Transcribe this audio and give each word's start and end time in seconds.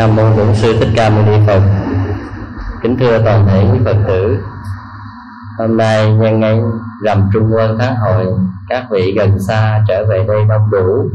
nam 0.00 0.16
mô 0.16 0.36
bổn 0.36 0.54
sư 0.54 0.76
thích 0.80 0.88
ca 0.96 1.10
mâu 1.10 1.22
ni 1.22 1.46
phật. 1.46 1.62
Kính 2.82 2.96
thưa 3.00 3.22
toàn 3.24 3.46
thể 3.46 3.64
quý 3.72 3.78
phật 3.84 3.96
tử, 4.08 4.38
hôm 5.58 5.76
nay 5.76 6.14
nhân 6.14 6.40
ngày 6.40 6.60
rằm 7.04 7.30
trung 7.32 7.50
quân 7.54 7.76
tháng 7.80 7.96
hội, 7.96 8.26
các 8.68 8.86
vị 8.90 9.14
gần 9.16 9.38
xa 9.48 9.84
trở 9.88 10.04
về 10.04 10.24
đây 10.28 10.44
đông 10.48 10.70
đủ 10.70 11.10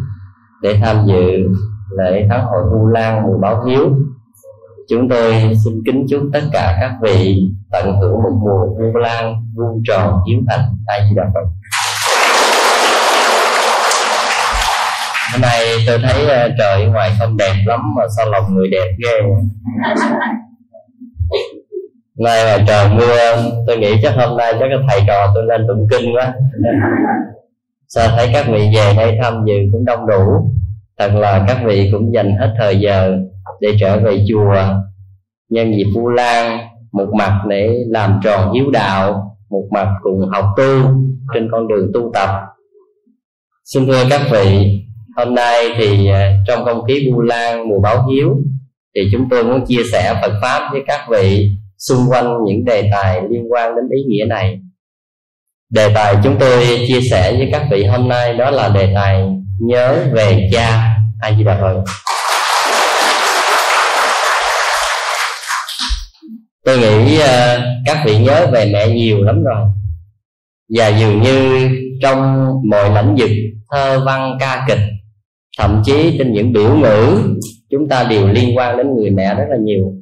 để 0.62 0.80
tham 0.84 1.06
dự 1.06 1.50
lễ 1.90 2.28
tháng 2.30 2.46
hội 2.46 2.64
vu 2.72 2.88
lan 2.88 3.24
mùa 3.24 3.38
báo 3.38 3.64
hiếu 3.66 3.90
chúng 4.90 5.10
tôi 5.10 5.34
xin 5.66 5.74
kính 5.86 6.06
chúc 6.10 6.22
tất 6.34 6.42
cả 6.54 6.78
các 6.82 6.92
vị 7.02 7.42
tận 7.72 7.98
hưởng 8.00 8.12
một 8.12 8.40
mùa 8.42 8.66
vu 8.66 9.00
lan 9.00 9.34
vuông 9.56 9.82
tròn, 9.88 10.14
hiếu 10.28 10.40
thành 10.50 10.60
tại 10.88 11.00
di 11.10 11.16
đà 11.16 11.24
phật. 11.34 11.50
Hôm 15.32 15.42
nay 15.42 15.66
tôi 15.88 16.00
thấy 16.04 16.28
ờ, 16.28 16.50
trời 16.60 16.86
ngoài 16.86 17.12
không 17.20 17.38
đẹp 17.38 17.54
lắm 17.66 17.80
mà 17.98 18.04
sao 18.18 18.30
lòng 18.30 18.56
người 18.56 18.68
đẹp 18.70 18.96
ghê. 19.04 19.20
Nay 22.20 22.46
là 22.46 22.58
trời 22.68 22.90
mưa, 22.90 23.44
tôi 23.68 23.78
nghĩ 23.78 23.96
chắc 24.04 24.14
hôm 24.16 24.38
nay 24.38 24.54
chắc 24.60 24.66
cái 24.70 24.80
thầy 24.90 25.02
trò 25.08 25.32
tôi 25.36 25.44
lên 25.46 25.66
tụng 25.68 25.88
kinh 25.92 26.16
quá. 26.16 26.34
Sao 27.88 28.08
thấy 28.16 28.30
các 28.34 28.46
vị 28.48 28.70
về 28.76 28.94
đây 28.98 29.18
tham 29.24 29.46
dự 29.48 29.54
cũng 29.72 29.86
đông 29.86 30.08
đủ, 30.08 30.52
thật 31.00 31.12
là 31.14 31.46
các 31.48 31.58
vị 31.66 31.90
cũng 31.92 32.14
dành 32.14 32.38
hết 32.38 32.54
thời 32.60 32.80
giờ 32.80 33.18
để 33.62 33.70
trở 33.80 34.00
về 34.00 34.26
chùa. 34.30 34.56
Nhân 35.50 35.74
dịp 35.78 35.88
vu 35.96 36.10
lan, 36.10 36.68
một 36.92 37.08
mặt 37.18 37.42
để 37.50 37.84
làm 37.88 38.20
tròn 38.24 38.54
hiếu 38.54 38.72
đạo, 38.72 39.32
một 39.50 39.68
mặt 39.72 39.88
cùng 40.04 40.30
học 40.30 40.46
tu 40.58 40.82
trên 41.34 41.48
con 41.52 41.68
đường 41.68 41.92
tu 41.94 42.12
tập. 42.14 42.30
Xin 43.74 43.86
thưa 43.86 44.04
các 44.10 44.22
vị, 44.32 44.82
hôm 45.18 45.36
nay 45.36 45.66
thì 45.78 46.10
à, 46.10 46.38
trong 46.48 46.66
không 46.66 46.84
khí 46.88 47.12
vu 47.12 47.22
lan 47.22 47.70
mùa 47.70 47.80
báo 47.80 48.08
hiếu, 48.08 48.36
thì 48.96 49.02
chúng 49.12 49.30
tôi 49.30 49.44
muốn 49.44 49.66
chia 49.66 49.84
sẻ 49.92 50.14
Phật 50.22 50.34
pháp 50.42 50.70
với 50.72 50.82
các 50.88 51.02
vị 51.12 51.50
xung 51.78 52.00
quanh 52.10 52.38
những 52.46 52.66
đề 52.66 52.90
tài 52.92 53.22
liên 53.30 53.52
quan 53.52 53.76
đến 53.76 53.86
ý 53.98 54.04
nghĩa 54.08 54.26
này. 54.26 54.60
Đề 55.74 55.92
tài 55.96 56.16
chúng 56.24 56.36
tôi 56.40 56.64
chia 56.88 57.02
sẻ 57.12 57.36
với 57.38 57.50
các 57.52 57.68
vị 57.72 57.86
hôm 57.86 58.08
nay 58.08 58.34
đó 58.34 58.52
là 58.52 58.70
đề 58.70 58.92
tài 58.96 59.30
nhớ 59.60 60.06
về 60.12 60.50
cha 60.54 60.98
a 61.22 61.32
di 61.38 61.44
đà 61.44 61.58
phật. 61.62 61.84
Tôi 66.66 66.78
nghĩ 66.78 67.18
uh, 67.18 67.62
các 67.86 68.04
vị 68.06 68.20
nhớ 68.20 68.48
về 68.54 68.70
mẹ 68.74 68.88
nhiều 68.88 69.24
lắm 69.24 69.44
rồi. 69.44 69.66
Và 70.70 70.88
dường 70.88 71.22
như 71.22 71.70
trong 72.02 72.48
mọi 72.70 72.90
lĩnh 72.90 73.16
vực 73.16 73.30
thơ 73.72 74.04
văn 74.06 74.38
ca 74.40 74.66
kịch 74.68 74.80
thậm 75.58 75.82
chí 75.86 76.16
trên 76.18 76.34
những 76.34 76.54
biểu 76.54 76.78
ngữ 76.78 77.18
chúng 77.72 77.88
ta 77.90 78.04
đều 78.04 78.28
liên 78.28 78.58
quan 78.58 78.78
đến 78.78 78.96
người 78.96 79.10
mẹ 79.10 79.36
rất 79.36 79.46
là 79.50 79.58
nhiều. 79.64 79.94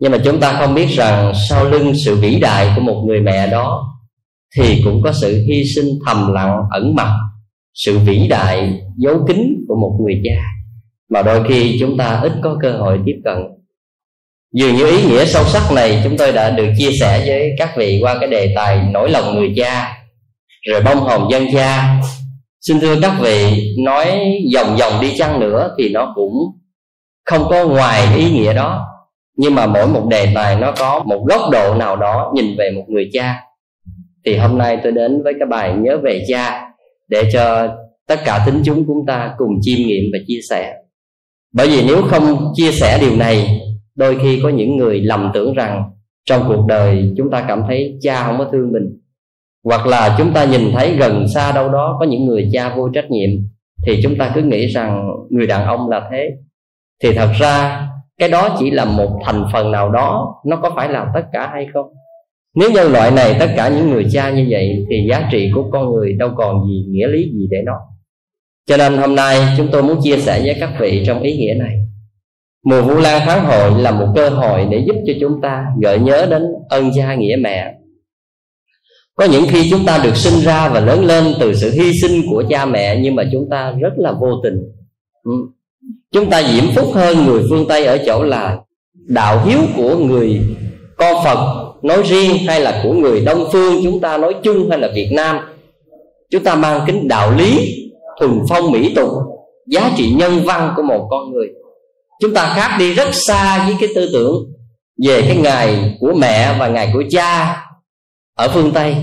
Nhưng 0.00 0.12
mà 0.12 0.18
chúng 0.24 0.40
ta 0.40 0.52
không 0.52 0.74
biết 0.74 0.86
rằng 0.86 1.32
sau 1.48 1.64
lưng 1.64 1.92
sự 2.04 2.16
vĩ 2.16 2.40
đại 2.40 2.72
của 2.76 2.82
một 2.82 3.04
người 3.06 3.20
mẹ 3.20 3.46
đó 3.46 3.94
thì 4.56 4.82
cũng 4.84 5.02
có 5.02 5.12
sự 5.12 5.44
hy 5.48 5.64
sinh 5.64 5.86
thầm 6.06 6.32
lặng 6.32 6.62
ẩn 6.70 6.94
mặt 6.94 7.16
sự 7.74 7.98
vĩ 7.98 8.28
đại 8.28 8.80
giấu 8.96 9.24
kín 9.28 9.64
của 9.68 9.76
một 9.76 9.98
người 10.02 10.20
cha. 10.24 10.44
Mà 11.10 11.22
đôi 11.22 11.48
khi 11.48 11.76
chúng 11.80 11.96
ta 11.96 12.20
ít 12.22 12.32
có 12.42 12.58
cơ 12.62 12.72
hội 12.72 13.00
tiếp 13.06 13.16
cận 13.24 13.36
dường 14.52 14.76
như 14.76 14.86
ý 14.86 15.02
nghĩa 15.02 15.24
sâu 15.24 15.44
sắc 15.44 15.72
này, 15.74 16.00
chúng 16.04 16.16
tôi 16.16 16.32
đã 16.32 16.50
được 16.50 16.72
chia 16.78 16.90
sẻ 17.00 17.24
với 17.26 17.50
các 17.58 17.76
vị 17.76 18.00
qua 18.02 18.16
cái 18.20 18.28
đề 18.28 18.52
tài 18.56 18.78
nỗi 18.90 19.10
lòng 19.10 19.34
người 19.34 19.52
cha, 19.56 19.98
rồi 20.68 20.80
bông 20.82 21.00
hồng 21.00 21.28
dân 21.30 21.46
cha. 21.52 22.00
Xin 22.60 22.80
thưa 22.80 23.00
các 23.02 23.12
vị, 23.20 23.72
nói 23.84 24.20
vòng 24.54 24.76
vòng 24.76 24.92
đi 25.00 25.18
chăng 25.18 25.40
nữa 25.40 25.74
thì 25.78 25.88
nó 25.88 26.12
cũng 26.14 26.32
không 27.24 27.46
có 27.50 27.66
ngoài 27.66 28.16
ý 28.16 28.30
nghĩa 28.30 28.52
đó. 28.52 28.86
Nhưng 29.36 29.54
mà 29.54 29.66
mỗi 29.66 29.86
một 29.86 30.06
đề 30.10 30.32
tài 30.34 30.56
nó 30.56 30.72
có 30.78 31.02
một 31.06 31.24
góc 31.28 31.50
độ 31.52 31.74
nào 31.74 31.96
đó 31.96 32.32
nhìn 32.34 32.56
về 32.58 32.70
một 32.70 32.84
người 32.88 33.08
cha. 33.12 33.40
Thì 34.26 34.36
hôm 34.36 34.58
nay 34.58 34.78
tôi 34.82 34.92
đến 34.92 35.22
với 35.24 35.32
cái 35.38 35.48
bài 35.50 35.74
nhớ 35.78 35.98
về 36.02 36.24
cha 36.28 36.68
để 37.08 37.30
cho 37.32 37.68
tất 38.08 38.20
cả 38.24 38.42
tính 38.46 38.62
chúng 38.64 38.84
chúng 38.86 39.06
ta 39.06 39.30
cùng 39.38 39.50
chiêm 39.62 39.78
nghiệm 39.78 40.04
và 40.12 40.18
chia 40.26 40.40
sẻ. 40.50 40.74
Bởi 41.54 41.68
vì 41.68 41.82
nếu 41.86 42.02
không 42.02 42.52
chia 42.56 42.72
sẻ 42.72 42.98
điều 43.00 43.16
này 43.16 43.60
đôi 43.98 44.18
khi 44.22 44.40
có 44.42 44.48
những 44.48 44.76
người 44.76 45.00
lầm 45.00 45.30
tưởng 45.34 45.54
rằng 45.54 45.90
trong 46.24 46.44
cuộc 46.48 46.66
đời 46.66 47.14
chúng 47.16 47.30
ta 47.30 47.44
cảm 47.48 47.62
thấy 47.68 47.98
cha 48.00 48.24
không 48.26 48.38
có 48.38 48.48
thương 48.52 48.72
mình. 48.72 48.98
Hoặc 49.64 49.86
là 49.86 50.14
chúng 50.18 50.32
ta 50.32 50.44
nhìn 50.44 50.60
thấy 50.72 50.96
gần 50.96 51.28
xa 51.34 51.52
đâu 51.52 51.68
đó 51.68 51.96
có 52.00 52.06
những 52.06 52.24
người 52.24 52.48
cha 52.52 52.74
vô 52.76 52.88
trách 52.94 53.10
nhiệm, 53.10 53.30
thì 53.86 54.00
chúng 54.02 54.18
ta 54.18 54.32
cứ 54.34 54.42
nghĩ 54.42 54.66
rằng 54.66 55.10
người 55.30 55.46
đàn 55.46 55.66
ông 55.66 55.88
là 55.88 56.08
thế. 56.10 56.30
Thì 57.02 57.12
thật 57.12 57.28
ra, 57.38 57.86
cái 58.18 58.28
đó 58.28 58.56
chỉ 58.58 58.70
là 58.70 58.84
một 58.84 59.20
thành 59.24 59.44
phần 59.52 59.72
nào 59.72 59.90
đó, 59.90 60.34
nó 60.46 60.56
có 60.56 60.70
phải 60.76 60.88
là 60.88 61.06
tất 61.14 61.22
cả 61.32 61.50
hay 61.52 61.66
không? 61.72 61.86
Nếu 62.54 62.70
nhân 62.70 62.92
loại 62.92 63.10
này 63.10 63.36
tất 63.40 63.48
cả 63.56 63.68
những 63.68 63.90
người 63.90 64.06
cha 64.12 64.30
như 64.30 64.46
vậy, 64.50 64.86
thì 64.90 65.06
giá 65.10 65.28
trị 65.32 65.50
của 65.54 65.70
con 65.72 65.92
người 65.92 66.12
đâu 66.12 66.30
còn 66.36 66.66
gì, 66.68 66.86
nghĩa 66.88 67.06
lý 67.06 67.22
gì 67.32 67.48
để 67.50 67.62
nói? 67.66 67.80
Cho 68.66 68.76
nên 68.76 68.96
hôm 68.96 69.14
nay 69.14 69.38
chúng 69.56 69.68
tôi 69.72 69.82
muốn 69.82 69.98
chia 70.02 70.16
sẻ 70.16 70.40
với 70.44 70.56
các 70.60 70.70
vị 70.80 71.04
trong 71.06 71.22
ý 71.22 71.36
nghĩa 71.36 71.54
này 71.54 71.87
mùa 72.64 72.82
vu 72.82 72.94
lan 72.94 73.22
tháng 73.26 73.44
hội 73.44 73.82
là 73.82 73.90
một 73.90 74.06
cơ 74.16 74.28
hội 74.28 74.66
để 74.70 74.84
giúp 74.86 74.96
cho 75.06 75.12
chúng 75.20 75.40
ta 75.40 75.64
gợi 75.82 75.98
nhớ 75.98 76.26
đến 76.30 76.42
ơn 76.68 76.90
cha 76.96 77.14
nghĩa 77.14 77.36
mẹ. 77.40 77.74
Có 79.14 79.24
những 79.24 79.44
khi 79.48 79.70
chúng 79.70 79.84
ta 79.86 80.00
được 80.04 80.16
sinh 80.16 80.40
ra 80.44 80.68
và 80.68 80.80
lớn 80.80 81.04
lên 81.04 81.24
từ 81.40 81.54
sự 81.54 81.70
hy 81.70 81.92
sinh 82.02 82.22
của 82.30 82.44
cha 82.50 82.66
mẹ, 82.66 83.00
nhưng 83.00 83.14
mà 83.14 83.22
chúng 83.32 83.48
ta 83.50 83.74
rất 83.80 83.92
là 83.96 84.12
vô 84.12 84.40
tình. 84.42 84.54
Ừ. 85.24 85.32
Chúng 86.12 86.30
ta 86.30 86.42
diễm 86.42 86.64
phúc 86.76 86.88
hơn 86.94 87.26
người 87.26 87.42
phương 87.50 87.68
tây 87.68 87.84
ở 87.84 87.98
chỗ 88.06 88.22
là 88.22 88.58
đạo 89.08 89.42
hiếu 89.46 89.58
của 89.76 89.96
người 89.96 90.40
con 90.96 91.24
phật 91.24 91.64
nói 91.82 92.02
riêng 92.02 92.36
hay 92.46 92.60
là 92.60 92.80
của 92.84 92.92
người 92.92 93.20
đông 93.20 93.44
phương 93.52 93.80
chúng 93.84 94.00
ta 94.00 94.18
nói 94.18 94.34
chung 94.42 94.70
hay 94.70 94.78
là 94.78 94.88
việt 94.94 95.10
nam. 95.12 95.38
Chúng 96.30 96.44
ta 96.44 96.54
mang 96.54 96.80
kính 96.86 97.08
đạo 97.08 97.32
lý 97.38 97.74
thuần 98.20 98.40
phong 98.48 98.70
mỹ 98.70 98.94
tục, 98.94 99.08
giá 99.66 99.90
trị 99.96 100.12
nhân 100.16 100.32
văn 100.44 100.72
của 100.76 100.82
một 100.82 101.06
con 101.10 101.32
người 101.32 101.48
chúng 102.20 102.34
ta 102.34 102.52
khác 102.56 102.76
đi 102.78 102.94
rất 102.94 103.08
xa 103.12 103.64
với 103.66 103.76
cái 103.80 103.88
tư 103.94 104.10
tưởng 104.12 104.44
về 105.06 105.22
cái 105.22 105.36
ngày 105.36 105.96
của 106.00 106.12
mẹ 106.16 106.56
và 106.58 106.68
ngày 106.68 106.90
của 106.92 107.02
cha 107.10 107.62
ở 108.36 108.48
phương 108.48 108.72
tây. 108.72 108.96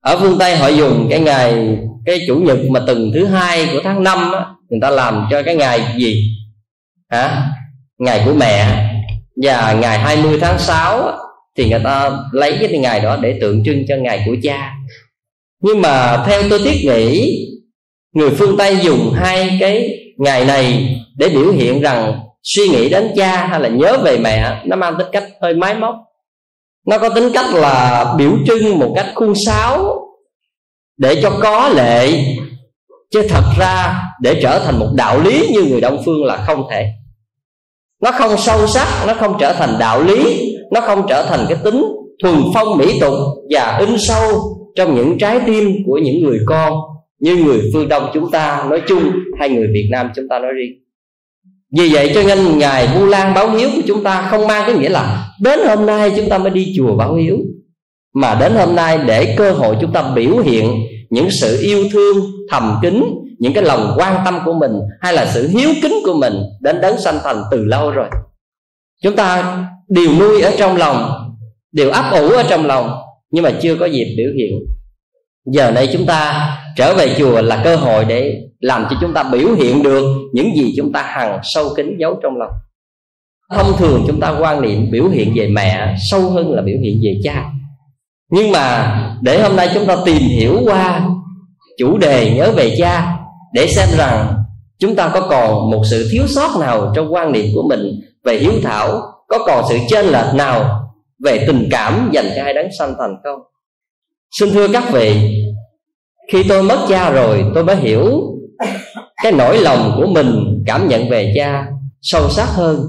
Ở 0.00 0.18
phương 0.20 0.38
tây 0.38 0.56
họ 0.56 0.68
dùng 0.68 1.06
cái 1.10 1.20
ngày 1.20 1.78
cái 2.06 2.20
chủ 2.26 2.36
nhật 2.36 2.58
mà 2.70 2.80
từng 2.86 3.10
thứ 3.14 3.26
hai 3.26 3.68
của 3.72 3.80
tháng 3.84 4.02
năm 4.02 4.32
á, 4.32 4.46
người 4.68 4.80
ta 4.82 4.90
làm 4.90 5.26
cho 5.30 5.42
cái 5.42 5.56
ngày 5.56 5.94
gì? 5.96 6.36
Hả? 7.10 7.48
Ngày 7.98 8.22
của 8.24 8.34
mẹ. 8.34 8.86
Và 9.42 9.72
ngày 9.72 9.98
20 9.98 10.38
tháng 10.40 10.58
6 10.58 11.06
á, 11.06 11.12
thì 11.56 11.70
người 11.70 11.80
ta 11.84 12.10
lấy 12.32 12.56
cái 12.60 12.78
ngày 12.78 13.00
đó 13.00 13.16
để 13.16 13.38
tượng 13.40 13.64
trưng 13.64 13.84
cho 13.88 13.96
ngày 13.96 14.22
của 14.26 14.36
cha. 14.42 14.74
Nhưng 15.62 15.82
mà 15.82 16.24
theo 16.26 16.42
tôi 16.50 16.58
thiết 16.58 16.84
nghĩ 16.84 17.36
người 18.12 18.30
phương 18.30 18.56
tây 18.56 18.76
dùng 18.82 19.12
hai 19.14 19.56
cái 19.60 19.90
ngày 20.20 20.44
này, 20.44 20.96
để 21.16 21.28
biểu 21.28 21.50
hiện 21.52 21.80
rằng 21.80 22.20
suy 22.42 22.68
nghĩ 22.68 22.88
đến 22.88 23.12
cha 23.16 23.46
hay 23.46 23.60
là 23.60 23.68
nhớ 23.68 23.98
về 24.04 24.18
mẹ, 24.18 24.62
nó 24.66 24.76
mang 24.76 24.94
tính 24.98 25.06
cách 25.12 25.24
hơi 25.42 25.54
máy 25.54 25.74
móc. 25.74 25.94
Nó 26.86 26.98
có 26.98 27.08
tính 27.08 27.30
cách 27.34 27.54
là 27.54 28.14
biểu 28.18 28.30
trưng 28.46 28.78
một 28.78 28.92
cách 28.96 29.06
khuôn 29.14 29.34
sáo 29.46 30.00
để 30.96 31.22
cho 31.22 31.30
có 31.42 31.68
lệ. 31.68 32.24
Chứ 33.10 33.26
thật 33.28 33.44
ra, 33.58 34.02
để 34.20 34.40
trở 34.42 34.58
thành 34.58 34.78
một 34.78 34.88
đạo 34.94 35.20
lý 35.20 35.48
như 35.52 35.62
người 35.64 35.80
đông 35.80 36.02
phương 36.04 36.24
là 36.24 36.36
không 36.36 36.66
thể. 36.70 36.86
Nó 38.02 38.12
không 38.12 38.36
sâu 38.38 38.66
sắc, 38.66 38.86
nó 39.06 39.14
không 39.14 39.36
trở 39.40 39.52
thành 39.52 39.76
đạo 39.78 40.02
lý, 40.02 40.52
nó 40.72 40.80
không 40.80 41.06
trở 41.08 41.26
thành 41.28 41.46
cái 41.48 41.58
tính 41.64 41.84
thuần 42.22 42.42
phong 42.54 42.78
mỹ 42.78 43.00
tục 43.00 43.14
và 43.54 43.76
in 43.78 43.96
sâu 43.98 44.22
trong 44.76 44.94
những 44.94 45.18
trái 45.18 45.40
tim 45.46 45.70
của 45.86 45.98
những 45.98 46.24
người 46.24 46.38
con 46.46 46.72
như 47.20 47.36
người 47.36 47.70
phương 47.72 47.88
đông 47.88 48.10
chúng 48.14 48.30
ta 48.30 48.66
nói 48.70 48.82
chung 48.88 49.12
hay 49.38 49.50
người 49.50 49.66
việt 49.74 49.88
nam 49.90 50.10
chúng 50.16 50.28
ta 50.28 50.38
nói 50.38 50.52
riêng. 50.52 50.72
Vì 51.78 51.88
vậy 51.92 52.10
cho 52.14 52.22
nên 52.22 52.58
ngày 52.58 52.88
vu 52.94 53.06
lan 53.06 53.34
báo 53.34 53.50
hiếu 53.50 53.68
của 53.76 53.82
chúng 53.86 54.02
ta 54.02 54.28
không 54.30 54.46
mang 54.46 54.62
cái 54.66 54.78
nghĩa 54.78 54.88
là 54.88 55.28
đến 55.40 55.58
hôm 55.66 55.86
nay 55.86 56.12
chúng 56.16 56.28
ta 56.28 56.38
mới 56.38 56.50
đi 56.50 56.74
chùa 56.76 56.96
báo 56.96 57.14
hiếu, 57.14 57.38
mà 58.14 58.36
đến 58.40 58.52
hôm 58.54 58.76
nay 58.76 58.98
để 59.06 59.34
cơ 59.38 59.52
hội 59.52 59.76
chúng 59.80 59.92
ta 59.92 60.12
biểu 60.14 60.38
hiện 60.38 60.74
những 61.10 61.28
sự 61.30 61.58
yêu 61.60 61.84
thương, 61.92 62.16
thầm 62.50 62.78
kín, 62.82 63.04
những 63.38 63.52
cái 63.52 63.64
lòng 63.64 63.94
quan 63.96 64.16
tâm 64.24 64.38
của 64.44 64.52
mình 64.52 64.72
hay 65.00 65.12
là 65.12 65.26
sự 65.26 65.48
hiếu 65.48 65.68
kính 65.82 65.94
của 66.04 66.14
mình 66.14 66.34
đến 66.60 66.80
đấng 66.80 67.00
sanh 67.00 67.18
thành 67.24 67.42
từ 67.50 67.64
lâu 67.64 67.90
rồi. 67.90 68.06
Chúng 69.02 69.16
ta 69.16 69.58
đều 69.88 70.10
nuôi 70.20 70.40
ở 70.40 70.52
trong 70.58 70.76
lòng, 70.76 71.10
đều 71.72 71.90
ấp 71.90 72.12
ủ 72.12 72.28
ở 72.28 72.42
trong 72.42 72.66
lòng 72.66 72.90
nhưng 73.30 73.44
mà 73.44 73.50
chưa 73.62 73.76
có 73.76 73.86
dịp 73.86 74.14
biểu 74.16 74.30
hiện 74.36 74.58
giờ 75.46 75.70
này 75.70 75.88
chúng 75.92 76.06
ta 76.06 76.50
trở 76.76 76.94
về 76.94 77.14
chùa 77.18 77.42
là 77.42 77.60
cơ 77.64 77.76
hội 77.76 78.04
để 78.04 78.40
làm 78.60 78.86
cho 78.90 78.96
chúng 79.00 79.14
ta 79.14 79.22
biểu 79.22 79.54
hiện 79.54 79.82
được 79.82 80.04
những 80.32 80.56
gì 80.56 80.74
chúng 80.76 80.92
ta 80.92 81.02
hằng 81.02 81.38
sâu 81.42 81.68
kín 81.76 81.96
giấu 82.00 82.18
trong 82.22 82.36
lòng. 82.36 82.50
Thông 83.50 83.76
thường 83.78 84.04
chúng 84.06 84.20
ta 84.20 84.34
quan 84.40 84.62
niệm 84.62 84.90
biểu 84.90 85.08
hiện 85.08 85.32
về 85.36 85.48
mẹ 85.48 85.96
sâu 86.10 86.30
hơn 86.30 86.52
là 86.52 86.62
biểu 86.62 86.78
hiện 86.82 87.00
về 87.04 87.20
cha. 87.24 87.44
Nhưng 88.30 88.52
mà 88.52 88.96
để 89.22 89.42
hôm 89.42 89.56
nay 89.56 89.68
chúng 89.74 89.86
ta 89.86 89.96
tìm 90.04 90.22
hiểu 90.22 90.60
qua 90.64 91.08
chủ 91.78 91.98
đề 91.98 92.34
nhớ 92.36 92.52
về 92.56 92.74
cha, 92.78 93.16
để 93.52 93.66
xem 93.66 93.88
rằng 93.98 94.34
chúng 94.78 94.96
ta 94.96 95.10
có 95.14 95.20
còn 95.20 95.70
một 95.70 95.82
sự 95.90 96.08
thiếu 96.12 96.26
sót 96.26 96.56
nào 96.60 96.92
trong 96.94 97.14
quan 97.14 97.32
niệm 97.32 97.46
của 97.54 97.62
mình 97.68 98.00
về 98.24 98.38
hiếu 98.38 98.52
thảo, 98.62 99.00
có 99.28 99.38
còn 99.46 99.64
sự 99.68 99.78
chênh 99.88 100.06
lệch 100.06 100.34
nào 100.34 100.86
về 101.24 101.44
tình 101.46 101.68
cảm 101.70 102.10
dành 102.12 102.26
cho 102.36 102.42
hai 102.42 102.54
đấng 102.54 102.68
sanh 102.78 102.94
thành 102.98 103.16
không? 103.24 103.40
Xin 104.30 104.52
thưa 104.52 104.68
các 104.72 104.84
vị, 104.92 105.36
khi 106.32 106.42
tôi 106.48 106.62
mất 106.62 106.78
cha 106.88 107.10
rồi, 107.10 107.44
tôi 107.54 107.64
mới 107.64 107.76
hiểu 107.76 108.20
cái 109.22 109.32
nỗi 109.32 109.58
lòng 109.58 109.92
của 109.96 110.06
mình 110.06 110.62
cảm 110.66 110.88
nhận 110.88 111.08
về 111.08 111.32
cha 111.36 111.66
sâu 112.02 112.30
sắc 112.30 112.48
hơn. 112.48 112.80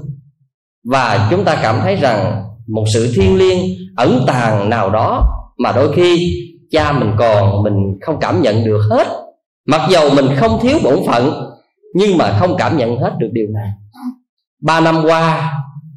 Và 0.84 1.28
chúng 1.30 1.44
ta 1.44 1.58
cảm 1.62 1.80
thấy 1.82 1.96
rằng 1.96 2.44
một 2.66 2.84
sự 2.94 3.12
thiêng 3.14 3.36
liêng, 3.36 3.58
ẩn 3.96 4.24
tàng 4.26 4.70
nào 4.70 4.90
đó 4.90 5.28
mà 5.58 5.72
đôi 5.72 5.92
khi 5.92 6.36
cha 6.70 6.92
mình 6.92 7.10
còn 7.18 7.62
mình 7.62 7.98
không 8.00 8.16
cảm 8.20 8.42
nhận 8.42 8.64
được 8.64 8.80
hết. 8.90 9.06
Mặc 9.66 9.80
dầu 9.90 10.10
mình 10.16 10.26
không 10.36 10.58
thiếu 10.62 10.78
bổn 10.84 10.98
phận, 11.06 11.32
nhưng 11.94 12.18
mà 12.18 12.36
không 12.38 12.56
cảm 12.58 12.76
nhận 12.76 12.96
hết 12.96 13.12
được 13.18 13.28
điều 13.32 13.46
này. 13.54 13.68
Ba 14.62 14.80
năm 14.80 15.02
qua, 15.04 15.52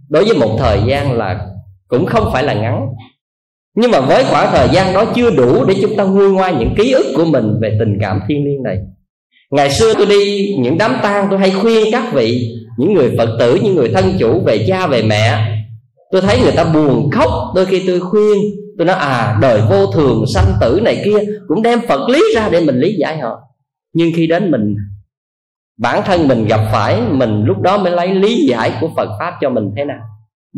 đối 0.09 0.25
với 0.25 0.37
một 0.37 0.55
thời 0.59 0.81
gian 0.87 1.11
là 1.11 1.47
cũng 1.87 2.05
không 2.05 2.29
phải 2.33 2.43
là 2.43 2.53
ngắn 2.53 2.87
nhưng 3.75 3.91
mà 3.91 3.99
với 3.99 4.23
khoảng 4.23 4.51
thời 4.51 4.67
gian 4.71 4.93
đó 4.93 5.05
chưa 5.15 5.31
đủ 5.31 5.65
để 5.65 5.75
chúng 5.81 5.95
ta 5.95 6.03
nguôi 6.03 6.31
ngoai 6.31 6.55
những 6.55 6.73
ký 6.77 6.91
ức 6.91 7.05
của 7.15 7.25
mình 7.25 7.59
về 7.61 7.77
tình 7.79 7.97
cảm 8.01 8.19
thiên 8.27 8.45
liêng 8.45 8.63
này. 8.63 8.77
Ngày 9.51 9.71
xưa 9.71 9.93
tôi 9.93 10.05
đi 10.05 10.55
những 10.59 10.77
đám 10.77 10.95
tang, 11.03 11.27
tôi 11.29 11.39
hay 11.39 11.51
khuyên 11.51 11.85
các 11.91 12.13
vị, 12.13 12.51
những 12.77 12.93
người 12.93 13.15
phật 13.17 13.29
tử, 13.39 13.59
những 13.63 13.75
người 13.75 13.89
thân 13.89 14.13
chủ 14.19 14.41
về 14.45 14.65
cha, 14.67 14.87
về 14.87 15.03
mẹ. 15.03 15.51
Tôi 16.11 16.21
thấy 16.21 16.39
người 16.41 16.51
ta 16.51 16.63
buồn 16.63 17.09
khóc, 17.11 17.31
đôi 17.55 17.65
khi 17.65 17.83
tôi 17.87 17.99
khuyên, 17.99 18.37
tôi 18.77 18.87
nói 18.87 18.95
à 18.95 19.37
đời 19.41 19.61
vô 19.69 19.85
thường, 19.87 20.23
sanh 20.33 20.53
tử 20.61 20.79
này 20.83 21.01
kia 21.05 21.17
cũng 21.47 21.61
đem 21.61 21.79
phật 21.87 22.09
lý 22.09 22.21
ra 22.35 22.49
để 22.51 22.61
mình 22.61 22.79
lý 22.79 22.95
giải 22.99 23.17
họ. 23.17 23.39
Nhưng 23.93 24.11
khi 24.15 24.27
đến 24.27 24.51
mình, 24.51 24.75
bản 25.77 26.01
thân 26.05 26.27
mình 26.27 26.45
gặp 26.47 26.61
phải, 26.71 27.01
mình 27.11 27.43
lúc 27.45 27.61
đó 27.61 27.77
mới 27.77 27.91
lấy 27.91 28.15
lý 28.15 28.45
giải 28.45 28.71
của 28.81 28.89
phật 28.95 29.09
pháp 29.19 29.33
cho 29.41 29.49
mình 29.49 29.71
thế 29.77 29.85
nào. 29.85 30.01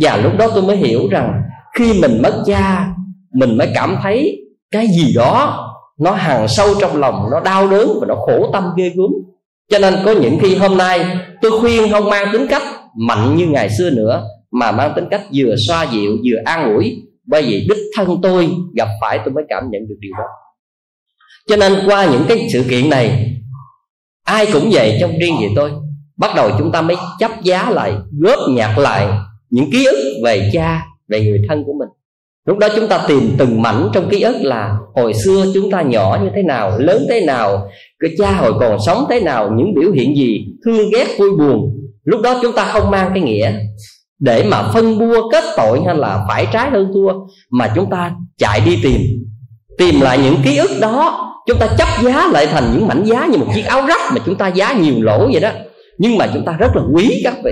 Và 0.02 0.18
lúc 0.18 0.31
đó 0.38 0.48
tôi 0.54 0.63
mới 0.63 0.78
hiểu 0.78 1.08
rằng 1.12 1.42
khi 1.78 2.02
mình 2.02 2.22
mất 2.22 2.44
cha 2.46 2.88
mình 3.33 3.57
mới 3.57 3.71
cảm 3.75 3.97
thấy 4.03 4.41
cái 4.71 4.88
gì 4.88 5.13
đó 5.15 5.63
nó 6.00 6.12
hàng 6.12 6.47
sâu 6.47 6.68
trong 6.81 6.97
lòng, 6.97 7.27
nó 7.31 7.39
đau 7.39 7.68
đớn 7.68 7.97
và 8.01 8.07
nó 8.07 8.15
khổ 8.15 8.50
tâm 8.53 8.63
ghê 8.77 8.89
gớm. 8.89 9.09
Cho 9.69 9.79
nên 9.79 9.95
có 10.06 10.12
những 10.12 10.39
khi 10.41 10.56
hôm 10.56 10.77
nay 10.77 11.06
tôi 11.41 11.51
khuyên 11.59 11.91
không 11.91 12.09
mang 12.09 12.27
tính 12.33 12.47
cách 12.50 12.63
mạnh 12.95 13.35
như 13.38 13.47
ngày 13.47 13.69
xưa 13.77 13.89
nữa, 13.89 14.24
mà 14.51 14.71
mang 14.71 14.94
tính 14.95 15.06
cách 15.12 15.21
vừa 15.33 15.56
xoa 15.68 15.83
dịu, 15.83 16.12
vừa 16.12 16.38
an 16.45 16.74
ủi. 16.75 17.03
Bởi 17.25 17.41
vì 17.41 17.68
đích 17.69 17.83
thân 17.97 18.19
tôi 18.24 18.50
gặp 18.75 18.88
phải 19.01 19.19
tôi 19.25 19.33
mới 19.33 19.44
cảm 19.50 19.63
nhận 19.71 19.88
được 19.88 19.95
điều 20.00 20.12
đó. 20.18 20.27
Cho 21.47 21.56
nên 21.56 21.74
qua 21.85 22.06
những 22.06 22.25
cái 22.27 22.47
sự 22.53 22.63
kiện 22.69 22.89
này, 22.89 23.33
ai 24.24 24.47
cũng 24.53 24.69
vậy 24.71 24.97
trong 25.01 25.12
riêng 25.19 25.35
về 25.41 25.47
tôi. 25.56 25.71
Bắt 26.18 26.31
đầu 26.35 26.50
chúng 26.57 26.71
ta 26.71 26.81
mới 26.81 26.97
chấp 27.19 27.31
giá 27.44 27.69
lại, 27.69 27.94
góp 28.19 28.39
nhặt 28.50 28.77
lại 28.77 29.07
những 29.50 29.71
ký 29.71 29.85
ức 29.85 30.21
về 30.24 30.50
cha, 30.53 30.85
về 31.07 31.25
người 31.25 31.41
thân 31.50 31.63
của 31.65 31.74
mình 31.79 31.89
lúc 32.48 32.58
đó 32.58 32.68
chúng 32.76 32.88
ta 32.88 33.06
tìm 33.08 33.36
từng 33.38 33.62
mảnh 33.62 33.90
trong 33.94 34.10
ký 34.10 34.22
ức 34.22 34.36
là 34.42 34.78
hồi 34.96 35.14
xưa 35.14 35.46
chúng 35.54 35.72
ta 35.72 35.82
nhỏ 35.82 36.20
như 36.24 36.30
thế 36.36 36.44
nào, 36.44 36.80
lớn 36.80 37.06
thế 37.10 37.26
nào, 37.26 37.70
cái 38.00 38.12
cha 38.18 38.32
hồi 38.32 38.54
còn 38.60 38.78
sống 38.86 39.06
thế 39.10 39.20
nào, 39.20 39.52
những 39.56 39.74
biểu 39.76 39.92
hiện 39.92 40.16
gì, 40.18 40.46
thương 40.66 40.90
ghét, 40.94 41.08
vui 41.20 41.30
buồn. 41.40 41.70
Lúc 42.04 42.22
đó 42.22 42.40
chúng 42.42 42.56
ta 42.56 42.66
không 42.66 42.92
mang 42.92 43.12
cái 43.14 43.24
nghĩa 43.24 43.52
để 44.20 44.44
mà 44.44 44.64
phân 44.74 45.00
bua 45.00 45.30
kết 45.32 45.44
tội 45.58 45.82
hay 45.86 45.96
là 45.96 46.26
phải 46.28 46.48
trái 46.54 46.70
hơn 46.70 46.92
thua, 46.94 47.14
mà 47.52 47.72
chúng 47.76 47.90
ta 47.90 48.12
chạy 48.38 48.62
đi 48.66 48.80
tìm. 48.84 49.02
Tìm 49.78 50.02
lại 50.02 50.20
những 50.24 50.36
ký 50.44 50.58
ức 50.58 50.72
đó, 50.82 51.24
chúng 51.48 51.58
ta 51.60 51.68
chấp 51.78 51.88
giá 52.04 52.28
lại 52.32 52.48
thành 52.48 52.64
những 52.74 52.88
mảnh 52.88 53.04
giá 53.04 53.26
như 53.26 53.38
một 53.38 53.48
chiếc 53.56 53.66
áo 53.66 53.86
rách 53.88 54.12
mà 54.12 54.18
chúng 54.26 54.36
ta 54.36 54.48
giá 54.48 54.74
nhiều 54.74 54.96
lỗ 55.02 55.30
vậy 55.32 55.42
đó. 55.42 55.50
Nhưng 55.98 56.18
mà 56.18 56.28
chúng 56.34 56.46
ta 56.46 56.52
rất 56.60 56.76
là 56.76 56.82
quý 56.94 57.22
các 57.24 57.34
vị. 57.44 57.52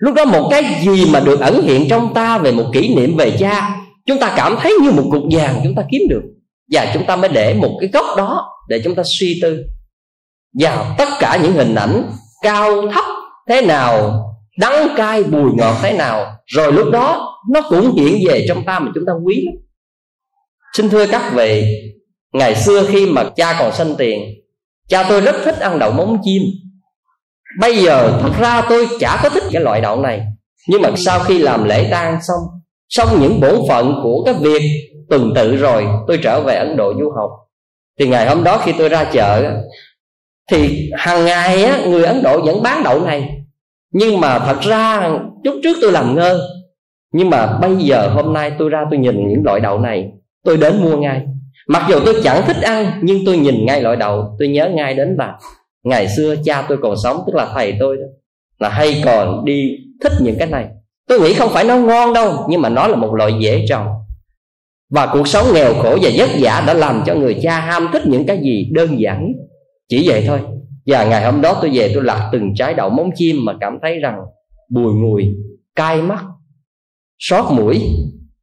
Lúc 0.00 0.14
đó 0.14 0.24
một 0.24 0.48
cái 0.50 0.64
gì 0.84 1.06
mà 1.12 1.20
được 1.20 1.40
ẩn 1.40 1.62
hiện 1.62 1.88
trong 1.88 2.14
ta 2.14 2.38
về 2.38 2.52
một 2.52 2.64
kỷ 2.72 2.94
niệm 2.94 3.16
về 3.16 3.30
cha 3.30 3.76
chúng 4.06 4.18
ta 4.18 4.34
cảm 4.36 4.56
thấy 4.60 4.74
như 4.82 4.90
một 4.90 5.04
cục 5.10 5.22
vàng 5.30 5.60
chúng 5.64 5.74
ta 5.74 5.82
kiếm 5.90 6.02
được. 6.08 6.22
Và 6.72 6.90
chúng 6.94 7.06
ta 7.06 7.16
mới 7.16 7.28
để 7.28 7.54
một 7.54 7.78
cái 7.80 7.90
góc 7.92 8.06
đó 8.16 8.52
để 8.68 8.80
chúng 8.84 8.94
ta 8.94 9.02
suy 9.18 9.38
tư. 9.42 9.64
Và 10.60 10.94
tất 10.98 11.08
cả 11.20 11.38
những 11.42 11.52
hình 11.52 11.74
ảnh 11.74 12.10
cao 12.42 12.88
thấp 12.92 13.04
thế 13.48 13.62
nào, 13.62 14.24
đắng 14.58 14.88
cay, 14.96 15.22
bùi 15.22 15.50
ngọt 15.56 15.76
thế 15.82 15.92
nào, 15.92 16.36
rồi 16.46 16.72
lúc 16.72 16.90
đó 16.92 17.38
nó 17.50 17.60
cũng 17.68 17.96
hiện 17.96 18.18
về 18.28 18.44
trong 18.48 18.64
ta 18.64 18.78
mà 18.78 18.90
chúng 18.94 19.04
ta 19.06 19.12
quý 19.24 19.44
lắm. 19.46 19.54
Xin 20.76 20.88
thưa 20.88 21.06
các 21.06 21.32
vị, 21.34 21.64
ngày 22.32 22.54
xưa 22.54 22.86
khi 22.88 23.06
mà 23.06 23.24
cha 23.36 23.56
còn 23.58 23.72
sanh 23.72 23.94
tiền, 23.98 24.22
cha 24.88 25.06
tôi 25.08 25.20
rất 25.20 25.36
thích 25.44 25.60
ăn 25.60 25.78
đậu 25.78 25.92
móng 25.92 26.18
chim. 26.24 26.42
Bây 27.60 27.76
giờ 27.82 28.18
thật 28.22 28.32
ra 28.40 28.62
tôi 28.68 28.88
chả 29.00 29.20
có 29.22 29.28
thích 29.28 29.44
cái 29.52 29.62
loại 29.62 29.80
đậu 29.80 30.00
này. 30.00 30.22
Nhưng 30.68 30.82
mà 30.82 30.90
sau 30.96 31.18
khi 31.18 31.38
làm 31.38 31.64
lễ 31.64 31.88
tang 31.90 32.18
xong 32.28 32.40
xong 32.88 33.08
những 33.20 33.40
bổn 33.40 33.54
phận 33.68 34.00
của 34.02 34.22
cái 34.24 34.34
việc 34.40 34.62
tuần 35.10 35.32
tự 35.34 35.56
rồi 35.56 35.86
tôi 36.06 36.18
trở 36.22 36.40
về 36.40 36.54
ấn 36.54 36.76
độ 36.76 36.94
du 36.94 37.10
học. 37.10 37.30
Thì 37.98 38.08
ngày 38.08 38.28
hôm 38.28 38.44
đó 38.44 38.58
khi 38.64 38.72
tôi 38.78 38.88
ra 38.88 39.04
chợ 39.12 39.60
thì 40.50 40.90
hàng 40.96 41.24
ngày 41.24 41.64
á, 41.64 41.80
người 41.86 42.04
ấn 42.04 42.22
độ 42.22 42.40
vẫn 42.42 42.62
bán 42.62 42.82
đậu 42.84 43.00
này. 43.00 43.28
Nhưng 43.92 44.20
mà 44.20 44.38
thật 44.38 44.60
ra 44.60 45.10
chút 45.44 45.60
trước 45.62 45.76
tôi 45.82 45.92
làm 45.92 46.14
ngơ. 46.14 46.40
Nhưng 47.12 47.30
mà 47.30 47.58
bây 47.58 47.76
giờ 47.76 48.08
hôm 48.08 48.32
nay 48.32 48.52
tôi 48.58 48.68
ra 48.68 48.84
tôi 48.90 48.98
nhìn 48.98 49.28
những 49.28 49.42
loại 49.44 49.60
đậu 49.60 49.78
này 49.78 50.10
tôi 50.44 50.56
đến 50.56 50.82
mua 50.82 50.96
ngay. 50.96 51.22
Mặc 51.68 51.86
dù 51.88 52.00
tôi 52.04 52.14
chẳng 52.22 52.42
thích 52.46 52.62
ăn 52.62 53.00
nhưng 53.02 53.18
tôi 53.26 53.36
nhìn 53.36 53.66
ngay 53.66 53.82
loại 53.82 53.96
đậu 53.96 54.36
tôi 54.38 54.48
nhớ 54.48 54.68
ngay 54.68 54.94
đến 54.94 55.16
là 55.18 55.38
ngày 55.84 56.08
xưa 56.16 56.34
cha 56.44 56.66
tôi 56.68 56.78
còn 56.82 56.94
sống 57.04 57.22
tức 57.26 57.34
là 57.34 57.48
thầy 57.54 57.74
tôi 57.80 57.96
đó 57.96 58.06
là 58.58 58.68
hay 58.68 59.02
còn 59.04 59.44
đi 59.44 59.70
thích 60.00 60.12
những 60.20 60.36
cái 60.38 60.48
này 60.48 60.68
tôi 61.08 61.20
nghĩ 61.20 61.34
không 61.34 61.50
phải 61.52 61.64
nó 61.64 61.76
ngon 61.76 62.12
đâu, 62.12 62.46
nhưng 62.48 62.62
mà 62.62 62.68
nó 62.68 62.86
là 62.86 62.96
một 62.96 63.14
loại 63.14 63.32
dễ 63.40 63.64
trồng. 63.68 63.86
Và 64.90 65.06
cuộc 65.12 65.28
sống 65.28 65.46
nghèo 65.54 65.74
khổ 65.74 65.98
và 66.02 66.10
vất 66.16 66.30
vả 66.40 66.64
đã 66.66 66.74
làm 66.74 67.02
cho 67.06 67.14
người 67.14 67.36
cha 67.42 67.60
ham 67.60 67.88
thích 67.92 68.02
những 68.06 68.26
cái 68.26 68.38
gì 68.42 68.70
đơn 68.72 69.00
giản. 69.00 69.32
Chỉ 69.88 70.08
vậy 70.08 70.24
thôi. 70.26 70.40
Và 70.86 71.04
ngày 71.04 71.24
hôm 71.24 71.40
đó 71.40 71.58
tôi 71.62 71.70
về, 71.74 71.90
tôi 71.94 72.04
lặt 72.04 72.28
từng 72.32 72.54
trái 72.54 72.74
đậu 72.74 72.90
móng 72.90 73.10
chim 73.14 73.36
mà 73.44 73.52
cảm 73.60 73.78
thấy 73.82 73.98
rằng 73.98 74.18
bùi 74.70 74.94
ngùi, 74.94 75.24
cay 75.76 76.02
mắt 76.02 76.24
xót 77.18 77.44
mũi. 77.52 77.82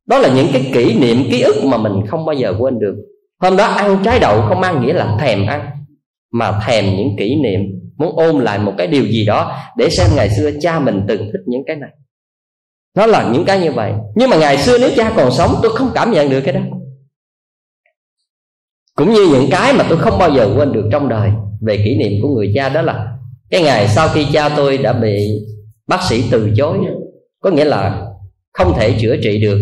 Đó 0.06 0.18
là 0.18 0.30
những 0.36 0.48
cái 0.54 0.72
kỷ 0.74 1.00
niệm, 1.00 1.18
ký 1.32 1.42
ức 1.42 1.56
mà 1.66 1.78
mình 1.78 1.94
không 2.08 2.26
bao 2.26 2.36
giờ 2.36 2.54
quên 2.60 2.80
được. 2.80 2.96
Hôm 3.42 3.58
đó 3.58 3.66
ăn 3.66 3.98
trái 4.04 4.20
đậu 4.20 4.42
không 4.42 4.62
mang 4.62 4.86
nghĩa 4.86 4.94
là 4.94 5.18
thèm 5.20 5.48
ăn, 5.48 5.70
mà 6.32 6.60
thèm 6.68 6.86
những 6.86 7.16
kỷ 7.18 7.36
niệm. 7.36 7.62
Muốn 7.98 8.16
ôm 8.16 8.40
lại 8.40 8.60
một 8.60 8.74
cái 8.78 8.88
điều 8.88 9.04
gì 9.06 9.26
đó 9.26 9.58
để 9.78 9.90
xem 9.90 10.08
ngày 10.16 10.30
xưa 10.30 10.52
cha 10.62 10.80
mình 10.80 11.02
từng 11.08 11.20
thích 11.20 11.42
những 11.46 11.62
cái 11.68 11.76
này 11.76 11.90
nó 12.96 13.06
là 13.06 13.30
những 13.34 13.46
cái 13.46 13.60
như 13.60 13.72
vậy. 13.72 13.94
Nhưng 14.16 14.30
mà 14.30 14.38
ngày 14.38 14.58
xưa 14.58 14.78
nếu 14.78 14.90
cha 14.96 15.14
còn 15.16 15.32
sống, 15.32 15.56
tôi 15.64 15.76
không 15.76 15.92
cảm 15.96 16.12
nhận 16.12 16.30
được 16.30 16.42
cái 16.42 16.54
đó. 16.54 16.62
Cũng 18.96 19.14
như 19.14 19.28
những 19.28 19.48
cái 19.52 19.74
mà 19.74 19.86
tôi 19.90 19.98
không 19.98 20.20
bao 20.20 20.32
giờ 20.32 20.54
quên 20.56 20.74
được 20.74 20.90
trong 20.92 21.10
đời 21.10 21.32
về 21.62 21.78
kỷ 21.86 21.98
niệm 21.98 22.12
của 22.22 22.28
người 22.28 22.52
cha 22.56 22.70
đó 22.70 22.82
là 22.82 23.08
cái 23.50 23.64
ngày 23.64 23.88
sau 23.88 24.08
khi 24.08 24.28
cha 24.34 24.50
tôi 24.50 24.78
đã 24.78 24.94
bị 24.94 25.28
bác 25.88 26.04
sĩ 26.10 26.24
từ 26.32 26.52
chối, 26.58 26.78
có 27.42 27.50
nghĩa 27.50 27.66
là 27.66 28.08
không 28.54 28.74
thể 28.78 28.98
chữa 29.02 29.16
trị 29.24 29.42
được, 29.42 29.62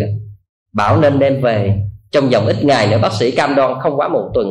bảo 0.73 1.01
nên 1.01 1.19
đem 1.19 1.41
về. 1.41 1.77
Trong 2.11 2.29
vòng 2.29 2.45
ít 2.45 2.63
ngày 2.63 2.87
nữa, 2.87 2.99
bác 3.01 3.13
sĩ 3.13 3.31
cam 3.31 3.55
đoan 3.55 3.73
không 3.81 3.99
quá 3.99 4.07
một 4.07 4.31
tuần. 4.33 4.47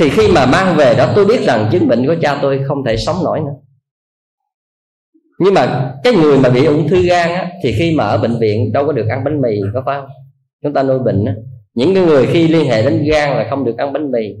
Thì 0.00 0.10
khi 0.10 0.28
mà 0.28 0.46
mang 0.46 0.76
về 0.76 0.94
đó, 0.94 1.12
tôi 1.14 1.24
biết 1.24 1.40
rằng 1.46 1.68
chứng 1.72 1.88
bệnh 1.88 2.06
của 2.06 2.14
cha 2.22 2.38
tôi 2.42 2.60
không 2.68 2.84
thể 2.86 2.96
sống 2.96 3.16
nổi 3.24 3.40
nữa 3.40 3.52
nhưng 5.40 5.54
mà 5.54 5.94
cái 6.04 6.12
người 6.12 6.38
mà 6.38 6.48
bị 6.48 6.64
ung 6.64 6.88
thư 6.88 7.02
gan 7.02 7.28
á, 7.28 7.48
thì 7.62 7.72
khi 7.72 7.94
mà 7.96 8.04
ở 8.04 8.18
bệnh 8.18 8.38
viện 8.38 8.72
đâu 8.72 8.86
có 8.86 8.92
được 8.92 9.06
ăn 9.08 9.24
bánh 9.24 9.40
mì 9.40 9.60
có 9.74 9.82
phải 9.86 10.00
không? 10.00 10.10
Chúng 10.62 10.72
ta 10.72 10.82
nuôi 10.82 10.98
bệnh 10.98 11.24
á. 11.24 11.34
những 11.74 11.94
cái 11.94 12.04
người 12.04 12.26
khi 12.26 12.48
liên 12.48 12.70
hệ 12.70 12.82
đến 12.82 13.04
gan 13.10 13.30
là 13.30 13.46
không 13.50 13.64
được 13.64 13.78
ăn 13.78 13.92
bánh 13.92 14.10
mì. 14.10 14.34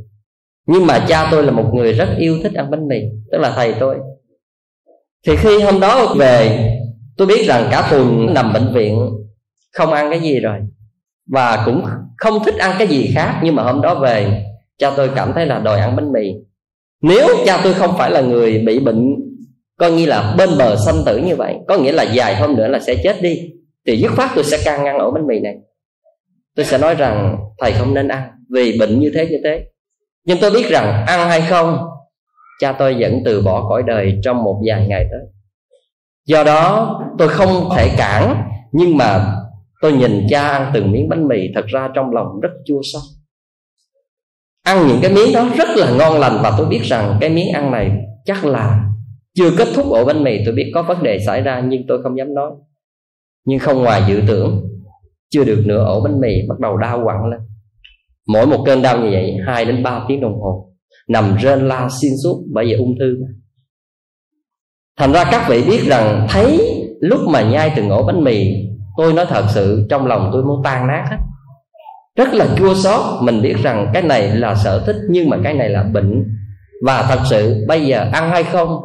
Nhưng 0.66 0.86
mà 0.86 1.06
cha 1.08 1.28
tôi 1.30 1.44
là 1.44 1.50
một 1.52 1.74
người 1.74 1.92
rất 1.92 2.08
yêu 2.18 2.38
thích 2.42 2.52
ăn 2.54 2.70
bánh 2.70 2.88
mì 2.88 3.00
tức 3.32 3.38
là 3.38 3.52
thầy 3.56 3.74
tôi. 3.80 3.96
Thì 5.26 5.36
khi 5.36 5.60
hôm 5.60 5.80
đó 5.80 6.14
về 6.18 6.66
tôi 7.16 7.26
biết 7.26 7.46
rằng 7.46 7.68
cả 7.70 7.88
tuần 7.90 8.34
nằm 8.34 8.52
bệnh 8.52 8.72
viện 8.74 9.10
không 9.72 9.92
ăn 9.92 10.10
cái 10.10 10.20
gì 10.20 10.40
rồi. 10.40 10.58
Và 11.30 11.62
cũng 11.66 11.84
không 12.16 12.44
thích 12.44 12.54
ăn 12.58 12.76
cái 12.78 12.88
gì 12.88 13.10
khác 13.14 13.40
nhưng 13.44 13.54
mà 13.54 13.62
hôm 13.62 13.80
đó 13.80 13.94
về 13.94 14.44
cha 14.78 14.90
tôi 14.96 15.10
cảm 15.16 15.32
thấy 15.34 15.46
là 15.46 15.58
đòi 15.58 15.80
ăn 15.80 15.96
bánh 15.96 16.12
mì. 16.12 16.34
Nếu 17.02 17.28
cha 17.46 17.60
tôi 17.64 17.74
không 17.74 17.94
phải 17.98 18.10
là 18.10 18.20
người 18.20 18.58
bị 18.58 18.78
bệnh 18.78 19.29
coi 19.80 19.92
như 19.92 20.06
là 20.06 20.34
bên 20.38 20.50
bờ 20.58 20.76
sanh 20.76 21.02
tử 21.06 21.16
như 21.16 21.36
vậy, 21.36 21.56
có 21.68 21.76
nghĩa 21.76 21.92
là 21.92 22.02
dài 22.02 22.36
hôm 22.36 22.56
nữa 22.56 22.68
là 22.68 22.78
sẽ 22.78 22.94
chết 23.02 23.22
đi. 23.22 23.50
Thì 23.86 23.96
dứt 23.96 24.12
khoát 24.16 24.30
tôi 24.34 24.44
sẽ 24.44 24.58
can 24.64 24.84
ngăn 24.84 24.98
ổ 24.98 25.10
bánh 25.10 25.26
mì 25.26 25.38
này. 25.40 25.54
Tôi 26.56 26.66
sẽ 26.66 26.78
nói 26.78 26.94
rằng, 26.94 27.36
thầy 27.58 27.72
không 27.72 27.94
nên 27.94 28.08
ăn, 28.08 28.30
vì 28.50 28.78
bệnh 28.78 29.00
như 29.00 29.12
thế 29.14 29.26
như 29.26 29.36
thế. 29.44 29.64
Nhưng 30.24 30.38
tôi 30.40 30.50
biết 30.50 30.66
rằng 30.68 31.04
ăn 31.06 31.28
hay 31.28 31.40
không, 31.40 31.78
cha 32.60 32.72
tôi 32.72 32.96
vẫn 33.00 33.22
từ 33.24 33.42
bỏ 33.42 33.68
cõi 33.68 33.82
đời 33.86 34.20
trong 34.22 34.44
một 34.44 34.60
vài 34.66 34.86
ngày 34.86 35.06
tới. 35.10 35.20
Do 36.26 36.44
đó, 36.44 36.96
tôi 37.18 37.28
không 37.28 37.68
thể 37.76 37.90
cản, 37.98 38.42
nhưng 38.72 38.96
mà 38.96 39.34
tôi 39.80 39.92
nhìn 39.92 40.26
cha 40.30 40.48
ăn 40.48 40.70
từng 40.74 40.92
miếng 40.92 41.08
bánh 41.08 41.28
mì 41.28 41.36
thật 41.54 41.66
ra 41.66 41.88
trong 41.94 42.10
lòng 42.12 42.40
rất 42.42 42.50
chua 42.66 42.80
xót. 42.92 43.02
Ăn 44.62 44.86
những 44.88 44.98
cái 45.02 45.12
miếng 45.12 45.32
đó 45.34 45.48
rất 45.56 45.68
là 45.76 45.90
ngon 45.90 46.18
lành 46.18 46.38
và 46.42 46.54
tôi 46.58 46.66
biết 46.66 46.80
rằng 46.82 47.18
cái 47.20 47.30
miếng 47.30 47.52
ăn 47.52 47.70
này 47.70 47.90
chắc 48.24 48.44
là 48.44 48.89
chưa 49.40 49.50
kết 49.58 49.68
thúc 49.74 49.86
ổ 49.90 50.04
bánh 50.04 50.24
mì, 50.24 50.44
tôi 50.44 50.54
biết 50.54 50.70
có 50.74 50.82
vấn 50.82 51.02
đề 51.02 51.18
xảy 51.26 51.42
ra, 51.42 51.62
nhưng 51.68 51.82
tôi 51.88 52.02
không 52.02 52.18
dám 52.18 52.34
nói. 52.34 52.50
Nhưng 53.46 53.58
không 53.58 53.82
ngoài 53.82 54.02
dự 54.08 54.20
tưởng, 54.28 54.62
chưa 55.30 55.44
được 55.44 55.62
nửa 55.66 55.84
ổ 55.84 56.00
bánh 56.00 56.20
mì, 56.20 56.34
bắt 56.48 56.58
đầu 56.58 56.76
đau 56.76 57.00
quặn 57.04 57.16
lên. 57.30 57.40
Mỗi 58.28 58.46
một 58.46 58.62
cơn 58.66 58.82
đau 58.82 58.98
như 58.98 59.08
vậy, 59.12 59.36
hai 59.46 59.64
đến 59.64 59.82
ba 59.82 60.04
tiếng 60.08 60.20
đồng 60.20 60.40
hồ, 60.40 60.72
nằm 61.08 61.36
rên 61.40 61.68
la 61.68 61.88
xuyên 62.00 62.12
suốt, 62.24 62.42
bởi 62.52 62.64
vì 62.64 62.72
ung 62.72 62.94
thư 63.00 63.16
thành 64.98 65.12
ra 65.12 65.24
các 65.30 65.46
vị 65.48 65.64
biết 65.68 65.80
rằng, 65.86 66.26
thấy 66.30 66.60
lúc 67.00 67.20
mà 67.28 67.42
nhai 67.42 67.72
từng 67.76 67.90
ổ 67.90 68.02
bánh 68.02 68.24
mì, 68.24 68.46
tôi 68.96 69.12
nói 69.12 69.26
thật 69.28 69.44
sự, 69.48 69.86
trong 69.90 70.06
lòng 70.06 70.30
tôi 70.32 70.44
muốn 70.44 70.62
tan 70.64 70.86
nát 70.86 71.04
hết. 71.10 71.16
Rất 72.16 72.34
là 72.34 72.46
chua 72.58 72.74
xót, 72.74 73.22
mình 73.22 73.42
biết 73.42 73.54
rằng 73.62 73.90
cái 73.94 74.02
này 74.02 74.36
là 74.36 74.54
sở 74.54 74.82
thích, 74.86 74.96
nhưng 75.10 75.28
mà 75.28 75.36
cái 75.44 75.54
này 75.54 75.68
là 75.68 75.82
bệnh. 75.82 76.24
Và 76.86 77.02
thật 77.02 77.20
sự, 77.30 77.64
bây 77.68 77.86
giờ 77.86 78.08
ăn 78.12 78.30
hay 78.30 78.44
không 78.44 78.80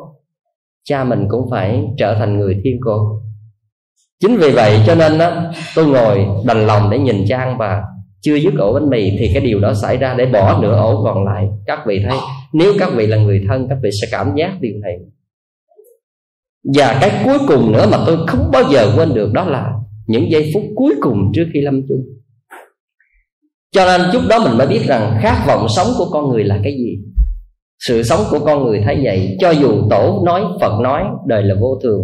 cha 0.85 1.03
mình 1.03 1.25
cũng 1.29 1.49
phải 1.51 1.83
trở 1.97 2.15
thành 2.15 2.39
người 2.39 2.61
thiên 2.63 2.79
cổ 2.85 3.21
chính 4.19 4.37
vì 4.37 4.51
vậy 4.51 4.79
cho 4.87 4.95
nên 4.95 5.17
đó 5.17 5.43
tôi 5.75 5.85
ngồi 5.85 6.25
đành 6.45 6.67
lòng 6.67 6.89
để 6.89 6.97
nhìn 6.97 7.25
cha 7.27 7.37
ăn 7.37 7.57
và 7.57 7.83
chưa 8.25 8.35
dứt 8.35 8.53
ổ 8.57 8.73
bánh 8.73 8.89
mì 8.89 9.17
thì 9.19 9.29
cái 9.33 9.43
điều 9.45 9.59
đó 9.59 9.73
xảy 9.73 9.97
ra 9.97 10.13
để 10.17 10.25
bỏ 10.25 10.59
nửa 10.61 10.75
ổ 10.75 11.03
còn 11.03 11.25
lại. 11.25 11.47
Các 11.65 11.79
vị 11.87 12.01
thấy, 12.09 12.17
nếu 12.53 12.73
các 12.79 12.89
vị 12.95 13.07
là 13.07 13.17
người 13.17 13.41
thân, 13.47 13.67
các 13.69 13.77
vị 13.83 13.89
sẽ 14.01 14.07
cảm 14.11 14.35
giác 14.35 14.57
điều 14.61 14.73
này. 14.81 14.97
Và 16.75 16.97
cái 17.01 17.11
cuối 17.25 17.37
cùng 17.47 17.71
nữa 17.71 17.87
mà 17.91 17.97
tôi 18.05 18.17
không 18.27 18.51
bao 18.51 18.63
giờ 18.71 18.93
quên 18.97 19.13
được 19.13 19.33
đó 19.33 19.45
là 19.45 19.73
những 20.07 20.31
giây 20.31 20.51
phút 20.53 20.63
cuối 20.75 20.95
cùng 21.01 21.31
trước 21.35 21.45
khi 21.53 21.61
lâm 21.61 21.81
chung. 21.87 22.05
Cho 23.71 23.85
nên 23.85 24.01
chút 24.13 24.21
đó 24.29 24.39
mình 24.43 24.57
mới 24.57 24.67
biết 24.67 24.81
rằng 24.87 25.17
khát 25.21 25.43
vọng 25.47 25.67
sống 25.75 25.87
của 25.97 26.09
con 26.11 26.29
người 26.29 26.43
là 26.43 26.59
cái 26.63 26.73
gì 26.73 26.97
sự 27.79 28.03
sống 28.03 28.19
của 28.31 28.39
con 28.39 28.63
người 28.63 28.81
thấy 28.85 29.01
vậy, 29.03 29.37
cho 29.39 29.51
dù 29.51 29.89
tổ 29.89 30.23
nói, 30.25 30.41
phật 30.61 30.79
nói, 30.81 31.03
đời 31.27 31.43
là 31.43 31.55
vô 31.59 31.79
thường. 31.83 32.01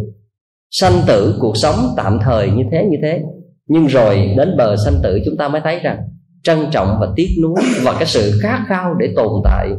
Sanh 0.72 0.94
tử, 1.08 1.36
cuộc 1.40 1.54
sống 1.56 1.75
tạm 1.98 2.20
thời 2.24 2.51
như 2.51 2.63
thế 2.72 2.88
như 2.92 2.98
thế. 3.04 3.24
Nhưng 3.68 3.86
rồi 3.86 4.34
đến 4.38 4.58
bờ 4.58 4.75
sanh 4.86 4.94
tử, 5.04 5.20
chúng 5.25 5.38
ta 5.38 5.48
mới 5.48 5.62
thấy 5.63 5.80
rằng, 5.80 5.98
trân 6.44 6.60
trọng 6.72 6.98
và 7.01 7.08
tiếc 7.16 7.30
nuối 7.44 7.62
và 7.84 7.94
cái 7.94 8.06
sự 8.06 8.40
khát 8.42 8.66
khao 8.68 8.94
để 8.94 9.13
tồn 9.16 9.32
tại, 9.44 9.70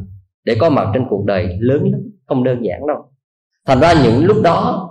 để 0.45 0.55
có 0.61 0.71
mặt 0.71 0.89
trên 0.95 1.03
cuộc 1.11 1.25
đời 1.25 1.57
lớn 1.61 1.83
lắm, 1.93 2.01
không 2.27 2.45
đơn 2.45 2.59
giản 2.65 2.87
đâu. 2.87 2.97
Thành 3.67 3.81
ra 3.81 3.95
những 4.05 4.25
lúc 4.25 4.37
đó, 4.43 4.89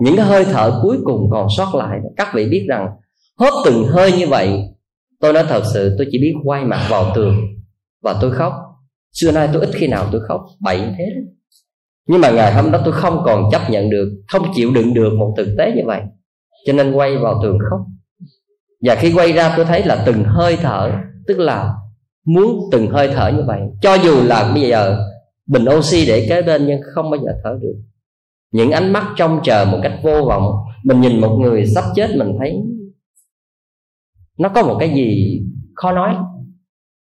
những 0.00 0.16
cái 0.16 0.26
hơi 0.26 0.44
thở 0.44 0.80
cuối 0.82 0.98
cùng 1.04 1.28
còn 1.30 1.46
sót 1.56 1.74
lại. 1.74 1.98
Các 2.16 2.28
vị 2.34 2.48
biết 2.50 2.66
rằng 2.68 2.88
hốt 3.38 3.62
từng 3.64 3.84
hơi 3.84 4.12
như 4.12 4.26
vậy, 4.26 4.58
tôi 5.20 5.32
nói 5.32 5.44
thật 5.48 5.62
sự, 5.74 5.94
tôi 5.98 6.06
chỉ 6.10 6.18
biết 6.22 6.34
quay 6.44 6.64
mặt 6.64 6.86
vào 6.90 7.12
tường 7.14 7.36
và 8.02 8.14
tôi 8.20 8.30
khóc 8.30 8.52
xưa 9.12 9.32
nay 9.32 9.48
tôi 9.52 9.66
ít 9.66 9.70
khi 9.74 9.86
nào 9.86 10.08
tôi 10.12 10.20
khóc, 10.28 10.40
bậy 10.60 10.78
thế 10.78 11.04
nhưng 12.06 12.20
mà 12.20 12.30
ngày 12.30 12.54
hôm 12.54 12.70
đó 12.70 12.80
tôi 12.84 12.92
không 12.92 13.22
còn 13.24 13.44
chấp 13.52 13.70
nhận 13.70 13.90
được, 13.90 14.08
không 14.28 14.42
chịu 14.54 14.70
đựng 14.74 14.94
được 14.94 15.12
một 15.18 15.34
thực 15.36 15.54
tế 15.58 15.72
như 15.76 15.82
vậy. 15.86 16.00
Cho 16.66 16.72
nên 16.72 16.92
quay 16.92 17.18
vào 17.18 17.40
tường 17.42 17.58
khóc. 17.70 17.80
Và 18.82 18.94
khi 18.94 19.12
quay 19.12 19.32
ra 19.32 19.54
tôi 19.56 19.64
thấy 19.64 19.84
là 19.84 20.02
từng 20.06 20.24
hơi 20.24 20.56
thở, 20.56 20.92
tức 21.26 21.38
là 21.38 21.74
muốn 22.26 22.60
từng 22.72 22.90
hơi 22.90 23.08
thở 23.08 23.28
như 23.28 23.42
vậy. 23.46 23.60
Cho 23.82 23.94
dù 23.94 24.22
là 24.22 24.52
bây 24.54 24.68
giờ 24.68 24.98
bình 25.46 25.64
oxy 25.78 26.06
để 26.06 26.26
kế 26.28 26.42
bên 26.42 26.66
nhưng 26.66 26.80
không 26.94 27.10
bao 27.10 27.20
giờ 27.24 27.32
thở 27.44 27.58
được. 27.62 27.74
Những 28.52 28.70
ánh 28.70 28.92
mắt 28.92 29.04
trông 29.16 29.40
chờ 29.44 29.64
một 29.64 29.78
cách 29.82 29.92
vô 30.02 30.24
vọng, 30.28 30.52
mình 30.84 31.00
nhìn 31.00 31.20
một 31.20 31.38
người 31.40 31.66
sắp 31.66 31.84
chết 31.94 32.10
mình 32.16 32.36
thấy 32.38 32.52
nó 34.38 34.48
có 34.48 34.62
một 34.62 34.76
cái 34.80 34.90
gì 34.94 35.40
khó 35.74 35.92
nói 35.92 36.16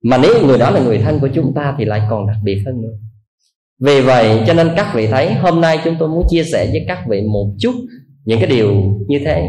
mà 0.05 0.19
nếu 0.19 0.47
người 0.47 0.59
đó 0.59 0.71
là 0.71 0.81
người 0.81 0.99
thân 0.99 1.19
của 1.21 1.29
chúng 1.35 1.53
ta 1.55 1.75
thì 1.79 1.85
lại 1.85 2.03
còn 2.11 2.27
đặc 2.27 2.37
biệt 2.45 2.63
hơn 2.67 2.83
nữa. 2.83 2.95
Vì 3.81 4.01
vậy, 4.01 4.41
cho 4.47 4.55
nên 4.55 4.71
các 4.77 4.93
vị 4.95 5.07
thấy, 5.07 5.35
hôm 5.35 5.61
nay 5.61 5.79
chúng 5.85 5.97
tôi 5.99 6.09
muốn 6.09 6.27
chia 6.29 6.45
sẻ 6.45 6.69
với 6.73 6.85
các 6.89 6.99
vị 7.09 7.23
một 7.33 7.55
chút 7.59 7.75
những 8.25 8.41
cái 8.41 8.49
điều 8.49 8.73
như 9.09 9.19
thế. 9.25 9.49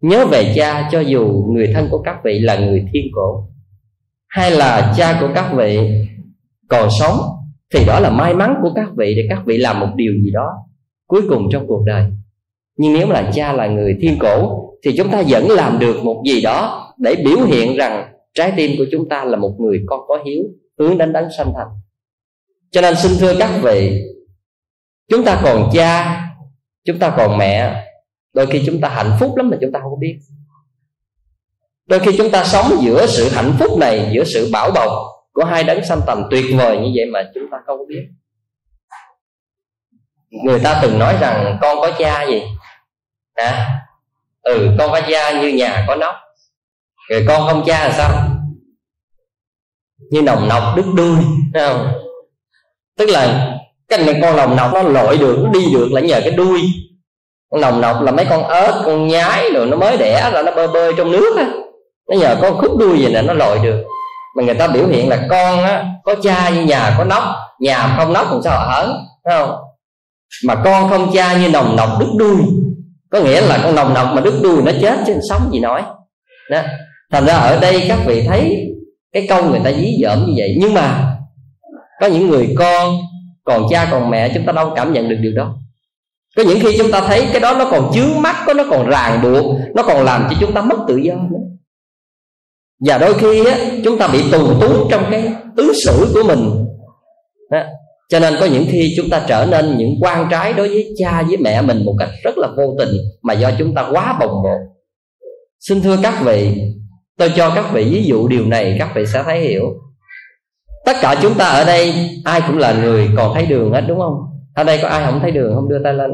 Nhớ 0.00 0.26
về 0.26 0.52
cha 0.56 0.88
cho 0.92 1.00
dù 1.00 1.46
người 1.52 1.72
thân 1.74 1.88
của 1.90 2.02
các 2.02 2.16
vị 2.24 2.38
là 2.38 2.58
người 2.58 2.84
thiên 2.92 3.04
cổ, 3.14 3.48
hay 4.28 4.50
là 4.50 4.94
cha 4.96 5.18
của 5.20 5.28
các 5.34 5.52
vị 5.56 5.78
còn 6.68 6.88
sống, 7.00 7.18
thì 7.74 7.84
đó 7.86 8.00
là 8.00 8.10
may 8.10 8.34
mắn 8.34 8.54
của 8.62 8.72
các 8.74 8.88
vị 8.96 9.14
để 9.16 9.22
các 9.28 9.42
vị 9.46 9.58
làm 9.58 9.80
một 9.80 9.88
điều 9.96 10.12
gì 10.24 10.30
đó 10.30 10.48
cuối 11.06 11.22
cùng 11.28 11.48
trong 11.52 11.66
cuộc 11.66 11.84
đời. 11.86 12.04
Nhưng 12.78 12.92
nếu 12.92 13.10
là 13.10 13.30
cha 13.34 13.52
là 13.52 13.66
người 13.66 13.96
thiên 14.00 14.18
cổ, 14.18 14.62
thì 14.84 14.96
chúng 14.96 15.08
ta 15.10 15.22
vẫn 15.28 15.50
làm 15.50 15.78
được 15.78 15.96
một 16.04 16.22
gì 16.26 16.42
đó 16.42 16.88
để 16.98 17.14
biểu 17.24 17.38
hiện 17.46 17.76
rằng 17.76 18.15
trái 18.36 18.52
tim 18.56 18.70
của 18.78 18.84
chúng 18.92 19.08
ta 19.08 19.24
là 19.24 19.36
một 19.36 19.56
người 19.58 19.84
con 19.86 20.00
có 20.08 20.18
hiếu, 20.26 20.42
hướng 20.78 20.98
đến 20.98 21.12
đấng 21.12 21.28
sanh 21.38 21.52
thành. 21.56 21.68
Cho 22.70 22.80
nên 22.80 22.96
xin 22.96 23.12
thưa 23.20 23.34
các 23.38 23.50
vị, 23.62 24.02
chúng 25.08 25.24
ta 25.24 25.40
còn 25.44 25.70
cha, 25.72 26.22
chúng 26.84 26.98
ta 26.98 27.14
còn 27.16 27.38
mẹ, 27.38 27.84
đôi 28.32 28.46
khi 28.46 28.62
chúng 28.66 28.80
ta 28.80 28.88
hạnh 28.88 29.16
phúc 29.20 29.36
lắm 29.36 29.50
mà 29.50 29.56
chúng 29.60 29.72
ta 29.72 29.80
không 29.82 30.00
biết. 30.00 30.18
Đôi 31.86 32.00
khi 32.00 32.16
chúng 32.18 32.30
ta 32.30 32.44
sống 32.44 32.66
giữa 32.82 33.06
sự 33.06 33.28
hạnh 33.28 33.52
phúc 33.58 33.78
này, 33.78 34.10
giữa 34.12 34.24
sự 34.24 34.50
bảo 34.52 34.70
bọc 34.70 34.90
của 35.32 35.44
hai 35.44 35.64
đấng 35.64 35.84
sanh 35.84 36.00
tầm 36.06 36.22
tuyệt 36.30 36.44
vời 36.58 36.76
như 36.76 36.92
vậy 36.96 37.06
mà 37.12 37.30
chúng 37.34 37.44
ta 37.50 37.58
không 37.66 37.86
biết. 37.88 38.08
Người 40.44 40.60
ta 40.64 40.78
từng 40.82 40.98
nói 40.98 41.16
rằng, 41.20 41.58
con 41.60 41.80
có 41.80 41.92
cha 41.98 42.26
gì? 42.28 42.42
Hả? 43.36 43.80
Ừ 44.42 44.70
con 44.78 44.90
có 44.90 45.00
cha 45.10 45.42
như 45.42 45.48
nhà 45.48 45.84
có 45.88 45.96
nóc 45.96 46.14
rồi 47.10 47.24
con 47.28 47.48
không 47.48 47.64
cha 47.66 47.88
là 47.88 47.92
sao? 47.92 48.10
Như 50.10 50.22
nồng 50.22 50.48
nọc 50.48 50.62
đứt 50.76 50.86
đuôi, 50.94 51.16
thấy 51.54 51.68
không? 51.68 51.92
Tức 52.98 53.08
là 53.08 53.54
cái 53.88 53.98
này 53.98 54.18
con 54.22 54.36
nồng 54.36 54.56
nọc 54.56 54.74
nó 54.74 54.82
lội 54.82 55.18
được, 55.18 55.38
nó 55.44 55.50
đi 55.50 55.72
được 55.72 55.88
là 55.92 56.00
nhờ 56.00 56.20
cái 56.20 56.30
đuôi. 56.30 56.62
Con 57.50 57.60
nồng 57.60 57.80
nọc 57.80 58.02
là 58.02 58.12
mấy 58.12 58.26
con 58.30 58.44
ớt 58.44 58.82
con 58.84 59.06
nhái 59.06 59.50
rồi 59.54 59.66
nó 59.66 59.76
mới 59.76 59.96
đẻ 59.96 60.30
là 60.32 60.42
nó 60.42 60.52
bơi 60.52 60.68
bơi 60.68 60.92
trong 60.96 61.12
nước 61.12 61.36
á. 61.36 61.46
Nó 62.10 62.16
nhờ 62.16 62.36
con 62.42 62.58
khúc 62.58 62.76
đuôi 62.76 62.98
gì 62.98 63.14
nè, 63.14 63.22
nó 63.22 63.32
lội 63.32 63.58
được. 63.58 63.84
Mà 64.36 64.42
người 64.42 64.54
ta 64.54 64.68
biểu 64.68 64.86
hiện 64.86 65.08
là 65.08 65.26
con 65.30 65.62
á, 65.62 65.84
có 66.04 66.14
cha 66.22 66.48
như 66.48 66.64
nhà 66.64 66.94
có 66.98 67.04
nóc, 67.04 67.22
nhà 67.60 67.94
không 67.96 68.12
nóc 68.12 68.32
làm 68.32 68.42
sao 68.42 68.58
ở 68.58 68.98
thấy 69.24 69.38
không? 69.38 69.56
Mà 70.44 70.54
con 70.64 70.88
không 70.90 71.10
cha 71.14 71.38
như 71.38 71.48
nồng 71.48 71.76
nọc 71.76 71.88
đứt 72.00 72.08
đuôi, 72.18 72.36
có 73.10 73.20
nghĩa 73.20 73.40
là 73.40 73.60
con 73.62 73.74
nồng 73.74 73.94
nọc 73.94 74.06
mà 74.14 74.20
đứt 74.20 74.34
đuôi 74.42 74.62
nó 74.62 74.72
chết 74.80 74.98
chứ 75.06 75.18
sống 75.28 75.50
gì 75.52 75.60
nói. 75.60 75.82
Đó 76.50 76.62
thành 77.16 77.26
ra 77.26 77.34
ở 77.34 77.60
đây 77.60 77.84
các 77.88 77.98
vị 78.06 78.22
thấy 78.26 78.66
cái 79.12 79.26
câu 79.28 79.50
người 79.50 79.60
ta 79.64 79.72
dí 79.72 79.98
dỏm 80.02 80.26
như 80.26 80.32
vậy. 80.36 80.56
Nhưng 80.60 80.74
mà 80.74 81.16
có 82.00 82.06
những 82.06 82.30
người 82.30 82.54
con 82.58 82.96
còn 83.44 83.66
cha 83.70 83.88
còn 83.90 84.10
mẹ 84.10 84.30
chúng 84.34 84.46
ta 84.46 84.52
đâu 84.52 84.72
cảm 84.76 84.92
nhận 84.92 85.08
được 85.08 85.16
điều 85.20 85.32
đó. 85.32 85.56
Có 86.36 86.42
những 86.42 86.58
khi 86.62 86.78
chúng 86.78 86.90
ta 86.90 87.00
thấy 87.00 87.26
cái 87.32 87.40
đó 87.40 87.54
nó 87.58 87.68
còn 87.70 87.90
chướng 87.94 88.22
mắt 88.22 88.36
có 88.46 88.54
nó 88.54 88.64
còn 88.70 88.88
ràng 88.88 89.22
buộc 89.22 89.44
nó 89.74 89.82
còn 89.82 90.04
làm 90.04 90.26
cho 90.30 90.36
chúng 90.40 90.52
ta 90.52 90.62
mất 90.62 90.76
tự 90.88 90.96
do 90.96 91.14
nữa. 91.14 91.38
Và 92.86 92.98
đôi 92.98 93.14
khi 93.14 93.46
á, 93.46 93.58
chúng 93.84 93.98
ta 93.98 94.08
bị 94.08 94.22
tù 94.32 94.60
túng 94.60 94.88
trong 94.90 95.04
cái 95.10 95.32
ứng 95.56 95.72
xử 95.84 96.10
của 96.14 96.22
mình. 96.26 96.50
Đó. 97.50 97.62
cho 98.08 98.20
nên 98.20 98.34
có 98.40 98.46
những 98.46 98.66
khi 98.70 98.94
chúng 98.96 99.10
ta 99.10 99.24
trở 99.28 99.46
nên 99.50 99.76
những 99.78 99.90
quan 100.00 100.28
trái 100.30 100.52
đối 100.52 100.68
với 100.68 100.94
cha 100.98 101.22
với 101.22 101.36
mẹ 101.36 101.62
mình 101.62 101.84
một 101.84 101.94
cách 101.98 102.08
rất 102.24 102.38
là 102.38 102.48
vô 102.56 102.74
tình 102.78 102.88
mà 103.22 103.34
do 103.34 103.50
chúng 103.58 103.74
ta 103.74 103.88
quá 103.92 104.16
bồng 104.20 104.42
bột. 104.42 104.60
Xin 105.60 105.82
thưa 105.82 105.96
các 106.02 106.22
vị 106.24 106.52
tôi 107.18 107.32
cho 107.36 107.52
các 107.54 107.72
vị 107.72 107.84
ví 107.90 108.04
dụ 108.04 108.28
điều 108.28 108.46
này, 108.46 108.76
các 108.78 108.90
vị 108.94 109.06
sẽ 109.06 109.22
thấy 109.22 109.40
hiểu. 109.40 109.64
Tất 110.84 110.96
cả 111.00 111.14
chúng 111.22 111.34
ta 111.34 111.44
ở 111.44 111.64
đây, 111.64 111.94
ai 112.24 112.42
cũng 112.46 112.58
là 112.58 112.72
người 112.72 113.10
còn 113.16 113.34
thấy 113.34 113.46
đường 113.46 113.72
hết, 113.72 113.84
đúng 113.88 113.98
không? 113.98 114.14
Ở 114.54 114.64
đây 114.64 114.78
có 114.82 114.88
ai 114.88 115.04
không 115.06 115.20
thấy 115.20 115.30
đường 115.30 115.54
không? 115.54 115.68
Đưa 115.68 115.78
tay 115.84 115.94
lên. 115.94 116.10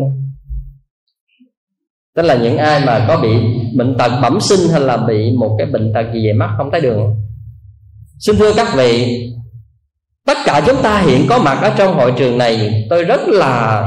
Tức 2.16 2.22
là 2.22 2.34
những 2.34 2.56
ai 2.56 2.86
mà 2.86 3.04
có 3.08 3.16
bị 3.16 3.28
bệnh 3.76 3.96
tật 3.98 4.12
bẩm 4.22 4.40
sinh 4.40 4.70
hay 4.72 4.80
là 4.80 4.96
bị 4.96 5.32
một 5.38 5.54
cái 5.58 5.66
bệnh 5.66 5.92
tật 5.94 6.04
gì 6.14 6.26
về 6.26 6.32
mắt 6.32 6.54
không 6.56 6.70
thấy 6.70 6.80
đường. 6.80 7.16
Xin 8.18 8.36
thưa 8.36 8.52
các 8.56 8.68
vị, 8.76 9.18
tất 10.26 10.36
cả 10.44 10.62
chúng 10.66 10.82
ta 10.82 11.00
hiện 11.00 11.26
có 11.28 11.38
mặt 11.38 11.58
ở 11.62 11.72
trong 11.76 11.94
hội 11.94 12.12
trường 12.16 12.38
này, 12.38 12.84
tôi 12.90 13.04
rất 13.04 13.20
là 13.28 13.84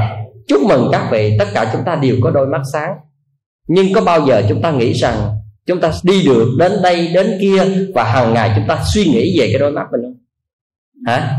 chúc 0.48 0.62
mừng 0.62 0.88
các 0.92 1.08
vị. 1.10 1.36
Tất 1.38 1.48
cả 1.54 1.70
chúng 1.72 1.82
ta 1.84 1.94
đều 1.94 2.16
có 2.22 2.30
đôi 2.30 2.46
mắt 2.46 2.62
sáng. 2.72 2.92
Nhưng 3.68 3.86
có 3.94 4.00
bao 4.00 4.26
giờ 4.26 4.42
chúng 4.48 4.62
ta 4.62 4.70
nghĩ 4.70 4.92
rằng 4.92 5.14
chúng 5.66 5.80
ta 5.80 5.92
đi 6.02 6.22
được 6.26 6.48
đến 6.58 6.72
đây, 6.82 7.10
đến 7.14 7.38
kia 7.40 7.64
và 7.94 8.04
hàng 8.04 8.34
ngày 8.34 8.52
chúng 8.56 8.64
ta 8.68 8.78
suy 8.94 9.04
nghĩ 9.04 9.40
về 9.40 9.48
cái 9.52 9.58
đôi 9.58 9.72
mắt 9.72 9.86
mình 9.92 10.00
không? 10.02 10.14
Hả? 11.06 11.30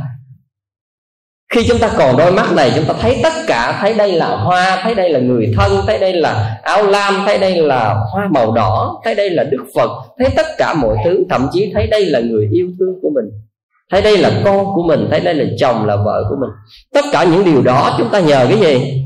Khi 1.53 1.63
chúng 1.67 1.79
ta 1.79 1.89
còn 1.98 2.17
đôi 2.17 2.31
mắt 2.31 2.53
này, 2.55 2.72
chúng 2.75 2.86
ta 2.86 2.93
thấy 3.01 3.19
tất 3.24 3.34
cả, 3.48 3.77
thấy 3.81 3.93
đây 3.93 4.12
là 4.12 4.36
hoa, 4.36 4.79
thấy 4.84 4.96
đây 4.96 5.10
là 5.10 5.19
người 5.19 5.53
thân, 5.57 5.72
thấy 5.88 6.00
đây 6.00 6.13
là 6.13 6.60
áo 6.63 6.88
lam, 6.88 7.22
thấy 7.25 7.38
đây 7.38 7.55
là 7.55 7.96
hoa 8.12 8.27
màu 8.31 8.51
đỏ, 8.51 9.01
thấy 9.03 9.15
đây 9.15 9.29
là 9.29 9.43
đức 9.43 9.65
phật, 9.75 9.89
thấy 10.19 10.29
tất 10.36 10.46
cả 10.57 10.74
mọi 10.74 10.98
thứ, 11.05 11.25
thậm 11.29 11.48
chí 11.53 11.72
thấy 11.74 11.88
đây 11.88 12.05
là 12.05 12.19
người 12.19 12.50
yêu 12.51 12.67
thương 12.79 12.93
của 13.01 13.10
mình, 13.10 13.25
thấy 13.91 14.01
đây 14.01 14.17
là 14.17 14.41
con 14.46 14.65
của 14.75 14.84
mình, 14.88 15.07
thấy 15.12 15.19
đây 15.19 15.34
là 15.34 15.46
chồng, 15.60 15.86
là 15.86 15.96
vợ 15.96 16.24
của 16.29 16.36
mình. 16.39 16.50
Tất 16.93 17.05
cả 17.12 17.24
những 17.24 17.46
điều 17.46 17.62
đó 17.62 17.96
chúng 17.98 18.10
ta 18.10 18.19
nhờ 18.19 18.48
cái 18.50 18.60
gì? 18.60 19.03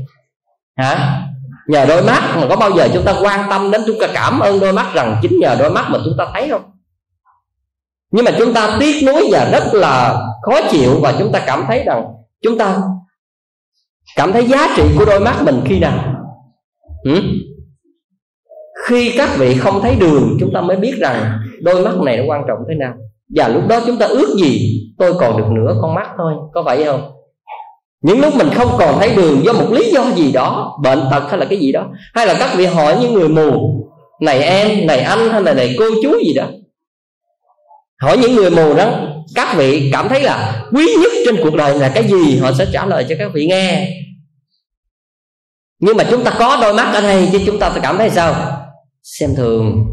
Hả? 0.76 1.22
Nhờ 1.66 1.84
đôi 1.88 2.02
mắt 2.02 2.36
mà 2.36 2.46
có 2.48 2.56
bao 2.56 2.70
giờ 2.70 2.88
chúng 2.94 3.04
ta 3.04 3.14
quan 3.22 3.50
tâm 3.50 3.70
đến 3.70 3.82
chúng 3.86 3.96
ta 4.00 4.06
cảm 4.14 4.40
ơn 4.40 4.60
đôi 4.60 4.72
mắt 4.72 4.86
rằng 4.94 5.16
chính 5.22 5.40
nhờ 5.40 5.56
đôi 5.58 5.70
mắt 5.70 5.86
mà 5.90 5.98
chúng 6.04 6.14
ta 6.18 6.26
thấy 6.34 6.48
không? 6.50 6.62
Nhưng 8.10 8.24
mà 8.24 8.30
chúng 8.38 8.54
ta 8.54 8.76
tiếc 8.80 9.02
nuối 9.06 9.28
và 9.32 9.48
rất 9.52 9.74
là 9.74 10.20
khó 10.42 10.60
chịu 10.70 10.98
và 11.02 11.14
chúng 11.18 11.32
ta 11.32 11.42
cảm 11.46 11.64
thấy 11.68 11.82
rằng 11.86 12.04
chúng 12.42 12.58
ta 12.58 12.78
cảm 14.16 14.32
thấy 14.32 14.46
giá 14.46 14.68
trị 14.76 14.82
của 14.98 15.04
đôi 15.04 15.20
mắt 15.20 15.42
mình 15.42 15.60
khi 15.64 15.78
nào? 15.78 16.14
Ừ? 17.04 17.20
khi 18.82 19.14
các 19.16 19.30
vị 19.38 19.54
không 19.54 19.80
thấy 19.82 19.96
đường, 20.00 20.36
chúng 20.40 20.52
ta 20.54 20.60
mới 20.60 20.76
biết 20.76 20.94
rằng 20.98 21.38
đôi 21.62 21.84
mắt 21.84 21.94
này 22.04 22.16
nó 22.16 22.24
quan 22.26 22.44
trọng 22.48 22.58
thế 22.68 22.74
nào. 22.74 22.94
Và 23.36 23.48
lúc 23.48 23.62
đó 23.68 23.80
chúng 23.86 23.98
ta 23.98 24.06
ước 24.06 24.36
gì 24.42 24.80
tôi 24.98 25.14
còn 25.20 25.36
được 25.36 25.46
nửa 25.50 25.76
con 25.82 25.94
mắt 25.94 26.08
thôi, 26.16 26.34
có 26.52 26.62
vậy 26.62 26.84
không? 26.84 27.11
Những 28.02 28.20
lúc 28.20 28.36
mình 28.36 28.50
không 28.54 28.68
còn 28.78 28.98
thấy 29.00 29.14
đường 29.16 29.44
do 29.44 29.52
một 29.52 29.72
lý 29.72 29.90
do 29.92 30.04
gì 30.16 30.32
đó, 30.32 30.78
bệnh 30.82 31.00
tật 31.10 31.22
hay 31.28 31.38
là 31.38 31.46
cái 31.50 31.58
gì 31.58 31.72
đó, 31.72 31.86
hay 32.14 32.26
là 32.26 32.36
các 32.38 32.50
vị 32.56 32.66
hỏi 32.66 32.96
những 33.00 33.14
người 33.14 33.28
mù, 33.28 33.82
này 34.20 34.42
em, 34.42 34.86
này 34.86 35.00
anh 35.00 35.28
hay 35.28 35.42
là 35.42 35.54
này 35.54 35.74
cô 35.78 35.84
chú 36.02 36.12
gì 36.26 36.34
đó? 36.34 36.46
Hỏi 38.00 38.18
những 38.18 38.34
người 38.34 38.50
mù 38.50 38.74
đó, 38.74 38.90
các 39.34 39.54
vị 39.56 39.90
cảm 39.92 40.08
thấy 40.08 40.22
là 40.22 40.62
quý 40.72 40.86
nhất 41.02 41.12
trên 41.26 41.36
cuộc 41.42 41.54
đời 41.54 41.78
là 41.78 41.88
cái 41.94 42.04
gì? 42.04 42.38
Họ 42.38 42.52
sẽ 42.52 42.66
trả 42.72 42.86
lời 42.86 43.06
cho 43.08 43.14
các 43.18 43.30
vị 43.34 43.46
nghe. 43.46 43.88
Nhưng 45.78 45.96
mà 45.96 46.04
chúng 46.10 46.24
ta 46.24 46.32
có 46.38 46.58
đôi 46.60 46.74
mắt 46.74 46.92
ở 46.94 47.00
đây, 47.00 47.28
chứ 47.32 47.40
chúng 47.46 47.58
ta 47.58 47.70
sẽ 47.74 47.80
cảm 47.82 47.98
thấy 47.98 48.10
sao? 48.10 48.34
Xem 49.02 49.34
thường. 49.34 49.84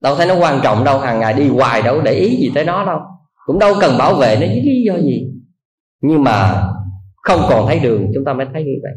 Đâu 0.00 0.16
thấy 0.16 0.26
nó 0.26 0.34
quan 0.34 0.60
trọng 0.62 0.84
đâu, 0.84 0.98
hàng 0.98 1.20
ngày 1.20 1.34
đi 1.34 1.48
hoài 1.48 1.82
đâu 1.82 2.00
để 2.00 2.12
ý 2.12 2.36
gì 2.36 2.50
tới 2.54 2.64
nó 2.64 2.84
đâu. 2.84 2.98
Cũng 3.46 3.58
đâu 3.58 3.74
cần 3.80 3.98
bảo 3.98 4.14
vệ 4.14 4.36
nó 4.40 4.46
với 4.46 4.62
lý 4.64 4.82
do 4.86 4.94
gì. 4.98 5.26
Nhưng 6.00 6.24
mà 6.24 6.62
không 7.22 7.46
còn 7.48 7.66
thấy 7.66 7.78
đường, 7.78 8.06
chúng 8.14 8.24
ta 8.24 8.32
mới 8.32 8.46
thấy 8.52 8.62
như 8.62 8.72
vậy. 8.82 8.92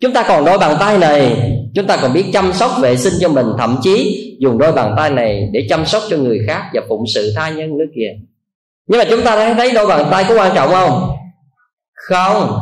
Chúng 0.00 0.12
ta 0.12 0.24
còn 0.28 0.44
đôi 0.44 0.58
bàn 0.58 0.76
tay 0.80 0.98
này, 0.98 1.36
chúng 1.74 1.86
ta 1.86 1.98
còn 2.02 2.12
biết 2.12 2.24
chăm 2.32 2.52
sóc 2.52 2.70
vệ 2.80 2.96
sinh 2.96 3.14
cho 3.20 3.28
mình, 3.28 3.46
thậm 3.58 3.76
chí 3.82 4.22
dùng 4.40 4.58
đôi 4.58 4.72
bàn 4.72 4.94
tay 4.96 5.10
này 5.10 5.48
để 5.52 5.66
chăm 5.68 5.86
sóc 5.86 6.02
cho 6.10 6.16
người 6.16 6.38
khác 6.46 6.62
và 6.74 6.80
phụng 6.88 7.04
sự 7.14 7.32
tha 7.36 7.50
nhân 7.50 7.78
nữa 7.78 7.84
kìa 7.94 8.26
nhưng 8.86 8.98
mà 8.98 9.04
chúng 9.10 9.22
ta 9.22 9.36
thấy 9.36 9.54
thấy 9.54 9.72
đôi 9.72 9.86
bàn 9.86 10.08
tay 10.10 10.24
có 10.28 10.34
quan 10.34 10.52
trọng 10.54 10.70
không? 10.70 11.16
Không. 11.92 12.58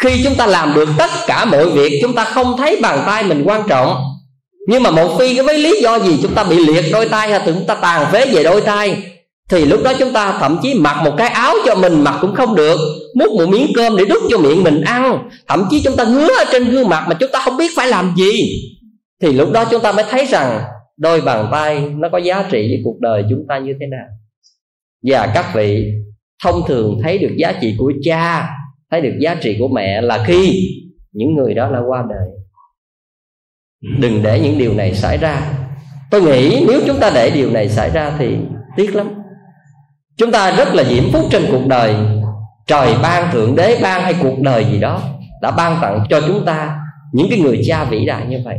Khi 0.00 0.20
chúng 0.24 0.34
ta 0.34 0.46
làm 0.46 0.74
được 0.74 0.88
tất 0.98 1.10
cả 1.26 1.44
mọi 1.44 1.70
việc, 1.70 1.98
chúng 2.02 2.14
ta 2.14 2.24
không 2.24 2.56
thấy 2.56 2.78
bàn 2.82 3.02
tay 3.06 3.24
mình 3.24 3.42
quan 3.46 3.62
trọng. 3.68 4.04
Nhưng 4.68 4.82
mà 4.82 4.90
một 4.90 5.16
phi 5.18 5.34
cái 5.34 5.44
với 5.44 5.58
lý 5.58 5.80
do 5.82 5.98
gì 5.98 6.18
chúng 6.22 6.34
ta 6.34 6.44
bị 6.44 6.56
liệt 6.56 6.84
đôi 6.92 7.08
tay 7.08 7.30
hay 7.30 7.40
chúng 7.46 7.66
ta 7.66 7.74
tàn 7.74 8.12
phế 8.12 8.26
về 8.26 8.42
đôi 8.42 8.60
tay? 8.60 9.02
Thì 9.50 9.64
lúc 9.64 9.80
đó 9.84 9.92
chúng 9.98 10.12
ta 10.12 10.38
thậm 10.40 10.58
chí 10.62 10.74
mặc 10.74 11.02
một 11.04 11.14
cái 11.18 11.28
áo 11.28 11.54
cho 11.66 11.74
mình 11.74 12.04
mặc 12.04 12.18
cũng 12.20 12.34
không 12.34 12.54
được. 12.54 12.78
Múc 13.14 13.32
một 13.32 13.46
miếng 13.48 13.66
cơm 13.74 13.96
để 13.96 14.04
đút 14.04 14.22
cho 14.30 14.38
miệng 14.38 14.64
mình 14.64 14.80
ăn. 14.80 15.28
Thậm 15.48 15.64
chí 15.70 15.82
chúng 15.84 15.96
ta 15.96 16.04
ngứa 16.04 16.28
ở 16.38 16.44
trên 16.52 16.70
gương 16.70 16.88
mặt 16.88 17.06
mà 17.08 17.14
chúng 17.20 17.30
ta 17.32 17.38
không 17.44 17.56
biết 17.56 17.70
phải 17.76 17.88
làm 17.88 18.14
gì. 18.16 18.32
Thì 19.22 19.32
lúc 19.32 19.52
đó 19.52 19.64
chúng 19.70 19.82
ta 19.82 19.92
mới 19.92 20.04
thấy 20.10 20.26
rằng 20.26 20.60
đôi 20.96 21.20
bàn 21.20 21.48
tay 21.52 21.80
nó 21.80 22.08
có 22.12 22.18
giá 22.18 22.42
trị 22.50 22.68
với 22.68 22.80
cuộc 22.84 23.00
đời 23.00 23.24
chúng 23.30 23.46
ta 23.48 23.58
như 23.58 23.72
thế 23.80 23.86
nào. 23.86 24.06
Và 25.02 25.32
các 25.34 25.54
vị 25.54 25.92
thông 26.44 26.62
thường 26.68 26.98
thấy 27.02 27.18
được 27.18 27.34
giá 27.38 27.52
trị 27.60 27.74
của 27.78 27.92
cha, 28.04 28.48
thấy 28.90 29.00
được 29.00 29.14
giá 29.20 29.34
trị 29.34 29.56
của 29.58 29.68
mẹ 29.68 30.00
là 30.00 30.24
khi 30.26 30.68
những 31.12 31.34
người 31.34 31.54
đó 31.54 31.70
đã 31.72 31.80
qua 31.88 32.04
đời. 32.08 32.28
Đừng 33.98 34.22
để 34.22 34.40
những 34.40 34.58
điều 34.58 34.74
này 34.74 34.94
xảy 34.94 35.18
ra. 35.18 35.52
Tôi 36.10 36.22
nghĩ 36.22 36.64
nếu 36.68 36.80
chúng 36.86 37.00
ta 37.00 37.10
để 37.14 37.30
điều 37.30 37.50
này 37.50 37.68
xảy 37.68 37.90
ra 37.90 38.12
thì 38.18 38.36
tiếc 38.76 38.94
lắm 38.94 39.06
chúng 40.16 40.32
ta 40.32 40.50
rất 40.50 40.74
là 40.74 40.84
diễm 40.84 41.12
phúc 41.12 41.22
trên 41.30 41.46
cuộc 41.50 41.66
đời. 41.66 41.94
Trời 42.66 42.94
ban 43.02 43.32
thượng 43.32 43.56
đế 43.56 43.78
ban 43.82 44.02
hay 44.02 44.14
cuộc 44.22 44.38
đời 44.38 44.66
gì 44.72 44.78
đó 44.78 45.00
đã 45.42 45.50
ban 45.50 45.78
tặng 45.82 46.04
cho 46.10 46.20
chúng 46.20 46.44
ta 46.44 46.76
những 47.12 47.26
cái 47.30 47.38
người 47.38 47.62
cha 47.66 47.84
vĩ 47.84 48.04
đại 48.04 48.26
như 48.28 48.40
vậy. 48.44 48.58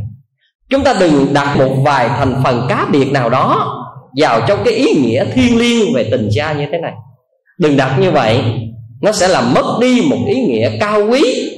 Chúng 0.68 0.84
ta 0.84 0.94
đừng 1.00 1.34
đặt 1.34 1.56
một 1.58 1.74
vài 1.84 2.08
thành 2.08 2.40
phần 2.44 2.66
cá 2.68 2.86
biệt 2.92 3.12
nào 3.12 3.30
đó 3.30 3.72
vào 4.16 4.40
trong 4.48 4.58
cái 4.64 4.74
ý 4.74 4.94
nghĩa 4.94 5.24
thiêng 5.24 5.58
liêng 5.58 5.94
về 5.94 6.08
tình 6.10 6.28
cha 6.34 6.52
như 6.52 6.66
thế 6.72 6.78
này. 6.78 6.92
Đừng 7.58 7.76
đặt 7.76 7.98
như 7.98 8.10
vậy, 8.10 8.40
nó 9.02 9.12
sẽ 9.12 9.28
làm 9.28 9.54
mất 9.54 9.78
đi 9.80 10.02
một 10.10 10.18
ý 10.26 10.40
nghĩa 10.40 10.70
cao 10.80 11.00
quý. 11.10 11.52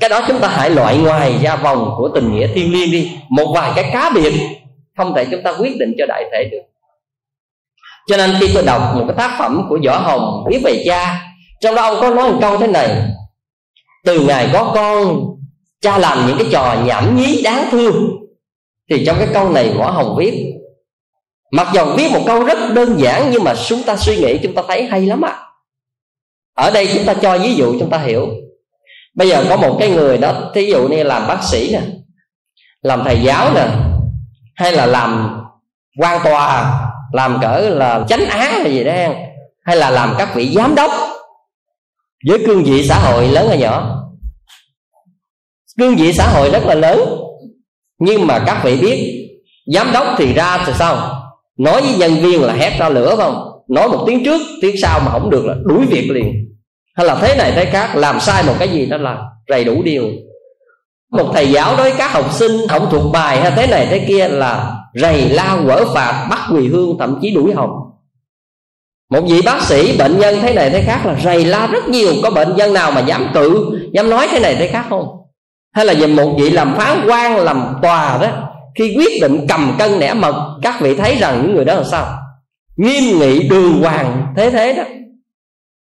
Cái 0.00 0.10
đó 0.10 0.24
chúng 0.28 0.38
ta 0.38 0.48
hãy 0.48 0.70
loại 0.70 0.96
ngoài 0.98 1.34
ra 1.42 1.56
vòng 1.56 1.94
của 1.98 2.08
tình 2.14 2.34
nghĩa 2.34 2.46
thiêng 2.46 2.72
liêng 2.72 2.90
đi. 2.90 3.10
Một 3.28 3.52
vài 3.54 3.72
cái 3.76 3.90
cá 3.92 4.10
biệt 4.14 4.32
không 4.96 5.14
thể 5.16 5.24
chúng 5.30 5.42
ta 5.42 5.52
quyết 5.60 5.76
định 5.78 5.94
cho 5.98 6.06
đại 6.08 6.24
thể 6.32 6.48
được 6.52 6.62
cho 8.06 8.16
nên 8.16 8.34
khi 8.40 8.50
tôi 8.54 8.62
đọc 8.62 8.82
một 8.94 9.04
cái 9.08 9.16
tác 9.16 9.36
phẩm 9.38 9.66
của 9.68 9.78
võ 9.86 9.98
hồng 9.98 10.44
viết 10.50 10.60
về 10.64 10.82
cha, 10.86 11.22
trong 11.60 11.74
đó 11.74 11.82
ông 11.82 12.00
có 12.00 12.10
nói 12.10 12.32
một 12.32 12.38
câu 12.40 12.58
thế 12.58 12.66
này, 12.66 13.02
từ 14.04 14.20
ngày 14.20 14.50
có 14.52 14.72
con, 14.74 15.26
cha 15.80 15.98
làm 15.98 16.26
những 16.26 16.38
cái 16.38 16.46
trò 16.52 16.76
nhảm 16.84 17.16
nhí 17.16 17.42
đáng 17.42 17.68
thương 17.70 17.94
thì 18.90 19.06
trong 19.06 19.16
cái 19.18 19.28
câu 19.32 19.50
này 19.50 19.70
võ 19.78 19.90
hồng 19.90 20.16
viết, 20.18 20.52
mặc 21.52 21.68
dù 21.74 21.84
viết 21.96 22.12
một 22.12 22.22
câu 22.26 22.44
rất 22.44 22.58
đơn 22.74 23.00
giản 23.00 23.30
nhưng 23.32 23.44
mà 23.44 23.54
chúng 23.66 23.82
ta 23.82 23.96
suy 23.96 24.16
nghĩ 24.16 24.38
chúng 24.42 24.54
ta 24.54 24.62
thấy 24.68 24.84
hay 24.84 25.06
lắm 25.06 25.24
ạ 25.24 25.30
à. 25.30 25.42
ở 26.54 26.70
đây 26.70 26.88
chúng 26.94 27.04
ta 27.04 27.14
cho 27.14 27.38
ví 27.38 27.54
dụ 27.54 27.78
chúng 27.78 27.90
ta 27.90 27.98
hiểu 27.98 28.28
bây 29.16 29.28
giờ 29.28 29.44
có 29.48 29.56
một 29.56 29.76
cái 29.80 29.90
người 29.90 30.18
đó, 30.18 30.50
thí 30.54 30.66
dụ 30.66 30.88
như 30.88 31.02
làm 31.02 31.28
bác 31.28 31.42
sĩ 31.42 31.70
nè, 31.72 31.80
làm 32.82 33.02
thầy 33.04 33.22
giáo 33.22 33.54
nè, 33.54 33.68
hay 34.54 34.72
là 34.72 34.86
làm 34.86 35.40
quan 35.98 36.20
tòa 36.24 36.80
làm 37.16 37.38
cỡ 37.42 37.58
là 37.58 38.04
chánh 38.08 38.26
án 38.26 38.52
hay 38.52 38.72
gì 38.74 38.84
đó 38.84 38.92
hay 39.64 39.76
là 39.76 39.90
làm 39.90 40.14
các 40.18 40.34
vị 40.34 40.52
giám 40.54 40.74
đốc 40.74 40.90
với 42.28 42.38
cương 42.46 42.64
vị 42.64 42.84
xã 42.88 42.98
hội 42.98 43.28
lớn 43.28 43.48
hay 43.48 43.58
nhỏ. 43.58 44.02
Cương 45.78 45.96
vị 45.96 46.12
xã 46.12 46.28
hội 46.28 46.50
rất 46.50 46.66
là 46.66 46.74
lớn, 46.74 46.98
nhưng 47.98 48.26
mà 48.26 48.44
các 48.46 48.60
vị 48.64 48.76
biết, 48.76 49.28
giám 49.74 49.92
đốc 49.92 50.06
thì 50.18 50.32
ra 50.34 50.64
thì 50.66 50.72
sao? 50.78 51.22
Nói 51.58 51.82
với 51.82 51.94
nhân 51.98 52.14
viên 52.22 52.42
là 52.42 52.52
hét 52.52 52.78
ra 52.78 52.88
lửa 52.88 53.16
không? 53.16 53.48
Nói 53.68 53.88
một 53.88 54.04
tiếng 54.06 54.24
trước, 54.24 54.40
tiếng 54.62 54.76
sau 54.82 55.00
mà 55.00 55.10
không 55.10 55.30
được 55.30 55.44
là 55.46 55.54
đuổi 55.64 55.86
việc 55.86 56.10
liền. 56.10 56.32
Hay 56.96 57.06
là 57.06 57.14
thế 57.14 57.36
này, 57.36 57.52
thế 57.54 57.64
khác, 57.64 57.96
làm 57.96 58.20
sai 58.20 58.42
một 58.42 58.54
cái 58.58 58.68
gì 58.68 58.86
đó 58.86 58.96
là 58.96 59.16
đầy 59.48 59.64
đủ 59.64 59.82
điều 59.82 60.04
một 61.12 61.30
thầy 61.34 61.50
giáo 61.50 61.76
đối 61.76 61.90
với 61.90 61.98
các 61.98 62.12
học 62.12 62.32
sinh 62.32 62.68
không 62.68 62.88
thuộc 62.90 63.12
bài 63.12 63.40
hay 63.40 63.52
thế 63.56 63.66
này 63.66 63.86
thế 63.90 64.04
kia 64.08 64.28
là 64.28 64.76
rầy 64.94 65.28
lao 65.28 65.58
quở 65.66 65.84
phạt 65.94 66.26
bắt 66.30 66.40
quỳ 66.52 66.68
hương 66.68 66.98
thậm 66.98 67.18
chí 67.22 67.34
đuổi 67.34 67.54
học. 67.54 67.70
Một 69.10 69.20
vị 69.28 69.42
bác 69.42 69.62
sĩ 69.62 69.98
bệnh 69.98 70.18
nhân 70.18 70.38
thế 70.42 70.54
này 70.54 70.70
thế 70.70 70.82
khác 70.82 71.06
là 71.06 71.16
rầy 71.24 71.44
la 71.44 71.66
rất 71.66 71.88
nhiều 71.88 72.12
có 72.22 72.30
bệnh 72.30 72.56
nhân 72.56 72.74
nào 72.74 72.92
mà 72.92 73.00
dám 73.00 73.30
tự 73.34 73.78
dám 73.92 74.10
nói 74.10 74.28
thế 74.30 74.40
này 74.40 74.54
thế 74.54 74.66
khác 74.66 74.86
không? 74.90 75.08
Hay 75.74 75.86
là 75.86 75.94
về 75.94 76.06
một 76.06 76.34
vị 76.38 76.50
làm 76.50 76.74
phán 76.76 77.06
quan 77.08 77.36
làm 77.36 77.76
tòa 77.82 78.18
đó 78.18 78.28
khi 78.74 78.94
quyết 78.96 79.20
định 79.20 79.46
cầm 79.48 79.76
cân 79.78 79.98
nẻ 79.98 80.14
mật 80.14 80.58
các 80.62 80.80
vị 80.80 80.94
thấy 80.94 81.16
rằng 81.20 81.42
những 81.42 81.54
người 81.54 81.64
đó 81.64 81.74
là 81.74 81.84
sao? 81.84 82.18
Nghiêm 82.76 83.18
nghị 83.18 83.48
đường 83.48 83.82
hoàng 83.82 84.34
thế 84.36 84.50
thế 84.50 84.72
đó. 84.72 84.82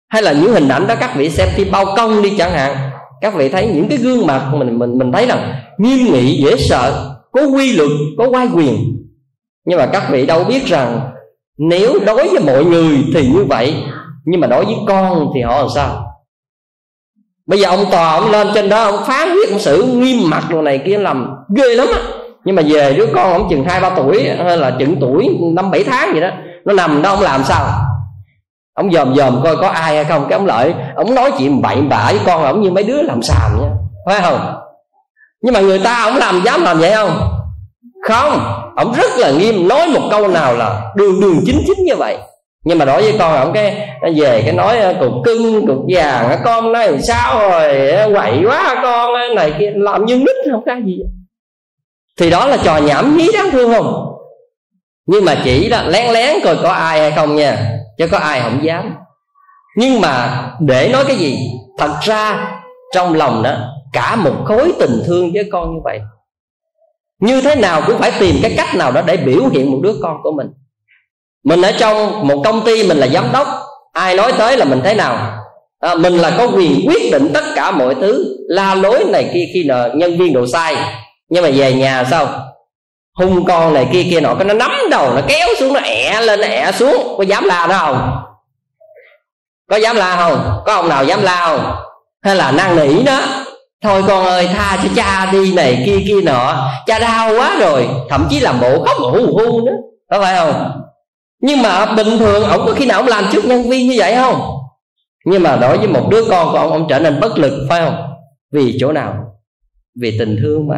Hay 0.09 0.23
là 0.23 0.33
những 0.33 0.53
hình 0.53 0.69
ảnh 0.69 0.87
đó 0.87 0.95
các 1.01 1.17
vị 1.17 1.31
xem 1.31 1.49
phim 1.55 1.71
bao 1.71 1.87
công 1.97 2.23
đi 2.23 2.35
chẳng 2.39 2.53
hạn 2.53 2.90
các 3.21 3.35
vị 3.35 3.49
thấy 3.49 3.67
những 3.67 3.89
cái 3.89 3.99
gương 3.99 4.27
mặt 4.27 4.51
mình 4.55 4.79
mình 4.79 4.99
mình 4.99 5.13
thấy 5.13 5.27
rằng 5.27 5.55
nghiêm 5.79 6.13
nghị, 6.13 6.43
dễ 6.45 6.57
sợ, 6.57 7.17
có 7.33 7.47
quy 7.47 7.73
luật, 7.73 7.91
có 8.19 8.29
quay 8.29 8.49
quyền. 8.55 8.97
Nhưng 9.67 9.79
mà 9.79 9.87
các 9.87 10.03
vị 10.11 10.27
đâu 10.27 10.45
biết 10.45 10.67
rằng 10.67 11.01
nếu 11.59 11.99
đối 12.07 12.29
với 12.29 12.41
mọi 12.47 12.65
người 12.65 13.05
thì 13.15 13.29
như 13.29 13.45
vậy, 13.45 13.75
nhưng 14.25 14.41
mà 14.41 14.47
đối 14.47 14.65
với 14.65 14.75
con 14.89 15.31
thì 15.35 15.41
họ 15.41 15.59
làm 15.59 15.69
sao? 15.75 16.07
Bây 17.47 17.61
giờ 17.61 17.69
ông 17.69 17.85
tòa 17.91 18.13
ông 18.13 18.31
lên 18.31 18.49
trên 18.55 18.69
đó, 18.69 18.85
ông 18.85 19.05
phán 19.07 19.29
quyết 19.29 19.51
ông 19.51 19.59
xử 19.59 19.83
nghiêm 19.83 20.31
mặt 20.31 20.45
đồ 20.51 20.63
này 20.63 20.83
kia 20.87 20.99
làm 20.99 21.31
ghê 21.57 21.75
lắm 21.75 21.89
á. 21.93 22.01
Nhưng 22.45 22.57
mà 22.57 22.63
về 22.67 22.95
đứa 22.95 23.07
con 23.15 23.33
ông 23.33 23.47
chừng 23.51 23.65
hai 23.65 23.81
ba 23.81 23.91
tuổi, 23.91 24.29
hay 24.39 24.57
là 24.57 24.77
chừng 24.79 24.97
tuổi 25.01 25.39
năm 25.55 25.71
bảy 25.71 25.85
tháng 25.85 26.15
gì 26.15 26.21
đó, 26.21 26.31
nó 26.65 26.73
nằm 26.73 27.03
đó, 27.03 27.11
ông 27.11 27.23
làm 27.23 27.45
sao? 27.45 27.67
Ông 28.81 28.93
dòm 28.93 29.15
dòm 29.15 29.41
coi 29.45 29.57
có 29.57 29.69
ai 29.69 29.95
hay 29.95 30.05
không, 30.05 30.27
cái 30.29 30.39
ông 30.39 30.47
lợi, 30.47 30.75
ông 30.97 31.15
nói 31.15 31.33
chuyện 31.39 31.63
bậy 31.63 31.77
bạ 31.77 32.07
với 32.13 32.21
con 32.27 32.45
ông 32.45 32.61
như 32.61 32.71
mấy 32.71 32.85
đứa 32.85 33.03
làm 33.03 33.23
sàm 33.23 33.61
nha. 33.61 33.69
Phải 34.07 34.21
không? 34.21 34.55
Nhưng 35.43 35.55
mà 35.55 35.61
người 35.61 35.79
ta, 35.79 36.03
ông 36.03 36.17
làm 36.17 36.43
dám 36.45 36.63
làm 36.63 36.79
vậy 36.79 36.93
không? 36.95 37.21
Không. 38.09 38.41
Ông 38.77 38.93
rất 38.93 39.11
là 39.19 39.31
nghiêm, 39.31 39.69
nói 39.69 39.89
một 39.89 40.01
câu 40.11 40.29
nào 40.29 40.57
là 40.57 40.93
đường 40.97 41.21
đường 41.21 41.41
chính 41.47 41.63
chính 41.67 41.85
như 41.85 41.97
vậy. 41.97 42.19
Nhưng 42.65 42.79
mà 42.79 42.85
đối 42.85 43.03
với 43.03 43.17
con, 43.19 43.37
ông 43.37 43.53
cái 43.53 43.89
về 44.17 44.43
cái 44.45 44.53
nói 44.53 44.79
ờ, 44.79 44.95
cục 45.01 45.13
cưng, 45.25 45.67
cục 45.67 45.79
vàng 45.95 46.41
con 46.45 46.73
nói 46.73 46.87
làm 46.87 47.03
sao 47.03 47.51
rồi? 47.51 47.91
Ờ, 47.91 48.11
quậy 48.15 48.45
quá 48.47 48.81
con? 48.83 49.15
Ờ, 49.15 49.35
này 49.35 49.53
kia, 49.59 49.73
làm 49.75 50.05
như 50.05 50.17
nít, 50.17 50.37
không 50.53 50.63
có 50.67 50.73
gì. 50.87 50.99
Thì 52.21 52.31
đó 52.31 52.47
là 52.47 52.57
trò 52.65 52.77
nhảm 52.77 53.17
nhí 53.17 53.31
đáng 53.35 53.51
thương 53.51 53.75
không? 53.75 54.07
Nhưng 55.07 55.25
mà 55.25 55.37
chỉ 55.45 55.69
là 55.69 55.83
lén 55.83 56.13
lén 56.13 56.37
coi 56.45 56.57
có 56.63 56.71
ai 56.71 57.01
hay 57.01 57.11
không 57.11 57.37
nha 57.37 57.80
chứ 58.01 58.07
có 58.13 58.19
ai 58.19 58.41
không 58.41 58.65
dám. 58.65 58.95
Nhưng 59.77 60.01
mà 60.01 60.43
để 60.61 60.89
nói 60.93 61.05
cái 61.09 61.17
gì? 61.17 61.39
Thật 61.79 61.99
ra 62.03 62.53
trong 62.95 63.15
lòng 63.15 63.43
đó 63.43 63.55
cả 63.93 64.17
một 64.17 64.35
khối 64.45 64.73
tình 64.79 65.03
thương 65.07 65.33
với 65.33 65.49
con 65.53 65.75
như 65.75 65.81
vậy 65.85 66.01
như 67.21 67.41
thế 67.41 67.55
nào 67.55 67.83
cũng 67.87 67.99
phải 67.99 68.13
tìm 68.21 68.37
cái 68.43 68.55
cách 68.57 68.75
nào 68.75 68.93
đó 68.93 69.03
để 69.07 69.17
biểu 69.17 69.49
hiện 69.53 69.71
một 69.71 69.79
đứa 69.83 69.95
con 70.03 70.17
của 70.23 70.33
mình. 70.33 70.47
Mình 71.45 71.63
ở 71.63 71.73
trong 71.73 72.29
một 72.29 72.43
công 72.45 72.65
ty 72.65 72.89
mình 72.89 72.97
là 72.97 73.07
giám 73.07 73.33
đốc 73.33 73.49
ai 73.93 74.17
nói 74.17 74.33
tới 74.39 74.57
là 74.57 74.65
mình 74.65 74.81
thế 74.85 74.95
nào? 74.95 75.37
À, 75.81 75.95
mình 75.95 76.13
là 76.13 76.35
có 76.39 76.47
quyền 76.47 76.89
quyết 76.89 77.13
định 77.13 77.31
tất 77.35 77.45
cả 77.55 77.71
mọi 77.71 77.95
thứ 77.95 78.37
la 78.49 78.75
lối 78.75 79.05
này 79.05 79.31
kia 79.35 79.45
khi 79.55 79.65
nợ 79.65 79.91
nhân 79.95 80.19
viên 80.19 80.33
đồ 80.33 80.47
sai. 80.47 80.77
Nhưng 81.29 81.43
mà 81.43 81.51
về 81.55 81.73
nhà 81.73 82.05
sao? 82.11 82.27
Hung 83.21 83.45
con 83.45 83.75
này 83.75 83.89
kia 83.93 84.03
kia 84.11 84.21
nọ, 84.21 84.35
cái 84.35 84.45
nó 84.45 84.55
nắm 84.55 84.73
đầu, 84.91 85.15
nó 85.15 85.21
kéo 85.29 85.49
xuống, 85.59 85.73
nó 85.73 85.81
ẹ 85.81 86.21
lên, 86.21 86.41
nó 86.41 86.47
ẹ 86.47 86.73
xuống. 86.73 87.15
Có 87.19 87.25
dám 87.25 87.45
la 87.45 87.67
nó 87.67 87.79
không? 87.79 88.23
Có 89.71 89.77
dám 89.77 89.97
la 89.97 90.17
không? 90.17 90.63
Có 90.67 90.75
ông 90.75 90.89
nào 90.89 91.05
dám 91.05 91.23
la 91.23 91.47
không? 91.47 91.75
Hay 92.23 92.37
là 92.37 92.53
năn 92.53 92.77
nỉ 92.77 93.03
nó? 93.03 93.21
Thôi 93.83 94.03
con 94.07 94.25
ơi, 94.25 94.49
tha 94.55 94.79
cho 94.83 94.89
cha 94.97 95.29
đi 95.33 95.53
này, 95.55 95.83
kia 95.87 95.99
kia 96.07 96.21
nọ. 96.23 96.71
Cha 96.87 96.99
đau 96.99 97.31
quá 97.37 97.57
rồi, 97.61 97.89
thậm 98.09 98.27
chí 98.31 98.41
làm 98.41 98.61
bộ 98.61 98.85
khóc 98.85 98.97
hu 98.99 99.27
hu 99.27 99.67
nữa. 99.67 99.73
Có 100.11 100.21
phải 100.21 100.37
không? 100.37 100.71
Nhưng 101.43 101.63
mà 101.63 101.87
bình 101.87 102.19
thường, 102.19 102.45
ông 102.45 102.67
có 102.67 102.73
khi 102.73 102.87
nào 102.87 102.99
ông 102.99 103.09
làm 103.09 103.25
trước 103.33 103.45
nhân 103.45 103.63
viên 103.71 103.89
như 103.89 103.95
vậy 103.99 104.15
không? 104.15 104.41
Nhưng 105.25 105.43
mà 105.43 105.57
đối 105.57 105.79
với 105.79 105.89
một 105.89 106.09
đứa 106.11 106.25
con 106.31 106.53
của 106.53 106.59
ông 106.59 106.71
ông 106.71 106.87
trở 106.89 106.99
nên 106.99 107.21
bất 107.21 107.39
lực, 107.39 107.67
phải 107.69 107.81
không? 107.81 107.97
Vì 108.53 108.77
chỗ 108.81 108.93
nào? 108.93 109.15
Vì 110.01 110.19
tình 110.19 110.39
thương 110.43 110.69
mà 110.69 110.77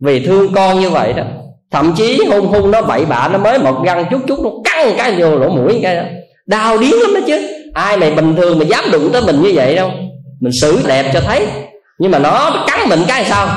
vì 0.00 0.26
thương 0.26 0.52
con 0.54 0.80
như 0.80 0.90
vậy 0.90 1.12
đó, 1.12 1.22
thậm 1.70 1.94
chí 1.96 2.24
hung 2.30 2.46
hung 2.46 2.70
nó 2.70 2.82
bậy 2.82 3.04
bạ, 3.04 3.28
nó 3.32 3.38
mới 3.38 3.58
một 3.58 3.84
găng 3.84 4.04
chút 4.10 4.20
chút, 4.26 4.38
nó 4.42 4.50
căng 4.64 4.94
cái 4.96 5.12
vô 5.18 5.38
lỗ 5.38 5.48
mũi 5.48 5.80
cái 5.82 5.96
đó. 5.96 6.02
Đau 6.46 6.78
điếng 6.78 7.02
lắm 7.02 7.14
đó 7.14 7.20
chứ. 7.26 7.48
Ai 7.74 7.96
mày 7.96 8.10
bình 8.10 8.36
thường 8.36 8.58
mà 8.58 8.64
dám 8.64 8.84
đụng 8.92 9.10
tới 9.12 9.22
mình 9.22 9.42
như 9.42 9.52
vậy 9.54 9.76
đâu. 9.76 9.90
Mình 10.40 10.52
xử 10.60 10.80
đẹp 10.86 11.10
cho 11.14 11.20
thấy. 11.20 11.46
Nhưng 11.98 12.10
mà 12.10 12.18
nó 12.18 12.64
cắn 12.66 12.88
mình 12.88 13.00
cái 13.08 13.24
sao? 13.24 13.48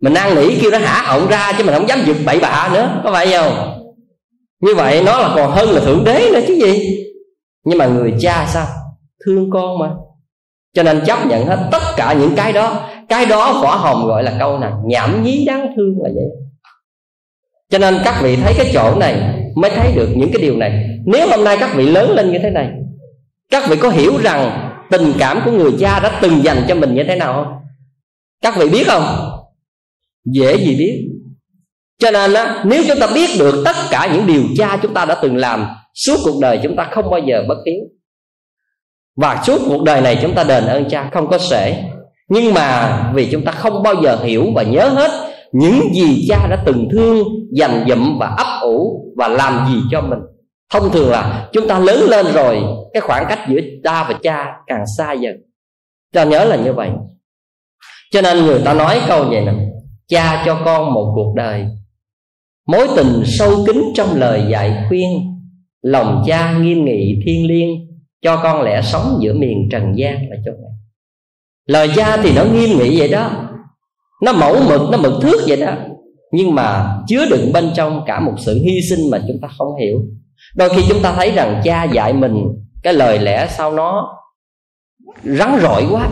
Mình 0.00 0.14
ăn 0.14 0.34
nỉ 0.34 0.54
kêu 0.54 0.70
nó 0.70 0.78
hả 0.78 1.14
ổng 1.16 1.28
ra 1.28 1.52
chứ 1.58 1.64
mình 1.64 1.74
không 1.74 1.88
dám 1.88 1.98
giật 2.06 2.16
bậy 2.26 2.38
bạ 2.38 2.70
nữa, 2.72 3.00
có 3.04 3.12
phải 3.12 3.32
không? 3.32 3.80
Như 4.60 4.74
vậy 4.74 5.02
nó 5.06 5.18
là 5.18 5.32
còn 5.36 5.50
hơn 5.50 5.70
là 5.70 5.80
thượng 5.80 6.04
đế 6.04 6.30
nữa 6.32 6.40
chứ 6.48 6.54
gì. 6.54 6.98
Nhưng 7.64 7.78
mà 7.78 7.86
người 7.86 8.14
cha 8.20 8.46
sao? 8.48 8.66
Thương 9.26 9.50
con 9.50 9.78
mà. 9.78 9.90
Cho 10.74 10.82
nên 10.82 11.04
chấp 11.06 11.26
nhận 11.26 11.46
hết 11.46 11.58
tất 11.70 11.82
cả 11.96 12.12
những 12.12 12.34
cái 12.36 12.52
đó 12.52 12.80
cái 13.14 13.26
đó 13.26 13.60
võ 13.62 13.76
hồng 13.76 14.06
gọi 14.06 14.22
là 14.22 14.36
câu 14.38 14.58
nào? 14.58 14.82
Nhảm 14.86 15.22
nhí 15.22 15.44
đáng 15.46 15.72
thương 15.76 15.94
là 16.02 16.10
vậy. 16.14 16.24
Cho 17.70 17.78
nên 17.78 17.98
các 18.04 18.20
vị 18.22 18.36
thấy 18.36 18.54
cái 18.56 18.70
chỗ 18.74 18.94
này 18.98 19.40
mới 19.56 19.70
thấy 19.70 19.92
được 19.96 20.08
những 20.16 20.30
cái 20.32 20.42
điều 20.42 20.56
này. 20.56 20.84
Nếu 21.06 21.28
hôm 21.28 21.44
nay 21.44 21.56
các 21.60 21.70
vị 21.74 21.86
lớn 21.86 22.10
lên 22.10 22.32
như 22.32 22.38
thế 22.38 22.50
này 22.50 22.70
các 23.50 23.68
vị 23.68 23.76
có 23.76 23.90
hiểu 23.90 24.18
rằng 24.22 24.70
tình 24.90 25.12
cảm 25.18 25.40
của 25.44 25.50
người 25.50 25.72
cha 25.80 26.00
đã 26.00 26.18
từng 26.22 26.44
dành 26.44 26.64
cho 26.68 26.74
mình 26.74 26.94
như 26.94 27.04
thế 27.08 27.16
nào 27.16 27.32
không? 27.32 27.54
Các 28.42 28.54
vị 28.56 28.68
biết 28.68 28.86
không? 28.86 29.04
Dễ 30.24 30.56
gì 30.56 30.76
biết. 30.76 31.08
Cho 31.98 32.10
nên 32.10 32.34
á, 32.34 32.64
nếu 32.64 32.82
chúng 32.88 32.98
ta 33.00 33.06
biết 33.14 33.30
được 33.38 33.62
tất 33.64 33.76
cả 33.90 34.10
những 34.14 34.26
điều 34.26 34.42
cha 34.58 34.76
chúng 34.82 34.94
ta 34.94 35.04
đã 35.04 35.18
từng 35.22 35.36
làm 35.36 35.66
suốt 35.94 36.16
cuộc 36.24 36.40
đời 36.40 36.60
chúng 36.62 36.76
ta 36.76 36.88
không 36.92 37.10
bao 37.10 37.20
giờ 37.20 37.44
bất 37.48 37.58
hiếu. 37.66 37.80
Và 39.16 39.42
suốt 39.46 39.60
cuộc 39.68 39.82
đời 39.82 40.00
này 40.00 40.18
chúng 40.22 40.34
ta 40.34 40.44
đền 40.44 40.66
ơn 40.66 40.88
cha 40.90 41.10
không 41.12 41.28
có 41.28 41.38
sể 41.38 41.82
nhưng 42.34 42.54
mà 42.54 42.98
vì 43.14 43.28
chúng 43.32 43.44
ta 43.44 43.52
không 43.52 43.82
bao 43.82 43.94
giờ 44.02 44.18
hiểu 44.22 44.44
và 44.54 44.62
nhớ 44.62 44.88
hết 44.88 45.10
những 45.52 45.94
gì 45.94 46.26
cha 46.28 46.46
đã 46.50 46.62
từng 46.66 46.88
thương 46.92 47.28
dành 47.52 47.84
dụm 47.88 48.18
và 48.18 48.26
ấp 48.26 48.60
ủ 48.62 49.04
và 49.16 49.28
làm 49.28 49.66
gì 49.68 49.80
cho 49.90 50.00
mình. 50.00 50.18
Thông 50.72 50.92
thường 50.92 51.10
là 51.10 51.48
chúng 51.52 51.68
ta 51.68 51.78
lớn 51.78 52.00
lên 52.10 52.26
rồi, 52.34 52.62
cái 52.92 53.00
khoảng 53.00 53.26
cách 53.28 53.38
giữa 53.48 53.60
ta 53.84 54.06
và 54.08 54.18
cha 54.22 54.46
càng 54.66 54.84
xa 54.98 55.12
dần. 55.12 55.36
Ta 56.14 56.24
nhớ 56.24 56.44
là 56.44 56.56
như 56.56 56.72
vậy. 56.72 56.90
Cho 58.12 58.22
nên 58.22 58.46
người 58.46 58.60
ta 58.64 58.74
nói 58.74 59.00
câu 59.08 59.24
vậy 59.24 59.40
nè, 59.46 59.52
cha 60.08 60.42
cho 60.46 60.60
con 60.64 60.94
một 60.94 61.12
cuộc 61.14 61.34
đời. 61.36 61.64
Mối 62.68 62.88
tình 62.96 63.22
sâu 63.24 63.64
kín 63.66 63.82
trong 63.94 64.08
lời 64.14 64.44
dạy 64.48 64.84
khuyên, 64.88 65.10
lòng 65.82 66.22
cha 66.26 66.58
nghiêm 66.58 66.84
nghị 66.84 67.20
thiên 67.26 67.46
liêng, 67.46 67.70
cho 68.22 68.40
con 68.42 68.62
lẽ 68.62 68.82
sống 68.82 69.18
giữa 69.20 69.34
miền 69.34 69.68
trần 69.70 69.92
gian 69.96 70.14
là 70.30 70.36
chỗ 70.44 70.52
này 70.52 70.73
lời 71.66 71.90
cha 71.96 72.16
thì 72.16 72.32
nó 72.36 72.44
nghiêm 72.44 72.78
nghị 72.78 72.98
vậy 72.98 73.08
đó. 73.08 73.30
Nó 74.22 74.32
mẫu 74.32 74.56
mực, 74.68 74.80
nó 74.92 74.98
mực 74.98 75.12
thước 75.22 75.40
vậy 75.46 75.56
đó. 75.56 75.72
Nhưng 76.32 76.54
mà 76.54 76.96
chứa 77.06 77.26
đựng 77.30 77.52
bên 77.52 77.70
trong 77.74 78.02
cả 78.06 78.20
một 78.20 78.34
sự 78.38 78.58
hy 78.64 78.80
sinh 78.90 79.10
mà 79.10 79.18
chúng 79.28 79.38
ta 79.42 79.48
không 79.58 79.68
hiểu. 79.80 80.00
Đôi 80.56 80.68
khi 80.68 80.82
chúng 80.88 81.02
ta 81.02 81.12
thấy 81.12 81.30
rằng 81.30 81.60
cha 81.64 81.84
dạy 81.84 82.12
mình 82.12 82.34
cái 82.82 82.94
lời 82.94 83.18
lẽ 83.18 83.46
sao 83.56 83.72
nó 83.72 84.16
rắn 85.24 85.58
rỏi 85.62 85.86
quá. 85.90 86.08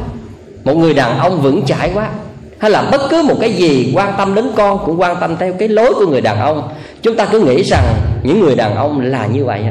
Một 0.64 0.74
người 0.74 0.94
đàn 0.94 1.18
ông 1.18 1.40
vững 1.40 1.62
chãi 1.66 1.90
quá. 1.94 2.10
Hay 2.58 2.70
là 2.70 2.88
bất 2.90 3.00
cứ 3.10 3.22
một 3.22 3.36
cái 3.40 3.52
gì 3.52 3.92
quan 3.94 4.14
tâm 4.18 4.34
đến 4.34 4.50
con 4.56 4.78
cũng 4.86 5.00
quan 5.00 5.16
tâm 5.20 5.36
theo 5.36 5.52
cái 5.58 5.68
lối 5.68 5.94
của 5.94 6.06
người 6.06 6.20
đàn 6.20 6.40
ông. 6.40 6.68
Chúng 7.02 7.16
ta 7.16 7.28
cứ 7.32 7.40
nghĩ 7.40 7.62
rằng 7.62 7.84
những 8.22 8.40
người 8.40 8.54
đàn 8.54 8.76
ông 8.76 9.00
là 9.00 9.26
như 9.26 9.44
vậy 9.44 9.64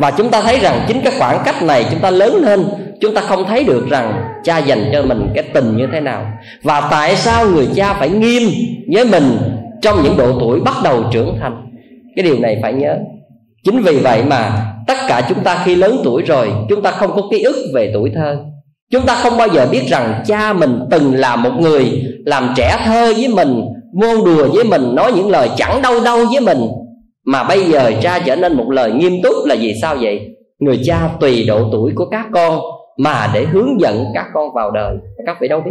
và 0.00 0.10
chúng 0.10 0.30
ta 0.30 0.40
thấy 0.40 0.58
rằng 0.58 0.84
chính 0.88 1.00
cái 1.04 1.12
khoảng 1.18 1.42
cách 1.44 1.62
này 1.62 1.86
chúng 1.90 2.00
ta 2.00 2.10
lớn 2.10 2.34
lên 2.42 2.64
chúng 3.00 3.14
ta 3.14 3.20
không 3.20 3.44
thấy 3.48 3.64
được 3.64 3.86
rằng 3.90 4.24
cha 4.44 4.58
dành 4.58 4.90
cho 4.92 5.02
mình 5.02 5.28
cái 5.34 5.44
tình 5.54 5.76
như 5.76 5.86
thế 5.92 6.00
nào. 6.00 6.26
Và 6.62 6.88
tại 6.90 7.16
sao 7.16 7.46
người 7.46 7.68
cha 7.74 7.94
phải 7.94 8.08
nghiêm 8.08 8.42
với 8.94 9.04
mình 9.04 9.38
trong 9.82 10.02
những 10.02 10.16
độ 10.16 10.38
tuổi 10.40 10.60
bắt 10.60 10.74
đầu 10.84 11.04
trưởng 11.12 11.38
thành? 11.40 11.66
Cái 12.16 12.22
điều 12.22 12.38
này 12.38 12.58
phải 12.62 12.72
nhớ. 12.72 12.98
Chính 13.64 13.82
vì 13.82 13.98
vậy 13.98 14.22
mà 14.24 14.66
tất 14.86 14.96
cả 15.08 15.22
chúng 15.28 15.40
ta 15.40 15.62
khi 15.64 15.74
lớn 15.74 16.00
tuổi 16.04 16.22
rồi, 16.22 16.52
chúng 16.68 16.82
ta 16.82 16.90
không 16.90 17.12
có 17.16 17.22
ký 17.30 17.42
ức 17.42 17.56
về 17.74 17.90
tuổi 17.94 18.12
thơ. 18.14 18.36
Chúng 18.92 19.06
ta 19.06 19.14
không 19.14 19.38
bao 19.38 19.48
giờ 19.48 19.66
biết 19.70 19.82
rằng 19.88 20.22
cha 20.26 20.52
mình 20.52 20.80
từng 20.90 21.14
là 21.14 21.36
một 21.36 21.52
người 21.60 22.02
làm 22.24 22.52
trẻ 22.56 22.78
thơ 22.84 23.12
với 23.16 23.28
mình 23.28 23.62
ngôn 23.92 24.24
đùa 24.24 24.48
với 24.52 24.64
mình, 24.64 24.94
nói 24.94 25.12
những 25.12 25.30
lời 25.30 25.50
chẳng 25.56 25.82
đâu 25.82 26.00
đâu 26.00 26.18
với 26.32 26.40
mình 26.40 26.68
mà 27.26 27.44
bây 27.44 27.64
giờ 27.64 27.92
cha 28.02 28.18
trở 28.18 28.36
nên 28.36 28.56
một 28.56 28.70
lời 28.70 28.92
nghiêm 28.92 29.12
túc 29.22 29.34
là 29.44 29.54
vì 29.60 29.74
sao 29.82 29.96
vậy? 30.00 30.20
Người 30.58 30.80
cha 30.84 31.08
tùy 31.20 31.44
độ 31.48 31.68
tuổi 31.72 31.92
của 31.94 32.06
các 32.10 32.26
con 32.32 32.60
mà 32.98 33.30
để 33.34 33.44
hướng 33.44 33.80
dẫn 33.80 34.04
các 34.14 34.26
con 34.34 34.54
vào 34.54 34.70
đời. 34.70 34.96
Các 35.26 35.36
vị 35.40 35.48
đâu 35.48 35.60
biết? 35.60 35.70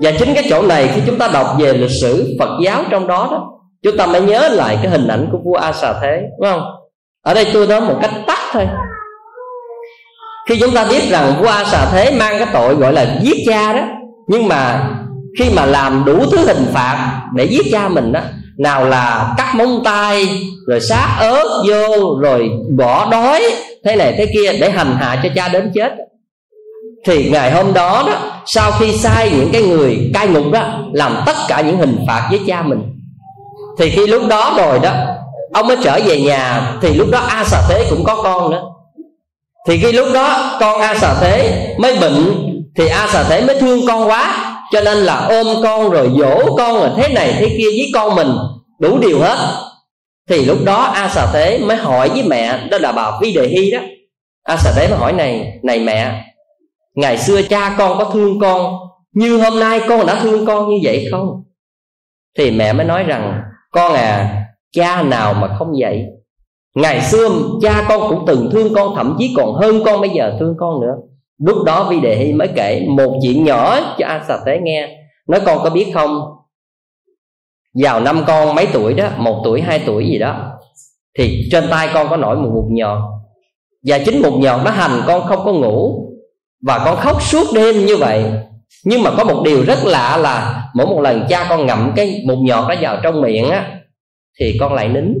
Và 0.00 0.12
chính 0.18 0.34
cái 0.34 0.44
chỗ 0.50 0.62
này 0.62 0.90
khi 0.94 1.00
chúng 1.06 1.18
ta 1.18 1.30
đọc 1.32 1.46
về 1.58 1.72
lịch 1.72 1.90
sử 2.02 2.36
phật 2.38 2.50
giáo 2.64 2.82
trong 2.90 3.06
đó 3.06 3.28
đó, 3.30 3.50
chúng 3.82 3.96
ta 3.96 4.06
mới 4.06 4.22
nhớ 4.22 4.48
lại 4.52 4.78
cái 4.82 4.90
hình 4.90 5.08
ảnh 5.08 5.28
của 5.32 5.38
vua 5.44 5.54
a 5.54 5.72
xà 5.72 5.94
thế, 6.02 6.22
đúng 6.40 6.50
không? 6.50 6.62
Ở 7.22 7.34
đây 7.34 7.46
tôi 7.52 7.66
nói 7.66 7.80
một 7.80 7.98
cách 8.02 8.10
tắt 8.26 8.38
thôi. 8.52 8.66
Khi 10.48 10.58
chúng 10.60 10.70
ta 10.74 10.86
biết 10.90 11.02
rằng 11.10 11.32
vua 11.40 11.48
a 11.48 11.64
xà 11.64 11.90
thế 11.92 12.16
mang 12.18 12.34
cái 12.38 12.48
tội 12.52 12.74
gọi 12.74 12.92
là 12.92 13.18
giết 13.22 13.36
cha 13.46 13.72
đó, 13.72 13.82
nhưng 14.28 14.48
mà 14.48 14.90
khi 15.38 15.44
mà 15.56 15.66
làm 15.66 16.02
đủ 16.06 16.18
thứ 16.32 16.38
hình 16.46 16.64
phạt 16.72 17.20
để 17.34 17.44
giết 17.44 17.66
cha 17.72 17.88
mình 17.88 18.12
đó 18.12 18.20
nào 18.58 18.84
là 18.84 19.34
cắt 19.36 19.54
móng 19.54 19.80
tay, 19.84 20.28
rồi 20.66 20.80
sát 20.80 21.16
ớt 21.20 21.62
vô, 21.68 22.18
rồi 22.20 22.50
bỏ 22.78 23.08
đói, 23.10 23.42
thế 23.84 23.96
này 23.96 24.14
thế 24.18 24.26
kia 24.34 24.52
để 24.60 24.70
hành 24.70 24.96
hạ 25.00 25.20
cho 25.22 25.28
cha 25.36 25.48
đến 25.48 25.72
chết. 25.74 25.92
Thì 27.06 27.30
ngày 27.30 27.50
hôm 27.50 27.74
đó 27.74 28.04
đó, 28.06 28.18
sau 28.46 28.72
khi 28.72 28.92
sai 28.92 29.30
những 29.30 29.50
cái 29.52 29.62
người 29.62 30.10
cai 30.14 30.28
ngục 30.28 30.44
đó, 30.52 30.62
làm 30.92 31.16
tất 31.26 31.36
cả 31.48 31.60
những 31.60 31.78
hình 31.78 32.04
phạt 32.06 32.28
với 32.30 32.40
cha 32.46 32.62
mình. 32.62 32.82
Thì 33.78 33.90
khi 33.90 34.06
lúc 34.06 34.22
đó 34.28 34.54
rồi 34.56 34.78
đó, 34.78 34.92
ông 35.52 35.66
mới 35.66 35.76
trở 35.82 36.00
về 36.04 36.20
nhà, 36.20 36.72
thì 36.82 36.94
lúc 36.94 37.08
đó 37.10 37.18
a 37.18 37.44
xà 37.44 37.62
thế 37.68 37.86
cũng 37.90 38.04
có 38.04 38.22
con 38.22 38.50
nữa. 38.50 38.62
Thì 39.68 39.78
khi 39.78 39.92
lúc 39.92 40.08
đó 40.14 40.56
con 40.60 40.80
a 40.80 40.94
xà 40.94 41.14
thế 41.20 41.66
mới 41.78 41.96
bệnh, 42.00 42.34
thì 42.76 42.88
a 42.88 43.08
xà 43.08 43.22
thế 43.22 43.40
mới 43.40 43.60
thương 43.60 43.86
con 43.86 44.08
quá 44.08 44.53
cho 44.74 44.80
nên 44.80 44.98
là 44.98 45.28
ôm 45.30 45.46
con 45.62 45.90
rồi 45.90 46.10
dỗ 46.18 46.56
con 46.56 46.74
rồi 46.74 46.90
thế 46.96 47.14
này 47.14 47.34
thế 47.38 47.54
kia 47.58 47.68
với 47.70 47.90
con 47.94 48.14
mình, 48.14 48.28
đủ 48.78 48.98
điều 48.98 49.20
hết. 49.20 49.36
Thì 50.28 50.44
lúc 50.44 50.58
đó 50.64 50.76
a 50.76 51.08
xà 51.08 51.26
thế 51.32 51.58
mới 51.58 51.76
hỏi 51.76 52.08
với 52.08 52.22
mẹ, 52.22 52.58
đó 52.70 52.78
là 52.78 52.92
bà 52.92 53.18
vi 53.20 53.32
đề 53.32 53.48
hy 53.48 53.70
đó. 53.70 53.78
A 54.42 54.56
xà 54.56 54.72
thế 54.76 54.88
mới 54.88 54.98
hỏi, 54.98 55.12
này 55.12 55.60
này 55.62 55.78
mẹ, 55.78 56.24
ngày 56.94 57.18
xưa 57.18 57.42
cha 57.42 57.74
con 57.78 57.98
có 57.98 58.04
thương 58.04 58.38
con, 58.40 58.74
như 59.12 59.38
hôm 59.38 59.60
nay 59.60 59.80
con 59.88 60.06
đã 60.06 60.20
thương 60.22 60.46
con 60.46 60.68
như 60.68 60.80
vậy 60.82 61.08
không? 61.10 61.42
Thì 62.38 62.50
mẹ 62.50 62.72
mới 62.72 62.86
nói 62.86 63.04
rằng, 63.04 63.42
con 63.72 63.92
à 63.92 64.40
cha 64.72 65.02
nào 65.02 65.34
mà 65.34 65.56
không 65.58 65.72
vậy? 65.80 66.02
Ngày 66.74 67.00
xưa 67.00 67.28
cha 67.62 67.84
con 67.88 68.00
cũng 68.08 68.24
từng 68.26 68.50
thương 68.52 68.74
con, 68.74 68.94
thậm 68.96 69.16
chí 69.18 69.34
còn 69.36 69.54
hơn 69.54 69.84
con 69.84 70.00
bây 70.00 70.10
giờ 70.10 70.36
thương 70.40 70.54
con 70.60 70.80
nữa 70.80 70.94
lúc 71.38 71.64
đó 71.64 71.88
vi 71.90 72.00
đề 72.00 72.16
hy 72.16 72.32
mới 72.32 72.48
kể 72.56 72.86
một 72.88 73.18
chuyện 73.22 73.44
nhỏ 73.44 73.80
cho 73.98 74.06
a 74.06 74.24
xà 74.28 74.38
tế 74.46 74.58
nghe. 74.62 74.98
Nói, 75.28 75.40
con 75.46 75.58
có 75.64 75.70
biết 75.70 75.90
không? 75.94 76.20
Vào 77.74 78.00
năm 78.00 78.24
con 78.26 78.54
mấy 78.54 78.66
tuổi 78.72 78.94
đó, 78.94 79.08
một 79.16 79.40
tuổi, 79.44 79.60
hai 79.60 79.82
tuổi 79.86 80.06
gì 80.06 80.18
đó, 80.18 80.50
thì 81.18 81.48
trên 81.52 81.64
tay 81.70 81.88
con 81.94 82.08
có 82.08 82.16
nổi 82.16 82.36
một 82.36 82.50
mụn 82.54 82.74
nhọt. 82.74 82.98
Và 83.86 83.98
chính 83.98 84.22
mụn 84.22 84.40
nhọt 84.40 84.60
nó 84.64 84.70
hành 84.70 85.00
con 85.06 85.26
không 85.26 85.44
có 85.44 85.52
ngủ. 85.52 86.00
Và 86.66 86.82
con 86.84 86.96
khóc 86.96 87.22
suốt 87.22 87.46
đêm 87.54 87.86
như 87.86 87.96
vậy. 87.96 88.24
Nhưng 88.84 89.02
mà 89.02 89.10
có 89.16 89.24
một 89.24 89.42
điều 89.44 89.64
rất 89.64 89.78
lạ 89.84 90.16
là 90.16 90.64
mỗi 90.74 90.86
một 90.86 91.00
lần 91.00 91.26
cha 91.28 91.46
con 91.48 91.66
ngậm 91.66 91.92
cái 91.96 92.22
mụn 92.26 92.44
nhọt 92.44 92.68
đó 92.68 92.74
vào 92.80 93.00
trong 93.02 93.20
miệng 93.20 93.50
á, 93.50 93.80
thì 94.40 94.56
con 94.60 94.74
lại 94.74 94.88
nín 94.88 95.14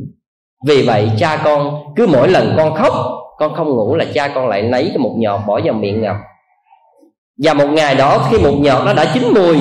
vì 0.66 0.82
vậy, 0.86 1.10
cha 1.18 1.42
con 1.44 1.74
cứ 1.96 2.06
mỗi 2.06 2.28
lần 2.28 2.54
con 2.56 2.74
khóc, 2.74 2.92
con 3.38 3.54
không 3.54 3.68
ngủ 3.68 3.96
là 3.96 4.04
cha 4.14 4.28
con 4.28 4.48
lại 4.48 4.62
lấy 4.62 4.92
một 4.98 5.14
nhọt 5.18 5.40
bỏ 5.46 5.60
vào 5.64 5.74
miệng 5.74 6.02
ngọc. 6.02 6.16
Và 7.42 7.54
một 7.54 7.66
ngày 7.66 7.94
đó, 7.94 8.28
khi 8.30 8.38
một 8.38 8.54
nhọt 8.60 8.86
nó 8.86 8.94
đã 8.94 9.10
chín 9.14 9.22
mùi 9.34 9.56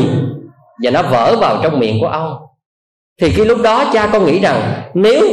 và 0.84 0.92
nó 0.92 1.02
vỡ 1.02 1.36
vào 1.42 1.60
trong 1.64 1.80
miệng 1.80 2.00
của 2.02 2.08
ông, 2.08 2.38
thì 3.22 3.30
khi 3.30 3.46
lúc 3.46 3.58
đó 3.64 3.90
cha 3.94 4.10
con 4.14 4.26
nghĩ 4.26 4.40
rằng 4.40 4.82
nếu 4.94 5.26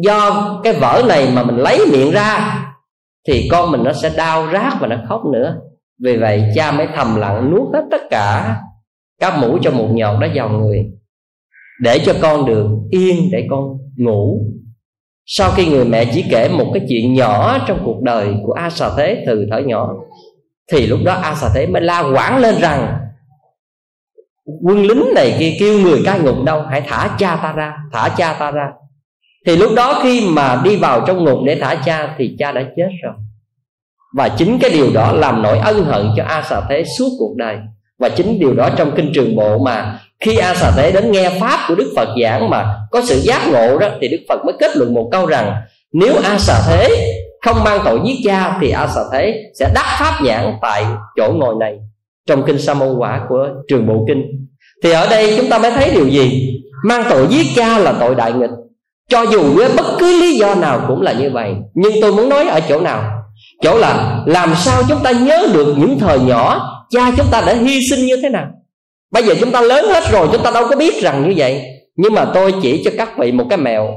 do 0.00 0.60
cái 0.64 0.72
vỡ 0.72 1.02
này 1.08 1.28
mà 1.34 1.44
mình 1.44 1.56
lấy 1.56 1.78
miệng 1.92 2.10
ra, 2.10 2.58
thì 3.28 3.48
con 3.50 3.70
mình 3.70 3.84
nó 3.84 3.92
sẽ 3.92 4.10
đau 4.16 4.48
rát 4.52 4.72
và 4.80 4.86
nó 4.86 4.96
khóc 5.08 5.24
nữa. 5.32 5.56
Vì 6.04 6.16
vậy, 6.16 6.44
cha 6.54 6.72
mới 6.72 6.86
thầm 6.96 7.16
lặng 7.16 7.50
nuốt 7.50 7.74
hết 7.74 7.84
tất 7.90 8.02
cả 8.10 8.56
các 9.20 9.38
mũ 9.40 9.58
cho 9.62 9.70
một 9.70 9.88
nhọt 9.92 10.20
đó 10.20 10.26
vào 10.34 10.48
người, 10.48 10.86
để 11.82 11.98
cho 11.98 12.14
con 12.22 12.46
được 12.46 12.66
yên, 12.90 13.28
để 13.32 13.46
con 13.50 13.62
ngủ 13.96 14.40
sau 15.30 15.50
khi 15.50 15.66
người 15.66 15.84
mẹ 15.84 16.04
chỉ 16.14 16.24
kể 16.30 16.48
một 16.48 16.70
cái 16.74 16.82
chuyện 16.88 17.14
nhỏ 17.14 17.58
trong 17.66 17.82
cuộc 17.84 18.02
đời 18.02 18.34
của 18.44 18.52
a 18.52 18.70
xà 18.70 18.90
thế 18.96 19.24
từ 19.26 19.46
thở 19.50 19.58
nhỏ, 19.58 19.94
thì 20.72 20.86
lúc 20.86 20.98
đó 21.04 21.12
a 21.12 21.34
xà 21.34 21.48
thế 21.54 21.66
mới 21.66 21.82
la 21.82 22.00
quảng 22.14 22.38
lên 22.38 22.54
rằng, 22.60 22.98
quân 24.62 24.86
lính 24.86 25.04
này 25.14 25.36
kia 25.38 25.56
kêu 25.60 25.80
người 25.80 26.02
cai 26.04 26.20
ngục 26.20 26.44
đâu, 26.44 26.62
hãy 26.70 26.80
thả 26.80 27.16
cha 27.18 27.36
ta 27.42 27.52
ra, 27.52 27.74
thả 27.92 28.08
cha 28.08 28.32
ta 28.32 28.50
ra. 28.50 28.68
Thì 29.46 29.56
lúc 29.56 29.70
đó 29.76 30.00
khi 30.02 30.28
mà 30.28 30.60
đi 30.64 30.76
vào 30.76 31.04
trong 31.06 31.24
ngục 31.24 31.38
để 31.46 31.58
thả 31.60 31.74
cha 31.74 32.14
thì 32.18 32.36
cha 32.38 32.52
đã 32.52 32.62
chết 32.76 32.88
rồi. 33.02 33.14
Và 34.16 34.28
chính 34.28 34.58
cái 34.58 34.70
điều 34.70 34.90
đó 34.94 35.12
làm 35.12 35.42
nỗi 35.42 35.58
ân 35.58 35.84
hận 35.84 36.06
cho 36.16 36.24
a 36.24 36.42
xà 36.42 36.60
thế 36.68 36.84
suốt 36.98 37.08
cuộc 37.18 37.34
đời. 37.36 37.58
Và 37.98 38.08
chính 38.08 38.38
điều 38.40 38.54
đó 38.54 38.70
trong 38.76 38.92
kinh 38.96 39.10
trường 39.14 39.36
bộ 39.36 39.58
mà 39.58 40.00
khi 40.20 40.36
a 40.36 40.54
xà 40.54 40.70
thế 40.76 40.92
đến 40.92 41.12
nghe 41.12 41.30
pháp 41.40 41.60
của 41.68 41.74
đức 41.74 41.92
phật 41.96 42.08
giảng 42.22 42.50
mà 42.50 42.74
có 42.90 43.02
sự 43.04 43.20
giác 43.20 43.48
ngộ 43.52 43.78
đó, 43.78 43.88
thì 44.00 44.08
đức 44.08 44.18
phật 44.28 44.44
mới 44.44 44.54
kết 44.60 44.76
luận 44.76 44.94
một 44.94 45.08
câu 45.12 45.26
rằng, 45.26 45.54
nếu 45.92 46.14
a 46.24 46.38
xà 46.38 46.54
thế 46.66 47.12
không 47.46 47.64
mang 47.64 47.80
tội 47.84 48.00
giết 48.04 48.16
cha, 48.24 48.58
thì 48.60 48.70
a 48.70 48.86
xà 48.86 49.00
thế 49.12 49.42
sẽ 49.58 49.70
đắc 49.74 49.96
pháp 49.98 50.22
nhãn 50.22 50.54
tại 50.62 50.84
chỗ 51.16 51.32
ngồi 51.32 51.54
này. 51.60 51.78
Trong 52.26 52.42
kinh 52.46 52.58
sa 52.58 52.74
môn 52.74 52.96
quả 52.98 53.20
của 53.28 53.48
trường 53.68 53.86
bộ 53.86 54.04
kinh. 54.08 54.22
Thì 54.82 54.90
ở 54.92 55.08
đây 55.08 55.34
chúng 55.36 55.50
ta 55.50 55.58
mới 55.58 55.70
thấy 55.70 55.90
điều 55.90 56.08
gì? 56.08 56.54
Mang 56.84 57.04
tội 57.10 57.26
giết 57.30 57.46
cha 57.56 57.78
là 57.78 57.92
tội 58.00 58.14
đại 58.14 58.32
nghịch. 58.32 58.50
Cho 59.08 59.22
dù 59.22 59.42
với 59.42 59.68
bất 59.76 59.86
cứ 59.98 60.20
lý 60.20 60.38
do 60.38 60.54
nào 60.54 60.80
cũng 60.88 61.02
là 61.02 61.12
như 61.12 61.30
vậy. 61.30 61.54
Nhưng 61.74 61.92
tôi 62.02 62.12
muốn 62.12 62.28
nói 62.28 62.44
ở 62.44 62.60
chỗ 62.68 62.80
nào? 62.80 63.02
Chỗ 63.62 63.78
là, 63.78 64.22
làm 64.26 64.54
sao 64.56 64.82
chúng 64.88 65.02
ta 65.02 65.10
nhớ 65.10 65.46
được 65.52 65.74
những 65.78 65.98
thời 65.98 66.20
nhỏ 66.20 66.74
cha 66.90 67.10
chúng 67.16 67.26
ta 67.30 67.40
đã 67.46 67.54
hy 67.54 67.80
sinh 67.90 68.06
như 68.06 68.16
thế 68.22 68.28
nào? 68.28 68.46
Bây 69.10 69.22
giờ 69.22 69.34
chúng 69.40 69.50
ta 69.50 69.60
lớn 69.60 69.84
hết 69.88 70.04
rồi, 70.12 70.28
chúng 70.32 70.42
ta 70.42 70.50
đâu 70.50 70.68
có 70.70 70.76
biết 70.76 71.02
rằng 71.02 71.28
như 71.28 71.34
vậy. 71.36 71.62
Nhưng 71.96 72.14
mà 72.14 72.24
tôi 72.34 72.54
chỉ 72.62 72.82
cho 72.84 72.90
các 72.98 73.18
vị 73.18 73.32
một 73.32 73.44
cái 73.50 73.58
mẹo. 73.58 73.88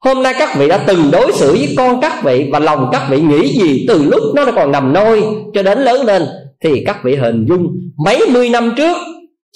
hôm 0.00 0.22
nay 0.22 0.34
các 0.38 0.56
vị 0.56 0.68
đã 0.68 0.78
từng 0.86 1.10
đối 1.12 1.32
xử 1.32 1.52
với 1.52 1.74
con 1.76 2.00
các 2.00 2.24
vị 2.24 2.48
và 2.52 2.58
lòng 2.58 2.88
các 2.92 3.06
vị 3.10 3.20
nghĩ 3.20 3.48
gì 3.48 3.84
từ 3.88 4.04
lúc 4.04 4.22
nó 4.34 4.52
còn 4.52 4.72
nằm 4.72 4.92
nôi 4.92 5.24
cho 5.54 5.62
đến 5.62 5.78
lớn 5.78 6.06
lên, 6.06 6.22
thì 6.64 6.84
các 6.86 7.04
vị 7.04 7.14
hình 7.14 7.46
dung 7.48 7.66
mấy 8.04 8.20
mươi 8.32 8.50
năm 8.50 8.74
trước, 8.76 8.96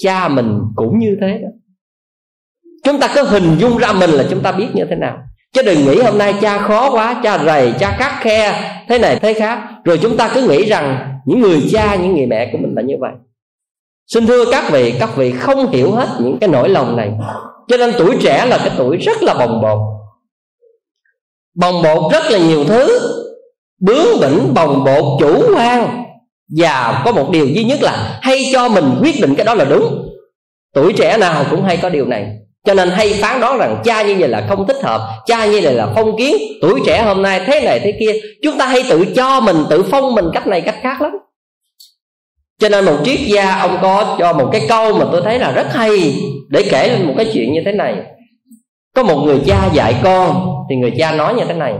cha 0.03 0.29
mình 0.29 0.59
cũng 0.77 0.99
như 0.99 1.17
thế 1.21 1.39
đó. 1.43 1.49
Chúng 2.85 3.01
ta 3.01 3.09
cứ 3.15 3.23
hình 3.23 3.57
dung 3.59 3.79
ra 3.79 3.93
mình 3.93 4.11
là 4.11 4.25
chúng 4.31 4.41
ta 4.41 4.53
biết 4.53 4.67
như 4.75 4.85
thế 4.91 4.97
nào. 4.97 5.19
Chứ 5.53 5.63
đừng 5.63 5.85
nghĩ 5.85 6.03
hôm 6.03 6.19
nay 6.19 6.35
cha 6.41 6.59
khó 6.59 6.91
quá, 6.91 7.21
cha 7.23 7.45
rầy, 7.45 7.73
cha 7.81 7.97
khắc 7.99 8.13
khe, 8.21 8.71
thế 8.89 8.99
này, 8.99 9.19
thế 9.23 9.33
khác. 9.33 9.59
Rồi 9.85 9.99
chúng 10.03 10.17
ta 10.17 10.31
cứ 10.35 10.49
nghĩ 10.49 10.65
rằng 10.65 10.99
những 11.27 11.41
người 11.41 11.63
cha, 11.73 11.95
những 11.95 12.17
người 12.17 12.27
mẹ 12.27 12.49
của 12.53 12.59
mình 12.59 12.75
là 12.75 12.83
như 12.83 12.95
vậy 13.01 13.13
xin 14.15 14.27
thưa 14.27 14.45
các 14.51 14.71
vị 14.71 14.95
các 15.01 15.17
vị 15.17 15.33
không 15.33 15.71
hiểu 15.71 15.93
hết 15.93 16.09
những 16.21 16.39
cái 16.39 16.49
nỗi 16.49 16.69
lòng 16.69 16.97
này. 16.97 17.11
Cho 17.69 17.77
nên 17.77 17.93
tuổi 17.99 18.17
trẻ 18.23 18.47
là 18.47 18.59
cái 18.59 18.71
tuổi 18.79 18.97
rất 18.97 19.23
là 19.23 19.35
bồng 19.35 19.61
bột. 19.63 19.79
Bồng 21.57 21.83
bột 21.83 22.13
rất 22.13 22.31
là 22.31 22.39
nhiều 22.39 22.65
thứ. 22.65 22.99
Bướng 23.81 24.21
bỉnh, 24.21 24.55
bồng 24.55 24.85
bột, 24.85 25.05
chủ 25.21 25.55
quan. 25.57 26.05
Và 26.57 27.03
có 27.05 27.13
một 27.13 27.31
điều 27.31 27.47
duy 27.47 27.65
nhất 27.65 27.83
là 27.83 28.19
hay 28.23 28.45
cho 28.53 28.69
mình 28.69 28.85
quyết 29.03 29.21
định 29.21 29.35
cái 29.35 29.47
đó 29.47 29.55
là 29.55 29.65
đúng. 29.65 30.09
Tuổi 30.75 30.93
trẻ 30.93 31.17
nào 31.19 31.45
cũng 31.51 31.63
hay 31.63 31.77
có 31.77 31.89
điều 31.89 32.07
này. 32.07 32.27
Cho 32.67 32.75
nên 32.75 32.91
hay 32.91 33.13
phán 33.13 33.41
đoán 33.41 33.59
rằng 33.59 33.83
cha 33.85 34.03
như 34.03 34.17
vậy 34.19 34.29
là 34.29 34.47
không 34.49 34.67
thích 34.67 34.83
hợp, 34.83 35.01
cha 35.27 35.47
như 35.47 35.61
vậy 35.63 35.75
là 35.75 35.93
phong 35.95 36.19
kiến. 36.19 36.37
Tuổi 36.63 36.81
trẻ 36.87 37.03
hôm 37.03 37.23
nay 37.23 37.41
thế 37.47 37.61
này 37.61 37.81
thế 37.81 37.93
kia. 38.01 38.21
Chúng 38.43 38.59
ta 38.59 38.67
hay 38.67 38.85
tự 38.91 39.05
cho 39.17 39.41
mình, 39.41 39.65
tự 39.71 39.83
phong 39.83 40.15
mình 40.15 40.25
cách 40.35 40.47
này 40.47 40.61
cách 40.61 40.77
khác 40.83 41.03
lắm 41.03 41.13
cho 42.61 42.69
nên 42.69 42.85
một 42.85 42.97
triết 43.05 43.21
gia, 43.21 43.61
ông 43.61 43.79
có 43.83 44.17
cho 44.19 44.33
một 44.33 44.49
cái 44.53 44.67
câu 44.69 44.99
mà 44.99 45.07
tôi 45.13 45.23
thấy 45.25 45.39
là 45.39 45.53
rất 45.53 45.67
hay 45.71 46.15
để 46.49 46.69
kể 46.71 46.89
lên 46.89 47.07
một 47.07 47.15
cái 47.17 47.31
chuyện 47.33 47.53
như 47.53 47.61
thế 47.65 47.73
này. 47.73 47.95
Có 48.95 49.03
một 49.03 49.23
người 49.25 49.41
cha 49.47 49.71
dạy 49.75 49.95
con, 50.05 50.55
thì 50.71 50.77
người 50.77 50.93
cha 50.99 51.13
nói 51.13 51.35
như 51.35 51.45
thế 51.45 51.55
này. 51.55 51.75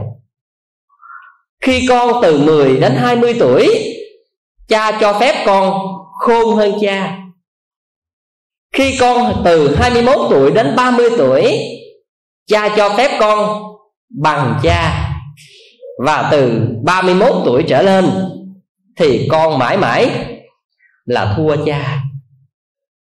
Khi 1.61 1.85
con 1.89 2.21
từ 2.21 2.37
10 2.37 2.77
đến 2.77 2.95
20 2.95 3.35
tuổi, 3.39 3.93
cha 4.67 4.97
cho 5.01 5.19
phép 5.19 5.43
con 5.45 5.79
khôn 6.19 6.55
hơn 6.55 6.71
cha. 6.81 7.17
Khi 8.73 8.97
con 8.99 9.41
từ 9.45 9.75
21 9.75 10.15
tuổi 10.29 10.51
đến 10.51 10.75
30 10.75 11.09
tuổi, 11.17 11.59
Cha 12.47 12.69
cho 12.77 12.89
phép 12.97 13.17
con 13.19 13.63
bằng 14.21 14.59
cha. 14.63 15.09
Và 16.05 16.29
từ 16.31 16.67
31 16.83 17.29
tuổi 17.45 17.63
trở 17.67 17.81
lên, 17.81 18.05
Thì 18.99 19.27
con 19.31 19.59
mãi 19.59 19.77
mãi 19.77 20.09
là 21.05 21.33
thua 21.37 21.65
cha. 21.65 22.03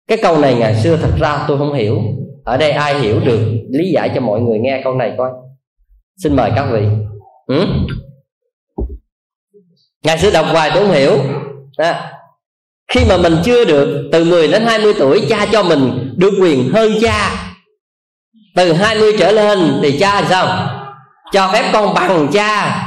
Cái 0.08 0.18
câu 0.22 0.38
này 0.38 0.54
ngày 0.54 0.74
xưa 0.74 0.96
thật 0.96 1.12
ra 1.20 1.44
tôi 1.48 1.58
không 1.58 1.72
hiểu. 1.72 2.02
Ở 2.44 2.56
đây 2.56 2.70
ai 2.70 3.00
hiểu 3.00 3.20
được 3.20 3.40
lý 3.70 3.90
giải 3.94 4.10
cho 4.14 4.20
mọi 4.20 4.40
người 4.40 4.58
nghe 4.58 4.80
câu 4.84 4.94
này 4.94 5.14
coi. 5.18 5.30
Xin 6.22 6.36
mời 6.36 6.50
các 6.56 6.66
vị. 6.72 6.86
Ừ? 7.46 7.66
Ngày 10.04 10.18
xưa 10.18 10.30
đọc 10.30 10.46
hoài 10.52 10.70
tôi 10.74 10.86
không 10.86 10.94
hiểu. 10.94 11.18
À, 11.76 12.12
khi 12.94 13.04
mà 13.08 13.16
mình 13.16 13.36
chưa 13.44 13.64
được 13.64 14.08
từ 14.12 14.24
10 14.24 14.48
đến 14.48 14.62
20 14.66 14.94
tuổi 14.98 15.26
cha 15.28 15.46
cho 15.52 15.62
mình 15.62 16.14
được 16.16 16.32
quyền 16.40 16.70
hơn 16.72 16.92
cha. 17.02 17.46
Từ 18.56 18.72
20 18.72 19.12
trở 19.18 19.32
lên 19.32 19.80
thì 19.82 19.98
cha 19.98 20.22
sao? 20.28 20.70
Cho 21.32 21.50
phép 21.52 21.70
con 21.72 21.94
bằng 21.94 22.28
cha. 22.32 22.82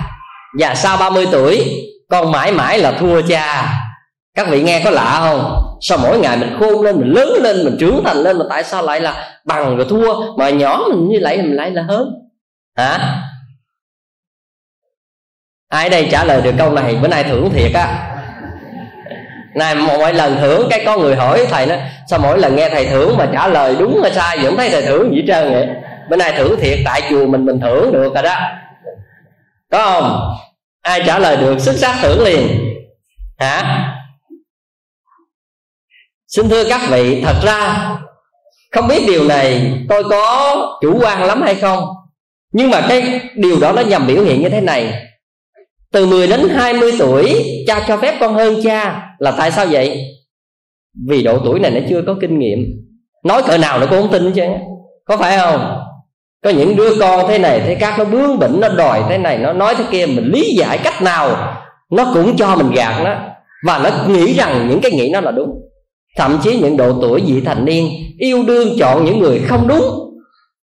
Và 0.60 0.76
sau 0.76 0.98
30 0.98 1.28
tuổi 1.32 1.82
con 2.10 2.32
mãi 2.32 2.52
mãi 2.52 2.80
là 2.80 2.92
thua 2.92 3.22
cha 3.22 3.74
các 4.36 4.48
vị 4.50 4.64
nghe 4.64 4.82
có 4.84 4.90
lạ 4.90 5.18
không? 5.20 5.64
Sao 5.82 5.98
mỗi 5.98 6.20
ngày 6.20 6.38
mình 6.38 6.56
khôn 6.60 6.82
lên, 6.82 7.00
mình 7.00 7.12
lớn 7.12 7.30
lên, 7.42 7.64
mình 7.64 7.78
trưởng 7.80 8.04
thành 8.06 8.18
lên 8.18 8.38
mà 8.38 8.46
tại 8.50 8.64
sao 8.64 8.84
lại 8.84 9.00
là 9.02 9.40
bằng 9.46 9.78
rồi 9.78 9.86
thua? 9.90 10.38
Mà 10.38 10.50
nhỏ 10.50 10.84
mình 10.90 11.08
như 11.10 11.20
vậy 11.22 11.38
mình 11.38 11.56
lại 11.56 11.72
là 11.72 11.84
hơn. 11.84 12.14
Hả? 12.78 13.22
Ai 15.70 15.90
đây 15.90 16.08
trả 16.12 16.24
lời 16.24 16.42
được 16.42 16.54
câu 16.58 16.72
này? 16.72 16.96
Bữa 17.02 17.08
nay 17.08 17.24
thưởng 17.24 17.50
thiệt 17.54 17.72
á. 17.74 18.10
Này 19.56 19.76
mỗi 19.76 20.14
lần 20.14 20.38
thưởng, 20.38 20.68
cái 20.70 20.84
có 20.86 20.98
người 20.98 21.16
hỏi 21.16 21.46
thầy 21.50 21.66
nó 21.66 21.76
sao 22.10 22.20
mỗi 22.20 22.40
lần 22.40 22.56
nghe 22.56 22.70
thầy 22.70 22.86
thưởng 22.86 23.18
mà 23.18 23.30
trả 23.34 23.48
lời 23.48 23.76
đúng 23.80 24.02
hay 24.02 24.12
sai 24.12 24.38
vẫn 24.38 24.58
thấy 24.58 24.70
thầy 24.70 24.82
thưởng 24.82 25.16
gì 25.16 25.24
trơn 25.28 25.54
vậy. 25.54 25.68
Bữa 26.10 26.16
nay 26.16 26.34
thưởng 26.38 26.60
thiệt, 26.60 26.80
tại 26.86 27.02
chùa 27.10 27.26
mình 27.26 27.46
mình 27.46 27.60
thưởng 27.60 27.92
được 27.92 28.14
rồi 28.14 28.24
đó. 28.24 28.36
Có 29.72 29.84
không? 29.86 30.36
Ai 30.82 31.04
trả 31.06 31.20
lời 31.20 31.38
được, 31.38 31.60
xuất 31.60 31.76
sắc 31.76 31.96
thưởng 32.02 32.24
liền. 32.24 32.48
Hả? 33.38 33.90
Xin 36.36 36.50
thưa 36.50 36.64
các 36.70 36.82
vị, 36.90 37.22
thật 37.22 37.36
ra, 37.44 37.90
không 38.72 38.88
biết 38.88 39.04
điều 39.08 39.24
này 39.24 39.74
tôi 39.90 40.04
có 40.10 40.56
chủ 40.82 41.00
quan 41.02 41.24
lắm 41.24 41.42
hay 41.42 41.56
không, 41.56 41.84
nhưng 42.54 42.70
mà 42.70 42.86
cái 42.90 43.22
điều 43.36 43.60
đó 43.60 43.72
nó 43.72 43.82
nhằm 43.82 44.08
biểu 44.08 44.24
hiện 44.24 44.42
như 44.42 44.50
thế 44.50 44.62
này. 44.62 44.94
Từ 45.92 46.06
10 46.06 46.28
đến 46.28 46.50
20 46.50 46.92
tuổi, 47.00 47.46
cha 47.68 47.86
cho 47.88 47.98
phép 47.98 48.18
con 48.20 48.34
hơn 48.34 48.62
cha, 48.64 49.08
là 49.20 49.32
tại 49.32 49.52
sao 49.52 49.66
vậy? 49.72 50.06
Vì 51.08 51.24
độ 51.24 51.40
tuổi 51.46 51.60
này 51.60 51.72
nó 51.72 51.80
chưa 51.90 52.02
có 52.08 52.16
kinh 52.22 52.40
nghiệm. 52.40 52.60
Nói 53.24 53.44
cỡ 53.44 53.58
nào 53.58 53.80
nó 53.80 53.86
cũng 53.86 54.02
không 54.02 54.12
tin 54.12 54.32
chứ, 54.32 54.44
có 55.06 55.18
phải 55.18 55.38
không? 55.38 55.78
Có 56.44 56.50
những 56.50 56.76
đứa 56.76 56.96
con 57.00 57.28
thế 57.28 57.38
này, 57.38 57.60
thế 57.60 57.76
khác, 57.76 57.96
nó 57.98 58.06
bướng 58.06 58.40
bỉnh, 58.40 58.60
nó 58.60 58.70
đòi 58.70 59.04
thế 59.10 59.18
này, 59.18 59.38
nó 59.38 59.54
nói 59.54 59.76
thế 59.78 59.84
kia, 59.92 60.06
mình 60.06 60.26
lý 60.26 60.56
giải 60.58 60.78
cách 60.84 61.02
nào 61.02 61.58
nó 61.92 62.12
cũng 62.14 62.38
cho 62.38 62.56
mình 62.56 62.72
gạt 62.72 63.02
nó. 63.04 63.16
Và 63.66 63.80
nó 63.80 63.90
nghĩ 64.08 64.34
rằng 64.34 64.68
những 64.70 64.82
cái 64.82 64.92
nghĩ 64.92 65.10
nó 65.10 65.22
là 65.22 65.32
đúng 65.32 65.63
thậm 66.18 66.40
chí 66.44 66.58
những 66.58 66.78
độ 66.78 66.94
tuổi 67.02 67.22
vị 67.28 67.42
thành 67.46 67.66
niên 67.66 67.90
yêu 68.18 68.44
đương 68.44 68.76
chọn 68.80 69.06
những 69.06 69.20
người 69.20 69.42
không 69.48 69.68
đúng. 69.68 69.84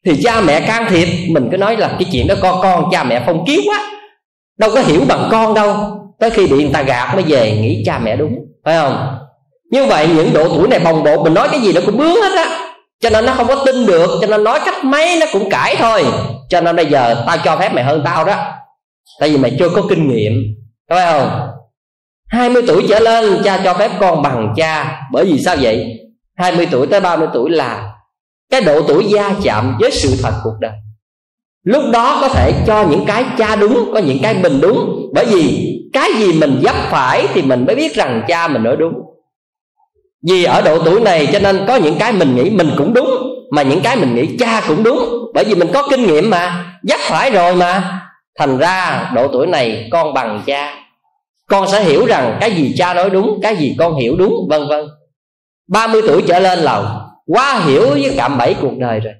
Thì 0.06 0.22
cha 0.24 0.40
mẹ 0.40 0.60
can 0.60 0.86
thiệp. 0.90 1.08
Mình 1.30 1.48
cứ 1.50 1.56
nói 1.56 1.76
là 1.76 1.88
cái 1.88 2.08
chuyện 2.12 2.26
đó 2.26 2.34
con 2.42 2.60
con, 2.62 2.84
cha 2.92 3.04
mẹ 3.04 3.22
phong 3.26 3.44
kiến 3.46 3.60
quá. 3.66 3.90
Đâu 4.58 4.70
có 4.74 4.80
hiểu 4.80 5.00
bằng 5.08 5.28
con 5.30 5.54
đâu. 5.54 5.76
Tới 6.20 6.30
khi 6.30 6.46
bị 6.46 6.56
người 6.56 6.72
ta 6.72 6.82
gạt 6.82 7.14
mới 7.14 7.24
về 7.28 7.58
nghĩ 7.62 7.82
cha 7.86 7.98
mẹ 7.98 8.16
đúng. 8.16 8.34
Phải 8.64 8.76
không? 8.76 9.16
Như 9.70 9.86
vậy 9.86 10.08
những 10.16 10.32
độ 10.32 10.48
tuổi 10.48 10.68
này 10.68 10.78
bồng 10.78 11.04
bột 11.04 11.20
mình 11.24 11.34
nói 11.34 11.48
cái 11.50 11.60
gì 11.60 11.72
nó 11.72 11.80
cũng 11.86 11.96
bướng 11.96 12.16
hết 12.22 12.32
á. 12.36 12.64
Cho 13.00 13.10
nên 13.10 13.26
nó 13.26 13.34
không 13.34 13.46
có 13.46 13.64
tin 13.66 13.86
được, 13.86 14.10
cho 14.20 14.26
nên 14.26 14.44
nói 14.44 14.60
cách 14.64 14.84
mấy 14.84 15.16
nó 15.20 15.26
cũng 15.32 15.50
cãi 15.50 15.76
thôi. 15.78 16.04
Cho 16.48 16.60
nên 16.60 16.76
bây 16.76 16.86
giờ 16.86 17.24
tao 17.26 17.36
cho 17.44 17.56
phép 17.56 17.74
mày 17.74 17.84
hơn 17.84 18.02
tao 18.04 18.24
đó. 18.24 18.34
Tại 19.20 19.28
vì 19.28 19.36
mày 19.36 19.56
chưa 19.58 19.68
có 19.68 19.82
kinh 19.88 20.08
nghiệm. 20.08 20.32
Phải 20.90 21.12
không? 21.12 21.48
20 22.28 22.62
tuổi 22.66 22.86
trở 22.88 22.98
lên, 22.98 23.40
cha 23.44 23.60
cho 23.64 23.74
phép 23.74 23.90
con 24.00 24.22
bằng 24.22 24.54
cha. 24.56 25.00
Bởi 25.12 25.24
vì 25.24 25.38
sao 25.38 25.56
vậy? 25.60 25.86
20 26.36 26.68
tuổi 26.70 26.86
tới 26.86 27.00
30 27.00 27.28
tuổi 27.34 27.50
là 27.50 27.92
cái 28.50 28.60
độ 28.60 28.82
tuổi 28.88 29.04
gia 29.04 29.34
chạm 29.42 29.76
với 29.80 29.90
sự 29.90 30.16
thật 30.22 30.32
cuộc 30.44 30.54
đời. 30.60 30.72
Lúc 31.64 31.82
đó 31.92 32.18
có 32.20 32.28
thể 32.28 32.52
cho 32.66 32.86
những 32.90 33.04
cái 33.06 33.24
cha 33.38 33.56
đúng, 33.56 33.90
có 33.94 33.98
những 33.98 34.18
cái 34.22 34.34
mình 34.34 34.60
đúng. 34.60 35.10
Bởi 35.14 35.26
vì 35.26 35.74
cái 35.92 36.10
gì 36.18 36.32
mình 36.32 36.60
dấp 36.62 36.74
phải 36.90 37.26
thì 37.34 37.42
mình 37.42 37.66
mới 37.66 37.76
biết 37.76 37.94
rằng 37.94 38.22
cha 38.28 38.48
mình 38.48 38.62
nói 38.62 38.76
đúng. 38.76 38.92
Vì 40.28 40.44
ở 40.44 40.62
độ 40.62 40.82
tuổi 40.84 41.00
này 41.00 41.28
cho 41.32 41.38
nên 41.38 41.64
có 41.68 41.76
những 41.76 41.98
cái 41.98 42.12
mình 42.12 42.36
nghĩ 42.36 42.50
mình 42.50 42.70
cũng 42.76 42.94
đúng, 42.94 43.10
mà 43.50 43.62
những 43.62 43.80
cái 43.80 43.96
mình 43.96 44.14
nghĩ 44.14 44.36
cha 44.38 44.62
cũng 44.68 44.82
đúng. 44.82 44.98
Bởi 45.34 45.44
vì 45.44 45.54
mình 45.54 45.68
có 45.74 45.88
kinh 45.90 46.06
nghiệm 46.06 46.30
mà, 46.30 46.64
dấp 46.82 47.00
phải 47.00 47.30
rồi 47.30 47.54
mà. 47.54 48.00
Thành 48.38 48.58
ra 48.58 49.10
độ 49.14 49.28
tuổi 49.32 49.46
này 49.46 49.88
con 49.92 50.14
bằng 50.14 50.42
cha 50.46 50.74
con 51.48 51.68
sẽ 51.68 51.84
hiểu 51.84 52.06
rằng 52.06 52.38
cái 52.40 52.54
gì 52.54 52.74
cha 52.78 52.94
nói 52.94 53.10
đúng 53.10 53.40
cái 53.42 53.56
gì 53.56 53.76
con 53.78 53.96
hiểu 53.96 54.16
đúng 54.16 54.34
vân 54.48 54.68
vân. 54.68 54.84
30 55.68 56.02
tuổi 56.06 56.22
trở 56.28 56.38
lên 56.38 56.58
là 56.58 57.00
quá 57.26 57.60
hiểu 57.66 57.90
với 57.90 58.14
cạm 58.16 58.38
bẫy 58.38 58.54
cuộc 58.60 58.78
đời 58.78 59.00
rồi. 59.00 59.14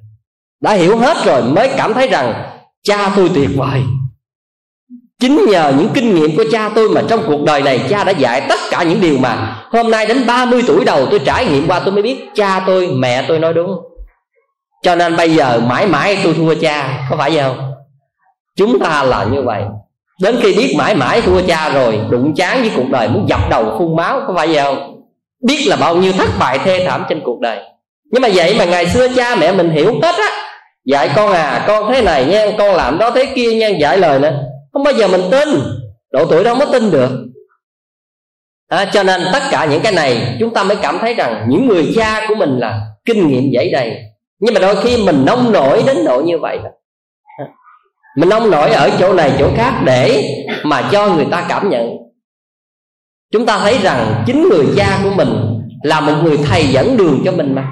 Đã 0.60 0.72
hiểu 0.72 0.98
hết 0.98 1.16
rồi 1.24 1.42
mới 1.42 1.70
cảm 1.76 1.94
thấy 1.94 2.08
rằng 2.08 2.50
cha 2.82 3.12
tôi 3.16 3.30
tuyệt 3.34 3.50
vời. 3.56 3.82
Chính 5.20 5.46
nhờ 5.50 5.72
những 5.78 5.88
kinh 5.94 6.14
nghiệm 6.14 6.36
của 6.36 6.44
cha 6.52 6.68
tôi 6.74 6.88
mà 6.88 7.02
trong 7.08 7.20
cuộc 7.26 7.44
đời 7.44 7.62
này 7.62 7.80
cha 7.88 8.04
đã 8.04 8.12
dạy 8.12 8.46
tất 8.48 8.60
cả 8.70 8.82
những 8.82 9.00
điều 9.00 9.18
mà 9.18 9.58
Hôm 9.70 9.90
nay 9.90 10.06
đến 10.06 10.26
30 10.26 10.62
tuổi 10.66 10.84
đầu 10.84 11.06
tôi 11.10 11.18
trải 11.18 11.46
nghiệm 11.46 11.68
qua 11.68 11.80
tôi 11.80 11.92
mới 11.92 12.02
biết 12.02 12.28
cha 12.34 12.64
tôi, 12.66 12.86
mẹ 12.86 13.24
tôi 13.28 13.38
nói 13.38 13.54
đúng. 13.54 13.76
Cho 14.82 14.94
nên 14.94 15.16
bây 15.16 15.34
giờ 15.34 15.60
mãi 15.66 15.86
mãi 15.86 16.18
tôi 16.24 16.34
thua 16.34 16.54
cha, 16.54 17.06
có 17.10 17.16
phải 17.16 17.30
vậy 17.30 17.42
không? 17.42 17.72
Chúng 18.56 18.78
ta 18.78 19.02
là 19.02 19.24
như 19.24 19.42
vậy. 19.42 19.64
Đến 20.22 20.36
khi 20.42 20.56
biết 20.56 20.74
mãi 20.78 20.94
mãi 20.94 21.20
thua 21.20 21.40
cha 21.46 21.68
rồi 21.68 22.00
Đụng 22.10 22.34
chán 22.34 22.60
với 22.60 22.70
cuộc 22.76 22.90
đời 22.90 23.08
muốn 23.08 23.28
dập 23.28 23.40
đầu 23.50 23.76
phun 23.78 23.96
máu 23.96 24.20
Có 24.26 24.34
phải 24.36 24.46
vậy 24.46 24.62
không? 24.62 25.02
Biết 25.46 25.64
là 25.66 25.76
bao 25.76 25.96
nhiêu 25.96 26.12
thất 26.12 26.28
bại 26.38 26.58
thê 26.64 26.84
thảm 26.86 27.04
trên 27.08 27.20
cuộc 27.24 27.40
đời. 27.40 27.58
Nhưng 28.12 28.22
mà 28.22 28.28
vậy 28.34 28.54
mà 28.58 28.64
ngày 28.64 28.86
xưa 28.86 29.08
cha 29.16 29.36
mẹ 29.36 29.52
mình 29.52 29.70
hiểu 29.70 29.94
hết 30.02 30.14
á. 30.18 30.30
Dạy 30.84 31.10
con 31.16 31.32
à 31.32 31.64
con 31.66 31.92
thế 31.92 32.02
này 32.02 32.24
nha 32.24 32.46
Con 32.58 32.74
làm 32.74 32.98
đó 32.98 33.10
thế 33.10 33.26
kia 33.34 33.54
nha 33.54 33.68
Dạy 33.68 33.98
lời 33.98 34.18
nữa 34.18 34.32
không 34.72 34.84
bao 34.84 34.94
giờ 34.94 35.08
mình 35.08 35.22
tin. 35.30 35.48
Độ 36.12 36.26
tuổi 36.26 36.44
đó 36.44 36.54
không 36.54 36.66
có 36.66 36.72
tin 36.72 36.90
được. 36.90 37.10
À, 38.68 38.84
cho 38.92 39.02
nên 39.02 39.20
tất 39.32 39.42
cả 39.50 39.64
những 39.64 39.80
cái 39.82 39.92
này 39.92 40.36
chúng 40.40 40.54
ta 40.54 40.64
mới 40.64 40.76
cảm 40.76 40.98
thấy 41.00 41.14
rằng 41.14 41.46
những 41.48 41.68
người 41.68 41.92
cha 41.96 42.26
của 42.28 42.34
mình 42.34 42.58
là 42.58 42.80
kinh 43.04 43.28
nghiệm 43.28 43.50
dễ 43.50 43.70
đầy. 43.72 43.96
Nhưng 44.38 44.54
mà 44.54 44.60
đôi 44.60 44.76
khi 44.76 45.02
mình 45.06 45.24
nông 45.24 45.52
nổi 45.52 45.82
đến 45.86 46.04
độ 46.04 46.20
như 46.20 46.38
vậy 46.38 46.58
mình 48.18 48.28
nông 48.28 48.50
nổi 48.50 48.70
ở 48.70 48.90
chỗ 48.98 49.12
này, 49.12 49.32
chỗ 49.38 49.50
khác 49.56 49.82
để 49.84 50.24
mà 50.64 50.88
cho 50.92 51.14
người 51.14 51.26
ta 51.30 51.46
cảm 51.48 51.70
nhận. 51.70 51.96
Chúng 53.32 53.46
ta 53.46 53.58
thấy 53.58 53.78
rằng 53.82 54.24
chính 54.26 54.48
người 54.48 54.66
cha 54.76 55.00
của 55.02 55.10
mình 55.16 55.28
là 55.82 56.00
một 56.00 56.12
người 56.22 56.36
thầy 56.36 56.66
dẫn 56.66 56.96
đường 56.96 57.22
cho 57.24 57.32
mình 57.32 57.54
mà. 57.54 57.68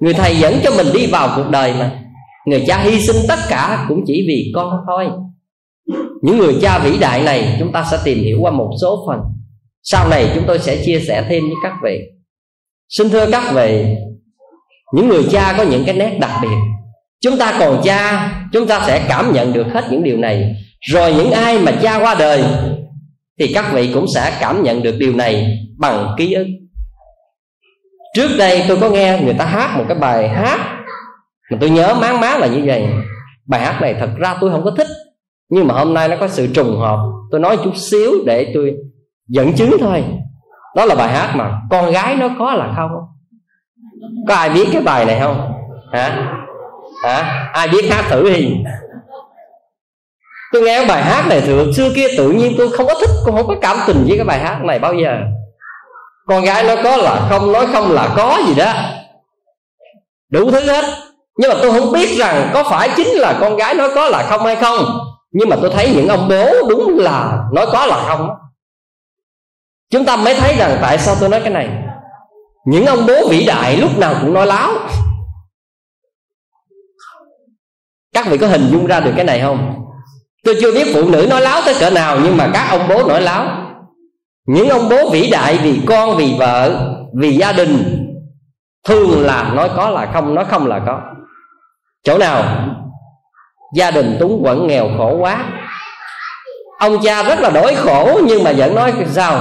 Người 0.00 0.14
thầy 0.14 0.36
dẫn 0.36 0.54
cho 0.64 0.70
mình 0.76 0.86
đi 0.94 1.06
vào 1.06 1.32
cuộc 1.36 1.50
đời 1.50 1.74
mà. 1.78 2.00
Người 2.46 2.64
cha 2.66 2.78
hy 2.78 3.00
sinh 3.00 3.16
tất 3.28 3.38
cả 3.48 3.86
cũng 3.88 4.04
chỉ 4.06 4.24
vì 4.28 4.52
con 4.54 4.70
thôi. 4.86 5.06
Những 6.22 6.38
người 6.38 6.56
cha 6.62 6.78
vĩ 6.78 6.98
đại 6.98 7.22
này 7.22 7.56
chúng 7.58 7.72
ta 7.72 7.84
sẽ 7.90 7.98
tìm 8.04 8.18
hiểu 8.18 8.38
qua 8.40 8.50
một 8.50 8.70
số 8.82 9.04
phần. 9.06 9.20
Sau 9.82 10.08
này 10.08 10.30
chúng 10.34 10.44
tôi 10.46 10.58
sẽ 10.58 10.82
chia 10.84 11.00
sẻ 11.00 11.26
thêm 11.28 11.42
với 11.42 11.56
các 11.62 11.72
vị. 11.84 12.00
Xin 12.88 13.10
thưa 13.10 13.30
các 13.30 13.52
vị, 13.54 13.84
những 14.94 15.08
người 15.08 15.24
cha 15.30 15.54
có 15.58 15.62
những 15.62 15.84
cái 15.84 15.96
nét 15.96 16.18
đặc 16.20 16.30
biệt 16.42 16.75
chúng 17.26 17.38
ta 17.38 17.56
còn 17.60 17.80
cha, 17.84 18.30
chúng 18.52 18.66
ta 18.66 18.80
sẽ 18.86 19.06
cảm 19.08 19.32
nhận 19.32 19.52
được 19.52 19.66
hết 19.72 19.84
những 19.90 20.02
điều 20.02 20.16
này. 20.16 20.54
Rồi 20.80 21.14
những 21.14 21.30
ai 21.30 21.58
mà 21.58 21.72
cha 21.82 21.98
qua 21.98 22.14
đời, 22.14 22.44
thì 23.38 23.52
các 23.54 23.72
vị 23.72 23.90
cũng 23.94 24.06
sẽ 24.14 24.36
cảm 24.40 24.62
nhận 24.62 24.82
được 24.82 24.94
điều 24.98 25.12
này 25.16 25.58
bằng 25.78 26.14
ký 26.18 26.32
ức. 26.32 26.46
Trước 28.14 28.28
đây 28.38 28.64
tôi 28.68 28.78
có 28.80 28.90
nghe 28.90 29.20
người 29.24 29.34
ta 29.34 29.44
hát 29.44 29.78
một 29.78 29.84
cái 29.88 29.98
bài 29.98 30.28
hát 30.28 30.60
mà 31.50 31.58
tôi 31.60 31.70
nhớ 31.70 31.94
máng 32.00 32.20
máng 32.20 32.40
là 32.40 32.46
như 32.46 32.62
vậy. 32.64 32.84
Bài 33.46 33.60
hát 33.60 33.80
này 33.80 33.94
thật 34.00 34.10
ra 34.18 34.36
tôi 34.40 34.50
không 34.50 34.64
có 34.64 34.70
thích, 34.70 34.88
nhưng 35.48 35.66
mà 35.66 35.74
hôm 35.74 35.94
nay 35.94 36.08
nó 36.08 36.16
có 36.20 36.28
sự 36.28 36.46
trùng 36.54 36.78
hợp. 36.78 36.98
Tôi 37.30 37.40
nói 37.40 37.58
chút 37.64 37.76
xíu 37.76 38.10
để 38.26 38.50
tôi 38.54 38.74
dẫn 39.28 39.52
chứng 39.52 39.76
thôi. 39.80 40.04
Đó 40.76 40.84
là 40.84 40.94
bài 40.94 41.08
hát 41.08 41.32
mà 41.36 41.52
con 41.70 41.92
gái 41.92 42.16
nó 42.16 42.28
có 42.38 42.54
là 42.54 42.72
không? 42.76 42.90
Có 44.28 44.34
ai 44.34 44.50
biết 44.50 44.68
cái 44.72 44.82
bài 44.82 45.04
này 45.04 45.20
không? 45.20 45.52
Hả? 45.92 46.32
Hả? 47.04 47.48
Ai 47.52 47.68
biết 47.68 47.90
hát 47.90 48.04
thử 48.08 48.30
thì 48.34 48.56
tôi 50.52 50.62
nghe 50.62 50.86
bài 50.86 51.02
hát 51.02 51.26
này 51.28 51.40
thường 51.40 51.74
xưa 51.74 51.90
kia, 51.94 52.06
tự 52.16 52.30
nhiên 52.30 52.54
tôi 52.58 52.70
không 52.70 52.86
có 52.86 52.94
thích, 53.00 53.10
tôi 53.26 53.36
không 53.36 53.46
có 53.46 53.54
cảm 53.62 53.76
tình 53.86 54.04
với 54.08 54.16
cái 54.16 54.24
bài 54.24 54.38
hát 54.38 54.58
này 54.64 54.78
bao 54.78 54.94
giờ. 54.94 55.18
Con 56.26 56.44
gái 56.44 56.64
nó 56.64 56.74
có 56.84 56.96
là 56.96 57.26
không, 57.30 57.52
nói 57.52 57.66
không 57.72 57.92
là 57.92 58.14
có 58.16 58.38
gì 58.46 58.54
đó. 58.54 58.72
Đủ 60.30 60.50
thứ 60.50 60.60
hết. 60.60 60.84
Nhưng 61.38 61.50
mà 61.50 61.56
tôi 61.62 61.72
không 61.72 61.92
biết 61.92 62.18
rằng 62.18 62.50
có 62.54 62.64
phải 62.64 62.90
chính 62.96 63.08
là 63.08 63.38
con 63.40 63.56
gái 63.56 63.74
nói 63.74 63.90
có 63.94 64.08
là 64.08 64.22
không 64.22 64.44
hay 64.44 64.56
không. 64.56 64.78
Nhưng 65.32 65.48
mà 65.48 65.56
tôi 65.60 65.70
thấy 65.74 65.92
những 65.94 66.08
ông 66.08 66.28
bố 66.28 66.68
đúng 66.68 66.98
là 66.98 67.38
nói 67.52 67.66
có 67.72 67.86
là 67.86 68.04
không 68.08 68.30
chúng 69.90 70.04
ta 70.04 70.16
mới 70.16 70.34
thấy 70.34 70.56
rằng 70.58 70.78
tại 70.82 70.98
sao 70.98 71.14
tôi 71.20 71.28
nói 71.28 71.40
cái 71.40 71.50
này. 71.50 71.68
Những 72.66 72.86
ông 72.86 73.06
bố 73.06 73.28
vĩ 73.28 73.46
đại 73.46 73.76
lúc 73.76 73.98
nào 73.98 74.14
cũng 74.20 74.32
nói 74.32 74.46
láo. 74.46 74.72
Các 78.16 78.26
vị 78.26 78.38
có 78.38 78.46
hình 78.46 78.68
dung 78.70 78.86
ra 78.86 79.00
được 79.00 79.12
cái 79.16 79.24
này 79.24 79.40
không? 79.40 79.74
Tôi 80.44 80.56
chưa 80.60 80.72
biết 80.72 80.86
phụ 80.94 81.10
nữ 81.10 81.26
nói 81.30 81.40
láo 81.40 81.60
tới 81.64 81.74
cỡ 81.80 81.90
nào, 81.90 82.18
nhưng 82.22 82.36
mà 82.36 82.50
các 82.52 82.66
ông 82.70 82.88
bố 82.88 83.08
nói 83.08 83.20
láo. 83.20 83.46
Những 84.46 84.68
ông 84.68 84.88
bố 84.88 85.10
vĩ 85.10 85.30
đại 85.30 85.58
vì 85.62 85.80
con, 85.86 86.16
vì 86.16 86.34
vợ, 86.38 86.90
vì 87.14 87.36
gia 87.36 87.52
đình, 87.52 88.02
thường 88.84 89.26
là 89.26 89.52
nói 89.54 89.70
có 89.76 89.90
là 89.90 90.10
không, 90.12 90.34
nói 90.34 90.44
không 90.44 90.66
là 90.66 90.80
có. 90.86 91.00
Chỗ 92.04 92.18
nào? 92.18 92.44
Gia 93.74 93.90
đình 93.90 94.16
túng 94.20 94.42
quẫn 94.42 94.66
nghèo 94.66 94.88
khổ 94.98 95.16
quá. 95.20 95.44
Ông 96.78 96.98
cha 97.02 97.22
rất 97.22 97.40
là 97.40 97.50
đói 97.50 97.74
khổ, 97.74 98.20
nhưng 98.24 98.44
mà 98.44 98.52
vẫn 98.56 98.74
nói 98.74 98.92
sao? 99.10 99.40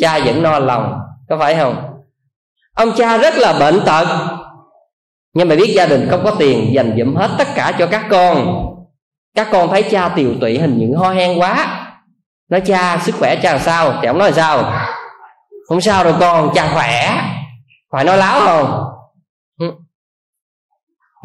Cha 0.00 0.18
vẫn 0.24 0.42
no 0.42 0.58
lòng, 0.58 0.98
có 1.28 1.38
phải 1.38 1.54
không? 1.54 1.76
Ông 2.76 2.92
cha 2.96 3.16
rất 3.16 3.34
là 3.38 3.52
bệnh 3.58 3.80
tật 3.86 4.06
nhưng 5.34 5.48
mà 5.48 5.54
biết 5.54 5.72
gia 5.76 5.86
đình 5.86 6.08
không 6.10 6.24
có 6.24 6.30
tiền, 6.38 6.74
dành 6.74 6.96
dụm 6.98 7.14
hết 7.14 7.30
tất 7.38 7.48
cả 7.54 7.72
cho 7.78 7.86
các 7.86 8.06
con. 8.10 8.66
Các 9.34 9.48
con 9.52 9.68
thấy 9.68 9.82
cha 9.82 10.08
tiều 10.08 10.30
tụy 10.40 10.58
hình 10.58 10.78
những 10.78 10.94
ho 10.94 11.10
hen 11.10 11.38
quá. 11.38 11.78
Nói, 12.50 12.60
cha, 12.60 12.98
sức 12.98 13.14
khỏe 13.18 13.36
cha 13.36 13.52
làm 13.52 13.60
sao? 13.60 13.98
Thì 14.02 14.08
ông 14.08 14.18
nói 14.18 14.30
là 14.30 14.36
sao? 14.36 14.72
Không 15.68 15.80
sao 15.80 16.04
đâu 16.04 16.14
con, 16.20 16.50
cha 16.54 16.70
khỏe. 16.74 17.22
Phải 17.92 18.04
nói 18.04 18.16
láo 18.16 18.40
không? 18.40 18.84
Ừ. 19.60 19.72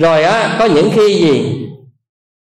Rồi 0.01 0.23
á, 0.23 0.55
có 0.59 0.65
những 0.65 0.89
khi 0.93 1.13
gì? 1.13 1.63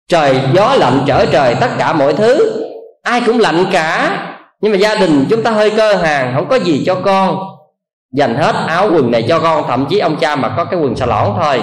Trời, 0.09 0.41
gió 0.55 0.75
lạnh 0.75 1.05
trở 1.07 1.27
trời 1.27 1.55
tất 1.61 1.71
cả 1.79 1.93
mọi 1.93 2.13
thứ. 2.13 2.61
Ai 3.03 3.23
cũng 3.27 3.41
lạnh 3.41 3.67
cả. 3.73 4.21
Nhưng 4.61 4.73
mà 4.73 4.79
gia 4.79 4.95
đình 4.95 5.27
chúng 5.31 5.43
ta 5.43 5.51
hơi 5.51 5.71
cơ 5.77 5.95
hàng, 5.97 6.33
không 6.35 6.49
có 6.49 6.57
gì 6.57 6.83
cho 6.87 6.95
con 7.05 7.39
dành 8.15 8.35
hết 8.35 8.55
áo 8.67 8.91
quần 8.95 9.11
này 9.11 9.25
cho 9.29 9.39
con, 9.39 9.65
thậm 9.69 9.87
chí 9.91 9.99
ông 9.99 10.17
cha 10.21 10.37
mà 10.37 10.55
có 10.57 10.65
cái 10.65 10.81
quần 10.81 10.97
xà 10.97 11.07
lỏn 11.07 11.29
thôi. 11.43 11.61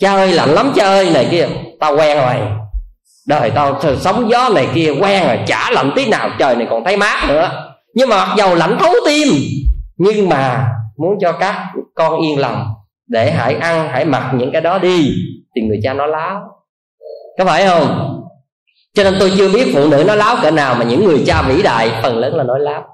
Cha 0.00 0.12
ơi 0.12 0.32
lạnh 0.32 0.50
lắm 0.50 0.72
cha 0.74 0.84
ơi, 0.84 1.10
này 1.14 1.28
kia. 1.30 1.48
Tao 1.80 1.96
quen 1.96 2.18
rồi. 2.18 2.34
Đời 3.28 3.50
tao 3.50 3.80
sống 4.00 4.30
gió 4.30 4.48
này 4.48 4.68
kia 4.74 4.90
quen 5.00 5.26
rồi, 5.26 5.38
chả 5.46 5.70
lạnh 5.70 5.92
tí 5.96 6.08
nào, 6.08 6.30
trời 6.38 6.56
này 6.56 6.66
còn 6.70 6.84
thấy 6.84 6.96
mát 6.96 7.24
nữa. 7.28 7.50
Nhưng 7.94 8.08
mà 8.08 8.16
mặc 8.16 8.34
dầu 8.36 8.54
lạnh 8.54 8.76
thấu 8.80 8.92
tim, 9.06 9.28
nhưng 9.96 10.28
mà 10.28 10.68
muốn 10.98 11.18
cho 11.20 11.32
các 11.32 11.66
con 11.94 12.20
yên 12.20 12.38
lòng, 12.38 12.66
để 13.08 13.30
hãy 13.30 13.54
ăn, 13.54 13.88
hãy 13.88 14.04
mặc 14.04 14.30
những 14.34 14.52
cái 14.52 14.60
đó 14.60 14.78
đi, 14.78 15.12
thì 15.56 15.62
người 15.62 15.80
cha 15.82 15.94
nó 15.94 16.06
láo. 16.06 16.40
Có 17.38 17.44
phải 17.44 17.66
không? 17.66 18.16
Cho 18.94 19.04
nên 19.04 19.16
tôi 19.20 19.32
chưa 19.36 19.48
biết 19.48 19.70
phụ 19.74 19.88
nữ 19.88 20.04
nó 20.06 20.14
láo 20.14 20.36
cỡ 20.42 20.50
nào 20.50 20.74
mà 20.74 20.84
những 20.84 21.04
người 21.04 21.22
cha 21.26 21.42
vĩ 21.42 21.62
đại 21.62 21.90
phần 22.02 22.18
lớn 22.18 22.34
là 22.34 22.44
nói 22.44 22.60
láo. 22.60 22.84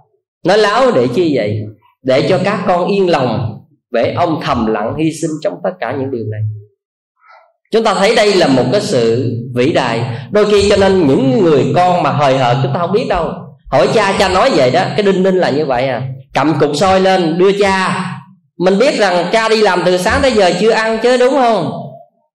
Nói 0.47 0.59
láo 0.59 0.91
để 0.95 1.09
chi 1.15 1.37
vậy? 1.37 1.61
Để 2.07 2.27
cho 2.29 2.39
các 2.45 2.59
con 2.67 2.87
yên 2.87 3.11
lòng 3.11 3.59
về 3.93 4.15
ông 4.17 4.41
thầm 4.45 4.67
lặng 4.67 4.95
hy 4.99 5.13
sinh 5.23 5.31
trong 5.43 5.55
tất 5.65 5.71
cả 5.81 5.93
những 5.93 6.11
điều 6.11 6.25
này. 6.33 6.41
Chúng 7.73 7.85
ta 7.85 7.95
thấy 7.95 8.15
đây 8.15 8.35
là 8.35 8.47
một 8.47 8.65
cái 8.73 8.81
sự 8.81 9.33
vĩ 9.55 9.73
đại. 9.73 10.01
Đôi 10.31 10.51
khi 10.51 10.71
cho 10.71 10.77
nên 10.77 11.07
những 11.07 11.45
người 11.45 11.73
con 11.77 12.03
mà 12.03 12.11
hời 12.11 12.39
hợt, 12.39 12.57
chúng 12.63 12.73
ta 12.75 12.81
không 12.81 12.93
biết 12.93 13.07
đâu. 13.09 13.33
Hỏi 13.71 13.89
cha 13.95 14.17
cha 14.19 14.29
nói 14.29 14.51
vậy 14.57 14.71
đó, 14.71 14.85
cái 14.97 15.03
đinh 15.03 15.23
ninh 15.23 15.35
là 15.35 15.51
như 15.51 15.67
vậy 15.67 15.89
à. 15.89 16.03
Cầm 16.35 16.59
cục 16.61 16.71
soi 16.77 17.01
lên, 17.01 17.39
đưa 17.39 17.53
cha. 17.53 18.05
Mình 18.59 18.79
biết 18.79 18.99
rằng 18.99 19.27
cha 19.33 19.49
đi 19.49 19.63
làm 19.63 19.83
từ 19.85 19.99
sáng 19.99 20.19
tới 20.23 20.33
giờ 20.33 20.53
chưa 20.61 20.71
ăn, 20.71 20.99
chứ 21.03 21.17
đúng 21.17 21.35
không? 21.35 21.73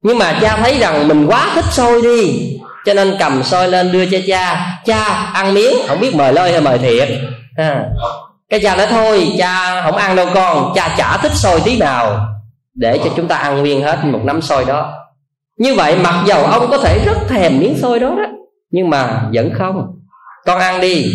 Nhưng 0.01 0.17
mà 0.17 0.39
cha 0.41 0.57
thấy 0.57 0.79
rằng 0.79 1.07
mình 1.07 1.25
quá 1.27 1.51
thích 1.55 1.65
soi 1.71 2.01
đi. 2.01 2.49
Cho 2.85 2.93
nên 2.93 3.15
cầm 3.19 3.43
soi 3.43 3.67
lên, 3.67 3.91
đưa 3.91 4.05
cho 4.05 4.17
cha. 4.27 4.67
Cha, 4.85 5.03
ăn 5.33 5.53
miếng, 5.53 5.73
không 5.87 5.99
biết 5.99 6.15
mời 6.15 6.33
lơi 6.33 6.51
hay 6.51 6.61
mời 6.61 6.77
thiệt 6.77 7.09
à 7.57 7.85
cái 8.51 8.59
cha 8.63 8.75
nói 8.75 8.87
thôi, 8.89 9.33
cha 9.37 9.81
không 9.83 9.95
ăn 9.95 10.15
đâu 10.15 10.27
con. 10.33 10.71
Cha 10.75 10.95
chả 10.97 11.17
thích 11.21 11.31
sôi 11.35 11.61
tí 11.65 11.79
nào. 11.79 12.27
Để 12.73 12.97
cho 13.03 13.09
chúng 13.15 13.27
ta 13.27 13.35
ăn 13.35 13.59
nguyên 13.59 13.81
hết 13.81 14.05
một 14.05 14.21
nắm 14.23 14.41
sôi 14.41 14.65
đó. 14.65 14.93
Như 15.57 15.75
vậy, 15.75 15.99
mặc 16.03 16.23
dầu 16.27 16.43
ông 16.43 16.67
có 16.69 16.77
thể 16.77 16.99
rất 17.05 17.17
thèm 17.29 17.59
miếng 17.59 17.77
sôi 17.77 17.99
đó 17.99 18.09
đó, 18.17 18.25
nhưng 18.71 18.89
mà 18.89 19.29
vẫn 19.33 19.53
không. 19.57 19.99
Con 20.45 20.59
ăn 20.59 20.81
đi. 20.81 21.13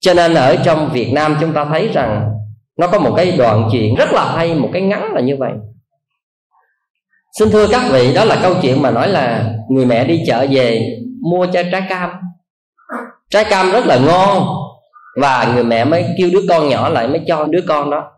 Cho 0.00 0.14
nên 0.14 0.34
ở 0.34 0.56
trong 0.56 0.90
việt 0.92 1.12
nam 1.12 1.36
chúng 1.40 1.52
ta 1.52 1.64
thấy 1.64 1.88
rằng 1.88 2.30
nó 2.78 2.86
có 2.86 2.98
một 2.98 3.14
cái 3.16 3.32
đoạn 3.32 3.68
chuyện 3.72 3.94
rất 3.94 4.12
là 4.12 4.32
hay, 4.36 4.54
một 4.54 4.70
cái 4.72 4.82
ngắn 4.82 5.12
là 5.14 5.20
như 5.20 5.36
vậy. 5.38 5.52
Xin 7.38 7.50
thưa 7.50 7.66
các 7.68 7.82
vị, 7.90 8.14
đó 8.14 8.24
là 8.24 8.38
câu 8.42 8.54
chuyện 8.62 8.82
mà 8.82 8.90
nói 8.90 9.08
là 9.08 9.52
người 9.70 9.86
mẹ 9.86 10.04
đi 10.04 10.22
chợ 10.26 10.46
về 10.50 10.96
mua 11.22 11.46
cho 11.46 11.62
trái 11.72 11.82
cam. 11.88 12.10
Trái 13.30 13.44
cam 13.44 13.72
rất 13.72 13.86
là 13.86 13.98
ngon 13.98 14.61
và 15.20 15.52
người 15.54 15.64
mẹ 15.64 15.84
mới 15.84 16.04
kêu 16.18 16.28
đứa 16.32 16.42
con 16.48 16.68
nhỏ 16.68 16.88
lại 16.88 17.08
mới 17.08 17.20
cho 17.26 17.46
đứa 17.50 17.60
con 17.68 17.90
đó. 17.90 18.10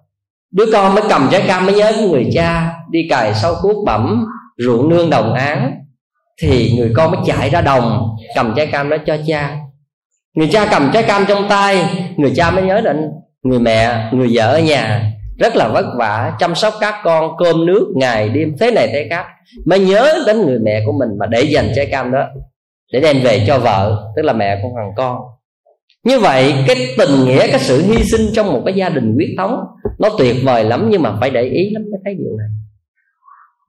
Đứa 0.52 0.66
con 0.72 0.94
mới 0.94 1.04
cầm 1.08 1.28
trái 1.32 1.42
cam 1.46 1.66
mới 1.66 1.74
nhớ 1.74 1.92
người 2.10 2.30
cha 2.34 2.74
đi 2.90 3.06
cài 3.10 3.34
sau 3.34 3.54
cuốc 3.62 3.84
bẩm 3.86 4.26
ruộng 4.58 4.88
nương 4.88 5.10
đồng 5.10 5.34
án. 5.34 5.74
Thì 6.42 6.74
người 6.76 6.92
con 6.96 7.10
mới 7.10 7.20
chạy 7.26 7.50
ra 7.50 7.60
đồng, 7.60 8.16
cầm 8.34 8.54
trái 8.56 8.66
cam 8.66 8.90
đó 8.90 8.96
cho 9.06 9.16
cha. 9.26 9.56
Người 10.34 10.48
cha 10.52 10.66
cầm 10.70 10.90
trái 10.94 11.02
cam 11.02 11.24
trong 11.28 11.48
tay, 11.48 11.84
người 12.16 12.32
cha 12.36 12.50
mới 12.50 12.64
nhớ 12.64 12.80
đến 12.80 13.10
người 13.42 13.58
mẹ, 13.58 14.08
người 14.12 14.28
vợ 14.32 14.52
ở 14.52 14.58
nhà 14.58 15.10
rất 15.38 15.56
là 15.56 15.68
vất 15.68 15.86
vả, 15.98 16.32
chăm 16.38 16.54
sóc 16.54 16.74
các 16.80 16.94
con, 17.04 17.36
cơm 17.38 17.66
nước, 17.66 17.92
ngày 17.96 18.28
đêm, 18.28 18.56
thế 18.60 18.70
này 18.70 18.88
thế 18.92 19.06
khác, 19.10 19.26
mới 19.66 19.78
nhớ 19.78 20.14
đến 20.26 20.46
người 20.46 20.58
mẹ 20.58 20.82
của 20.86 20.92
mình 20.92 21.08
mà 21.18 21.26
để 21.26 21.40
dành 21.40 21.72
trái 21.76 21.86
cam 21.86 22.12
đó, 22.12 22.24
để 22.92 23.00
đem 23.00 23.20
về 23.22 23.44
cho 23.46 23.58
vợ, 23.58 24.12
tức 24.16 24.22
là 24.22 24.32
mẹ 24.32 24.58
của 24.62 24.68
thằng 24.76 24.92
con 24.96 25.18
như 26.04 26.18
vậy, 26.18 26.54
cái 26.66 26.76
tình 26.98 27.24
nghĩa, 27.24 27.46
cái 27.46 27.60
sự 27.60 27.82
hy 27.82 28.04
sinh 28.04 28.30
trong 28.34 28.52
một 28.52 28.62
cái 28.64 28.74
gia 28.74 28.88
đình 28.88 29.14
quyết 29.16 29.34
thống, 29.38 29.60
nó 29.98 30.08
tuyệt 30.18 30.36
vời 30.44 30.64
lắm, 30.64 30.88
nhưng 30.90 31.02
mà 31.02 31.16
phải 31.20 31.30
để 31.30 31.42
ý 31.42 31.70
lắm 31.70 31.82
mới 31.90 32.00
thấy 32.04 32.14
điều 32.14 32.36
này. 32.38 32.48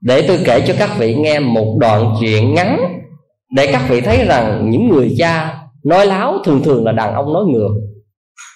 Để 0.00 0.28
tôi 0.28 0.38
kể 0.44 0.60
cho 0.66 0.74
các 0.78 0.90
vị 0.98 1.14
nghe 1.14 1.38
một 1.40 1.76
đoạn 1.80 2.14
chuyện 2.20 2.54
ngắn, 2.54 2.78
để 3.56 3.66
các 3.72 3.82
vị 3.88 4.00
thấy 4.00 4.24
rằng 4.24 4.70
những 4.70 4.88
người 4.88 5.14
cha 5.18 5.58
nói 5.84 6.06
láo 6.06 6.38
thường 6.44 6.62
thường 6.62 6.84
là 6.84 6.92
đàn 6.92 7.14
ông 7.14 7.32
nói 7.32 7.44
ngược. 7.44 7.70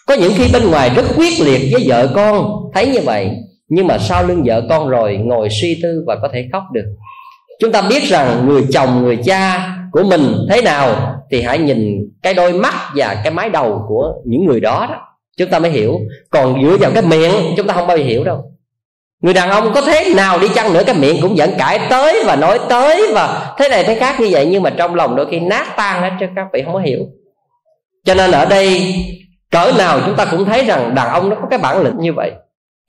Có 0.07 0.15
những 0.15 0.33
khi 0.37 0.51
bên 0.53 0.71
ngoài 0.71 0.91
rất 0.97 1.05
quyết 1.17 1.41
liệt 1.41 1.73
với 1.73 1.85
vợ 1.87 2.13
con, 2.15 2.47
thấy 2.75 2.87
như 2.87 3.01
vậy, 3.05 3.31
nhưng 3.69 3.87
mà 3.87 3.99
sau 3.99 4.25
lưng 4.25 4.43
vợ 4.47 4.63
con 4.69 4.89
rồi 4.89 5.17
ngồi 5.17 5.49
suy 5.61 5.81
tư 5.83 6.05
và 6.07 6.17
có 6.23 6.29
thể 6.33 6.49
khóc 6.53 6.63
được. 6.73 6.85
Chúng 7.61 7.73
ta 7.73 7.83
biết 7.83 8.03
rằng 8.03 8.47
người 8.47 8.63
chồng, 8.73 9.03
người 9.03 9.17
cha 9.25 9.75
của 9.93 10.03
mình 10.03 10.23
thế 10.51 10.63
nào 10.63 11.10
thì 11.31 11.43
hãy 11.43 11.59
nhìn 11.59 12.09
cái 12.23 12.35
đôi 12.35 12.53
mắt 12.53 12.75
và 12.95 13.21
cái 13.25 13.33
mái 13.33 13.49
đầu 13.49 13.85
của 13.89 14.13
những 14.27 14.45
người 14.45 14.61
đó 14.61 14.87
đó. 14.91 14.97
Chúng 15.39 15.51
ta 15.51 15.59
mới 15.59 15.71
hiểu. 15.71 16.01
Còn 16.31 16.63
dựa 16.65 16.77
vào 16.77 16.91
cái 16.95 17.03
miệng, 17.03 17.33
chúng 17.57 17.67
ta 17.67 17.75
không 17.75 17.87
bao 17.87 17.97
giờ 17.97 18.05
hiểu 18.05 18.25
đâu. 18.25 18.45
Người 19.23 19.35
đàn 19.35 19.51
ông 19.51 19.73
có 19.75 19.81
thế 19.81 20.13
nào 20.17 20.39
đi 20.39 20.49
chăng 20.55 20.73
nữa, 20.73 20.83
cái 20.87 20.95
miệng 20.95 21.17
cũng 21.23 21.35
vẫn 21.37 21.51
cãi 21.59 21.81
tới 21.91 22.23
và 22.27 22.37
nói 22.37 22.59
tới 22.69 23.13
và 23.15 23.55
thế 23.59 23.69
này 23.69 23.85
thế 23.85 23.95
khác 23.95 24.21
như 24.21 24.29
vậy, 24.31 24.47
nhưng 24.51 24.63
mà 24.63 24.71
trong 24.71 24.95
lòng 24.95 25.17
đôi 25.17 25.27
khi 25.31 25.41
nát 25.41 25.77
tan 25.77 26.03
hết 26.03 26.11
cho 26.21 26.27
các 26.37 26.47
vị 26.53 26.63
không 26.65 26.75
có 26.75 26.81
hiểu. 26.81 27.01
Cho 28.05 28.15
nên 28.15 28.31
ở 28.31 28.45
đây, 28.45 28.95
cỡ 29.51 29.73
nào 29.79 30.01
chúng 30.07 30.17
ta 30.17 30.25
cũng 30.25 30.45
thấy 30.45 30.65
rằng 30.65 30.95
đàn 30.95 31.09
ông 31.09 31.29
nó 31.29 31.37
có 31.37 31.47
cái 31.51 31.59
bản 31.59 31.83
lĩnh 31.83 31.99
như 31.99 32.13
vậy. 32.13 32.33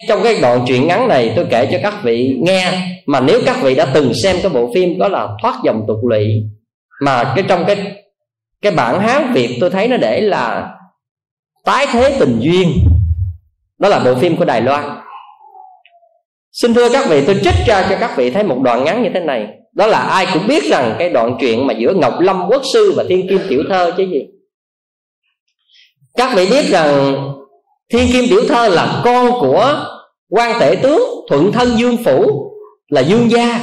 Trong 0.08 0.24
cái 0.24 0.39
đoạn 0.42 0.64
truyện 0.68 0.88
ngắn 0.88 1.08
này, 1.08 1.34
tôi 1.36 1.46
kể 1.50 1.70
cho 1.72 1.78
các 1.84 1.94
vị 2.04 2.39
nghe, 2.42 2.72
mà 3.06 3.20
nếu 3.20 3.42
các 3.46 3.62
vị 3.62 3.76
đã 3.76 3.86
từng 3.94 4.14
xem 4.24 4.36
cái 4.44 4.50
bộ 4.50 4.72
phim 4.76 5.00
đó 5.00 5.08
là 5.08 5.28
thoát 5.42 5.56
dòng 5.64 5.84
tục 5.88 5.98
lụy 6.10 6.44
mà 7.02 7.34
cái 7.36 7.44
trong 7.48 7.66
cái 7.66 7.78
cái 8.62 8.72
bản 8.72 8.99
hán 8.99 9.34
việt 9.34 9.57
tôi 9.62 9.70
thấy 9.70 9.88
nó 9.88 9.97
để 9.97 10.22
là 10.22 10.76
tái 11.66 11.88
thế 11.91 12.18
tình 12.20 12.39
duyên. 12.39 12.74
Đó 13.80 13.89
là 13.89 13.99
bộ 13.99 14.16
phim 14.16 14.38
của 14.38 14.45
đài 14.45 14.62
loan. 14.62 14.97
Xin 16.51 16.74
thưa 16.74 16.89
các 16.93 17.05
vị, 17.09 17.24
tôi 17.26 17.39
trích 17.43 17.53
ra 17.68 17.88
cho 17.89 17.97
các 17.99 18.18
vị 18.18 18.32
thấy 18.32 18.43
một 18.43 18.57
đoạn 18.64 18.84
ngắn 18.84 19.03
như 19.03 19.09
thế 19.14 19.20
này. 19.20 19.47
Đó 19.74 19.88
là 19.88 19.99
ai 19.99 20.28
cũng 20.34 20.47
biết 20.47 20.64
rằng 20.64 20.95
cái 20.99 21.09
đoạn 21.09 21.38
chuyện 21.39 21.68
mà 21.68 21.74
giữa 21.74 21.93
ngọc 21.93 22.20
lâm 22.20 22.47
quốc 22.49 22.62
sư 22.74 22.93
và 22.95 23.03
thiên 23.09 23.28
kim 23.30 23.39
tiểu 23.49 23.64
thơ 23.70 23.93
chứ 23.97 24.03
gì. 24.03 24.28
Các 26.18 26.36
vị 26.36 26.49
biết 26.49 26.66
rằng 26.70 27.16
thiên 27.93 28.07
kim 28.14 28.26
tiểu 28.30 28.41
thơ 28.49 28.70
là 28.70 29.01
con 29.05 29.32
của 29.41 29.86
quan 30.30 30.59
tể 30.59 30.76
tướng 30.76 31.01
thuận 31.30 31.51
thân 31.51 31.78
dương 31.78 31.97
phủ, 32.05 32.51
là 32.89 33.01
dương 33.01 33.32
gia, 33.32 33.59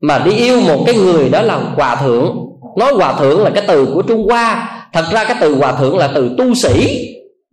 mà 0.00 0.18
đi 0.18 0.32
yêu 0.32 0.60
một 0.60 0.82
cái 0.86 0.94
người 0.94 1.28
đó 1.28 1.42
là 1.42 1.56
hòa 1.56 1.96
thượng 1.96 2.45
nói 2.76 2.92
hòa 2.94 3.12
thượng 3.12 3.44
là 3.44 3.50
cái 3.50 3.64
từ 3.68 3.88
của 3.94 4.02
trung 4.02 4.26
hoa. 4.28 4.72
Thật 4.92 5.04
ra 5.12 5.24
cái 5.24 5.36
từ 5.40 5.54
hòa 5.54 5.72
thượng 5.72 5.98
là 5.98 6.10
từ 6.14 6.30
tu 6.38 6.54
sĩ. 6.54 7.02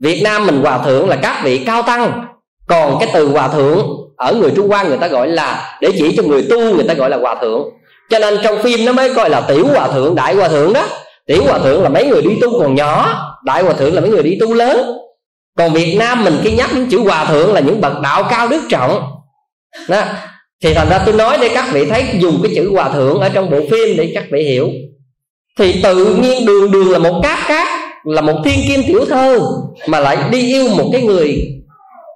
Việt 0.01 0.21
nam 0.23 0.45
mình 0.45 0.61
hòa 0.61 0.77
thượng 0.77 1.09
là 1.09 1.15
các 1.15 1.41
vị 1.43 1.57
cao 1.57 1.81
tăng. 1.81 2.25
Còn 2.67 2.97
cái 2.99 3.09
từ 3.13 3.27
hòa 3.27 3.47
thượng 3.47 3.87
ở 4.17 4.33
người 4.33 4.51
trung 4.55 4.69
hoa 4.69 4.83
người 4.83 4.97
ta 4.97 5.07
gọi 5.07 5.27
là, 5.27 5.77
để 5.81 5.91
chỉ 5.97 6.15
cho 6.17 6.23
người 6.23 6.45
tu 6.49 6.59
người 6.59 6.85
ta 6.87 6.93
gọi 6.93 7.09
là 7.09 7.17
hòa 7.17 7.35
thượng. 7.41 7.63
Cho 8.09 8.19
nên 8.19 8.37
trong 8.43 8.63
phim 8.63 8.85
nó 8.85 8.91
mới 8.91 9.13
coi 9.13 9.29
là 9.29 9.41
tiểu 9.41 9.67
hòa 9.67 9.87
thượng, 9.87 10.15
đại 10.15 10.35
hòa 10.35 10.47
thượng 10.47 10.73
đó. 10.73 10.87
Tiểu 11.25 11.43
hòa 11.43 11.59
thượng 11.59 11.83
là 11.83 11.89
mấy 11.89 12.05
người 12.05 12.21
đi 12.21 12.29
tu 12.41 12.59
còn 12.59 12.75
nhỏ, 12.75 13.19
đại 13.45 13.63
hòa 13.63 13.73
thượng 13.73 13.93
là 13.93 14.01
mấy 14.01 14.09
người 14.09 14.23
đi 14.23 14.37
tu 14.39 14.53
lớn. 14.53 14.97
Còn 15.57 15.73
việt 15.73 15.95
nam 15.99 16.23
mình 16.23 16.37
khi 16.43 16.51
nhắc 16.51 16.69
đến 16.75 16.87
chữ 16.91 16.99
hòa 16.99 17.25
thượng 17.25 17.53
là 17.53 17.59
những 17.59 17.81
bậc 17.81 18.01
đạo 18.01 18.23
cao 18.29 18.47
đức 18.47 18.61
trọng. 18.69 19.03
Đó. 19.87 20.01
Thì 20.63 20.73
thành 20.73 20.89
ra 20.89 20.99
tôi 21.05 21.15
nói 21.15 21.37
để 21.41 21.49
các 21.53 21.65
vị 21.71 21.85
thấy 21.85 22.05
dùng 22.19 22.39
cái 22.43 22.51
chữ 22.55 22.71
hòa 22.71 22.89
thượng 22.89 23.19
ở 23.19 23.29
trong 23.29 23.49
bộ 23.49 23.57
phim 23.71 23.97
để 23.97 24.11
các 24.15 24.23
vị 24.31 24.43
hiểu 24.43 24.69
thì 25.57 25.81
tự 25.83 26.15
nhiên 26.15 26.45
đường 26.45 26.71
đường 26.71 26.91
là 26.91 26.99
một 26.99 27.21
cát 27.23 27.39
cát 27.47 27.67
là 28.03 28.21
một 28.21 28.41
thiên 28.45 28.59
kim 28.67 28.83
tiểu 28.87 29.05
thơ 29.05 29.39
mà 29.87 29.99
lại 29.99 30.17
đi 30.31 30.53
yêu 30.53 30.67
một 30.67 30.89
cái 30.91 31.01
người 31.01 31.53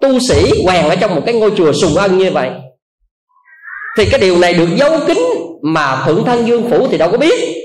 tu 0.02 0.20
sĩ 0.20 0.64
hoàng 0.64 0.90
ở 0.90 0.96
trong 0.96 1.16
một 1.16 1.22
cái 1.26 1.36
ngôi 1.36 1.52
chùa 1.58 1.74
sùng 1.74 1.96
ân 1.96 2.18
như 2.18 2.32
vậy. 2.32 2.50
Thì 3.98 4.06
cái 4.06 4.20
điều 4.20 4.38
này 4.38 4.54
được 4.54 4.68
giấu 4.76 5.00
kín 5.08 5.18
mà 5.62 6.02
thuận 6.06 6.26
thân 6.26 6.48
dương 6.48 6.70
phủ 6.70 6.88
thì 6.92 6.98
đâu 6.98 7.12
có 7.12 7.18
biết. 7.18 7.58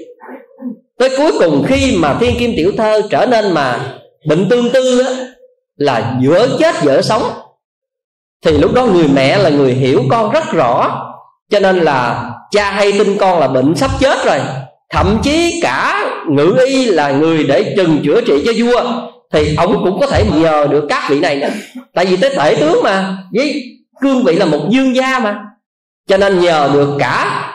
Tới 0.99 1.11
cuối 1.17 1.33
cùng 1.39 1.65
khi 1.69 1.97
mà 1.97 2.17
thiên 2.21 2.39
kim 2.39 2.53
tiểu 2.57 2.73
thơ 2.77 3.03
trở 3.11 3.27
nên 3.27 3.53
mà 3.53 3.95
bệnh 4.29 4.49
tương 4.49 4.71
tư 4.71 5.01
á, 5.01 5.11
là 5.77 6.19
giữa 6.23 6.57
chết 6.59 6.75
giữa 6.83 7.03
sống. 7.03 7.23
Thì 8.45 8.59
lúc 8.59 8.75
đó 8.75 8.87
người 8.87 9.09
mẹ 9.09 9.39
là 9.39 9.49
người 9.49 9.73
hiểu 9.73 10.03
con 10.11 10.31
rất 10.31 10.53
rõ 10.53 10.99
cho 11.51 11.61
nên 11.61 11.77
là 11.77 12.31
cha 12.51 12.71
hay 12.71 12.93
tin 12.93 13.19
con 13.19 13.39
là 13.39 13.49
bệnh 13.49 13.75
sắp 13.75 13.91
chết 14.01 14.19
rồi 14.27 14.39
thậm 14.93 15.19
chí 15.23 15.61
cả 15.63 16.11
ngự 16.29 16.57
y 16.67 16.85
là 16.85 17.11
người 17.11 17.45
để 17.45 17.75
chừng 17.77 18.01
chữa 18.05 18.21
trị 18.21 18.43
cho 18.47 18.53
vua, 18.57 18.91
thì 19.33 19.55
ông 19.57 19.85
cũng 19.85 20.01
có 20.01 20.07
thể 20.07 20.25
nhờ 20.37 20.67
được 20.71 20.87
các 20.89 21.05
vị 21.09 21.21
này 21.21 21.37
nữa. 21.37 21.49
Tại 21.95 22.07
vì 22.07 22.17
tới 22.17 22.35
tể 22.37 22.57
tướng 22.61 22.81
mà, 22.85 23.17
với 23.33 23.63
cương 24.01 24.25
vị 24.25 24.37
là 24.37 24.47
một 24.47 24.67
dương 24.71 24.97
gia 24.97 25.19
mà. 25.19 25.45
Cho 26.09 26.17
nên 26.17 26.41
nhờ 26.41 26.71
được 26.73 26.97
cả 26.99 27.49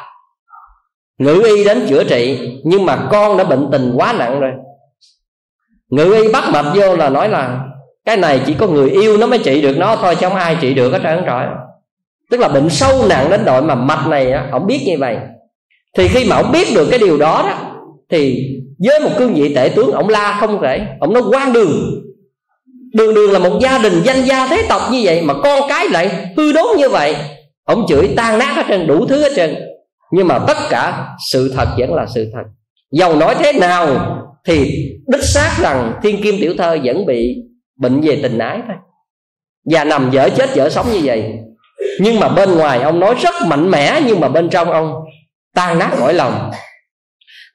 ngự 1.17 1.41
y 1.45 1.63
đến 1.63 1.85
chữa 1.89 2.03
trị, 2.03 2.39
nhưng 2.63 2.85
mà 2.85 2.97
con 3.11 3.37
đã 3.37 3.43
bệnh 3.43 3.69
tình 3.71 3.93
quá 3.95 4.13
nặng 4.13 4.39
rồi. 4.39 4.51
Ngự 5.89 6.13
y 6.13 6.31
bắt 6.31 6.43
mạch 6.53 6.71
vô 6.75 6.95
là 6.95 7.09
nói 7.09 7.29
là, 7.29 7.59
cái 8.05 8.17
này 8.17 8.41
chỉ 8.45 8.53
có 8.53 8.67
người 8.67 8.89
yêu 8.89 9.17
nó 9.17 9.27
mới 9.27 9.39
trị 9.39 9.61
được 9.61 9.77
nó 9.77 9.95
thôi, 9.95 10.15
chứ 10.15 10.27
không 10.29 10.37
ai 10.37 10.57
trị 10.61 10.73
được 10.73 10.91
hết 10.91 10.99
trơn 11.03 11.25
rồi. 11.25 11.43
Tức 12.29 12.39
là 12.39 12.47
bệnh 12.47 12.69
sâu 12.69 13.05
nặng 13.09 13.29
đến 13.29 13.45
đội 13.45 13.61
mà 13.61 13.75
mạch 13.75 14.07
này 14.07 14.31
á, 14.31 14.47
ông 14.51 14.67
biết 14.67 14.79
như 14.85 14.95
vậy 14.99 15.17
thì 15.97 16.07
khi 16.07 16.25
mà 16.25 16.35
ông 16.35 16.51
biết 16.51 16.67
được 16.75 16.87
cái 16.89 16.99
điều 16.99 17.17
đó 17.17 17.43
đó, 17.47 17.73
thì 18.11 18.43
với 18.79 18.99
một 18.99 19.09
cương 19.17 19.33
vị 19.33 19.55
tể 19.55 19.69
tướng, 19.75 19.91
ông 19.91 20.09
la 20.09 20.37
không 20.39 20.59
thể 20.61 20.87
ông 20.99 21.13
nói 21.13 21.23
quan 21.31 21.53
đường. 21.53 21.71
Đường 22.93 23.13
đường 23.13 23.31
là 23.31 23.39
một 23.39 23.59
gia 23.61 23.77
đình 23.77 24.01
danh 24.03 24.25
gia 24.25 24.47
thế 24.47 24.65
tộc 24.69 24.81
như 24.91 25.01
vậy 25.03 25.21
mà 25.21 25.33
con 25.43 25.69
cái 25.69 25.89
lại 25.89 26.33
hư 26.37 26.53
đốn 26.53 26.77
như 26.77 26.89
vậy. 26.89 27.15
Ông 27.65 27.85
chửi 27.87 28.09
tan 28.15 28.39
nát 28.39 28.53
hết 28.55 28.63
trơn, 28.69 28.87
đủ 28.87 29.05
thứ 29.05 29.21
hết 29.21 29.31
trơn. 29.35 29.55
Nhưng 30.11 30.27
mà 30.27 30.39
tất 30.39 30.57
cả 30.69 31.07
sự 31.31 31.53
thật 31.55 31.67
vẫn 31.77 31.93
là 31.93 32.05
sự 32.15 32.31
thật. 32.33 32.43
Dầu 32.91 33.15
nói 33.15 33.35
thế 33.39 33.53
nào 33.53 33.87
thì 34.47 34.71
đích 35.07 35.23
xác 35.23 35.57
rằng 35.61 35.93
thiên 36.03 36.21
kim 36.21 36.35
tiểu 36.41 36.53
thơ 36.57 36.77
vẫn 36.83 37.05
bị 37.05 37.35
bệnh 37.79 38.01
về 38.01 38.19
tình 38.23 38.37
ái 38.37 38.59
thôi. 38.67 38.75
Và 39.71 39.83
nằm 39.83 40.09
dở 40.11 40.29
chết 40.29 40.49
dở 40.53 40.69
sống 40.69 40.85
như 40.93 40.99
vậy. 41.03 41.23
Nhưng 41.99 42.19
mà 42.19 42.29
bên 42.29 42.55
ngoài 42.55 42.81
ông 42.81 42.99
nói 42.99 43.15
rất 43.21 43.33
mạnh 43.47 43.71
mẽ, 43.71 44.01
nhưng 44.07 44.19
mà 44.19 44.29
bên 44.29 44.49
trong 44.49 44.71
ông 44.71 44.93
tan 45.57 45.79
nát 45.79 45.89
cõi 45.99 46.13
lòng. 46.13 46.51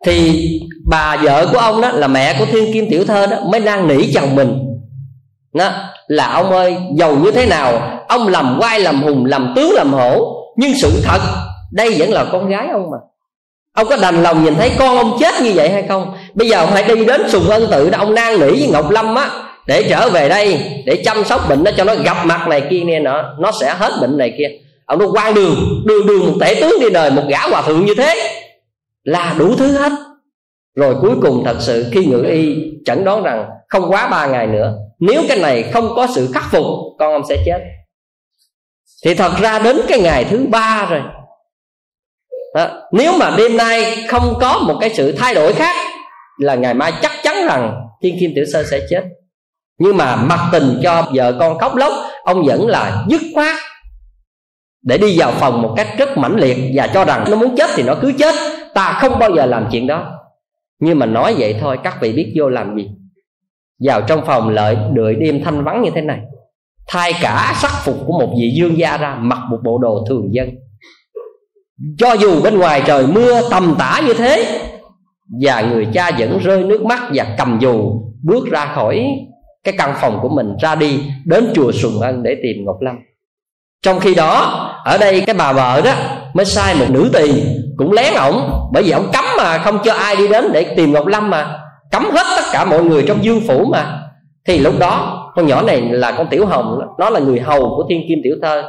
Thì 0.04 0.48
bà 0.86 1.16
vợ 1.16 1.48
của 1.52 1.58
ông 1.58 1.80
đó 1.80 1.90
là 1.92 2.08
mẹ 2.08 2.36
của 2.38 2.44
thiên 2.44 2.72
kim 2.72 2.90
tiểu 2.90 3.04
thơ 3.04 3.26
đó 3.26 3.36
mới 3.50 3.60
năn 3.60 3.88
nỉ 3.88 4.12
chồng 4.14 4.34
mình. 4.34 4.58
Đó, 5.54 5.72
là 6.06 6.32
ông 6.32 6.50
ơi, 6.50 6.76
giàu 6.96 7.16
như 7.16 7.30
thế 7.30 7.46
nào? 7.46 8.00
Ông 8.08 8.28
làm 8.28 8.56
quai 8.60 8.80
làm 8.80 9.02
hùng, 9.02 9.24
làm 9.24 9.52
tướng, 9.56 9.72
làm 9.74 9.92
hổ, 9.92 10.36
nhưng 10.56 10.72
sự 10.82 11.02
thật, 11.04 11.20
đây 11.72 11.94
vẫn 11.98 12.10
là 12.10 12.24
con 12.32 12.48
gái 12.48 12.68
ông 12.72 12.90
mà. 12.90 12.98
Ông 13.76 13.88
có 13.88 13.96
đành 13.96 14.22
lòng 14.22 14.44
nhìn 14.44 14.54
thấy 14.54 14.70
con 14.78 14.96
ông 14.96 15.16
chết 15.20 15.34
như 15.42 15.52
vậy 15.54 15.70
hay 15.70 15.82
không? 15.88 16.14
Bây 16.34 16.48
giờ 16.48 16.58
ông 16.58 16.70
hãy 16.72 16.84
đi 16.84 17.04
đến 17.04 17.22
sùng 17.28 17.48
ân 17.48 17.66
tự 17.70 17.90
đó, 17.90 17.98
ông 17.98 18.14
năn 18.14 18.40
nỉ 18.40 18.50
với 18.50 18.68
ngọc 18.72 18.90
lâm 18.90 19.14
á, 19.14 19.30
để 19.66 19.82
trở 19.90 20.10
về 20.10 20.28
đây, 20.28 20.60
để 20.86 21.02
chăm 21.04 21.24
sóc 21.24 21.48
bệnh 21.48 21.64
nó 21.64 21.70
cho 21.76 21.84
nó 21.84 21.94
gặp 21.94 22.26
mặt 22.26 22.48
này 22.48 22.62
kia 22.70 22.80
nè 22.84 23.00
nó 23.00 23.22
nó 23.38 23.50
sẽ 23.60 23.74
hết 23.78 23.92
bệnh 24.00 24.18
này 24.18 24.32
kia 24.38 24.48
ông 24.92 24.98
nó 24.98 25.06
quan 25.12 25.34
đường 25.34 25.82
đường 25.86 26.06
đường, 26.06 26.26
một 26.26 26.36
tể 26.40 26.58
tướng 26.60 26.80
đi 26.80 26.90
đời, 26.90 27.10
một 27.10 27.22
gã 27.28 27.38
hòa 27.38 27.62
thượng 27.62 27.86
như 27.86 27.94
thế 27.94 28.14
là 29.04 29.34
đủ 29.38 29.54
thứ 29.56 29.72
hết. 29.72 29.92
Rồi 30.74 30.96
cuối 31.00 31.14
cùng 31.22 31.42
thật 31.44 31.56
sự 31.60 31.86
khi 31.92 32.04
ngự 32.06 32.22
y 32.22 32.56
chẩn 32.84 33.04
đoán 33.04 33.22
rằng 33.22 33.48
không 33.68 33.90
quá 33.90 34.08
ba 34.08 34.26
ngày 34.26 34.46
nữa, 34.46 34.74
nếu 34.98 35.22
cái 35.28 35.38
này 35.38 35.62
không 35.62 35.92
có 35.96 36.06
sự 36.14 36.28
khắc 36.34 36.44
phục, 36.50 36.64
con 36.98 37.12
ông 37.12 37.22
sẽ 37.28 37.36
chết. 37.46 37.58
Thì 39.04 39.14
thật 39.14 39.32
ra 39.40 39.58
đến 39.58 39.80
cái 39.88 40.00
ngày 40.00 40.24
thứ 40.24 40.46
ba 40.50 40.86
rồi. 40.90 41.00
Đó. 42.54 42.68
nếu 42.92 43.12
mà 43.18 43.34
đêm 43.38 43.56
nay 43.56 44.04
không 44.08 44.34
có 44.40 44.58
một 44.58 44.78
cái 44.80 44.90
sự 44.94 45.12
thay 45.12 45.34
đổi 45.34 45.52
khác, 45.52 45.76
là 46.38 46.54
ngày 46.54 46.74
mai 46.74 46.92
chắc 47.02 47.12
chắn 47.22 47.46
rằng 47.46 47.80
thiên 48.02 48.16
kim 48.20 48.30
tiểu 48.34 48.44
sơ 48.52 48.64
sẽ 48.64 48.80
chết. 48.90 49.04
Nhưng 49.78 49.96
mà 49.96 50.16
mặc 50.16 50.48
tình 50.52 50.80
cho 50.82 51.08
vợ 51.14 51.36
con 51.40 51.58
khóc 51.58 51.76
lóc, 51.76 51.92
ông 52.24 52.44
vẫn 52.46 52.66
là 52.66 53.04
dứt 53.08 53.20
khoát 53.34 53.56
để 54.82 54.98
đi 54.98 55.18
vào 55.18 55.32
phòng 55.32 55.62
một 55.62 55.74
cách 55.76 55.88
rất 55.98 56.18
mãnh 56.18 56.36
liệt 56.36 56.56
và 56.74 56.86
cho 56.86 57.04
rằng 57.04 57.24
nó 57.30 57.36
muốn 57.36 57.56
chết 57.56 57.70
thì 57.74 57.82
nó 57.82 57.94
cứ 57.94 58.12
chết. 58.18 58.34
Ta 58.74 58.98
không 59.00 59.18
bao 59.18 59.30
giờ 59.36 59.46
làm 59.46 59.68
chuyện 59.72 59.86
đó. 59.86 60.18
Nhưng 60.80 60.98
mà 60.98 61.06
nói 61.06 61.34
vậy 61.38 61.56
thôi, 61.60 61.78
các 61.84 62.00
vị 62.00 62.12
biết 62.12 62.32
vô 62.36 62.48
làm 62.48 62.76
gì? 62.76 62.90
Vào 63.80 64.02
trong 64.02 64.24
phòng 64.26 64.48
lợi 64.48 64.76
đợi 64.92 65.14
đêm 65.14 65.44
thanh 65.44 65.64
vắng 65.64 65.82
như 65.82 65.90
thế 65.94 66.00
này. 66.00 66.20
Thay 66.88 67.12
cả 67.22 67.52
sắc 67.56 67.70
phục 67.84 67.96
của 68.06 68.12
một 68.18 68.34
vị 68.40 68.52
dương 68.56 68.78
gia 68.78 68.96
ra, 68.96 69.14
mặc 69.20 69.38
một 69.50 69.58
bộ 69.64 69.78
đồ 69.78 70.04
thường 70.08 70.28
dân. 70.34 70.50
Cho 71.98 72.12
dù 72.12 72.42
bên 72.42 72.58
ngoài 72.58 72.82
trời 72.86 73.06
mưa 73.06 73.50
tầm 73.50 73.74
tã 73.78 74.00
như 74.06 74.14
thế, 74.14 74.60
và 75.40 75.60
người 75.60 75.88
cha 75.94 76.10
vẫn 76.18 76.38
rơi 76.38 76.62
nước 76.64 76.82
mắt 76.82 77.10
và 77.14 77.34
cầm 77.38 77.58
dù 77.60 78.02
bước 78.22 78.46
ra 78.50 78.72
khỏi 78.74 79.06
cái 79.64 79.74
căn 79.78 79.94
phòng 80.00 80.18
của 80.22 80.28
mình 80.28 80.56
ra 80.60 80.74
đi 80.74 81.00
đến 81.24 81.48
chùa 81.54 81.72
sùng 81.72 82.00
ân 82.00 82.22
để 82.22 82.36
tìm 82.42 82.64
ngọc 82.64 82.76
lâm. 82.80 82.96
Trong 83.82 84.00
khi 84.00 84.14
đó 84.14 84.68
ở 84.84 84.98
đây 84.98 85.22
cái 85.26 85.34
bà 85.34 85.52
vợ 85.52 85.80
đó 85.84 85.92
mới 86.34 86.44
sai 86.44 86.74
một 86.74 86.86
nữ 86.90 87.10
tỳ, 87.12 87.42
cũng 87.76 87.92
lén 87.92 88.14
ổng, 88.14 88.68
bởi 88.72 88.82
vì 88.82 88.90
ổng 88.90 89.10
cấm 89.12 89.24
mà, 89.38 89.58
không 89.58 89.78
cho 89.84 89.92
ai 89.94 90.16
đi 90.16 90.28
đến 90.28 90.52
để 90.52 90.62
tìm 90.76 90.92
ngọc 90.92 91.06
lâm 91.06 91.30
mà. 91.30 91.58
Cấm 91.90 92.10
hết 92.10 92.26
tất 92.36 92.44
cả 92.52 92.64
mọi 92.64 92.82
người 92.82 93.04
trong 93.08 93.24
dương 93.24 93.40
phủ 93.48 93.64
mà. 93.64 93.98
Thì 94.46 94.58
lúc 94.58 94.78
đó, 94.78 95.18
con 95.36 95.46
nhỏ 95.46 95.62
này 95.62 95.80
là 95.80 96.12
con 96.12 96.26
tiểu 96.26 96.46
hồng, 96.46 96.80
nó 96.98 97.10
là 97.10 97.20
người 97.20 97.40
hầu 97.40 97.60
của 97.60 97.84
thiên 97.88 98.00
kim 98.08 98.18
tiểu 98.24 98.34
thơ. 98.42 98.62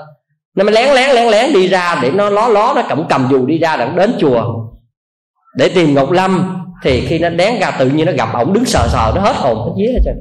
Nó 0.56 0.64
mới 0.64 0.74
lén 0.74 0.96
lén 0.96 1.10
lén 1.16 1.28
lén 1.28 1.54
đi 1.54 1.68
ra 1.68 2.00
để 2.02 2.12
nó 2.12 2.30
ló 2.30 2.48
ló, 2.48 2.74
nó 2.76 2.82
cầm 2.90 3.04
cầm 3.10 3.28
dù 3.32 3.46
đi 3.46 3.58
ra 3.58 3.78
để 3.78 3.88
đến 3.96 4.16
chùa. 4.20 4.44
Để 5.58 5.70
tìm 5.70 5.94
ngọc 5.94 6.12
lâm, 6.12 6.64
thì 6.84 7.06
khi 7.08 7.20
nó 7.20 7.30
đén 7.30 7.60
ra, 7.60 7.72
tự 7.72 7.90
nhiên 7.90 8.06
nó 8.06 8.12
gặp 8.12 8.30
ổng 8.34 8.54
đứng 8.54 8.66
sờ 8.66 8.88
sờ, 8.88 9.12
nó 9.16 9.22
hết 9.22 9.36
hồn 9.36 9.58
hết 9.58 9.72
vía 9.78 9.92
hết 9.92 10.00
trơn. 10.06 10.16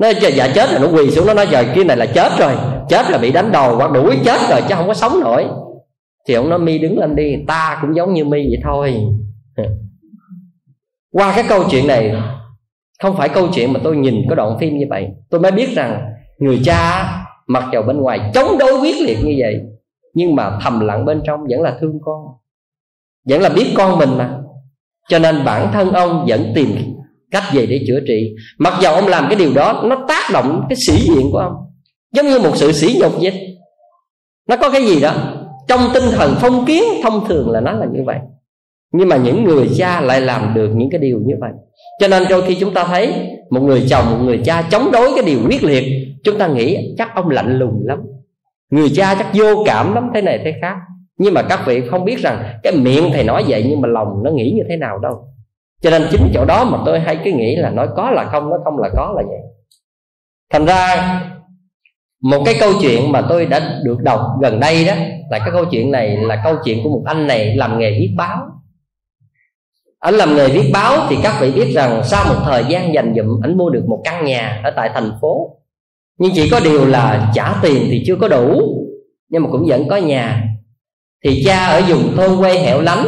Nó 0.00 0.08
giờ 0.08 0.28
dạ 0.28 0.48
chết 0.54 0.70
rồi, 0.70 0.80
nó 0.80 0.88
quỳ 0.98 1.10
xuống, 1.10 1.26
nó 1.26 1.34
nói, 1.34 1.46
trời 1.50 1.66
kia 1.74 1.84
này 1.84 1.96
là 1.96 2.06
chết 2.06 2.32
rồi 2.38 2.52
chết 2.88 3.10
là 3.10 3.18
bị 3.18 3.32
đánh 3.32 3.52
đầu 3.52 3.76
hoặc 3.76 3.92
đuổi 3.92 4.18
chết 4.24 4.40
rồi 4.50 4.60
chứ 4.68 4.74
không 4.74 4.86
có 4.86 4.94
sống 4.94 5.20
nổi. 5.20 5.46
Thì 6.28 6.34
ông 6.34 6.48
nói, 6.48 6.58
mi 6.58 6.78
đứng 6.78 6.98
lên 6.98 7.16
đi, 7.16 7.34
ta 7.48 7.78
cũng 7.80 7.96
giống 7.96 8.14
như 8.14 8.24
mi 8.24 8.38
vậy 8.38 8.58
thôi. 8.64 8.94
Qua 11.12 11.32
cái 11.34 11.44
câu 11.48 11.64
chuyện 11.70 11.86
này, 11.86 12.14
không 13.02 13.16
phải 13.16 13.28
câu 13.28 13.48
chuyện 13.54 13.72
mà 13.72 13.80
tôi 13.84 13.96
nhìn 13.96 14.14
cái 14.28 14.36
đoạn 14.36 14.58
phim 14.60 14.78
như 14.78 14.86
vậy. 14.90 15.08
Tôi 15.30 15.40
mới 15.40 15.50
biết 15.50 15.68
rằng 15.74 16.00
người 16.38 16.60
cha 16.64 17.12
mặc 17.46 17.64
dầu 17.72 17.82
bên 17.82 17.96
ngoài 17.96 18.30
chống 18.34 18.58
đối 18.58 18.80
quyết 18.80 18.94
liệt 19.06 19.18
như 19.24 19.34
vậy, 19.38 19.54
nhưng 20.14 20.34
mà 20.34 20.58
thầm 20.62 20.80
lặng 20.80 21.04
bên 21.04 21.22
trong 21.26 21.40
vẫn 21.50 21.60
là 21.62 21.76
thương 21.80 21.98
con, 22.04 22.24
vẫn 23.28 23.40
là 23.40 23.48
biết 23.48 23.74
con 23.76 23.98
mình 23.98 24.10
mà. 24.18 24.38
Cho 25.08 25.18
nên 25.18 25.44
bản 25.44 25.72
thân 25.72 25.92
ông 25.92 26.24
vẫn 26.28 26.52
tìm 26.54 26.68
cách 27.30 27.42
gì 27.52 27.66
để 27.66 27.84
chữa 27.86 28.00
trị. 28.06 28.34
Mặc 28.58 28.74
dầu 28.82 28.94
ông 28.94 29.06
làm 29.06 29.26
cái 29.28 29.38
điều 29.38 29.54
đó, 29.54 29.82
nó 29.86 30.04
tác 30.08 30.30
động 30.32 30.66
cái 30.68 30.76
sĩ 30.86 30.96
diện 30.96 31.30
của 31.32 31.38
ông 31.38 31.52
giống 32.16 32.26
như 32.26 32.38
một 32.38 32.56
sự 32.56 32.72
sỉ 32.72 32.98
nhục 33.00 33.12
vậy. 33.20 33.58
Nó 34.48 34.56
có 34.56 34.70
cái 34.70 34.86
gì 34.86 35.00
đó. 35.00 35.14
Trong 35.68 35.80
tinh 35.94 36.04
thần 36.12 36.34
phong 36.40 36.64
kiến, 36.64 36.82
thông 37.02 37.28
thường 37.28 37.50
là 37.50 37.60
nó 37.60 37.72
là 37.72 37.86
như 37.92 38.02
vậy. 38.06 38.18
Nhưng 38.92 39.08
mà 39.08 39.16
những 39.16 39.44
người 39.44 39.70
cha 39.76 40.00
lại 40.00 40.20
làm 40.20 40.54
được 40.54 40.68
những 40.74 40.90
cái 40.90 41.00
điều 41.00 41.20
như 41.26 41.34
vậy. 41.40 41.50
Cho 42.00 42.08
nên 42.08 42.22
đôi 42.30 42.42
khi 42.42 42.54
chúng 42.54 42.74
ta 42.74 42.84
thấy 42.84 43.12
một 43.50 43.60
người 43.60 43.86
chồng, 43.90 44.04
một 44.10 44.24
người 44.24 44.40
cha 44.44 44.62
chống 44.70 44.90
đối 44.92 45.14
cái 45.14 45.24
điều 45.24 45.38
quyết 45.48 45.64
liệt, 45.64 45.84
chúng 46.24 46.38
ta 46.38 46.46
nghĩ 46.46 46.94
chắc 46.98 47.14
ông 47.14 47.30
lạnh 47.30 47.58
lùng 47.58 47.82
lắm. 47.84 48.02
Người 48.70 48.90
cha 48.94 49.14
chắc 49.14 49.26
vô 49.34 49.64
cảm 49.66 49.94
lắm, 49.94 50.10
thế 50.14 50.22
này 50.22 50.40
thế 50.44 50.54
khác. 50.60 50.76
Nhưng 51.18 51.34
mà 51.34 51.42
các 51.42 51.60
vị 51.66 51.82
không 51.90 52.04
biết 52.04 52.18
rằng 52.18 52.58
cái 52.62 52.72
miệng 52.76 53.10
thầy 53.12 53.24
nói 53.24 53.44
vậy 53.48 53.64
nhưng 53.68 53.80
mà 53.80 53.88
lòng 53.88 54.08
nó 54.24 54.30
nghĩ 54.30 54.52
như 54.56 54.62
thế 54.68 54.76
nào 54.76 54.98
đâu. 54.98 55.28
Cho 55.82 55.90
nên 55.90 56.06
chính 56.10 56.30
chỗ 56.34 56.44
đó 56.44 56.64
mà 56.64 56.78
tôi 56.86 57.00
hay 57.00 57.18
cứ 57.24 57.30
nghĩ 57.32 57.56
là 57.56 57.70
nói 57.70 57.88
có 57.96 58.10
là 58.10 58.24
không, 58.24 58.50
nói 58.50 58.58
không 58.64 58.78
là 58.78 58.88
có 58.96 59.12
là 59.16 59.22
vậy. 59.28 59.40
Thành 60.52 60.64
ra 60.66 61.20
một 62.22 62.42
cái 62.44 62.56
câu 62.60 62.72
chuyện 62.80 63.12
mà 63.12 63.22
tôi 63.28 63.46
đã 63.46 63.80
được 63.84 64.00
đọc 64.00 64.20
gần 64.42 64.60
đây 64.60 64.84
đó 64.84 64.94
là 65.30 65.38
cái 65.38 65.48
câu 65.52 65.64
chuyện 65.64 65.90
này 65.90 66.16
là 66.16 66.40
câu 66.44 66.56
chuyện 66.64 66.80
của 66.84 66.90
một 66.90 67.02
anh 67.04 67.26
này 67.26 67.56
làm 67.56 67.78
nghề 67.78 67.90
viết 67.90 68.14
báo. 68.16 68.38
Anh 69.98 70.14
làm 70.14 70.36
nghề 70.36 70.48
viết 70.48 70.70
báo 70.72 71.06
thì 71.08 71.16
các 71.22 71.40
vị 71.40 71.52
biết 71.52 71.72
rằng 71.74 72.02
sau 72.04 72.24
một 72.28 72.40
thời 72.44 72.64
gian 72.68 72.94
dành 72.94 73.14
dụm, 73.16 73.40
anh 73.42 73.58
mua 73.58 73.70
được 73.70 73.84
một 73.88 74.00
căn 74.04 74.24
nhà 74.24 74.60
ở 74.64 74.70
tại 74.76 74.90
thành 74.94 75.10
phố. 75.20 75.56
Nhưng 76.18 76.32
chỉ 76.34 76.50
có 76.50 76.60
điều 76.60 76.86
là 76.86 77.32
trả 77.34 77.54
tiền 77.62 77.86
thì 77.90 78.02
chưa 78.06 78.16
có 78.16 78.28
đủ, 78.28 78.62
nhưng 79.28 79.42
mà 79.42 79.48
cũng 79.52 79.64
vẫn 79.66 79.88
có 79.88 79.96
nhà. 79.96 80.42
Thì 81.24 81.42
cha 81.46 81.66
ở 81.66 81.82
vùng 81.88 82.16
thôn 82.16 82.38
quê 82.38 82.58
hẻo 82.58 82.80
lánh 82.80 83.06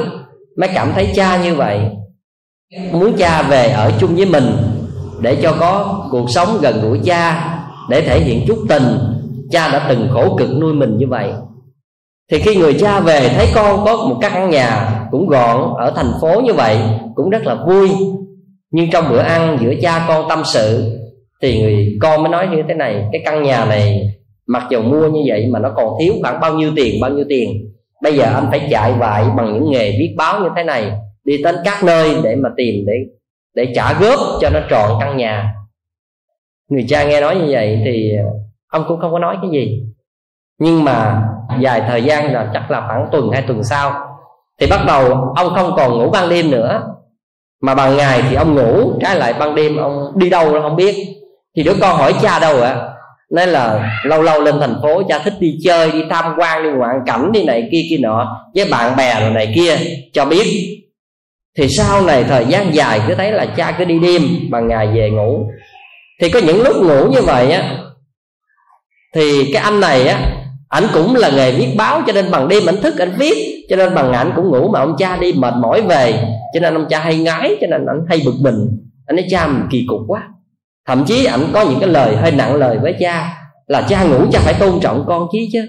mới 0.56 0.68
cảm 0.74 0.92
thấy 0.94 1.08
cha 1.14 1.42
như 1.42 1.54
vậy. 1.54 1.80
Muốn 2.92 3.16
cha 3.18 3.42
về 3.42 3.68
ở 3.68 3.92
chung 4.00 4.16
với 4.16 4.26
mình 4.26 4.44
để 5.20 5.36
cho 5.42 5.56
có 5.60 6.06
cuộc 6.10 6.30
sống 6.30 6.48
gần 6.60 6.80
gũi 6.82 7.00
cha 7.04 7.54
để 7.90 8.00
thể 8.00 8.20
hiện 8.20 8.44
chút 8.46 8.58
tình, 8.68 8.82
cha 9.50 9.68
đã 9.72 9.86
từng 9.88 10.08
khổ 10.12 10.36
cực 10.36 10.48
nuôi 10.60 10.74
mình 10.74 10.98
như 10.98 11.06
vậy. 11.06 11.32
Thì 12.30 12.38
khi 12.38 12.56
người 12.56 12.74
cha 12.74 13.00
về 13.00 13.28
thấy 13.28 13.46
con 13.54 13.84
có 13.84 13.96
một 13.96 14.18
căn 14.20 14.50
nhà 14.50 15.00
cũng 15.10 15.28
gọn 15.28 15.74
ở 15.78 15.92
thành 15.96 16.12
phố 16.20 16.40
như 16.40 16.52
vậy 16.52 16.78
cũng 17.14 17.30
rất 17.30 17.46
là 17.46 17.56
vui. 17.66 17.90
Nhưng 18.70 18.90
trong 18.90 19.04
bữa 19.10 19.18
ăn 19.18 19.58
giữa 19.60 19.74
cha 19.82 20.04
con 20.08 20.28
tâm 20.28 20.42
sự 20.44 20.98
thì 21.42 21.62
người 21.62 21.98
con 22.02 22.22
mới 22.22 22.30
nói 22.30 22.48
như 22.48 22.62
thế 22.68 22.74
này, 22.74 23.08
cái 23.12 23.22
căn 23.24 23.42
nhà 23.42 23.64
này 23.64 24.00
mặc 24.46 24.66
dù 24.70 24.82
mua 24.82 25.08
như 25.08 25.20
vậy 25.26 25.46
mà 25.52 25.58
nó 25.58 25.72
còn 25.76 25.92
thiếu 26.00 26.14
khoảng 26.22 26.40
bao 26.40 26.54
nhiêu 26.54 26.70
tiền, 26.76 27.00
bao 27.00 27.10
nhiêu 27.10 27.24
tiền. 27.28 27.50
Bây 28.02 28.16
giờ 28.16 28.24
anh 28.24 28.46
phải 28.50 28.68
chạy 28.70 28.92
vại 28.92 29.24
bằng 29.36 29.54
những 29.54 29.70
nghề 29.70 29.90
viết 29.90 30.14
báo 30.16 30.40
như 30.40 30.48
thế 30.56 30.64
này, 30.64 30.92
đi 31.24 31.42
đến 31.42 31.56
các 31.64 31.84
nơi 31.84 32.14
để 32.22 32.36
mà 32.36 32.48
tìm, 32.56 32.74
để 32.86 32.92
để 33.54 33.72
trả 33.74 34.00
góp 34.00 34.18
cho 34.40 34.50
nó 34.50 34.60
trọn 34.70 34.90
căn 35.00 35.16
nhà 35.16 35.54
người 36.68 36.86
cha 36.88 37.04
nghe 37.04 37.20
nói 37.20 37.36
như 37.36 37.46
vậy 37.50 37.82
thì 37.84 38.10
ờ, 38.16 38.30
ông 38.68 38.84
cũng 38.88 39.00
không 39.00 39.12
có 39.12 39.18
nói 39.18 39.36
cái 39.42 39.50
gì. 39.50 39.82
Nhưng 40.58 40.84
mà 40.84 41.22
dài 41.60 41.82
thời 41.88 42.04
gian 42.04 42.32
là 42.32 42.50
chắc 42.54 42.70
là 42.70 42.84
khoảng 42.88 43.08
tuần 43.12 43.30
hai 43.32 43.42
tuần 43.42 43.64
sau 43.64 43.92
thì 44.60 44.66
bắt 44.70 44.80
đầu 44.86 45.12
ông 45.36 45.54
không 45.54 45.72
còn 45.76 45.98
ngủ 45.98 46.10
ban 46.10 46.28
đêm 46.28 46.50
nữa. 46.50 46.82
Mà 47.62 47.74
ban 47.74 47.96
ngày 47.96 48.22
thì 48.30 48.36
ông 48.36 48.54
ngủ, 48.54 48.98
trái 49.00 49.16
lại 49.16 49.34
ban 49.38 49.54
đêm 49.54 49.76
ông 49.76 50.12
đi 50.14 50.30
đâu 50.30 50.62
không 50.62 50.76
biết. 50.76 50.96
Thì 51.56 51.62
đứa 51.62 51.74
con 51.80 51.96
hỏi 51.96 52.14
cha 52.22 52.38
đâu 52.38 52.62
ạ? 52.62 52.70
À? 52.70 52.94
nên 53.30 53.48
là 53.48 53.90
lâu 54.04 54.22
lâu 54.22 54.40
lên 54.40 54.60
thành 54.60 54.74
phố 54.82 55.02
cha 55.08 55.18
thích 55.18 55.34
đi 55.40 55.58
chơi, 55.64 55.92
đi 55.92 56.02
tham 56.10 56.34
quan, 56.38 56.62
đi 56.62 56.68
ngoạn 56.70 57.00
cảnh, 57.06 57.32
đi 57.32 57.44
này 57.44 57.68
kia 57.72 57.82
kia 57.90 57.98
nọ, 58.00 58.46
với 58.54 58.68
bạn 58.70 58.96
bè 58.96 59.20
rồi 59.20 59.30
này 59.30 59.52
kia, 59.54 59.76
cho 60.12 60.24
biết. 60.24 60.74
Thì 61.58 61.68
sau 61.68 62.02
này 62.02 62.24
thời 62.24 62.44
gian 62.46 62.74
dài 62.74 63.00
cứ 63.08 63.14
thấy 63.14 63.32
là 63.32 63.46
cha 63.56 63.74
cứ 63.78 63.84
đi 63.84 63.98
đêm 63.98 64.22
bằng 64.50 64.68
ngày 64.68 64.86
về 64.94 65.10
ngủ 65.10 65.50
thì 66.20 66.30
có 66.30 66.40
những 66.40 66.62
lúc 66.62 66.76
ngủ 66.76 67.10
như 67.10 67.22
vậy 67.22 67.50
á 67.52 67.78
thì 69.14 69.52
cái 69.52 69.62
anh 69.62 69.80
này 69.80 70.08
á 70.08 70.38
ảnh 70.68 70.84
cũng 70.94 71.16
là 71.16 71.30
nghề 71.30 71.52
viết 71.52 71.74
báo 71.76 72.02
cho 72.06 72.12
nên 72.12 72.30
bằng 72.30 72.48
đêm 72.48 72.68
ảnh 72.68 72.76
thức 72.82 72.98
ảnh 72.98 73.12
viết. 73.18 73.66
Cho 73.70 73.76
nên 73.76 73.94
bằng 73.94 74.12
ảnh 74.12 74.32
cũng 74.36 74.50
ngủ 74.50 74.68
mà 74.68 74.80
ông 74.80 74.96
cha 74.98 75.16
đi 75.16 75.32
mệt 75.32 75.54
mỏi 75.56 75.82
về. 75.82 76.24
Cho 76.54 76.60
nên 76.60 76.74
ông 76.74 76.86
cha 76.88 77.00
hay 77.00 77.18
ngái 77.18 77.56
cho 77.60 77.66
nên 77.66 77.86
ảnh 77.86 78.00
hay 78.08 78.22
bực 78.24 78.34
mình. 78.40 78.68
Anh 79.06 79.16
nói 79.16 79.26
cha 79.30 79.46
mình 79.46 79.62
kỳ 79.70 79.84
cục 79.88 80.00
quá. 80.08 80.22
Thậm 80.86 81.04
chí 81.04 81.24
ảnh 81.24 81.46
có 81.52 81.62
những 81.62 81.80
cái 81.80 81.88
lời 81.88 82.16
hơi 82.16 82.30
nặng 82.30 82.54
lời 82.54 82.78
với 82.82 82.94
cha 83.00 83.34
là 83.66 83.86
cha 83.88 84.04
ngủ 84.04 84.24
cha 84.32 84.40
phải 84.42 84.54
tôn 84.54 84.80
trọng 84.80 85.04
con 85.08 85.28
chứ 85.32 85.38
chứ. 85.52 85.60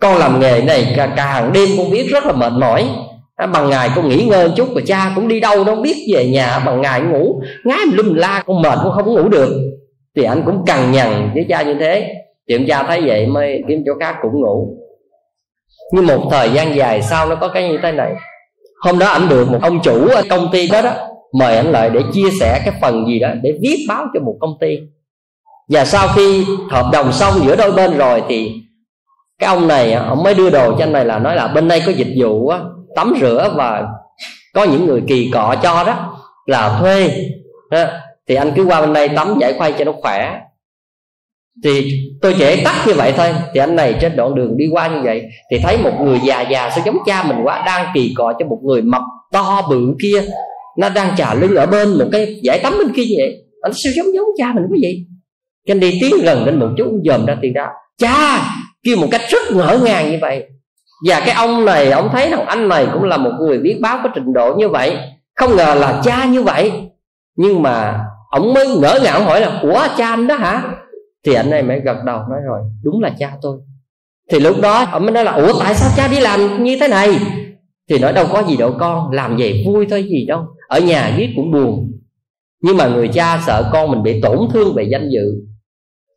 Con 0.00 0.16
làm 0.16 0.40
nghề 0.40 0.62
này 0.62 0.94
cả, 0.96 1.12
cả 1.16 1.26
hàng 1.26 1.52
đêm 1.52 1.68
con 1.76 1.90
viết 1.90 2.10
rất 2.10 2.24
là 2.26 2.32
mệt 2.32 2.52
mỏi. 2.52 2.88
À, 3.36 3.46
bằng 3.46 3.70
ngày 3.70 3.90
con 3.96 4.08
nghỉ 4.08 4.24
ngơi 4.24 4.50
chút 4.56 4.68
và 4.74 4.80
cha 4.86 5.12
cũng 5.14 5.28
đi 5.28 5.40
đâu 5.40 5.64
đâu 5.64 5.76
biết 5.76 5.96
về 6.14 6.26
nhà. 6.26 6.58
Bằng 6.58 6.80
ngày 6.80 7.00
ngủ 7.00 7.40
ngái 7.64 7.78
lum 7.92 8.14
la 8.14 8.42
con 8.46 8.62
mệt 8.62 8.78
con 8.84 8.92
không 8.92 9.14
ngủ 9.14 9.28
được 9.28 9.50
thì 10.16 10.24
anh 10.24 10.42
cũng 10.46 10.64
cằn 10.66 10.92
nhằn 10.92 11.30
với 11.34 11.46
cha 11.48 11.62
như 11.62 11.74
thế. 11.80 12.14
Thì 12.48 12.56
ông 12.56 12.66
cha 12.68 12.82
thấy 12.82 13.00
vậy 13.06 13.26
mới 13.26 13.62
kiếm 13.68 13.82
chỗ 13.86 13.92
khác 14.00 14.16
cũng 14.22 14.40
ngủ. 14.40 14.76
Nhưng 15.92 16.06
một 16.06 16.28
thời 16.30 16.50
gian 16.50 16.76
dài 16.76 17.02
sau 17.02 17.28
nó 17.28 17.34
có 17.34 17.48
cái 17.48 17.68
như 17.68 17.78
thế 17.82 17.92
này. 17.92 18.12
Hôm 18.82 18.98
đó 18.98 19.06
ảnh 19.06 19.28
được 19.28 19.50
một 19.50 19.58
ông 19.62 19.80
chủ 19.82 20.08
ở 20.08 20.22
công 20.30 20.48
ty 20.52 20.68
đó 20.68 20.82
đó 20.82 20.92
mời 21.32 21.56
ảnh 21.56 21.72
lại 21.72 21.90
để 21.90 22.00
chia 22.12 22.30
sẻ 22.40 22.62
cái 22.64 22.74
phần 22.80 23.06
gì 23.06 23.18
đó 23.18 23.28
để 23.42 23.52
viết 23.60 23.86
báo 23.88 24.06
cho 24.14 24.20
một 24.20 24.36
công 24.40 24.54
ty. 24.60 24.78
Và 25.68 25.84
sau 25.84 26.08
khi 26.16 26.44
hợp 26.70 26.90
đồng 26.92 27.12
xong 27.12 27.34
giữa 27.44 27.56
đôi 27.56 27.72
bên 27.72 27.98
rồi 27.98 28.22
thì 28.28 28.52
cái 29.38 29.48
ông 29.48 29.68
này 29.68 29.92
ông 29.92 30.22
mới 30.22 30.34
đưa 30.34 30.50
đồ 30.50 30.72
cho 30.78 30.84
anh 30.84 30.92
này 30.92 31.04
là 31.04 31.18
nói 31.18 31.36
là 31.36 31.48
bên 31.48 31.68
đây 31.68 31.82
có 31.86 31.92
dịch 31.92 32.14
vụ 32.16 32.48
á, 32.48 32.60
tắm 32.96 33.14
rửa 33.20 33.52
và 33.54 33.88
có 34.54 34.64
những 34.64 34.86
người 34.86 35.02
kỳ 35.08 35.30
cọ 35.34 35.54
cho 35.62 35.84
đó 35.84 36.18
là 36.46 36.78
thuê 36.80 37.10
thì 38.32 38.36
anh 38.36 38.52
cứ 38.56 38.64
qua 38.64 38.80
bên 38.80 38.92
đây 38.92 39.08
tắm 39.08 39.34
giải 39.40 39.54
khoai 39.58 39.74
cho 39.78 39.84
nó 39.84 39.92
khỏe. 39.92 40.40
Thì 41.64 41.92
tôi 42.22 42.34
chỉ 42.38 42.64
tắt 42.64 42.84
như 42.86 42.94
vậy 42.94 43.12
thôi. 43.16 43.28
Thì 43.54 43.60
anh 43.60 43.76
này 43.76 43.94
trên 44.00 44.16
đoạn 44.16 44.34
đường 44.34 44.56
đi 44.56 44.68
qua 44.72 44.88
như 44.88 45.00
vậy, 45.04 45.22
thì 45.50 45.58
thấy 45.62 45.78
một 45.78 45.90
người 46.00 46.20
già 46.24 46.40
già 46.40 46.70
sao 46.70 46.82
giống 46.86 46.98
cha 47.06 47.22
mình 47.22 47.36
quá, 47.42 47.62
đang 47.66 47.86
kỳ 47.94 48.14
cọ 48.16 48.32
cho 48.38 48.46
một 48.46 48.58
người 48.62 48.82
mập 48.82 49.02
to 49.32 49.62
bự 49.70 49.94
kia. 50.02 50.22
Nó 50.78 50.88
đang 50.88 51.16
trà 51.16 51.34
lưng 51.34 51.54
ở 51.54 51.66
bên 51.66 51.98
một 51.98 52.04
cái 52.12 52.40
giải 52.42 52.60
tắm 52.62 52.74
bên 52.78 52.92
kia 52.94 53.04
như 53.04 53.14
vậy. 53.18 53.44
Anh 53.62 53.72
sao 53.74 53.92
giống 53.96 54.14
giống 54.14 54.26
cha 54.38 54.52
mình 54.54 54.64
quá 54.68 54.78
vậy? 54.82 55.06
Cái 55.66 55.74
anh 55.74 55.80
đi 55.80 55.98
tiến 56.00 56.14
gần 56.22 56.44
đến 56.46 56.58
một 56.58 56.68
chút 56.76 56.86
dòm 57.04 57.26
ra 57.26 57.36
tiền 57.42 57.52
ra. 57.52 57.68
Cha, 57.98 58.40
kêu 58.82 58.96
một 58.96 59.08
cách 59.10 59.22
rất 59.30 59.42
ngỡ 59.52 59.80
ngàng 59.84 60.10
như 60.10 60.18
vậy. 60.20 60.44
Và 61.08 61.20
cái 61.20 61.34
ông 61.34 61.64
này, 61.64 61.90
ông 61.90 62.08
thấy 62.12 62.30
rằng 62.30 62.46
anh 62.46 62.68
này 62.68 62.86
cũng 62.92 63.04
là 63.04 63.16
một 63.16 63.32
người 63.40 63.58
biết 63.58 63.78
báo 63.80 63.98
có 64.02 64.08
trình 64.14 64.32
độ 64.32 64.54
như 64.58 64.68
vậy. 64.68 64.96
Không 65.36 65.56
ngờ 65.56 65.74
là 65.74 66.00
cha 66.04 66.24
như 66.24 66.42
vậy. 66.42 66.72
Nhưng 67.36 67.62
mà 67.62 68.00
ông 68.32 68.54
mới 68.54 68.68
ngỡ 68.68 68.98
ngàng 69.02 69.24
hỏi 69.24 69.40
là 69.40 69.58
của 69.62 69.86
cha 69.98 70.08
anh 70.08 70.26
đó 70.26 70.34
hả? 70.34 70.74
Thì 71.24 71.34
anh 71.34 71.50
này 71.50 71.62
mới 71.62 71.80
gật 71.80 71.96
đầu, 72.06 72.18
nói 72.30 72.40
rồi, 72.46 72.60
đúng 72.82 73.02
là 73.02 73.10
cha 73.18 73.32
tôi. 73.42 73.58
Thì 74.30 74.40
lúc 74.40 74.56
đó, 74.62 74.84
ông 74.92 75.02
mới 75.02 75.12
nói 75.12 75.24
là, 75.24 75.32
ủa, 75.32 75.60
tại 75.60 75.74
sao 75.74 75.90
cha 75.96 76.08
đi 76.08 76.20
làm 76.20 76.64
như 76.64 76.76
thế 76.80 76.88
này? 76.88 77.08
Thì 77.90 77.98
nói, 77.98 78.12
đâu 78.12 78.26
có 78.32 78.42
gì 78.42 78.56
đâu 78.56 78.74
con, 78.78 79.10
làm 79.10 79.36
vậy 79.36 79.64
vui 79.66 79.86
thôi, 79.90 80.04
gì 80.04 80.26
đâu, 80.26 80.46
ở 80.68 80.80
nhà 80.80 81.14
viết 81.16 81.32
cũng 81.36 81.52
buồn. 81.52 81.92
Nhưng 82.62 82.76
mà 82.76 82.88
người 82.88 83.08
cha 83.08 83.40
sợ 83.46 83.70
con 83.72 83.90
mình 83.90 84.02
bị 84.02 84.20
tổn 84.20 84.38
thương 84.52 84.74
về 84.74 84.84
danh 84.84 85.08
dự, 85.10 85.34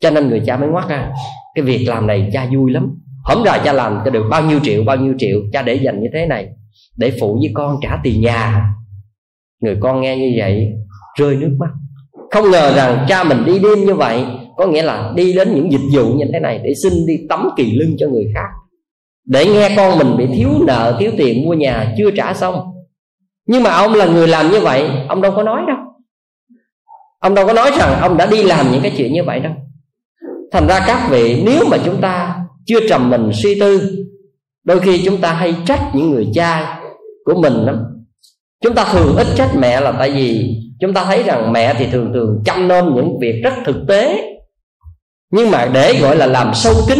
cho 0.01 0.09
nên 0.09 0.29
người 0.29 0.41
cha 0.45 0.57
mới 0.57 0.69
ngoắt 0.69 0.89
ra, 0.89 1.11
cái 1.55 1.65
việc 1.65 1.85
làm 1.87 2.07
này 2.07 2.29
cha 2.33 2.47
vui 2.53 2.71
lắm 2.71 3.01
hổng 3.23 3.43
rồi 3.43 3.57
cha 3.65 3.73
làm 3.73 3.99
cho 4.05 4.11
được 4.11 4.23
bao 4.29 4.43
nhiêu 4.43 4.59
triệu, 4.63 4.83
bao 4.83 4.97
nhiêu 4.97 5.13
triệu, 5.17 5.39
cha 5.53 5.61
để 5.61 5.73
dành 5.73 6.01
như 6.01 6.07
thế 6.13 6.25
này, 6.25 6.47
để 6.97 7.17
phụ 7.19 7.33
với 7.33 7.51
con 7.53 7.77
trả 7.81 7.99
tiền 8.03 8.21
nhà. 8.21 8.73
Người 9.61 9.77
con 9.79 10.01
nghe 10.01 10.17
như 10.17 10.33
vậy, 10.37 10.67
rơi 11.19 11.35
nước 11.35 11.55
mắt 11.59 11.69
không 12.35 12.51
ngờ 12.51 12.73
rằng 12.75 13.05
cha 13.07 13.23
mình 13.23 13.45
đi 13.45 13.59
đêm 13.59 13.85
như 13.85 13.95
vậy, 13.95 14.25
có 14.57 14.67
nghĩa 14.67 14.83
là 14.83 15.11
đi 15.15 15.33
đến 15.33 15.55
những 15.55 15.71
dịch 15.71 15.87
vụ 15.93 16.13
như 16.13 16.25
thế 16.33 16.39
này 16.39 16.59
để 16.63 16.73
xin 16.83 16.93
đi 17.07 17.13
tắm 17.29 17.49
kỳ 17.57 17.77
lưng 17.77 17.95
cho 17.99 18.07
người 18.07 18.25
khác. 18.35 18.47
Để 19.25 19.45
nghe 19.45 19.73
con 19.77 19.97
mình 19.97 20.17
bị 20.17 20.35
thiếu 20.35 20.49
nợ, 20.67 20.95
thiếu 20.99 21.11
tiền 21.17 21.45
mua 21.45 21.53
nhà 21.53 21.93
chưa 21.97 22.11
trả 22.11 22.33
xong. 22.33 22.55
Nhưng 23.47 23.63
mà 23.63 23.69
ông 23.69 23.93
là 23.93 24.05
người 24.05 24.27
làm 24.27 24.51
như 24.51 24.59
vậy, 24.59 24.89
ông 25.07 25.21
đâu 25.21 25.31
có 25.35 25.43
nói 25.43 25.61
đâu. 25.67 25.77
Ông 27.19 27.35
đâu 27.35 27.47
có 27.47 27.53
nói 27.53 27.71
rằng 27.79 27.99
ông 28.01 28.17
đã 28.17 28.25
đi 28.25 28.43
làm 28.43 28.71
những 28.71 28.81
cái 28.81 28.93
chuyện 28.97 29.13
như 29.13 29.23
vậy 29.23 29.39
đâu. 29.39 29.53
Thành 30.51 30.67
ra 30.67 30.79
các 30.87 31.07
vị, 31.09 31.43
nếu 31.45 31.65
mà 31.71 31.77
chúng 31.85 32.01
ta 32.01 32.35
chưa 32.65 32.87
trầm 32.89 33.09
mình 33.09 33.29
suy 33.33 33.59
tư, 33.59 34.05
đôi 34.63 34.79
khi 34.79 35.01
chúng 35.05 35.21
ta 35.21 35.33
hay 35.33 35.55
trách 35.65 35.81
những 35.93 36.11
người 36.11 36.27
cha 36.33 36.79
của 37.25 37.41
mình 37.41 37.53
lắm 37.53 37.94
chúng 38.63 38.75
ta 38.75 38.85
thường 38.91 39.15
ít 39.15 39.27
trách 39.35 39.49
mẹ 39.59 39.81
là 39.81 39.91
tại 39.91 40.11
vì 40.11 40.55
chúng 40.79 40.93
ta 40.93 41.05
thấy 41.05 41.23
rằng 41.23 41.53
mẹ 41.53 41.73
thì 41.77 41.87
thường 41.91 42.11
thường 42.13 42.41
chăm 42.45 42.67
nom 42.67 42.95
những 42.95 43.19
việc 43.19 43.41
rất 43.43 43.53
thực 43.65 43.75
tế. 43.87 44.31
Nhưng 45.31 45.51
mà 45.51 45.69
để 45.73 45.99
gọi 46.01 46.17
là 46.17 46.25
làm 46.25 46.53
sâu 46.53 46.73
kín 46.89 46.99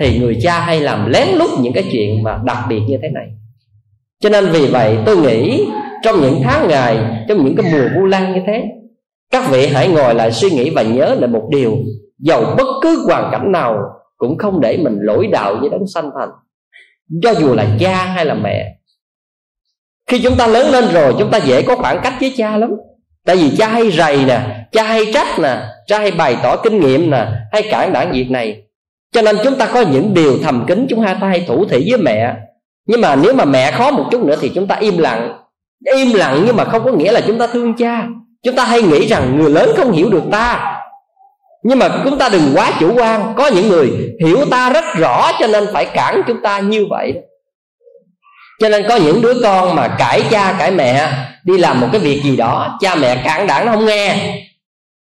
thì 0.00 0.18
người 0.18 0.38
cha 0.42 0.60
hay 0.60 0.80
làm 0.80 1.10
lén 1.10 1.28
lút 1.28 1.50
những 1.60 1.72
cái 1.72 1.84
chuyện 1.92 2.22
mà 2.22 2.38
đặc 2.44 2.58
biệt 2.68 2.80
như 2.88 2.98
thế 3.02 3.08
này. 3.08 3.26
Cho 4.20 4.28
nên 4.28 4.46
vì 4.52 4.66
vậy 4.66 4.98
tôi 5.06 5.16
nghĩ 5.16 5.66
trong 6.02 6.20
những 6.20 6.40
tháng 6.44 6.68
ngày, 6.68 7.24
trong 7.28 7.44
những 7.44 7.56
cái 7.56 7.72
mùa 7.72 7.88
vu 7.96 8.06
lan 8.06 8.32
như 8.32 8.40
thế, 8.46 8.64
các 9.30 9.50
vị 9.50 9.66
hãy 9.66 9.88
ngồi 9.88 10.14
lại 10.14 10.32
suy 10.32 10.50
nghĩ 10.50 10.70
và 10.70 10.82
nhớ 10.82 11.14
lại 11.18 11.28
một 11.28 11.48
điều. 11.50 11.76
Dầu 12.18 12.44
bất 12.58 12.66
cứ 12.82 13.04
hoàn 13.06 13.32
cảnh 13.32 13.52
nào 13.52 13.78
cũng 14.16 14.38
không 14.38 14.60
để 14.60 14.76
mình 14.76 14.98
lỗi 15.00 15.26
đạo 15.32 15.56
với 15.60 15.70
đấng 15.70 15.86
sanh 15.94 16.10
thành. 16.18 16.28
Cho 17.22 17.34
dù 17.34 17.54
là 17.54 17.66
cha 17.80 18.04
hay 18.04 18.24
là 18.24 18.34
mẹ 18.34 18.76
khi 20.12 20.18
chúng 20.18 20.36
ta 20.36 20.46
lớn 20.46 20.70
lên 20.70 20.84
rồi, 20.92 21.14
chúng 21.18 21.30
ta 21.30 21.38
dễ 21.38 21.62
có 21.62 21.76
khoảng 21.76 22.00
cách 22.02 22.14
với 22.20 22.34
cha 22.36 22.56
lắm. 22.56 22.70
Tại 23.26 23.36
vì 23.36 23.56
cha 23.58 23.68
hay 23.68 23.90
rầy 23.90 24.24
nè, 24.24 24.40
cha 24.72 24.82
hay 24.82 25.12
trách 25.14 25.38
nè, 25.38 25.56
cha 25.86 25.98
hay 25.98 26.10
bày 26.10 26.36
tỏ 26.42 26.56
kinh 26.56 26.80
nghiệm 26.80 27.10
nè, 27.10 27.26
hay 27.52 27.62
cản 27.70 27.92
đảng 27.92 28.12
việc 28.12 28.30
này. 28.30 28.62
Cho 29.12 29.22
nên 29.22 29.36
chúng 29.44 29.54
ta 29.54 29.66
có 29.66 29.80
những 29.80 30.14
điều 30.14 30.38
thầm 30.42 30.64
kín, 30.68 30.86
chúng 30.90 31.04
ta 31.04 31.14
hay 31.20 31.44
thủ 31.48 31.64
thị 31.70 31.86
với 31.90 32.00
mẹ. 32.00 32.34
Nhưng 32.86 33.00
mà 33.00 33.16
nếu 33.16 33.34
mà 33.34 33.44
mẹ 33.44 33.70
khó 33.70 33.90
một 33.90 34.04
chút 34.10 34.24
nữa 34.24 34.36
thì 34.40 34.48
chúng 34.54 34.66
ta 34.66 34.74
im 34.74 34.98
lặng. 34.98 35.38
Im 35.96 36.12
lặng 36.14 36.42
nhưng 36.46 36.56
mà 36.56 36.64
không 36.64 36.84
có 36.84 36.92
nghĩa 36.92 37.12
là 37.12 37.20
chúng 37.26 37.38
ta 37.38 37.46
thương 37.46 37.74
cha. 37.74 38.06
Chúng 38.42 38.56
ta 38.56 38.64
hay 38.64 38.82
nghĩ 38.82 39.06
rằng 39.06 39.38
người 39.38 39.50
lớn 39.50 39.70
không 39.76 39.92
hiểu 39.92 40.10
được 40.10 40.24
ta. 40.30 40.78
Nhưng 41.62 41.78
mà 41.78 41.88
chúng 42.04 42.18
ta 42.18 42.28
đừng 42.28 42.52
quá 42.54 42.72
chủ 42.80 42.94
quan. 42.96 43.34
Có 43.36 43.50
những 43.54 43.68
người 43.68 43.90
hiểu 44.24 44.38
ta 44.50 44.70
rất 44.70 44.84
rõ 44.96 45.32
cho 45.40 45.46
nên 45.46 45.64
phải 45.72 45.86
cản 45.86 46.22
chúng 46.26 46.42
ta 46.42 46.60
như 46.60 46.86
vậy 46.90 47.14
cho 48.62 48.68
nên 48.68 48.88
có 48.88 48.96
những 48.96 49.22
đứa 49.22 49.34
con 49.42 49.74
mà 49.74 49.88
cãi 49.88 50.22
cha 50.30 50.54
cãi 50.58 50.70
mẹ 50.70 51.08
đi 51.44 51.58
làm 51.58 51.80
một 51.80 51.88
cái 51.92 52.00
việc 52.00 52.22
gì 52.22 52.36
đó 52.36 52.78
cha 52.80 52.94
mẹ 52.94 53.22
cản 53.24 53.46
đảng 53.46 53.66
nó 53.66 53.72
không 53.72 53.86
nghe. 53.86 54.16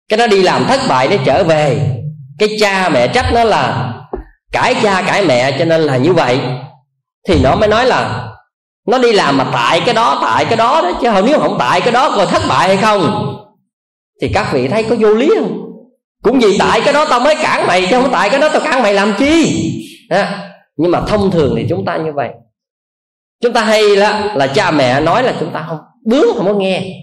Cái 0.09 0.17
nó 0.17 0.27
đi 0.27 0.41
làm 0.41 0.65
thất 0.65 0.79
bại 0.89 1.07
nó 1.07 1.15
trở 1.25 1.43
về. 1.43 1.79
Cái 2.39 2.49
cha 2.59 2.89
mẹ 2.89 3.07
trách 3.07 3.25
nó 3.33 3.43
là 3.43 3.93
cãi 4.51 4.75
cha 4.83 5.03
cãi 5.07 5.25
mẹ 5.25 5.51
cho 5.59 5.65
nên 5.65 5.81
là 5.81 5.97
như 5.97 6.13
vậy. 6.13 6.39
Thì 7.27 7.39
nó 7.43 7.55
mới 7.55 7.69
nói 7.69 7.85
là 7.85 8.27
nó 8.87 8.97
đi 8.97 9.11
làm 9.11 9.37
mà 9.37 9.45
tại 9.53 9.81
cái 9.85 9.93
đó 9.93 10.19
tại 10.21 10.45
cái 10.45 10.57
đó 10.57 10.81
đó 10.81 10.91
chứ 11.01 11.09
nếu 11.25 11.39
không 11.39 11.55
tại 11.59 11.81
cái 11.81 11.91
đó 11.91 12.13
coi 12.15 12.25
thất 12.25 12.41
bại 12.49 12.67
hay 12.67 12.77
không? 12.77 13.27
Thì 14.21 14.31
các 14.33 14.53
vị 14.53 14.67
thấy 14.67 14.83
có 14.83 14.95
vô 14.99 15.09
lý 15.09 15.29
không? 15.39 15.61
Cũng 16.23 16.39
vì 16.39 16.57
tại 16.57 16.81
cái 16.81 16.93
đó 16.93 17.05
tao 17.09 17.19
mới 17.19 17.35
cản 17.35 17.67
mày 17.67 17.87
chứ 17.89 18.01
không 18.01 18.11
tại 18.11 18.29
cái 18.29 18.39
đó 18.39 18.49
tao 18.49 18.61
cản 18.61 18.83
mày 18.83 18.93
làm 18.93 19.13
chi? 19.19 19.63
À, 20.09 20.49
nhưng 20.77 20.91
mà 20.91 21.01
thông 21.01 21.31
thường 21.31 21.53
thì 21.57 21.65
chúng 21.69 21.85
ta 21.85 21.97
như 21.97 22.11
vậy 22.15 22.29
chúng 23.41 23.53
ta 23.53 23.63
hay 23.63 23.95
là, 23.95 24.33
là 24.35 24.47
cha 24.47 24.71
mẹ 24.71 25.01
nói 25.01 25.23
là 25.23 25.33
chúng 25.39 25.51
ta 25.53 25.65
không 25.67 25.77
bướng 26.05 26.35
không 26.35 26.45
có 26.45 26.53
nghe. 26.53 27.01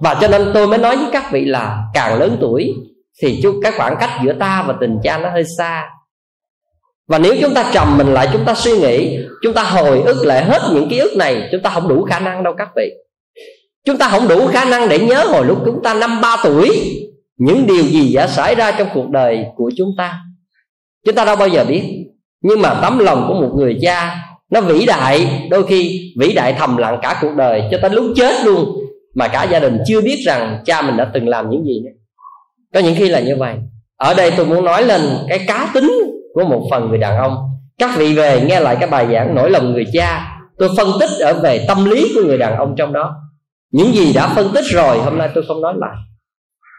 Và 0.00 0.14
cho 0.20 0.28
nên 0.28 0.50
tôi 0.54 0.66
mới 0.66 0.78
nói 0.78 0.96
với 0.96 1.06
các 1.12 1.32
vị 1.32 1.44
là 1.44 1.78
càng 1.94 2.18
lớn 2.18 2.36
tuổi 2.40 2.74
thì 3.22 3.40
chú 3.42 3.60
cái 3.62 3.72
khoảng 3.76 3.96
cách 4.00 4.10
giữa 4.24 4.32
ta 4.32 4.64
và 4.66 4.74
tình 4.80 4.98
cha 5.02 5.18
nó 5.18 5.30
hơi 5.30 5.44
xa. 5.58 5.84
Và 7.08 7.18
nếu 7.18 7.34
chúng 7.40 7.54
ta 7.54 7.70
trầm 7.72 7.98
mình 7.98 8.14
lại 8.14 8.28
chúng 8.32 8.44
ta 8.44 8.54
suy 8.54 8.78
nghĩ 8.78 9.18
chúng 9.42 9.54
ta 9.54 9.62
hồi 9.62 10.02
ức 10.02 10.26
lại 10.26 10.44
hết 10.44 10.62
những 10.72 10.88
ký 10.88 10.98
ức 10.98 11.16
này 11.16 11.48
chúng 11.52 11.62
ta 11.62 11.70
không 11.70 11.88
đủ 11.88 12.04
khả 12.04 12.20
năng 12.20 12.42
đâu 12.42 12.54
các 12.58 12.68
vị. 12.76 12.90
Chúng 13.84 13.98
ta 13.98 14.08
không 14.08 14.28
đủ 14.28 14.46
khả 14.46 14.64
năng 14.64 14.88
để 14.88 14.98
nhớ 14.98 15.24
hồi 15.24 15.46
lúc 15.46 15.58
chúng 15.64 15.82
ta 15.82 15.94
năm 15.94 16.20
ba 16.20 16.36
tuổi 16.44 16.92
những 17.36 17.66
điều 17.66 17.84
gì 17.84 18.14
đã 18.14 18.26
xảy 18.26 18.54
ra 18.54 18.72
trong 18.72 18.88
cuộc 18.94 19.10
đời 19.10 19.44
của 19.56 19.70
chúng 19.76 19.90
ta. 19.98 20.20
Chúng 21.06 21.14
ta 21.14 21.24
đâu 21.24 21.36
bao 21.36 21.48
giờ 21.48 21.64
biết. 21.64 21.82
Nhưng 22.40 22.62
mà 22.62 22.78
tấm 22.82 22.98
lòng 22.98 23.24
của 23.28 23.34
một 23.34 23.52
người 23.56 23.78
cha 23.82 24.16
nó 24.50 24.60
vĩ 24.60 24.86
đại, 24.86 25.46
đôi 25.50 25.66
khi 25.66 26.12
vĩ 26.20 26.32
đại 26.32 26.52
thầm 26.52 26.76
lặng 26.76 26.98
cả 27.02 27.18
cuộc 27.22 27.34
đời 27.36 27.62
cho 27.70 27.78
tới 27.82 27.90
lúc 27.90 28.04
chết 28.16 28.34
luôn 28.44 28.76
mà 29.14 29.28
cả 29.28 29.44
gia 29.44 29.58
đình 29.58 29.78
chưa 29.86 30.00
biết 30.00 30.18
rằng 30.26 30.62
cha 30.64 30.82
mình 30.82 30.96
đã 30.96 31.10
từng 31.14 31.28
làm 31.28 31.50
những 31.50 31.64
gì 31.64 31.80
nữa. 31.84 31.90
Có 32.74 32.80
những 32.80 32.94
khi 32.98 33.08
là 33.08 33.20
như 33.20 33.36
vậy. 33.36 33.54
Ở 33.96 34.14
đây 34.14 34.30
tôi 34.36 34.46
muốn 34.46 34.64
nói 34.64 34.82
lên 34.82 35.00
cái 35.28 35.40
cá 35.46 35.70
tính 35.74 35.92
của 36.34 36.44
một 36.44 36.68
phần 36.70 36.88
người 36.88 36.98
đàn 36.98 37.18
ông. 37.18 37.36
Các 37.78 37.90
vị 37.98 38.14
về 38.14 38.40
nghe 38.40 38.60
lại 38.60 38.76
cái 38.80 38.88
bài 38.88 39.06
giảng 39.12 39.34
nỗi 39.34 39.50
lòng 39.50 39.72
người 39.72 39.84
cha. 39.92 40.32
Tôi 40.58 40.68
phân 40.76 40.88
tích 41.00 41.10
ở 41.20 41.34
về 41.42 41.64
tâm 41.68 41.84
lý 41.84 42.12
của 42.14 42.20
người 42.26 42.38
đàn 42.38 42.56
ông 42.56 42.74
trong 42.78 42.92
đó. 42.92 43.14
Những 43.72 43.92
gì 43.92 44.12
đã 44.12 44.28
phân 44.34 44.50
tích 44.54 44.64
rồi, 44.64 44.98
hôm 44.98 45.18
nay 45.18 45.28
tôi 45.34 45.44
không 45.48 45.60
nói 45.60 45.74
lại. 45.76 45.96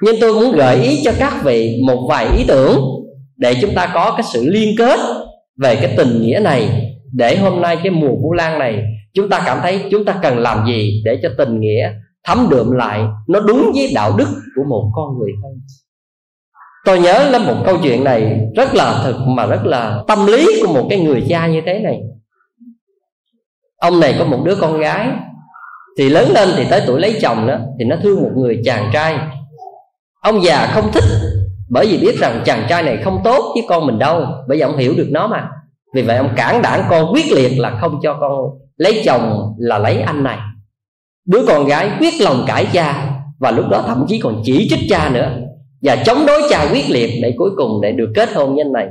Nhưng 0.02 0.16
tôi 0.22 0.34
muốn 0.34 0.52
gợi 0.52 0.84
ý 0.84 1.02
cho 1.04 1.12
các 1.20 1.34
vị 1.44 1.82
một 1.88 2.08
vài 2.10 2.28
ý 2.38 2.44
tưởng 2.48 2.82
để 3.38 3.56
chúng 3.62 3.74
ta 3.76 3.92
có 3.94 4.12
cái 4.12 4.24
sự 4.34 4.46
liên 4.50 4.76
kết 4.78 5.00
về 5.58 5.76
cái 5.76 5.94
tình 5.98 6.22
nghĩa 6.22 6.40
này 6.44 6.87
để 7.14 7.38
hôm 7.38 7.62
nay 7.62 7.78
cái 7.84 7.92
mùa 7.92 8.16
vũ 8.22 8.34
lan 8.34 8.60
này, 8.60 8.84
chúng 9.14 9.30
ta 9.30 9.44
cảm 9.46 9.58
thấy 9.62 9.84
chúng 9.92 10.06
ta 10.06 10.20
cần 10.22 10.38
làm 10.38 10.68
gì 10.68 11.02
để 11.06 11.20
cho 11.24 11.30
tình 11.38 11.60
nghĩa 11.60 11.92
thấm 12.24 12.48
đượm 12.50 12.72
lại, 12.72 13.04
nó 13.28 13.40
đúng 13.40 13.72
với 13.76 13.92
đạo 13.96 14.16
đức 14.18 14.28
của 14.56 14.64
một 14.70 14.92
con 14.96 15.18
người 15.20 15.32
hơn 15.44 15.54
tôi 16.88 17.00
nhớ 17.00 17.30
lên 17.32 17.44
một 17.44 17.56
câu 17.66 17.78
chuyện 17.84 18.04
này 18.04 18.40
rất 18.56 18.76
là 18.76 19.02
thực 19.04 19.16
mà 19.28 19.46
rất 19.46 19.66
là 19.66 20.04
tâm 20.08 20.28
lý 20.28 20.48
của 20.62 20.74
một 20.74 20.88
cái 20.90 21.00
người 21.00 21.24
cha 21.30 21.48
như 21.48 21.62
thế 21.66 21.80
này. 21.80 22.00
Ông 23.78 24.00
này 24.00 24.16
có 24.20 24.26
một 24.26 24.40
đứa 24.46 24.56
con 24.56 24.80
gái, 24.80 25.10
thì 25.98 26.10
lớn 26.10 26.32
lên 26.32 26.50
thì 26.58 26.66
tới 26.70 26.82
tuổi 26.88 27.00
lấy 27.00 27.20
chồng 27.22 27.48
đó, 27.48 27.58
thì 27.80 27.86
nó 27.86 27.96
thương 28.04 28.24
một 28.24 28.32
người 28.36 28.62
chàng 28.66 28.90
trai. 28.94 29.18
Ông 30.22 30.44
già 30.44 30.68
không 30.74 30.92
thích, 30.92 31.04
bởi 31.70 31.88
vì 31.88 31.98
biết 31.98 32.16
rằng 32.20 32.42
chàng 32.46 32.66
trai 32.70 32.84
này 32.84 32.98
không 33.04 33.22
tốt 33.24 33.52
với 33.56 33.64
con 33.68 33.88
mình 33.88 34.00
đâu, 34.00 34.26
bởi 34.48 34.58
vì 34.58 34.62
ông 34.62 34.78
hiểu 34.78 34.94
được 34.98 35.08
nó 35.12 35.28
mà 35.28 35.50
vì 35.94 36.02
vậy 36.02 36.18
ông 36.18 36.30
cản 36.36 36.62
đảng 36.62 36.84
con 36.90 37.14
quyết 37.14 37.32
liệt 37.32 37.60
là 37.60 37.78
không 37.82 38.00
cho 38.04 38.18
con 38.20 38.32
lấy 38.78 39.02
chồng 39.06 39.56
là 39.58 39.78
lấy 39.78 40.02
anh 40.02 40.24
này. 40.24 40.38
Đứa 41.26 41.46
con 41.48 41.66
gái 41.66 41.92
quyết 42.00 42.14
lòng 42.22 42.44
cãi 42.48 42.68
cha 42.74 43.14
và 43.40 43.52
lúc 43.52 43.66
đó 43.70 43.84
thậm 43.88 44.06
chí 44.08 44.20
còn 44.20 44.42
chỉ 44.44 44.68
trích 44.70 44.90
cha 44.90 45.10
nữa. 45.10 45.32
Và 45.82 45.96
chống 45.96 46.26
đối 46.26 46.42
cha 46.50 46.70
quyết 46.72 46.86
liệt 46.90 47.12
để 47.22 47.34
cuối 47.38 47.50
cùng 47.58 47.82
để 47.82 47.92
được 47.92 48.12
kết 48.16 48.34
hôn 48.34 48.56
với 48.56 48.64
anh 48.64 48.74
này. 48.74 48.88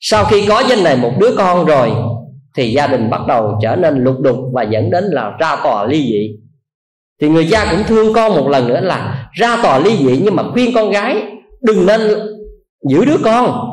Sau 0.00 0.24
khi 0.24 0.46
có 0.48 0.62
danh 0.68 0.84
này 0.84 0.96
một 0.96 1.12
đứa 1.20 1.36
con 1.38 1.66
rồi, 1.66 1.90
thì 2.56 2.72
gia 2.72 2.86
đình 2.86 3.10
bắt 3.10 3.20
đầu 3.26 3.58
trở 3.62 3.76
nên 3.76 4.04
lục 4.04 4.20
đục 4.20 4.36
và 4.52 4.62
dẫn 4.62 4.90
đến 4.90 5.04
là 5.04 5.36
ra 5.40 5.56
tòa 5.62 5.84
ly 5.86 6.02
dị. 6.02 6.36
Thì 7.20 7.28
người 7.28 7.48
cha 7.50 7.66
cũng 7.70 7.84
thương 7.86 8.12
con 8.12 8.34
một 8.36 8.48
lần 8.48 8.68
nữa 8.68 8.80
là 8.80 9.30
ra 9.32 9.56
tòa 9.62 9.78
ly 9.78 9.96
dị 9.96 10.20
nhưng 10.24 10.36
mà 10.36 10.42
khuyên 10.52 10.74
con 10.74 10.90
gái 10.90 11.22
đừng 11.62 11.86
nên 11.86 12.00
giữ 12.88 13.04
đứa 13.04 13.16
con 13.24 13.67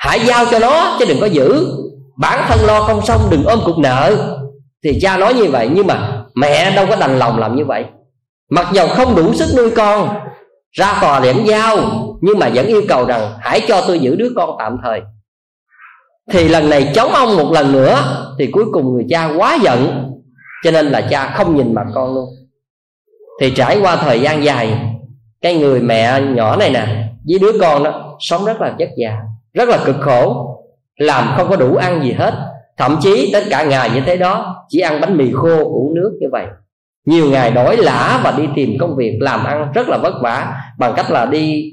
hãy 0.00 0.20
giao 0.26 0.44
cho 0.50 0.58
nó, 0.58 0.96
chứ 0.98 1.04
đừng 1.08 1.20
có 1.20 1.26
giữ. 1.26 1.66
Bản 2.16 2.44
thân 2.48 2.58
lo 2.66 2.80
không 2.80 3.06
xong, 3.06 3.20
đừng 3.30 3.44
ôm 3.44 3.60
cục 3.64 3.78
nợ. 3.78 4.16
Thì 4.84 4.98
cha 5.02 5.16
nói 5.16 5.34
như 5.34 5.44
vậy, 5.50 5.68
nhưng 5.72 5.86
mà 5.86 6.22
mẹ 6.34 6.76
đâu 6.76 6.86
có 6.90 6.96
đành 6.96 7.18
lòng 7.18 7.38
làm 7.38 7.56
như 7.56 7.64
vậy. 7.64 7.84
Mặc 8.50 8.68
dầu 8.72 8.88
không 8.88 9.16
đủ 9.16 9.34
sức 9.34 9.48
nuôi 9.56 9.70
con, 9.70 10.08
ra 10.70 10.98
tòa 11.00 11.20
liễm 11.20 11.44
giao, 11.44 11.78
nhưng 12.20 12.38
mà 12.38 12.50
vẫn 12.54 12.66
yêu 12.66 12.82
cầu 12.88 13.06
rằng 13.06 13.32
hãy 13.40 13.60
cho 13.68 13.80
tôi 13.86 13.98
giữ 13.98 14.16
đứa 14.16 14.28
con 14.36 14.56
tạm 14.58 14.76
thời. 14.84 15.00
Thì 16.30 16.48
lần 16.48 16.70
này 16.70 16.92
chống 16.94 17.12
ông 17.12 17.36
một 17.36 17.52
lần 17.52 17.72
nữa, 17.72 17.98
thì 18.38 18.50
cuối 18.52 18.64
cùng 18.72 18.92
người 18.92 19.04
cha 19.08 19.30
quá 19.36 19.58
giận, 19.62 20.10
cho 20.64 20.70
nên 20.70 20.86
là 20.86 21.00
cha 21.00 21.34
không 21.36 21.56
nhìn 21.56 21.74
mặt 21.74 21.86
con 21.94 22.14
luôn. 22.14 22.28
Thì 23.40 23.50
trải 23.50 23.80
qua 23.80 23.96
thời 23.96 24.20
gian 24.20 24.44
dài, 24.44 24.78
cái 25.40 25.54
người 25.54 25.80
mẹ 25.80 26.20
nhỏ 26.20 26.56
này 26.56 26.70
nè, 26.70 26.86
với 27.28 27.38
đứa 27.38 27.52
con 27.60 27.82
đó, 27.82 28.16
sống 28.20 28.44
rất 28.44 28.60
là 28.60 28.74
vất 28.78 28.88
vả 28.98 29.16
rất 29.54 29.68
là 29.68 29.78
cực 29.84 29.96
khổ. 30.00 30.46
Làm 30.98 31.36
không 31.36 31.50
có 31.50 31.56
đủ 31.56 31.76
ăn 31.76 32.02
gì 32.02 32.12
hết. 32.12 32.34
Thậm 32.76 32.96
chí 33.00 33.30
tất 33.32 33.44
cả 33.50 33.64
ngày 33.64 33.90
như 33.94 34.00
thế 34.00 34.16
đó, 34.16 34.64
chỉ 34.68 34.80
ăn 34.80 35.00
bánh 35.00 35.16
mì 35.16 35.32
khô 35.32 35.64
uống 35.64 35.94
nước 35.94 36.18
như 36.20 36.26
vậy. 36.32 36.46
Nhiều 37.06 37.30
ngày 37.30 37.50
đói 37.50 37.76
lả 37.76 38.20
và 38.24 38.34
đi 38.38 38.48
tìm 38.54 38.70
công 38.80 38.96
việc 38.96 39.18
làm 39.20 39.44
ăn 39.44 39.72
rất 39.74 39.88
là 39.88 39.98
vất 39.98 40.14
vả 40.22 40.54
bằng 40.78 40.92
cách 40.96 41.10
là 41.10 41.26
đi 41.26 41.72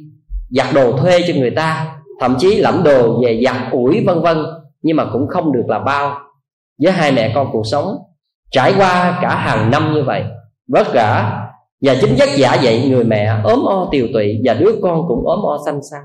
giặt 0.50 0.68
đồ 0.74 0.98
thuê 0.98 1.22
cho 1.28 1.34
người 1.38 1.52
ta, 1.52 1.96
thậm 2.20 2.36
chí 2.40 2.56
lẫm 2.56 2.84
đồ 2.84 3.22
về 3.24 3.42
giặt, 3.46 3.56
ủi, 3.72 4.04
vân 4.06 4.22
vân, 4.22 4.46
nhưng 4.82 4.98
mà 4.98 5.06
cũng 5.14 5.28
không 5.28 5.52
được 5.52 5.64
là 5.68 5.80
bao. 5.80 6.20
Với 6.84 6.92
hai 6.92 7.12
mẹ 7.12 7.32
con 7.36 7.48
cuộc 7.52 7.64
sống, 7.72 7.98
trải 8.52 8.74
qua 8.78 9.20
cả 9.22 9.36
hàng 9.36 9.72
năm 9.72 9.94
như 9.94 10.04
vậy, 10.04 10.24
vất 10.68 10.88
vả 10.94 11.44
và 11.82 11.96
chính 12.02 12.16
giấc 12.16 12.30
giả 12.36 12.58
vậy 12.64 12.90
người 12.90 13.04
mẹ 13.04 13.42
ốm 13.44 13.66
o 13.66 13.88
tiều 13.92 14.08
tụy 14.14 14.42
và 14.46 14.54
đứa 14.54 14.72
con 14.82 15.08
cũng 15.08 15.28
ốm 15.28 15.40
o 15.40 15.58
xanh 15.66 15.80
xao 15.92 16.02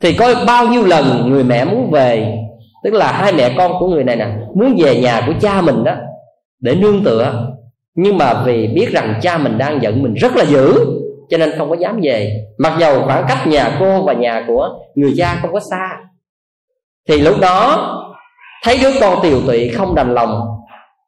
thì 0.00 0.12
có 0.12 0.34
bao 0.46 0.66
nhiêu 0.66 0.84
lần 0.84 1.30
người 1.30 1.44
mẹ 1.44 1.64
muốn 1.64 1.90
về, 1.90 2.38
tức 2.84 2.94
là 2.94 3.12
hai 3.12 3.32
mẹ 3.32 3.54
con 3.56 3.72
của 3.78 3.88
người 3.88 4.04
này 4.04 4.16
nè, 4.16 4.26
muốn 4.54 4.76
về 4.78 5.00
nhà 5.00 5.22
của 5.26 5.32
cha 5.40 5.60
mình 5.60 5.84
đó, 5.84 5.94
để 6.60 6.74
nương 6.74 7.04
tựa. 7.04 7.46
Nhưng 7.94 8.18
mà 8.18 8.42
vì 8.44 8.66
biết 8.66 8.88
rằng 8.92 9.14
cha 9.22 9.38
mình 9.38 9.58
đang 9.58 9.82
giận 9.82 10.02
mình 10.02 10.14
rất 10.14 10.36
là 10.36 10.44
dữ, 10.44 10.74
cho 11.30 11.38
nên 11.38 11.50
không 11.58 11.70
có 11.70 11.76
dám 11.76 12.00
về. 12.02 12.46
Mặc 12.58 12.76
dầu 12.78 13.02
khoảng 13.04 13.24
cách 13.28 13.46
nhà 13.46 13.76
cô 13.80 14.02
và 14.02 14.12
nhà 14.12 14.44
của 14.46 14.68
người 14.94 15.14
cha 15.16 15.38
không 15.42 15.52
có 15.52 15.60
xa. 15.70 15.96
Thì 17.08 17.20
lúc 17.20 17.40
đó, 17.40 17.86
thấy 18.64 18.78
đứa 18.82 18.90
con 19.00 19.18
tiều 19.22 19.40
tụy 19.46 19.68
không 19.68 19.94
đành 19.94 20.14
lòng. 20.14 20.40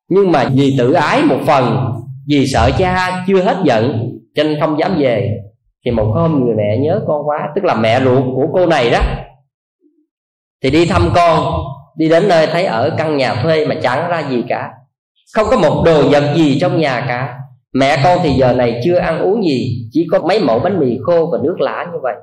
Nhưng 0.08 0.32
mà 0.32 0.44
vì 0.54 0.74
tự 0.78 0.92
ái 0.92 1.22
một 1.22 1.38
phần, 1.46 1.92
vì 2.28 2.46
sợ 2.46 2.70
cha 2.78 3.24
chưa 3.26 3.40
hết 3.42 3.56
giận, 3.64 4.10
cho 4.34 4.42
nên 4.42 4.60
không 4.60 4.78
dám 4.78 4.96
về 4.98 5.30
thì 5.84 5.90
một 5.90 6.12
hôm 6.14 6.44
người 6.44 6.54
mẹ 6.54 6.78
nhớ 6.78 7.00
con 7.06 7.28
quá, 7.28 7.52
tức 7.54 7.64
là 7.64 7.74
mẹ 7.74 8.00
ruột 8.00 8.24
của 8.36 8.46
cô 8.52 8.66
này 8.66 8.90
đó, 8.90 9.00
thì 10.62 10.70
đi 10.70 10.86
thăm 10.86 11.02
con, 11.14 11.54
đi 11.96 12.08
đến 12.08 12.28
nơi 12.28 12.46
thấy 12.46 12.64
ở 12.64 12.94
căn 12.98 13.16
nhà 13.16 13.34
thuê 13.42 13.66
mà 13.66 13.74
chẳng 13.82 14.10
ra 14.10 14.22
gì 14.30 14.44
cả. 14.48 14.70
Không 15.34 15.46
có 15.50 15.56
một 15.56 15.82
đồ 15.84 16.02
vật 16.10 16.22
gì 16.34 16.58
trong 16.60 16.80
nhà 16.80 17.04
cả. 17.08 17.38
Mẹ 17.74 17.96
con 18.04 18.18
thì 18.22 18.30
giờ 18.30 18.52
này 18.52 18.80
chưa 18.84 18.96
ăn 18.96 19.20
uống 19.20 19.44
gì, 19.44 19.88
chỉ 19.90 20.06
có 20.10 20.18
mấy 20.18 20.40
mẫu 20.40 20.58
bánh 20.58 20.80
mì 20.80 20.98
khô 21.02 21.28
và 21.32 21.38
nước 21.42 21.60
lã 21.60 21.86
như 21.92 21.98
vậy. 22.02 22.14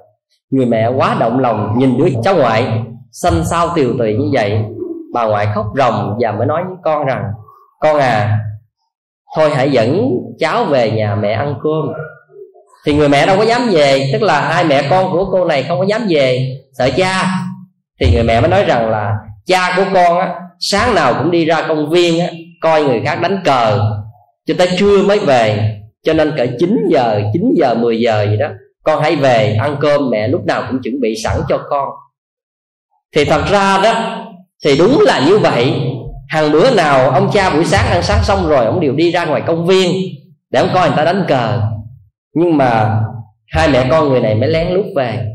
Người 0.52 0.66
mẹ 0.66 0.88
quá 0.88 1.18
động 1.20 1.40
lòng 1.40 1.74
nhìn 1.78 1.98
đứa 1.98 2.06
cháu 2.24 2.36
ngoại, 2.36 2.84
xanh 3.12 3.46
xao 3.46 3.68
tiều 3.76 3.90
tụy 3.98 4.14
như 4.14 4.30
vậy. 4.34 4.62
Bà 5.14 5.28
ngoại 5.28 5.48
khóc 5.56 5.66
ròng 5.78 6.18
và 6.20 6.32
mới 6.32 6.48
nói 6.48 6.64
với 6.68 6.78
con 6.84 7.06
rằng, 7.06 7.24
con 7.80 8.00
à 8.00 8.40
thôi 9.36 9.50
hãy 9.56 9.72
dẫn 9.72 10.10
cháu 10.40 10.66
về 10.66 10.92
nhà 10.92 11.16
mẹ 11.16 11.32
ăn 11.32 11.56
cơm 11.64 11.94
thì 12.86 12.94
người 12.94 13.10
mẹ 13.10 13.26
đâu 13.26 13.38
có 13.38 13.44
dám 13.44 13.70
về, 13.72 14.10
tức 14.14 14.22
là 14.22 14.42
hai 14.42 14.64
mẹ 14.64 14.88
con 14.90 15.12
của 15.12 15.30
cô 15.32 15.46
này 15.46 15.64
không 15.64 15.80
có 15.80 15.86
dám 15.86 16.02
về, 16.10 16.58
sợ 16.78 16.90
cha. 16.98 17.32
Thì 18.00 18.12
người 18.12 18.24
mẹ 18.24 18.42
mới 18.42 18.50
nói 18.50 18.64
rằng 18.64 18.90
là 18.90 19.14
cha 19.46 19.74
của 19.76 19.86
con 19.94 20.20
á, 20.20 20.36
sáng 20.60 20.96
nào 20.96 21.14
cũng 21.14 21.32
đi 21.32 21.46
ra 21.46 21.62
công 21.68 21.90
viên 21.90 22.20
á, 22.20 22.28
coi 22.62 22.84
người 22.84 23.02
khác 23.06 23.22
đánh 23.22 23.42
cờ, 23.46 23.80
cho 24.46 24.54
tới 24.58 24.68
trưa 24.78 25.04
mới 25.04 25.20
về. 25.20 25.76
Cho 26.04 26.14
nên 26.14 26.34
cỡ 26.38 26.46
9 26.60 26.88
giờ 26.90 27.22
9 27.34 27.54
giờ 27.58 27.76
10 27.76 28.00
giờ 28.00 28.26
gì 28.30 28.38
đó, 28.38 28.48
con 28.84 29.04
hãy 29.04 29.16
về 29.16 29.58
ăn 29.60 29.76
cơm 29.82 30.10
mẹ 30.10 30.28
lúc 30.28 30.46
nào 30.46 30.64
cũng 30.68 30.82
chuẩn 30.84 31.02
bị 31.02 31.16
sẵn 31.24 31.38
cho 31.50 31.58
con. 31.70 31.90
Thì 33.16 33.26
thật 33.26 33.42
ra 33.50 33.80
đó, 33.84 34.24
thì 34.66 34.78
đúng 34.78 35.02
là 35.02 35.26
như 35.28 35.38
vậy. 35.38 35.74
Hàng 36.30 36.52
bữa 36.52 36.76
nào 36.76 37.10
ông 37.10 37.30
cha 37.34 37.50
buổi 37.50 37.66
sáng 37.66 37.86
ăn 37.86 38.04
sáng 38.04 38.24
xong 38.24 38.48
rồi, 38.48 38.66
ông 38.66 38.80
đều 38.80 38.94
đi 38.94 39.12
ra 39.12 39.26
ngoài 39.26 39.42
công 39.48 39.66
viên 39.66 39.92
để 40.50 40.60
ông 40.60 40.70
coi 40.74 40.88
người 40.88 40.98
ta 40.98 41.04
đánh 41.06 41.26
cờ 41.28 41.62
nhưng 42.34 42.58
mà 42.58 43.00
hai 43.48 43.70
mẹ 43.70 43.88
con 43.92 44.10
người 44.10 44.20
này 44.20 44.36
mới 44.36 44.50
lén 44.50 44.68
lút 44.74 44.86
về. 44.96 45.26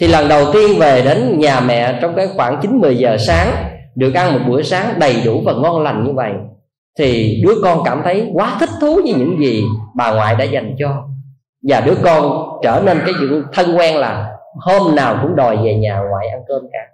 Thì 0.00 0.08
lần 0.08 0.28
đầu 0.28 0.52
tiên 0.52 0.78
về 0.78 1.02
đến 1.02 1.38
nhà 1.38 1.60
mẹ 1.60 1.98
trong 2.02 2.14
cái 2.16 2.28
khoảng 2.36 2.58
chín, 2.62 2.78
mười 2.78 2.96
giờ 2.96 3.16
sáng, 3.26 3.52
được 3.94 4.14
ăn 4.14 4.32
một 4.32 4.40
bữa 4.48 4.62
sáng 4.62 4.94
đầy 4.98 5.22
đủ 5.24 5.40
và 5.44 5.52
ngon 5.52 5.82
lành 5.82 6.04
như 6.04 6.12
vậy, 6.12 6.32
thì 6.98 7.40
đứa 7.44 7.54
con 7.62 7.82
cảm 7.84 8.00
thấy 8.04 8.30
quá 8.32 8.56
thích 8.60 8.70
thú 8.80 8.94
với 8.94 9.12
những 9.12 9.36
gì 9.40 9.64
bà 9.96 10.12
ngoại 10.12 10.36
đã 10.36 10.44
dành 10.44 10.76
cho. 10.78 11.04
Và 11.68 11.80
đứa 11.80 11.94
con 12.04 12.48
trở 12.62 12.82
nên 12.84 12.98
cái 13.04 13.14
sự 13.20 13.44
thân 13.52 13.76
quen 13.76 13.96
là 13.96 14.32
hôm 14.56 14.94
nào 14.94 15.18
cũng 15.22 15.36
đòi 15.36 15.56
về 15.56 15.74
nhà 15.74 16.00
ngoại 16.10 16.28
ăn 16.28 16.40
cơm 16.48 16.62
cả. 16.72 16.86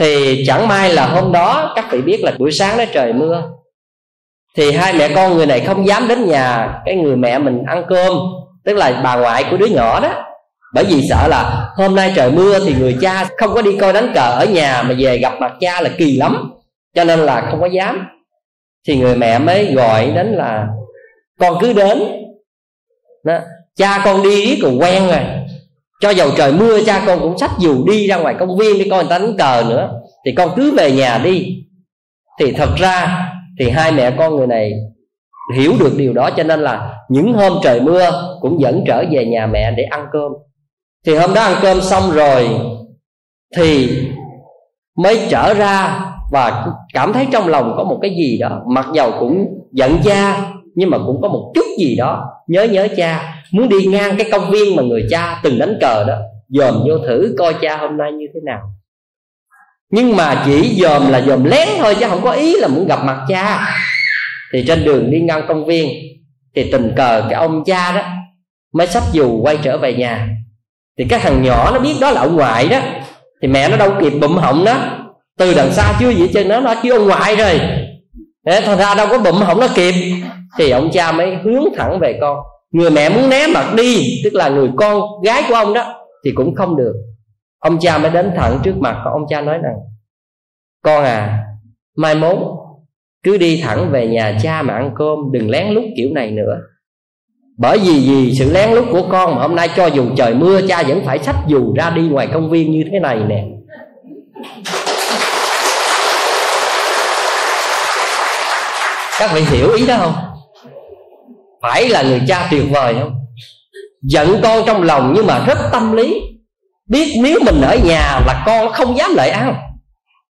Thì 0.00 0.42
chẳng 0.46 0.68
may 0.68 0.92
là 0.92 1.06
hôm 1.06 1.32
đó, 1.32 1.72
các 1.76 1.84
vị 1.90 2.02
biết 2.02 2.20
là 2.24 2.32
buổi 2.38 2.50
sáng 2.52 2.78
đó 2.78 2.84
trời 2.92 3.12
mưa 3.12 3.42
thì 4.58 4.72
hai 4.72 4.92
mẹ 4.92 5.08
con 5.14 5.36
người 5.36 5.46
này 5.46 5.60
không 5.60 5.86
dám 5.86 6.08
đến 6.08 6.28
nhà 6.28 6.74
cái 6.84 6.94
người 6.94 7.16
mẹ 7.16 7.38
mình 7.38 7.62
ăn 7.66 7.84
cơm, 7.88 8.12
tức 8.64 8.76
là 8.76 9.00
bà 9.04 9.16
ngoại 9.16 9.44
của 9.50 9.56
đứa 9.56 9.66
nhỏ 9.66 10.00
đó. 10.00 10.24
Bởi 10.74 10.84
vì 10.84 11.02
sợ 11.08 11.28
là 11.28 11.70
hôm 11.76 11.94
nay 11.94 12.12
trời 12.16 12.30
mưa 12.30 12.58
thì 12.64 12.74
người 12.74 12.96
cha 13.00 13.28
không 13.38 13.54
có 13.54 13.62
đi 13.62 13.76
coi 13.80 13.92
đánh 13.92 14.12
cờ 14.14 14.30
ở 14.30 14.46
nhà 14.46 14.82
mà 14.82 14.94
về 14.98 15.18
gặp 15.18 15.32
mặt 15.40 15.52
cha 15.60 15.80
là 15.80 15.90
kỳ 15.98 16.16
lắm, 16.16 16.52
cho 16.94 17.04
nên 17.04 17.18
là 17.18 17.48
không 17.50 17.60
có 17.60 17.66
dám. 17.66 18.06
Thì 18.88 18.96
người 18.96 19.16
mẹ 19.16 19.38
mới 19.38 19.74
gọi 19.74 20.10
đến 20.10 20.26
là, 20.26 20.66
con 21.38 21.58
cứ 21.60 21.72
đến. 21.72 22.02
Đó. 23.24 23.38
cha 23.76 24.02
con 24.04 24.22
đi 24.22 24.46
riết 24.46 24.58
còn 24.62 24.80
quen 24.80 25.06
rồi. 25.06 25.20
Cho 26.00 26.10
dầu 26.10 26.30
trời 26.36 26.52
mưa, 26.52 26.84
cha 26.86 27.02
con 27.06 27.20
cũng 27.20 27.38
sách 27.38 27.50
dù 27.58 27.84
đi 27.86 28.06
ra 28.06 28.16
ngoài 28.16 28.34
công 28.38 28.58
viên 28.58 28.78
đi 28.78 28.90
coi 28.90 29.04
người 29.04 29.10
ta 29.10 29.18
đánh 29.18 29.36
cờ 29.38 29.64
nữa. 29.68 29.90
Thì 30.26 30.32
con 30.32 30.50
cứ 30.56 30.74
về 30.76 30.92
nhà 30.92 31.20
đi. 31.24 31.64
Thì 32.40 32.52
thật 32.52 32.68
ra 32.78 33.27
thì 33.58 33.70
hai 33.70 33.92
mẹ 33.92 34.10
con 34.18 34.36
người 34.36 34.46
này 34.46 34.72
hiểu 35.54 35.72
được 35.80 35.92
điều 35.96 36.12
đó 36.12 36.30
cho 36.36 36.42
nên 36.42 36.60
là 36.60 36.94
những 37.08 37.32
hôm 37.32 37.52
trời 37.62 37.80
mưa 37.80 38.36
cũng 38.40 38.60
dẫn 38.60 38.84
trở 38.86 39.04
về 39.10 39.24
nhà 39.24 39.46
mẹ 39.46 39.70
để 39.76 39.82
ăn 39.82 40.06
cơm. 40.12 40.32
Thì 41.06 41.14
hôm 41.14 41.34
đó 41.34 41.42
ăn 41.42 41.58
cơm 41.62 41.80
xong 41.80 42.10
rồi 42.10 42.48
thì 43.56 44.00
mới 44.96 45.20
trở 45.28 45.54
ra 45.54 46.00
và 46.32 46.66
cảm 46.94 47.12
thấy 47.12 47.26
trong 47.32 47.48
lòng 47.48 47.74
có 47.76 47.84
một 47.84 47.98
cái 48.02 48.10
gì 48.10 48.38
đó. 48.38 48.62
Mặc 48.66 48.86
dầu 48.94 49.12
cũng 49.20 49.46
giận 49.72 49.98
cha, 50.04 50.50
nhưng 50.74 50.90
mà 50.90 50.98
cũng 51.06 51.20
có 51.22 51.28
một 51.28 51.52
chút 51.54 51.64
gì 51.78 51.96
đó 51.96 52.24
nhớ 52.48 52.64
nhớ 52.64 52.88
cha. 52.96 53.34
Muốn 53.52 53.68
đi 53.68 53.86
ngang 53.86 54.14
cái 54.18 54.28
công 54.32 54.50
viên 54.50 54.76
mà 54.76 54.82
người 54.82 55.06
cha 55.10 55.40
từng 55.42 55.58
đánh 55.58 55.78
cờ 55.80 56.04
đó, 56.04 56.14
dòm 56.48 56.74
vô 56.74 56.98
thử 57.06 57.34
coi 57.38 57.54
cha 57.60 57.76
hôm 57.76 57.96
nay 57.96 58.12
như 58.12 58.26
thế 58.34 58.40
nào 58.44 58.60
nhưng 59.90 60.16
mà 60.16 60.42
chỉ 60.46 60.80
dòm 60.82 61.10
là 61.10 61.20
dòm 61.20 61.44
lén 61.44 61.68
thôi 61.78 61.96
chứ 62.00 62.06
không 62.08 62.20
có 62.24 62.30
ý 62.30 62.56
là 62.56 62.68
muốn 62.68 62.86
gặp 62.86 63.04
mặt 63.04 63.24
cha. 63.28 63.68
Thì 64.52 64.64
trên 64.66 64.84
đường 64.84 65.10
đi 65.10 65.20
ngang 65.20 65.42
công 65.48 65.66
viên, 65.66 65.88
thì 66.56 66.70
tình 66.72 66.92
cờ 66.96 67.22
cái 67.30 67.40
ông 67.40 67.64
cha 67.64 67.92
đó 67.92 68.02
mới 68.74 68.86
sắp 68.86 69.02
dù 69.12 69.40
quay 69.42 69.58
trở 69.62 69.78
về 69.78 69.94
nhà. 69.94 70.28
Thì 70.98 71.04
cái 71.04 71.20
thằng 71.20 71.42
nhỏ 71.42 71.70
nó 71.74 71.78
biết 71.78 71.94
đó 72.00 72.10
là 72.10 72.20
ông 72.20 72.36
ngoại 72.36 72.68
đó, 72.68 72.78
thì 73.42 73.48
mẹ 73.48 73.68
nó 73.68 73.76
đâu 73.76 73.92
kịp 74.00 74.12
bụm 74.20 74.36
họng 74.36 74.64
đó 74.64 74.76
từ 75.38 75.54
đằng 75.54 75.72
xa 75.72 75.96
chưa 76.00 76.10
gì 76.10 76.28
chân 76.28 76.48
nó 76.48 76.60
nó 76.60 76.74
chứ 76.82 76.92
ông 76.92 77.06
ngoại 77.06 77.36
rồi. 77.36 77.60
Thế 78.46 78.60
thằng 78.60 78.78
ra 78.78 78.94
đâu 78.94 79.06
có 79.10 79.18
bụm 79.18 79.34
họng 79.34 79.60
nó 79.60 79.68
kịp. 79.74 79.94
Thì 80.58 80.70
ông 80.70 80.90
cha 80.92 81.12
mới 81.12 81.36
hướng 81.44 81.64
thẳng 81.76 81.98
về 82.00 82.18
con. 82.20 82.36
Người 82.70 82.90
mẹ 82.90 83.08
muốn 83.08 83.28
né 83.30 83.46
mặt 83.46 83.74
đi, 83.74 84.20
tức 84.24 84.34
là 84.34 84.48
người 84.48 84.68
con 84.76 85.02
gái 85.24 85.42
của 85.48 85.54
ông 85.54 85.74
đó, 85.74 85.94
thì 86.24 86.32
cũng 86.34 86.54
không 86.54 86.76
được 86.76 86.94
ông 87.58 87.78
cha 87.80 87.98
mới 87.98 88.10
đến 88.10 88.30
thẳng 88.36 88.58
trước 88.62 88.76
mặt 88.76 88.96
ông 89.04 89.22
cha 89.28 89.40
nói 89.40 89.58
rằng, 89.62 89.76
con 90.82 91.04
à 91.04 91.44
mai 91.96 92.14
mốt 92.14 92.38
cứ 93.22 93.36
đi 93.36 93.60
thẳng 93.64 93.90
về 93.90 94.06
nhà 94.06 94.38
cha 94.42 94.62
mà 94.62 94.74
ăn 94.74 94.90
cơm, 94.98 95.18
đừng 95.32 95.50
lén 95.50 95.68
lút 95.68 95.84
kiểu 95.96 96.08
này 96.12 96.30
nữa. 96.30 96.56
Bởi 97.58 97.78
vì 97.78 98.08
vì 98.08 98.34
sự 98.38 98.52
lén 98.52 98.70
lút 98.70 98.84
của 98.92 99.02
con 99.10 99.34
mà 99.34 99.42
hôm 99.42 99.56
nay 99.56 99.68
cho 99.76 99.86
dù 99.86 100.06
trời 100.16 100.34
mưa, 100.34 100.60
cha 100.68 100.82
vẫn 100.82 101.02
phải 101.04 101.18
xách 101.18 101.36
dù 101.46 101.74
ra 101.74 101.90
đi 101.90 102.02
ngoài 102.02 102.28
công 102.32 102.50
viên 102.50 102.72
như 102.72 102.84
thế 102.92 103.00
này 103.00 103.20
nè. 103.28 103.44
Các 109.18 109.30
vị 109.34 109.40
hiểu 109.40 109.72
ý 109.72 109.86
đó 109.86 109.96
không? 109.98 110.14
Phải 111.62 111.88
là 111.88 112.02
người 112.02 112.22
cha 112.28 112.48
tuyệt 112.50 112.64
vời 112.70 112.94
không? 113.00 113.14
Giận 114.02 114.40
con 114.42 114.62
trong 114.66 114.82
lòng 114.82 115.12
nhưng 115.16 115.26
mà 115.26 115.44
rất 115.46 115.58
tâm 115.72 115.92
lý 115.92 116.22
biết 116.88 117.12
nếu 117.22 117.40
mình 117.44 117.60
ở 117.60 117.76
nhà 117.76 118.20
là 118.26 118.42
con 118.46 118.72
không 118.72 118.96
dám 118.96 119.14
lại 119.14 119.30
ăn, 119.30 119.54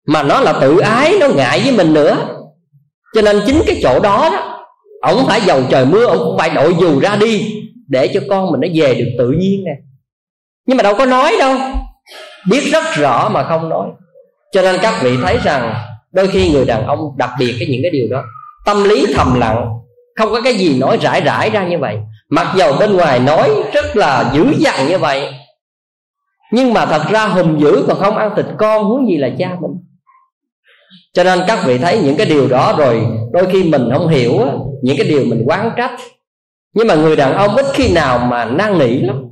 mà 0.06 0.22
nó 0.22 0.40
là 0.40 0.52
tự 0.52 0.78
ái, 0.78 1.14
nó 1.20 1.28
ngại 1.28 1.60
với 1.64 1.72
mình 1.72 1.94
nữa. 1.94 2.16
Cho 3.14 3.22
nên 3.22 3.42
chính 3.46 3.62
cái 3.66 3.80
chỗ 3.82 4.00
đó 4.00 4.28
đó, 4.32 4.66
ổng 5.02 5.26
phải 5.26 5.40
dầu 5.40 5.62
trời 5.70 5.86
mưa, 5.86 6.06
ổng 6.06 6.18
cũng 6.18 6.38
phải 6.38 6.50
đội 6.50 6.74
dù 6.80 7.00
ra 7.00 7.16
đi 7.16 7.62
để 7.88 8.08
cho 8.14 8.20
con 8.30 8.52
mình 8.52 8.60
nó 8.60 8.68
về 8.74 8.94
được 8.94 9.10
tự 9.18 9.30
nhiên 9.30 9.64
nè. 9.64 9.72
Nhưng 10.66 10.76
mà 10.76 10.82
đâu 10.82 10.94
có 10.94 11.06
nói 11.06 11.36
đâu, 11.38 11.56
biết 12.50 12.60
rất 12.72 12.84
rõ 12.96 13.28
mà 13.28 13.44
không 13.44 13.68
nói. 13.68 13.88
Cho 14.52 14.62
nên 14.62 14.76
các 14.82 14.94
vị 15.02 15.16
thấy 15.22 15.38
rằng, 15.44 15.74
đôi 16.12 16.28
khi 16.28 16.50
người 16.50 16.64
đàn 16.64 16.86
ông 16.86 16.98
đặc 17.16 17.30
biệt 17.38 17.54
cái 17.58 17.68
những 17.68 17.82
cái 17.82 17.90
điều 17.90 18.06
đó, 18.10 18.22
tâm 18.66 18.84
lý 18.84 19.06
thầm 19.14 19.40
lặng, 19.40 19.68
không 20.16 20.32
có 20.32 20.40
cái 20.40 20.54
gì 20.54 20.78
nói 20.78 20.98
rải 21.00 21.20
rải 21.20 21.50
ra 21.50 21.66
như 21.68 21.78
vậy. 21.78 21.96
Mặc 22.30 22.54
dầu 22.56 22.72
bên 22.80 22.96
ngoài 22.96 23.18
nói 23.20 23.50
rất 23.72 23.96
là 23.96 24.30
dữ 24.34 24.46
dằn 24.58 24.88
như 24.88 24.98
vậy 24.98 25.32
nhưng 26.54 26.72
mà 26.72 26.86
thật 26.86 27.02
ra 27.10 27.26
hùng 27.26 27.60
dữ 27.60 27.84
còn 27.88 27.98
không 27.98 28.16
ăn 28.16 28.32
thịt 28.36 28.46
con, 28.58 28.84
huống 28.84 29.08
gì 29.08 29.16
là 29.16 29.30
cha 29.38 29.56
mình. 29.60 29.70
Cho 31.12 31.24
nên 31.24 31.38
các 31.46 31.58
vị 31.66 31.78
thấy 31.78 32.00
những 32.04 32.16
cái 32.16 32.26
điều 32.26 32.48
đó 32.48 32.74
rồi, 32.78 33.02
đôi 33.32 33.46
khi 33.50 33.64
mình 33.64 33.88
không 33.92 34.08
hiểu 34.08 34.40
những 34.82 34.96
cái 34.96 35.08
điều 35.08 35.24
mình 35.24 35.42
quán 35.46 35.70
trách. 35.76 35.92
Nhưng 36.74 36.86
mà 36.86 36.94
người 36.94 37.16
đàn 37.16 37.34
ông 37.34 37.56
ít 37.56 37.66
khi 37.74 37.92
nào 37.92 38.18
mà 38.18 38.44
năn 38.44 38.78
nỉ 38.78 38.98
lắm. 38.98 39.22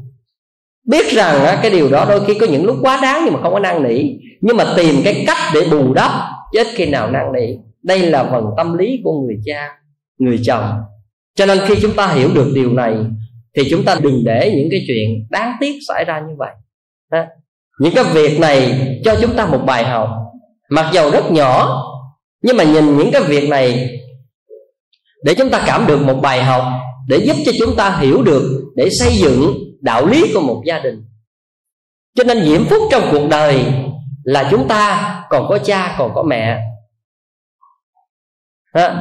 Biết 0.88 1.06
rằng 1.12 1.58
cái 1.62 1.70
điều 1.70 1.90
đó 1.90 2.06
đôi 2.08 2.24
khi 2.24 2.34
có 2.38 2.46
những 2.46 2.64
lúc 2.64 2.76
quá 2.82 2.98
đáng 3.02 3.22
nhưng 3.24 3.34
mà 3.34 3.40
không 3.42 3.52
có 3.52 3.60
năn 3.60 3.82
nỉ. 3.82 4.02
Nhưng 4.40 4.56
mà 4.56 4.64
tìm 4.76 4.94
cái 5.04 5.24
cách 5.26 5.38
để 5.54 5.60
bù 5.70 5.94
đắp, 5.94 6.10
chứ 6.52 6.58
ít 6.58 6.66
khi 6.74 6.86
nào 6.86 7.10
năn 7.10 7.32
nỉ. 7.32 7.54
Đây 7.82 7.98
là 7.98 8.24
phần 8.24 8.44
tâm 8.56 8.78
lý 8.78 9.00
của 9.04 9.20
người 9.20 9.36
cha, 9.44 9.68
người 10.18 10.40
chồng. 10.46 10.64
Cho 11.34 11.46
nên 11.46 11.58
khi 11.66 11.74
chúng 11.82 11.92
ta 11.92 12.06
hiểu 12.06 12.28
được 12.34 12.52
điều 12.54 12.72
này, 12.72 12.94
thì 13.56 13.62
chúng 13.70 13.84
ta 13.84 13.96
đừng 14.02 14.24
để 14.24 14.52
những 14.56 14.68
cái 14.70 14.84
chuyện 14.86 15.26
đáng 15.30 15.52
tiếc 15.60 15.78
xảy 15.88 16.04
ra 16.04 16.20
như 16.28 16.34
vậy 16.38 16.50
những 17.80 17.94
cái 17.94 18.04
việc 18.04 18.40
này 18.40 18.88
cho 19.04 19.16
chúng 19.20 19.36
ta 19.36 19.46
một 19.46 19.60
bài 19.66 19.84
học. 19.84 20.08
Mặc 20.70 20.90
dầu 20.92 21.10
rất 21.10 21.30
nhỏ, 21.30 21.82
nhưng 22.42 22.56
mà 22.56 22.64
nhìn 22.64 22.96
những 22.98 23.10
cái 23.12 23.22
việc 23.22 23.48
này 23.48 23.98
để 25.24 25.34
chúng 25.34 25.50
ta 25.50 25.62
cảm 25.66 25.86
được 25.86 26.02
một 26.02 26.14
bài 26.22 26.42
học, 26.42 26.64
để 27.08 27.16
giúp 27.16 27.36
cho 27.46 27.52
chúng 27.58 27.76
ta 27.76 27.98
hiểu 28.00 28.22
được, 28.22 28.72
để 28.76 28.88
xây 28.90 29.12
dựng 29.16 29.54
đạo 29.80 30.06
lý 30.06 30.30
của 30.34 30.40
một 30.40 30.62
gia 30.66 30.78
đình. 30.78 31.04
Cho 32.14 32.24
nên 32.24 32.44
diễm 32.44 32.64
phúc 32.64 32.82
trong 32.90 33.02
cuộc 33.10 33.28
đời 33.30 33.64
là 34.24 34.48
chúng 34.50 34.68
ta 34.68 35.24
còn 35.30 35.46
có 35.48 35.58
cha, 35.58 35.94
còn 35.98 36.14
có 36.14 36.22
mẹ. 36.22 36.60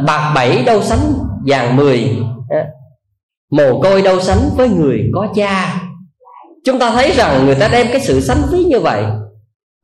Bạc 0.06 0.32
bảy 0.36 0.64
đâu 0.64 0.82
sánh 0.82 1.14
vàng 1.48 1.76
mười. 1.76 2.18
Mồ 3.52 3.82
côi 3.82 4.02
đâu 4.02 4.22
sánh 4.22 4.50
với 4.56 4.70
người 4.70 5.10
có 5.14 5.28
cha 5.36 5.82
chúng 6.66 6.80
ta 6.80 6.92
thấy 6.92 7.12
rằng 7.12 7.46
người 7.46 7.56
ta 7.56 7.68
đem 7.68 7.88
cái 7.92 8.02
sự 8.02 8.22
sánh 8.22 8.42
ví 8.52 8.64
như 8.64 8.80
vậy. 8.80 9.04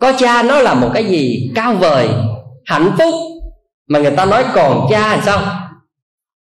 Có 0.02 0.14
cha 0.18 0.44
nó 0.44 0.60
là 0.60 0.74
một 0.74 0.90
cái 0.94 1.06
gì 1.06 1.52
cao 1.56 1.74
vời, 1.74 2.10
hạnh 2.66 2.92
phúc, 2.98 3.14
mà 3.88 4.00
người 4.00 4.12
ta 4.12 4.26
nói 4.26 4.44
còn 4.54 4.88
cha 4.90 5.16
thì 5.16 5.22
sao? 5.26 5.42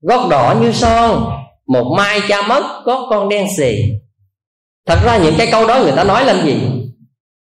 Gót 0.01 0.27
đỏ 0.29 0.55
như 0.61 0.71
son, 0.71 1.25
một 1.67 1.95
mai 1.97 2.21
cha 2.27 2.41
mất 2.41 2.63
có 2.85 3.07
con 3.09 3.29
đen 3.29 3.47
xì. 3.57 3.75
Thật 4.87 4.99
ra 5.05 5.17
những 5.17 5.33
cái 5.37 5.47
câu 5.51 5.67
đó 5.67 5.79
người 5.83 5.91
ta 5.91 6.03
nói 6.03 6.25
làm 6.25 6.45
gì? 6.45 6.61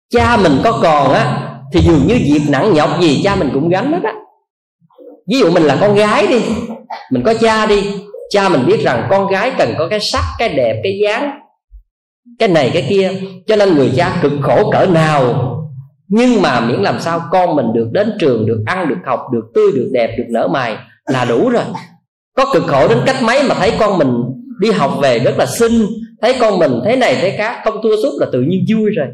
Cha 0.09 0.37
mình 0.37 0.59
có 0.63 0.79
còn 0.83 1.13
á, 1.13 1.47
thì 1.73 1.79
dường 1.81 2.07
như 2.07 2.15
việc 2.15 2.41
nặng 2.49 2.73
nhọc 2.73 3.01
gì 3.01 3.21
cha 3.23 3.35
mình 3.35 3.49
cũng 3.53 3.69
gánh 3.69 3.91
hết 3.91 4.03
á. 4.03 4.13
Ví 5.27 5.39
dụ 5.39 5.51
mình 5.51 5.63
là 5.63 5.77
con 5.81 5.95
gái 5.95 6.27
đi, 6.27 6.41
mình 7.11 7.23
có 7.25 7.33
cha 7.33 7.65
đi, 7.65 7.93
cha 8.29 8.49
mình 8.49 8.65
biết 8.65 8.81
rằng 8.83 9.07
con 9.09 9.27
gái 9.27 9.51
cần 9.57 9.75
có 9.77 9.87
cái 9.89 9.99
sắc, 10.11 10.23
cái 10.39 10.49
đẹp, 10.49 10.81
cái 10.83 10.99
dáng 11.03 11.40
cái 12.41 12.49
này, 12.49 12.71
cái 12.73 12.85
kia. 12.89 13.11
Cho 13.47 13.55
nên 13.55 13.75
người 13.75 13.91
cha 13.95 14.19
cực 14.21 14.31
khổ 14.41 14.71
cỡ 14.71 14.85
nào. 14.85 15.47
Nhưng 16.07 16.41
mà 16.41 16.59
miễn 16.59 16.81
làm 16.81 16.99
sao 16.99 17.21
con 17.31 17.55
mình 17.55 17.65
được 17.73 17.89
đến 17.91 18.11
trường, 18.19 18.45
được 18.45 18.63
ăn, 18.65 18.89
được 18.89 18.95
học, 19.05 19.19
được 19.33 19.51
tươi, 19.53 19.71
được 19.75 19.89
đẹp, 19.93 20.15
được 20.17 20.23
nở 20.29 20.47
mày 20.47 20.77
là 21.05 21.25
đủ 21.25 21.49
rồi. 21.49 21.63
Có 22.37 22.45
cực 22.53 22.63
khổ 22.63 22.87
đến 22.87 22.97
cách 23.05 23.15
mấy 23.23 23.43
mà 23.43 23.55
thấy 23.55 23.71
con 23.79 23.97
mình 23.97 24.13
đi 24.59 24.71
học 24.71 24.91
về 25.01 25.19
rất 25.19 25.37
là 25.37 25.45
xinh, 25.45 25.87
thấy 26.21 26.35
con 26.39 26.59
mình 26.59 26.79
thế 26.85 26.95
này 26.95 27.15
thế 27.21 27.35
khác, 27.37 27.61
không 27.63 27.79
thua 27.83 27.95
suốt 28.03 28.11
là 28.19 28.27
tự 28.31 28.41
nhiên 28.41 28.65
vui 28.73 28.89
rồi. 28.89 29.07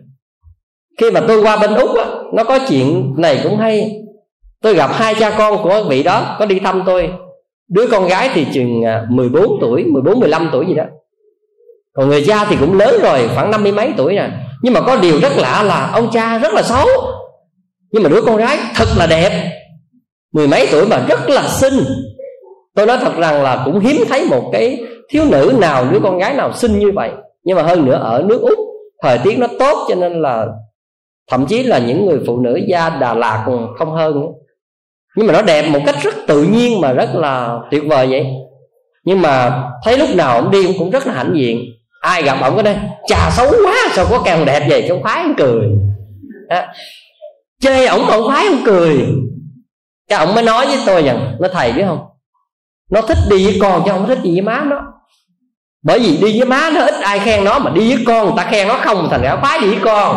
Khi 0.99 1.11
mà 1.11 1.21
tôi 1.27 1.41
qua 1.41 1.57
bên 1.57 1.73
úc 1.73 1.97
á, 1.97 2.05
nó 2.33 2.43
có 2.43 2.59
chuyện 2.69 3.13
này 3.17 3.39
cũng 3.43 3.57
hay. 3.57 3.91
Tôi 4.61 4.73
gặp 4.73 4.89
hai 4.93 5.15
cha 5.15 5.35
con 5.37 5.63
của 5.63 5.83
vị 5.89 6.03
đó, 6.03 6.35
có 6.39 6.45
đi 6.45 6.59
thăm 6.59 6.83
tôi. 6.85 7.09
Đứa 7.69 7.87
con 7.87 8.07
gái 8.07 8.29
thì 8.33 8.45
chừng 8.53 8.83
à, 8.83 9.05
14 9.09 9.57
tuổi 9.61 9.83
14 9.83 10.19
15 10.19 10.49
tuổi 10.51 10.65
gì 10.67 10.73
đó 10.73 10.83
còn 11.97 12.09
người 12.09 12.23
cha 12.27 12.45
thì 12.45 12.55
cũng 12.59 12.77
lớn 12.77 12.95
rồi, 13.03 13.29
khoảng 13.35 13.51
năm 13.51 13.63
mươi 13.63 13.71
mấy 13.71 13.93
tuổi 13.97 14.15
nè. 14.15 14.29
Nhưng 14.61 14.73
mà 14.73 14.81
có 14.81 14.95
điều 14.95 15.19
rất 15.19 15.31
lạ 15.37 15.63
là 15.63 15.89
ông 15.93 16.09
cha 16.13 16.37
rất 16.37 16.53
là 16.53 16.63
xấu. 16.63 16.85
Nhưng 17.91 18.03
mà 18.03 18.09
đứa 18.09 18.21
con 18.21 18.37
gái 18.37 18.57
thật 18.75 18.87
là 18.97 19.07
đẹp. 19.07 19.51
Mười 20.33 20.47
mấy 20.47 20.67
tuổi 20.71 20.85
mà 20.87 21.05
rất 21.07 21.29
là 21.29 21.47
xinh. 21.47 21.83
Tôi 22.75 22.85
nói 22.85 22.97
thật 23.01 23.13
rằng 23.17 23.43
là 23.43 23.61
cũng 23.65 23.79
hiếm 23.79 24.03
thấy 24.09 24.25
một 24.25 24.49
cái 24.51 24.77
thiếu 25.09 25.23
nữ 25.25 25.53
nào, 25.59 25.85
đứa 25.91 25.99
con 26.03 26.17
gái 26.17 26.33
nào 26.33 26.53
xinh 26.53 26.79
như 26.79 26.91
vậy. 26.95 27.11
Nhưng 27.43 27.57
mà 27.57 27.63
hơn 27.63 27.85
nữa 27.85 27.99
ở 28.01 28.23
nước 28.25 28.41
úc, 28.41 28.59
thời 29.03 29.17
tiết 29.17 29.37
nó 29.37 29.47
tốt 29.59 29.85
cho 29.89 29.95
nên 29.95 30.21
là 30.21 30.47
thậm 31.31 31.45
chí 31.45 31.63
là 31.63 31.79
những 31.79 32.05
người 32.05 32.19
phụ 32.27 32.39
nữ 32.39 32.59
da 32.67 32.89
đà 32.89 33.13
lạt 33.13 33.43
còn 33.45 33.67
không 33.77 33.91
hơn 33.91 34.23
nhưng 35.17 35.27
mà 35.27 35.33
nó 35.33 35.41
đẹp 35.41 35.69
một 35.69 35.79
cách 35.85 35.95
rất 36.01 36.15
tự 36.27 36.43
nhiên 36.43 36.81
mà 36.81 36.93
rất 36.93 37.15
là 37.15 37.59
tuyệt 37.71 37.83
vời 37.87 38.07
vậy. 38.07 38.25
Nhưng 39.03 39.21
mà 39.21 39.63
thấy 39.83 39.97
lúc 39.97 40.09
nào 40.15 40.35
ông 40.35 40.51
đi 40.51 40.73
cũng 40.79 40.89
rất 40.89 41.07
là 41.07 41.13
hãnh 41.13 41.33
diện 41.35 41.61
ai 42.01 42.23
gặp 42.23 42.37
ông 42.41 42.55
cái 42.55 42.63
đây 42.63 42.75
chà, 43.07 43.29
xấu 43.31 43.47
quá, 43.65 43.75
sao 43.91 44.05
có 44.09 44.21
càng 44.25 44.45
đẹp 44.45 44.67
vậy? 44.69 44.85
Cho 44.87 44.95
khoái 45.03 45.21
ông 45.23 45.35
cười. 45.37 45.67
Đó. 46.49 46.61
chê 47.61 47.85
ổng 47.85 48.05
còn 48.07 48.23
khoái 48.23 48.47
ông 48.47 48.61
cười. 48.65 49.05
Cái 50.09 50.19
ông 50.19 50.35
mới 50.35 50.43
nói 50.43 50.65
với 50.65 50.79
tôi 50.85 51.03
rằng 51.03 51.35
nó 51.39 51.47
thầy 51.53 51.71
biết 51.71 51.83
không? 51.87 52.05
Nó 52.91 53.01
thích 53.01 53.17
đi 53.29 53.45
với 53.45 53.57
con 53.61 53.81
chứ 53.85 53.91
không 53.91 54.07
thích 54.07 54.19
đi 54.23 54.31
với 54.31 54.41
má 54.41 54.63
nó. 54.65 54.81
Bởi 55.83 55.99
vì 55.99 56.17
đi 56.17 56.39
với 56.39 56.47
má 56.47 56.69
nó, 56.73 56.81
ít 56.81 56.93
ai 57.01 57.19
khen 57.19 57.43
nó, 57.43 57.59
mà 57.59 57.71
đi 57.71 57.93
với 57.95 58.03
con 58.07 58.25
người 58.25 58.33
ta 58.37 58.51
khen 58.51 58.67
nó 58.67 58.79
không, 58.83 59.07
thành 59.11 59.21
ra 59.21 59.37
khoái 59.41 59.59
đi 59.59 59.67
với 59.67 59.79
con. 59.83 60.15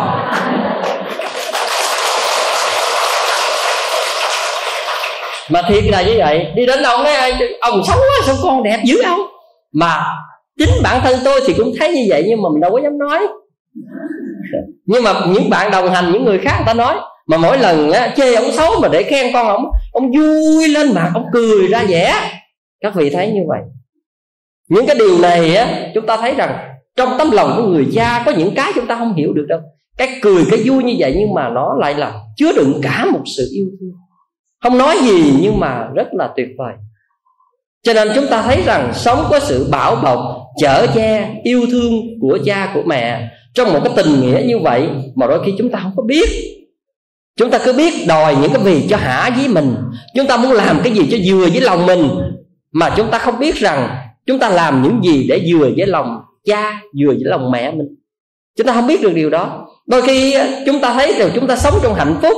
Mà 5.50 5.62
thiệt 5.68 5.84
là 5.84 6.02
như 6.02 6.14
vậy, 6.18 6.52
đi 6.54 6.66
đến 6.66 6.82
đâu 6.82 7.02
nói 7.02 7.32
ông 7.60 7.82
xấu 7.86 7.96
quá, 7.96 8.26
sao 8.26 8.34
con 8.42 8.62
đẹp 8.62 8.80
dữ 8.84 9.02
không 9.06 9.20
mà 9.72 10.04
chính 10.60 10.82
bản 10.82 11.00
thân 11.04 11.18
tôi 11.24 11.40
thì 11.46 11.54
cũng 11.56 11.72
thấy 11.78 11.94
như 11.94 12.02
vậy 12.08 12.24
nhưng 12.28 12.42
mà 12.42 12.48
mình 12.52 12.60
đâu 12.60 12.70
có 12.72 12.80
dám 12.82 12.98
nói. 12.98 13.26
Nhưng 14.86 15.02
mà 15.02 15.12
những 15.34 15.50
bạn 15.50 15.70
đồng 15.70 15.90
hành 15.90 16.12
những 16.12 16.24
người 16.24 16.38
khác 16.38 16.54
người 16.56 16.66
ta 16.66 16.74
nói 16.74 16.96
mà 17.26 17.36
mỗi 17.36 17.58
lần 17.58 17.90
á, 17.90 18.14
chê 18.16 18.34
ông 18.34 18.52
xấu 18.52 18.80
mà 18.82 18.88
để 18.88 19.02
khen 19.02 19.32
con 19.32 19.46
ông 19.46 19.64
ông 19.92 20.10
vui 20.12 20.68
lên 20.68 20.94
mặt 20.94 21.10
ông 21.14 21.24
cười 21.32 21.68
ra 21.68 21.84
vẻ. 21.88 22.14
Các 22.80 22.94
vị 22.94 23.10
thấy 23.10 23.32
như 23.32 23.40
vậy. 23.48 23.60
Những 24.68 24.86
cái 24.86 24.96
điều 24.98 25.18
này 25.18 25.54
á 25.54 25.90
chúng 25.94 26.06
ta 26.06 26.16
thấy 26.16 26.34
rằng 26.34 26.58
trong 26.96 27.08
tấm 27.18 27.30
lòng 27.30 27.52
của 27.56 27.62
người 27.62 27.86
cha 27.94 28.22
có 28.26 28.32
những 28.32 28.54
cái 28.54 28.72
chúng 28.74 28.86
ta 28.86 28.96
không 28.96 29.14
hiểu 29.14 29.32
được 29.32 29.46
đâu. 29.48 29.60
Cái 29.98 30.18
cười 30.22 30.44
cái 30.50 30.60
vui 30.64 30.82
như 30.82 30.94
vậy 30.98 31.14
nhưng 31.18 31.34
mà 31.34 31.48
nó 31.48 31.74
lại 31.80 31.94
là 31.94 32.20
chứa 32.36 32.52
đựng 32.56 32.80
cả 32.82 33.06
một 33.12 33.22
sự 33.36 33.48
yêu 33.52 33.66
thương. 33.80 33.92
Không 34.62 34.78
nói 34.78 34.96
gì 35.02 35.34
nhưng 35.42 35.60
mà 35.60 35.88
rất 35.94 36.06
là 36.12 36.32
tuyệt 36.36 36.48
vời 36.58 36.74
cho 37.82 37.92
nên 37.92 38.08
chúng 38.14 38.26
ta 38.26 38.42
thấy 38.42 38.62
rằng 38.66 38.92
sống 38.94 39.24
có 39.30 39.40
sự 39.40 39.68
bảo 39.70 39.96
bọc, 39.96 40.18
chở 40.60 40.86
che, 40.94 41.34
yêu 41.42 41.66
thương 41.70 41.92
của 42.20 42.38
cha, 42.44 42.70
của 42.74 42.82
mẹ. 42.86 43.30
Trong 43.54 43.72
một 43.72 43.80
cái 43.84 43.92
tình 43.96 44.20
nghĩa 44.20 44.42
như 44.46 44.58
vậy 44.58 44.88
mà 45.14 45.26
đôi 45.26 45.42
khi 45.46 45.52
chúng 45.58 45.70
ta 45.70 45.78
không 45.82 45.92
có 45.96 46.02
biết. 46.02 46.28
Chúng 47.36 47.50
ta 47.50 47.58
cứ 47.64 47.72
biết 47.72 47.94
đòi 48.08 48.36
những 48.36 48.52
cái 48.52 48.64
gì 48.64 48.86
cho 48.90 48.96
hả 48.96 49.30
với 49.36 49.48
mình. 49.48 49.74
Chúng 50.16 50.26
ta 50.26 50.36
muốn 50.36 50.52
làm 50.52 50.80
cái 50.84 50.92
gì 50.92 51.08
cho 51.10 51.18
vừa 51.26 51.48
với 51.48 51.60
lòng 51.60 51.86
mình. 51.86 52.08
Mà 52.72 52.94
chúng 52.96 53.10
ta 53.10 53.18
không 53.18 53.38
biết 53.38 53.56
rằng 53.56 53.88
chúng 54.26 54.38
ta 54.38 54.48
làm 54.48 54.82
những 54.82 55.00
gì 55.04 55.26
để 55.28 55.42
vừa 55.52 55.70
với 55.76 55.86
lòng 55.86 56.20
cha, 56.44 56.80
vừa 57.00 57.12
với 57.12 57.24
lòng 57.24 57.50
mẹ 57.50 57.70
mình. 57.70 57.86
Chúng 58.58 58.66
ta 58.66 58.72
không 58.72 58.86
biết 58.86 59.02
được 59.02 59.12
điều 59.14 59.30
đó. 59.30 59.66
Đôi 59.86 60.02
khi 60.02 60.36
chúng 60.66 60.80
ta 60.80 60.92
thấy 60.94 61.14
rằng 61.18 61.30
chúng 61.34 61.46
ta 61.46 61.56
sống 61.56 61.74
trong 61.82 61.94
hạnh 61.94 62.16
phúc, 62.22 62.36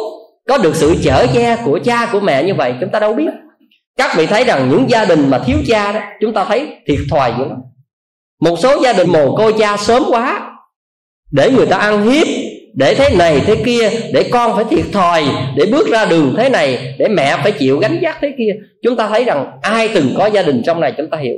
có 0.48 0.58
được 0.58 0.76
sự 0.76 0.94
chở 1.02 1.26
che 1.34 1.56
của 1.64 1.78
cha, 1.84 2.08
của 2.12 2.20
mẹ 2.20 2.44
như 2.44 2.54
vậy, 2.54 2.74
chúng 2.80 2.90
ta 2.90 3.00
đâu 3.00 3.14
biết 3.14 3.30
các 3.96 4.16
vị 4.16 4.26
thấy 4.26 4.44
rằng 4.44 4.68
những 4.70 4.90
gia 4.90 5.04
đình 5.04 5.30
mà 5.30 5.38
thiếu 5.38 5.58
cha 5.66 5.92
đó, 5.92 6.00
chúng 6.20 6.34
ta 6.34 6.44
thấy 6.44 6.76
thiệt 6.86 6.98
thòi 7.10 7.34
dữ 7.38 7.44
lắm. 7.44 7.58
Một 8.40 8.56
số 8.62 8.82
gia 8.82 8.92
đình 8.92 9.10
mồ 9.10 9.36
côi 9.36 9.54
cha 9.58 9.76
sớm 9.76 10.02
quá, 10.10 10.52
để 11.30 11.50
người 11.50 11.66
ta 11.66 11.76
ăn 11.76 12.10
hiếp, 12.10 12.26
để 12.74 12.94
thế 12.94 13.16
này 13.16 13.40
thế 13.46 13.56
kia, 13.64 13.90
để 14.12 14.30
con 14.32 14.56
phải 14.56 14.64
thiệt 14.64 14.84
thòi, 14.92 15.24
để 15.56 15.66
bước 15.72 15.88
ra 15.88 16.04
đường 16.04 16.34
thế 16.36 16.48
này, 16.48 16.94
để 16.98 17.08
mẹ 17.08 17.36
phải 17.42 17.52
chịu 17.52 17.78
gánh 17.78 17.98
vác 18.02 18.18
thế 18.20 18.34
kia. 18.38 18.52
Chúng 18.82 18.96
ta 18.96 19.08
thấy 19.08 19.24
rằng 19.24 19.58
ai 19.62 19.88
từng 19.88 20.14
có 20.18 20.26
gia 20.26 20.42
đình 20.42 20.62
trong 20.66 20.80
này 20.80 20.94
chúng 20.96 21.10
ta 21.10 21.18
hiểu. 21.18 21.36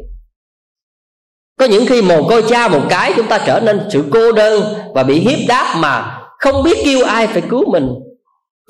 Có 1.58 1.66
những 1.66 1.86
khi 1.86 2.02
mồ 2.02 2.28
côi 2.28 2.42
cha 2.48 2.68
một 2.68 2.82
cái, 2.90 3.12
chúng 3.16 3.26
ta 3.26 3.38
trở 3.46 3.60
nên 3.60 3.80
sự 3.92 4.04
cô 4.10 4.32
đơn 4.32 4.74
và 4.94 5.02
bị 5.02 5.20
hiếp 5.20 5.38
đáp 5.48 5.74
mà 5.78 6.20
không 6.38 6.62
biết 6.62 6.76
kêu 6.84 7.04
ai 7.04 7.26
phải 7.26 7.42
cứu 7.50 7.72
mình 7.72 7.88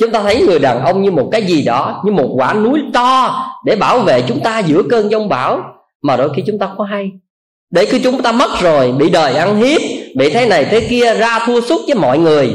chúng 0.00 0.10
ta 0.10 0.22
thấy 0.22 0.42
người 0.46 0.58
đàn 0.58 0.84
ông 0.84 1.02
như 1.02 1.10
một 1.10 1.28
cái 1.32 1.42
gì 1.42 1.62
đó 1.62 2.02
như 2.04 2.12
một 2.12 2.28
quả 2.34 2.54
núi 2.54 2.82
to 2.94 3.44
để 3.64 3.76
bảo 3.76 3.98
vệ 3.98 4.22
chúng 4.22 4.40
ta 4.40 4.58
giữa 4.58 4.82
cơn 4.90 5.10
giông 5.10 5.28
bão. 5.28 5.60
Mà 6.02 6.16
đôi 6.16 6.30
khi 6.36 6.42
chúng 6.46 6.58
ta 6.58 6.70
có 6.78 6.84
hay. 6.84 7.10
Để 7.70 7.84
khi 7.86 7.98
chúng 7.98 8.22
ta 8.22 8.32
mất 8.32 8.50
rồi 8.60 8.92
bị 8.92 9.10
đời 9.10 9.36
ăn 9.36 9.56
hiếp 9.56 9.80
bị 10.16 10.30
thế 10.30 10.46
này 10.46 10.64
thế 10.64 10.80
kia 10.90 11.14
ra 11.14 11.38
thua 11.46 11.60
sút 11.60 11.80
với 11.86 11.94
mọi 11.94 12.18
người 12.18 12.54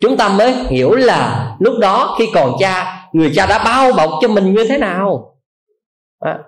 chúng 0.00 0.16
ta 0.16 0.28
mới 0.28 0.52
hiểu 0.52 0.94
là 0.94 1.50
lúc 1.58 1.74
đó 1.80 2.16
khi 2.18 2.28
còn 2.34 2.52
cha 2.60 3.00
người 3.12 3.32
cha 3.34 3.46
đã 3.46 3.64
bao 3.64 3.92
bọc 3.92 4.10
cho 4.20 4.28
mình 4.28 4.54
như 4.54 4.64
thế 4.68 4.78
nào. 4.78 5.34
À, 6.20 6.38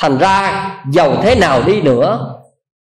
thành 0.00 0.18
ra 0.18 0.70
giàu 0.92 1.16
thế 1.22 1.34
nào 1.34 1.62
đi 1.66 1.82
nữa. 1.82 2.34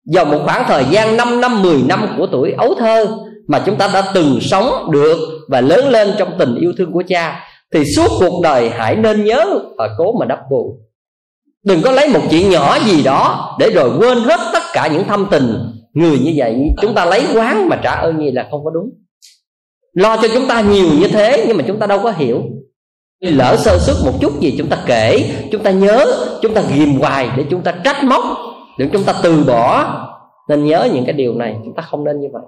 Giàu 0.04 0.24
một 0.24 0.38
khoảng 0.44 0.64
thời 0.68 0.84
gian 0.84 1.16
5 1.16 1.40
năm 1.40 1.62
10 1.62 1.82
năm 1.88 2.14
của 2.18 2.26
tuổi 2.32 2.52
ấu 2.52 2.74
thơ 2.74 3.06
mà 3.48 3.62
chúng 3.66 3.76
ta 3.76 3.90
đã 3.94 4.02
từng 4.14 4.38
sống 4.40 4.90
được 4.90 5.18
và 5.48 5.60
lớn 5.60 5.88
lên 5.88 6.14
trong 6.18 6.32
tình 6.38 6.54
yêu 6.54 6.72
thương 6.78 6.92
của 6.92 7.02
cha 7.08 7.44
thì 7.74 7.84
suốt 7.84 8.08
cuộc 8.20 8.40
đời 8.42 8.70
hãy 8.70 8.96
nên 8.96 9.24
nhớ 9.24 9.44
và 9.78 9.88
cố 9.98 10.12
mà 10.12 10.26
đắp 10.26 10.38
bù 10.50 10.78
đừng 11.64 11.82
có 11.82 11.90
lấy 11.90 12.08
một 12.08 12.20
chuyện 12.30 12.50
nhỏ 12.50 12.78
gì 12.78 13.02
đó 13.02 13.56
để 13.58 13.70
rồi 13.70 13.90
quên 13.98 14.18
hết 14.18 14.40
tất 14.52 14.62
cả 14.72 14.86
những 14.86 15.04
thâm 15.04 15.26
tình 15.30 15.54
người 15.92 16.18
như 16.18 16.32
vậy 16.36 16.70
chúng 16.82 16.94
ta 16.94 17.04
lấy 17.04 17.26
quán 17.34 17.68
mà 17.68 17.80
trả 17.82 17.94
ơn 17.94 18.18
như 18.18 18.30
là 18.30 18.48
không 18.50 18.64
có 18.64 18.70
đúng 18.70 18.90
lo 19.92 20.16
cho 20.16 20.28
chúng 20.34 20.48
ta 20.48 20.60
nhiều 20.60 20.86
như 20.98 21.08
thế 21.08 21.44
nhưng 21.48 21.56
mà 21.56 21.64
chúng 21.66 21.78
ta 21.78 21.86
đâu 21.86 22.00
có 22.02 22.12
hiểu 22.16 22.42
lỡ 23.20 23.56
sơ 23.58 23.78
suất 23.78 23.96
một 24.04 24.18
chút 24.20 24.40
gì 24.40 24.54
chúng 24.58 24.68
ta 24.68 24.78
kể 24.86 25.30
chúng 25.52 25.62
ta 25.62 25.70
nhớ 25.70 26.06
chúng 26.42 26.54
ta 26.54 26.62
ghìm 26.74 27.00
hoài 27.00 27.28
để 27.36 27.44
chúng 27.50 27.62
ta 27.62 27.74
trách 27.84 28.04
móc 28.04 28.24
để 28.78 28.88
chúng 28.92 29.04
ta 29.04 29.14
từ 29.22 29.44
bỏ 29.46 29.94
nên 30.48 30.64
nhớ 30.64 30.88
những 30.94 31.04
cái 31.04 31.12
điều 31.12 31.34
này 31.34 31.56
chúng 31.64 31.74
ta 31.74 31.82
không 31.82 32.04
nên 32.04 32.20
như 32.20 32.28
vậy 32.32 32.42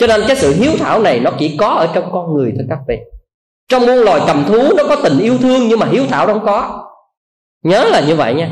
cho 0.00 0.06
nên 0.06 0.24
cái 0.26 0.36
sự 0.36 0.54
hiếu 0.54 0.72
thảo 0.78 1.02
này 1.02 1.20
nó 1.20 1.30
chỉ 1.38 1.56
có 1.56 1.66
ở 1.66 1.88
trong 1.94 2.12
con 2.12 2.34
người 2.34 2.52
thôi 2.56 2.66
các 2.68 2.78
vị. 2.88 2.96
Trong 3.68 3.86
muôn 3.86 3.98
loài 3.98 4.20
cầm 4.26 4.44
thú 4.44 4.72
nó 4.76 4.84
có 4.88 4.96
tình 4.96 5.18
yêu 5.18 5.38
thương 5.38 5.68
nhưng 5.68 5.78
mà 5.78 5.86
hiếu 5.86 6.04
thảo 6.08 6.26
không 6.26 6.44
có. 6.46 6.86
Nhớ 7.62 7.84
là 7.84 8.00
như 8.00 8.16
vậy 8.16 8.34
nha. 8.34 8.50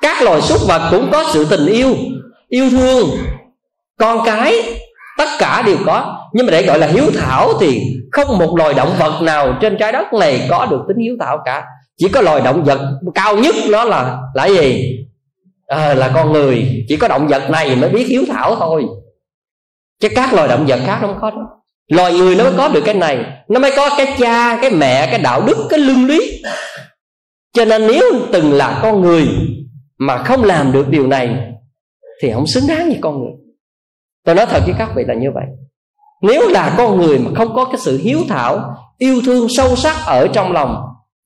Các 0.00 0.22
loài 0.22 0.40
súc 0.40 0.68
vật 0.68 0.88
cũng 0.90 1.08
có 1.12 1.24
sự 1.32 1.44
tình 1.44 1.66
yêu 1.66 1.96
yêu 2.48 2.70
thương. 2.70 3.10
Con 3.98 4.20
cái 4.24 4.54
tất 5.18 5.28
cả 5.38 5.62
đều 5.66 5.76
có. 5.86 6.28
Nhưng 6.32 6.46
mà 6.46 6.52
để 6.52 6.66
gọi 6.66 6.78
là 6.78 6.86
hiếu 6.86 7.04
thảo 7.18 7.52
thì 7.60 7.82
không 8.12 8.38
một 8.38 8.56
loài 8.56 8.74
động 8.74 8.92
vật 8.98 9.22
nào 9.22 9.54
trên 9.60 9.76
trái 9.78 9.92
đất 9.92 10.12
này 10.12 10.46
có 10.50 10.66
được 10.66 10.80
tính 10.88 10.98
hiếu 10.98 11.16
thảo 11.20 11.38
cả. 11.44 11.64
Chỉ 11.96 12.08
có 12.08 12.20
loài 12.20 12.40
động 12.40 12.64
vật 12.64 12.80
cao 13.14 13.36
nhất 13.36 13.54
nó 13.70 13.84
là 13.84 14.18
là 14.34 14.46
gì? 14.46 14.98
À, 15.66 15.94
là 15.94 16.10
con 16.14 16.32
người. 16.32 16.84
Chỉ 16.88 16.96
có 16.96 17.08
động 17.08 17.28
vật 17.28 17.50
này 17.50 17.76
mới 17.76 17.90
biết 17.90 18.06
hiếu 18.08 18.22
thảo 18.28 18.56
thôi 18.56 18.84
chứ 20.00 20.08
các 20.14 20.32
loài 20.32 20.48
động 20.48 20.66
vật 20.66 20.80
khác 20.86 20.98
nó 21.02 21.08
không 21.08 21.18
có 21.20 21.30
đó. 21.30 21.42
Loài 21.88 22.12
người 22.12 22.36
nó 22.36 22.44
mới 22.44 22.52
có 22.56 22.68
được 22.68 22.82
cái 22.84 22.94
này, 22.94 23.24
nó 23.48 23.60
mới 23.60 23.72
có 23.76 23.90
cái 23.96 24.14
cha, 24.18 24.58
cái 24.62 24.70
mẹ, 24.70 25.06
cái 25.10 25.18
đạo 25.18 25.42
đức, 25.46 25.66
cái 25.70 25.78
lương 25.78 26.06
lý. 26.06 26.42
Cho 27.52 27.64
nên 27.64 27.86
nếu 27.86 28.04
từng 28.32 28.52
là 28.52 28.80
con 28.82 29.00
người 29.00 29.28
mà 29.98 30.22
không 30.22 30.44
làm 30.44 30.72
được 30.72 30.88
điều 30.88 31.06
này, 31.06 31.36
thì 32.22 32.32
không 32.32 32.46
xứng 32.46 32.66
đáng 32.68 32.88
như 32.88 32.96
con 33.00 33.18
người. 33.18 33.32
Tôi 34.24 34.34
nói 34.34 34.46
thật 34.46 34.62
với 34.66 34.74
các 34.78 34.88
vị 34.96 35.04
là 35.08 35.14
như 35.14 35.28
vậy. 35.34 35.44
Nếu 36.22 36.48
là 36.48 36.74
con 36.76 37.00
người 37.00 37.18
mà 37.18 37.30
không 37.36 37.54
có 37.54 37.64
cái 37.64 37.76
sự 37.78 37.98
hiếu 38.02 38.18
thảo, 38.28 38.74
yêu 38.98 39.20
thương 39.26 39.46
sâu 39.48 39.76
sắc 39.76 39.96
ở 40.06 40.28
trong 40.32 40.52
lòng, 40.52 40.76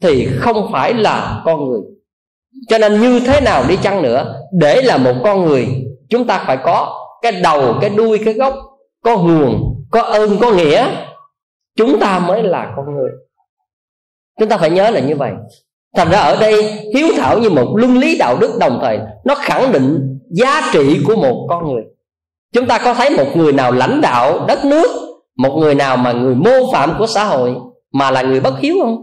thì 0.02 0.28
không 0.38 0.68
phải 0.72 0.94
là 0.94 1.42
con 1.44 1.68
người. 1.68 1.80
Cho 2.68 2.78
nên 2.78 3.00
như 3.00 3.20
thế 3.20 3.40
nào 3.40 3.64
đi 3.68 3.76
chăng 3.76 4.02
nữa, 4.02 4.34
để 4.52 4.82
là 4.82 4.96
một 4.96 5.14
con 5.24 5.44
người, 5.44 5.68
chúng 6.10 6.26
ta 6.26 6.44
phải 6.46 6.58
có 6.64 7.01
cái 7.22 7.32
đầu, 7.32 7.78
cái 7.80 7.90
đuôi, 7.90 8.20
cái 8.24 8.34
gốc, 8.34 8.54
có 9.04 9.18
nguồn, 9.18 9.84
có 9.90 10.02
ơn, 10.02 10.38
có 10.40 10.52
nghĩa, 10.52 10.86
chúng 11.76 12.00
ta 12.00 12.18
mới 12.18 12.42
là 12.42 12.72
con 12.76 12.94
người. 12.94 13.10
Chúng 14.40 14.48
ta 14.48 14.56
phải 14.56 14.70
nhớ 14.70 14.90
là 14.90 15.00
như 15.00 15.16
vậy. 15.16 15.32
Thành 15.96 16.10
ra 16.10 16.18
ở 16.18 16.36
đây, 16.36 16.62
hiếu 16.94 17.08
thảo 17.16 17.38
như 17.38 17.50
một 17.50 17.74
luân 17.76 17.98
lý 17.98 18.18
đạo 18.18 18.36
đức 18.40 18.56
đồng 18.60 18.78
thời, 18.82 18.98
nó 19.24 19.34
khẳng 19.34 19.72
định 19.72 20.18
giá 20.30 20.70
trị 20.72 21.04
của 21.06 21.16
một 21.16 21.46
con 21.50 21.72
người. 21.72 21.82
Chúng 22.52 22.66
ta 22.66 22.78
có 22.78 22.94
thấy 22.94 23.10
một 23.10 23.36
người 23.36 23.52
nào 23.52 23.72
lãnh 23.72 24.00
đạo 24.00 24.44
đất 24.48 24.64
nước, 24.64 24.90
một 25.36 25.56
người 25.60 25.74
nào 25.74 25.96
mà 25.96 26.12
người 26.12 26.34
mô 26.34 26.72
phạm 26.72 26.94
của 26.98 27.06
xã 27.06 27.24
hội, 27.24 27.54
mà 27.92 28.10
là 28.10 28.22
người 28.22 28.40
bất 28.40 28.58
hiếu 28.58 28.76
không? 28.82 28.96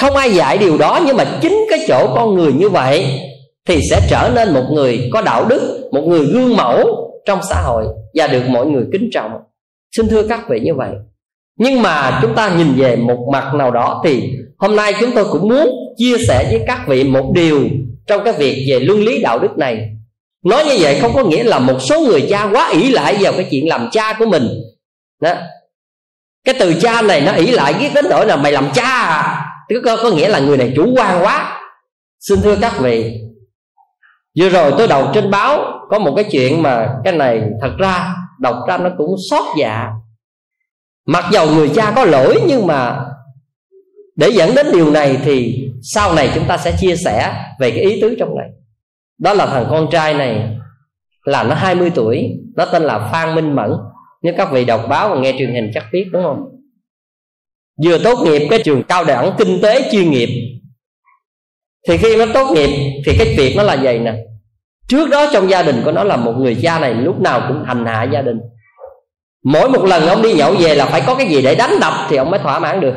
Không 0.00 0.16
ai 0.16 0.34
dạy 0.34 0.58
điều 0.58 0.78
đó, 0.78 1.00
nhưng 1.06 1.16
mà 1.16 1.38
chính 1.42 1.66
cái 1.70 1.84
chỗ 1.88 2.14
con 2.14 2.34
người 2.34 2.52
như 2.52 2.68
vậy 2.68 3.20
thì 3.68 3.80
sẽ 3.90 4.00
trở 4.10 4.32
nên 4.34 4.54
một 4.54 4.64
người 4.72 5.10
có 5.12 5.22
đạo 5.22 5.44
đức 5.44 5.88
một 5.92 6.04
người 6.06 6.26
gương 6.26 6.56
mẫu 6.56 7.10
trong 7.26 7.40
xã 7.48 7.62
hội 7.62 7.84
và 8.14 8.26
được 8.26 8.42
mọi 8.48 8.66
người 8.66 8.84
kính 8.92 9.10
trọng. 9.12 9.32
Xin 9.96 10.08
thưa 10.08 10.28
các 10.28 10.48
vị 10.48 10.60
như 10.60 10.74
vậy. 10.74 10.90
Nhưng 11.58 11.82
mà 11.82 12.18
chúng 12.22 12.34
ta 12.34 12.54
nhìn 12.56 12.74
về 12.76 12.96
một 12.96 13.28
mặt 13.32 13.54
nào 13.54 13.70
đó 13.70 14.02
thì 14.04 14.30
hôm 14.58 14.76
nay 14.76 14.94
chúng 15.00 15.10
tôi 15.14 15.24
cũng 15.32 15.48
muốn 15.48 15.70
chia 15.96 16.16
sẻ 16.28 16.48
với 16.50 16.60
các 16.66 16.88
vị 16.88 17.04
một 17.04 17.32
điều 17.34 17.68
trong 18.06 18.24
cái 18.24 18.32
việc 18.32 18.66
về 18.70 18.80
luân 18.80 19.04
lý 19.04 19.22
đạo 19.22 19.38
đức 19.38 19.58
này. 19.58 19.90
Nói 20.44 20.64
như 20.64 20.76
vậy 20.78 20.98
không 21.00 21.12
có 21.14 21.24
nghĩa 21.24 21.44
là 21.44 21.58
một 21.58 21.78
số 21.80 22.00
người 22.00 22.26
cha 22.30 22.50
quá 22.52 22.70
ỷ 22.72 22.90
lại 22.90 23.16
vào 23.20 23.32
cái 23.32 23.46
chuyện 23.50 23.68
làm 23.68 23.88
cha 23.92 24.12
của 24.18 24.26
mình. 24.26 24.48
Đó. 25.22 25.34
Cái 26.44 26.54
từ 26.58 26.74
cha 26.80 27.02
này 27.02 27.20
nó 27.20 27.32
ỷ 27.32 27.46
lại 27.46 27.74
cái 27.80 27.90
đến 27.94 28.04
nỗi 28.10 28.26
là 28.26 28.36
mày 28.36 28.52
làm 28.52 28.68
cha 28.74 28.84
à. 28.84 29.46
Có, 29.84 29.96
có 30.02 30.10
nghĩa 30.10 30.28
là 30.28 30.38
người 30.38 30.56
này 30.56 30.72
chủ 30.76 30.94
quan 30.96 31.24
quá. 31.24 31.60
Xin 32.20 32.42
thưa 32.42 32.56
các 32.60 32.80
vị 32.80 33.23
vừa 34.38 34.48
rồi 34.48 34.72
tôi 34.78 34.88
đọc 34.88 35.10
trên 35.14 35.30
báo, 35.30 35.80
có 35.90 35.98
một 35.98 36.12
cái 36.16 36.24
chuyện 36.24 36.62
mà 36.62 36.88
cái 37.04 37.12
này 37.12 37.42
thật 37.60 37.72
ra, 37.78 38.14
đọc 38.40 38.56
ra 38.68 38.78
nó 38.78 38.90
cũng 38.98 39.14
xót 39.30 39.44
dạ. 39.58 39.90
Mặc 41.06 41.24
dầu 41.32 41.50
người 41.50 41.68
cha 41.68 41.92
có 41.96 42.04
lỗi, 42.04 42.40
nhưng 42.46 42.66
mà 42.66 43.04
để 44.16 44.28
dẫn 44.28 44.54
đến 44.54 44.66
điều 44.72 44.90
này 44.90 45.18
thì 45.24 45.68
sau 45.82 46.14
này 46.14 46.30
chúng 46.34 46.44
ta 46.44 46.56
sẽ 46.56 46.76
chia 46.80 46.96
sẻ 46.96 47.44
về 47.60 47.70
cái 47.70 47.80
ý 47.80 48.00
tứ 48.00 48.16
trong 48.18 48.36
này. 48.36 48.48
Đó 49.18 49.34
là 49.34 49.46
thằng 49.46 49.66
con 49.70 49.88
trai 49.90 50.14
này, 50.14 50.56
là 51.24 51.42
nó 51.42 51.54
20 51.54 51.90
tuổi, 51.94 52.30
nó 52.56 52.64
tên 52.64 52.82
là 52.82 53.08
Phan 53.12 53.34
Minh 53.34 53.52
Mẫn. 53.52 53.70
Nếu 54.22 54.34
các 54.36 54.52
vị 54.52 54.64
đọc 54.64 54.80
báo 54.88 55.08
và 55.08 55.16
nghe 55.16 55.34
truyền 55.38 55.54
hình 55.54 55.70
chắc 55.74 55.84
biết, 55.92 56.04
đúng 56.12 56.22
không? 56.22 56.50
Vừa 57.84 57.98
tốt 57.98 58.18
nghiệp 58.24 58.46
cái 58.50 58.62
trường 58.64 58.82
cao 58.82 59.04
đẳng 59.04 59.32
kinh 59.38 59.62
tế 59.62 59.88
chuyên 59.92 60.10
nghiệp 60.10 60.43
thì 61.88 61.96
khi 61.96 62.16
nó 62.16 62.24
tốt 62.34 62.50
nghiệp, 62.52 63.02
thì 63.06 63.18
cái 63.18 63.34
việc 63.38 63.54
nó 63.56 63.62
là 63.62 63.76
vậy 63.82 63.98
nè. 63.98 64.12
Trước 64.88 65.10
đó 65.10 65.26
trong 65.32 65.50
gia 65.50 65.62
đình 65.62 65.82
của 65.84 65.92
nó 65.92 66.04
là 66.04 66.16
một 66.16 66.32
người 66.38 66.56
cha 66.62 66.78
này 66.78 66.94
lúc 66.94 67.20
nào 67.20 67.42
cũng 67.48 67.64
hành 67.64 67.86
hạ 67.86 68.02
gia 68.02 68.22
đình. 68.22 68.40
Mỗi 69.44 69.68
một 69.68 69.84
lần 69.84 70.06
ông 70.06 70.22
đi 70.22 70.32
nhậu 70.32 70.54
về 70.58 70.74
là 70.74 70.86
phải 70.86 71.00
có 71.06 71.14
cái 71.14 71.26
gì 71.26 71.42
để 71.42 71.54
đánh 71.54 71.80
đập 71.80 71.92
thì 72.08 72.16
ông 72.16 72.30
mới 72.30 72.40
thỏa 72.40 72.58
mãn 72.58 72.80
được. 72.80 72.94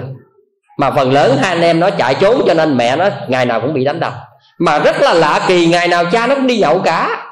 Mà 0.77 0.91
phần 0.91 1.11
lớn 1.11 1.37
hai 1.41 1.49
anh 1.49 1.61
em 1.61 1.79
nó 1.79 1.89
chạy 1.89 2.15
trốn 2.15 2.41
cho 2.47 2.53
nên 2.53 2.77
mẹ 2.77 2.95
nó 2.95 3.09
ngày 3.27 3.45
nào 3.45 3.61
cũng 3.61 3.73
bị 3.73 3.83
đánh 3.83 3.99
đập. 3.99 4.13
Mà 4.59 4.79
rất 4.79 5.01
là 5.01 5.13
lạ 5.13 5.45
kỳ, 5.47 5.67
ngày 5.67 5.87
nào 5.87 6.05
cha 6.11 6.27
nó 6.27 6.35
cũng 6.35 6.47
đi 6.47 6.57
nhậu 6.57 6.79
cả. 6.79 7.25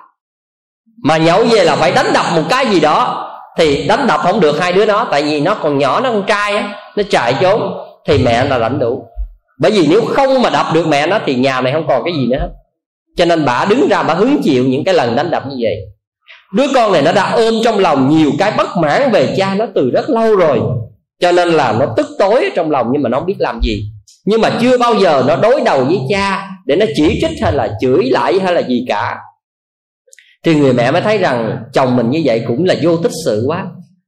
Mà 1.04 1.18
nhậu 1.18 1.44
về 1.44 1.64
là 1.64 1.76
phải 1.76 1.92
đánh 1.92 2.14
đập 2.14 2.26
một 2.36 2.44
cái 2.50 2.66
gì 2.66 2.80
đó, 2.80 3.22
thì 3.58 3.88
đánh 3.88 4.08
đập 4.08 4.20
không 4.20 4.40
được 4.40 4.60
hai 4.60 4.74
đứa 4.74 4.86
nó, 4.86 5.08
tại 5.12 5.24
vì 5.24 5.42
nó 5.42 5.54
còn 5.54 5.78
nhỏ, 5.78 6.00
nó 6.00 6.12
con 6.12 6.24
trai 6.28 6.56
á, 6.56 6.70
nó 6.96 7.04
chạy 7.10 7.36
trốn, 7.42 7.74
thì 8.08 8.18
mẹ 8.18 8.46
là 8.46 8.58
lãnh 8.58 8.80
đủ 8.80 9.06
bởi 9.60 9.72
vì 9.72 9.88
nếu 9.88 10.02
không 10.06 10.42
mà 10.42 10.50
đập 10.50 10.66
được 10.74 10.88
mẹ 10.88 11.08
nó 11.08 11.20
thì 11.26 11.36
nhà 11.36 11.62
này 11.62 11.74
không 11.74 11.86
còn 11.88 12.04
cái 12.06 12.14
gì 12.14 12.28
nữa. 12.28 12.38
Hết 12.38 12.50
cho 13.18 13.26
nên 13.26 13.46
bà 13.46 13.66
đứng 13.70 13.88
ra 13.90 14.04
bà 14.04 14.14
hứng 14.14 14.42
chịu 14.44 14.64
những 14.64 14.84
cái 14.84 14.94
lần 14.94 15.16
đánh 15.16 15.32
đập 15.32 15.44
như 15.50 15.56
vậy. 15.60 15.76
Đứa 16.56 16.66
con 16.74 16.94
này 16.94 17.02
nó 17.02 17.12
đã 17.12 17.32
ôm 17.32 17.54
trong 17.64 17.80
lòng 17.80 18.10
nhiều 18.10 18.32
cái 18.40 18.54
bất 18.58 18.78
mãn 18.78 19.12
về 19.12 19.34
cha 19.38 19.56
nó 19.56 19.66
từ 19.76 19.92
rất 19.92 20.10
lâu 20.10 20.36
rồi. 20.36 20.60
Cho 21.20 21.32
nên 21.32 21.50
là 21.50 21.76
nó 21.80 21.86
tức 21.98 22.08
tối 22.20 22.50
trong 22.56 22.72
lòng 22.72 22.90
nhưng 22.94 23.02
mà 23.02 23.10
nó 23.10 23.18
không 23.18 23.28
biết 23.28 23.36
làm 23.40 23.60
gì. 23.64 23.84
Nhưng 24.26 24.42
mà 24.42 24.58
chưa 24.62 24.78
bao 24.78 24.96
giờ 24.96 25.24
nó 25.28 25.36
đối 25.36 25.62
đầu 25.62 25.84
với 25.84 26.00
cha 26.10 26.50
để 26.66 26.76
nó 26.76 26.86
chỉ 26.96 27.20
trích 27.22 27.44
hay 27.44 27.54
là 27.54 27.78
chửi 27.82 28.04
lại 28.04 28.40
hay 28.40 28.54
là 28.54 28.62
gì 28.62 28.86
cả. 28.88 29.18
Thì 30.44 30.56
người 30.56 30.74
mẹ 30.74 30.92
mới 30.92 31.02
thấy 31.02 31.18
rằng 31.18 31.58
chồng 31.74 31.96
mình 31.96 32.10
như 32.10 32.22
vậy 32.26 32.44
cũng 32.48 32.66
là 32.66 32.76
vô 32.82 32.98
tích 32.98 33.12
sự 33.26 33.44
quá. 33.48 33.66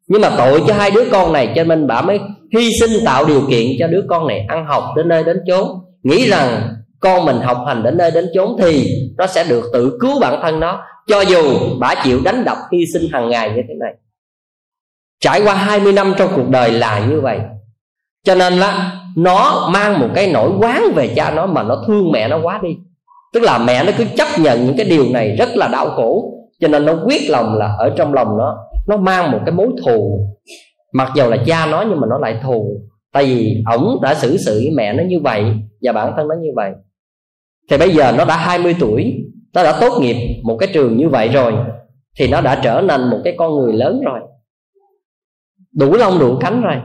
Nhưng 0.08 0.22
mà 0.22 0.30
tội 0.38 0.64
cho 0.68 0.74
hai 0.74 0.92
đứa 0.92 1.06
con 1.12 1.34
này 1.34 1.54
cho 1.56 1.64
nên 1.64 1.88
bà 1.88 2.02
mới 2.02 2.20
hy 2.54 2.72
sinh 2.80 3.06
tạo 3.06 3.26
điều 3.26 3.42
kiện 3.50 3.66
cho 3.80 3.88
đứa 3.88 4.02
con 4.10 4.28
này 4.28 4.46
ăn 4.48 4.66
học 4.66 4.84
đến 4.96 5.08
nơi 5.08 5.24
đến 5.24 5.38
chốn. 5.48 5.68
Nghĩ 6.04 6.30
rằng 6.30 6.74
con 7.00 7.26
mình 7.26 7.38
học 7.38 7.64
hành 7.68 7.84
đến 7.84 7.98
nơi 7.98 8.12
đến 8.12 8.26
chốn 8.34 8.56
thì 8.62 8.90
nó 9.18 9.28
sẽ 9.28 9.44
được 9.44 9.64
tự 9.74 9.98
cứu 10.02 10.20
bản 10.20 10.40
thân 10.42 10.60
nó, 10.60 10.84
cho 11.08 11.22
dù 11.22 11.44
bà 11.80 11.96
chịu 12.04 12.20
đánh 12.26 12.44
đập 12.46 12.58
hy 12.72 12.86
sinh 12.94 13.10
hàng 13.12 13.30
ngày 13.30 13.50
như 13.50 13.62
thế 13.68 13.74
này. 13.80 13.94
Trải 15.20 15.42
qua 15.42 15.54
20 15.56 15.94
năm 15.94 16.14
trong 16.18 16.30
cuộc 16.36 16.50
đời 16.50 16.72
là 16.72 17.06
như 17.10 17.22
vậy. 17.22 17.40
Cho 18.24 18.36
nên 18.36 18.54
là 18.54 18.92
nó 19.18 19.70
mang 19.74 20.00
một 20.00 20.08
cái 20.16 20.32
nỗi 20.34 20.52
quán 20.60 20.84
về 20.96 21.14
cha 21.16 21.32
nó 21.32 21.46
mà 21.46 21.64
nó 21.64 21.84
thương 21.88 22.12
mẹ 22.12 22.28
nó 22.28 22.40
quá 22.44 22.60
đi. 22.64 22.70
Tức 23.34 23.44
là 23.44 23.58
mẹ 23.58 23.84
nó 23.84 23.92
cứ 23.98 24.06
chấp 24.18 24.28
nhận 24.40 24.66
những 24.66 24.78
cái 24.78 24.86
điều 24.86 25.06
này 25.12 25.36
rất 25.40 25.50
là 25.56 25.68
đau 25.68 25.90
khổ. 25.90 26.34
Cho 26.60 26.68
nên 26.68 26.86
nó 26.86 26.94
quyết 27.06 27.30
lòng 27.30 27.58
là 27.58 27.76
ở 27.80 27.90
trong 27.98 28.14
lòng 28.14 28.38
nó 28.38 28.58
nó 28.88 28.98
mang 28.98 29.32
một 29.32 29.40
cái 29.46 29.56
mối 29.56 29.68
thù 29.86 30.28
mặc 30.94 31.12
dầu 31.16 31.30
là 31.30 31.38
cha 31.46 31.66
nó 31.66 31.86
nhưng 31.90 32.00
mà 32.00 32.08
nó 32.10 32.18
lại 32.18 32.40
thù. 32.44 32.82
Tại 33.14 33.26
vì 33.26 33.64
ổng 33.72 34.02
đã 34.02 34.14
xử 34.14 34.38
sự 34.38 34.54
với 34.54 34.72
mẹ 34.76 34.94
nó 34.94 35.04
như 35.04 35.20
vậy 35.20 35.46
và 35.82 35.92
bản 35.92 36.14
thân 36.18 36.28
nó 36.28 36.36
như 36.42 36.50
vậy. 36.56 36.72
Thì 37.70 37.78
bây 37.78 37.90
giờ 37.90 38.12
nó 38.18 38.26
đã 38.26 38.38
20 38.38 38.76
tuổi, 38.80 39.14
nó 39.54 39.64
đã 39.64 39.78
tốt 39.82 40.02
nghiệp 40.02 40.42
một 40.44 40.58
cái 40.58 40.70
trường 40.74 40.98
như 40.98 41.10
vậy 41.10 41.28
rồi, 41.28 41.54
thì 42.20 42.28
nó 42.28 42.42
đã 42.42 42.60
trở 42.64 42.84
thành 42.90 43.10
một 43.10 43.22
cái 43.24 43.36
con 43.38 43.56
người 43.56 43.74
lớn 43.74 44.02
rồi. 44.06 44.20
Đủ 45.74 45.94
lông, 45.94 46.20
đủ 46.20 46.38
cánh 46.40 46.62
rồi. 46.62 46.76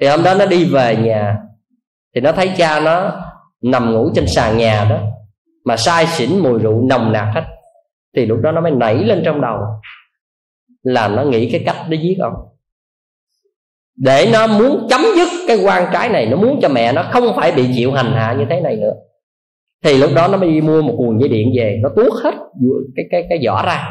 Thì 0.00 0.06
hôm 0.06 0.22
đó 0.22 0.34
nó 0.34 0.46
đi 0.46 0.64
về 0.64 0.96
nhà, 0.96 1.38
thì 2.14 2.20
nó 2.20 2.32
thấy 2.32 2.50
cha 2.56 2.80
nó 2.80 3.22
nằm 3.62 3.92
ngủ 3.92 4.10
trên 4.14 4.26
sàn 4.26 4.56
nhà 4.56 4.86
đó, 4.90 4.98
mà 5.64 5.76
sai 5.76 6.06
xỉn, 6.06 6.38
mùi 6.38 6.58
rượu 6.58 6.82
nồng 6.88 7.12
nặc 7.12 7.26
hết. 7.34 7.42
Thì 8.16 8.26
lúc 8.26 8.38
đó 8.42 8.52
nó 8.52 8.60
mới 8.60 8.72
nảy 8.72 8.94
lên 8.94 9.22
trong 9.24 9.40
đầu 9.40 9.58
là 10.82 11.08
nó 11.08 11.22
nghĩ 11.22 11.50
cái 11.50 11.62
cách 11.66 11.76
để 11.88 11.98
giết 12.02 12.16
ông 12.20 12.34
để 14.04 14.28
nó 14.32 14.46
muốn 14.46 14.86
chấm 14.90 15.00
dứt 15.16 15.28
cái 15.48 15.58
quan 15.64 15.86
trái 15.92 16.08
này, 16.08 16.26
nó 16.26 16.36
muốn 16.36 16.58
cho 16.62 16.68
mẹ 16.68 16.92
nó 16.92 17.02
không 17.02 17.24
phải 17.36 17.52
bị 17.52 17.68
chịu 17.76 17.92
hành 17.92 18.12
hạ 18.12 18.36
như 18.38 18.44
thế 18.50 18.60
này 18.60 18.76
nữa. 18.76 18.92
Thì 19.84 19.96
lúc 19.96 20.10
đó 20.14 20.28
nó 20.28 20.38
mới 20.38 20.48
đi 20.48 20.60
mua 20.60 20.82
một 20.82 20.94
cuộn 20.98 21.18
dây 21.18 21.28
điện 21.28 21.52
về, 21.56 21.78
nó 21.82 21.88
tuốt 21.96 22.12
hết 22.22 22.34
cái 22.96 23.04
cái 23.10 23.26
cái 23.28 23.38
vỏ 23.46 23.66
ra. 23.66 23.88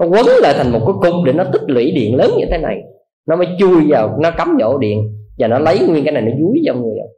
Nó 0.00 0.06
quấn 0.06 0.26
lại 0.42 0.54
thành 0.56 0.72
một 0.72 0.80
cái 0.86 1.10
cục 1.10 1.24
để 1.26 1.32
nó 1.32 1.44
tích 1.52 1.62
lũy 1.66 1.90
điện 1.90 2.16
lớn 2.16 2.30
như 2.38 2.44
thế 2.50 2.58
này. 2.58 2.76
Nó 3.28 3.36
mới 3.36 3.46
chui 3.58 3.90
vào, 3.90 4.18
nó 4.20 4.30
cắm 4.30 4.56
vào 4.60 4.78
điện 4.78 4.98
và 5.38 5.48
nó 5.48 5.58
lấy 5.58 5.78
nguyên 5.78 6.04
cái 6.04 6.12
này, 6.12 6.22
nó 6.22 6.32
dúi 6.40 6.62
vào 6.64 6.74
người 6.74 6.98
ông. 6.98 7.10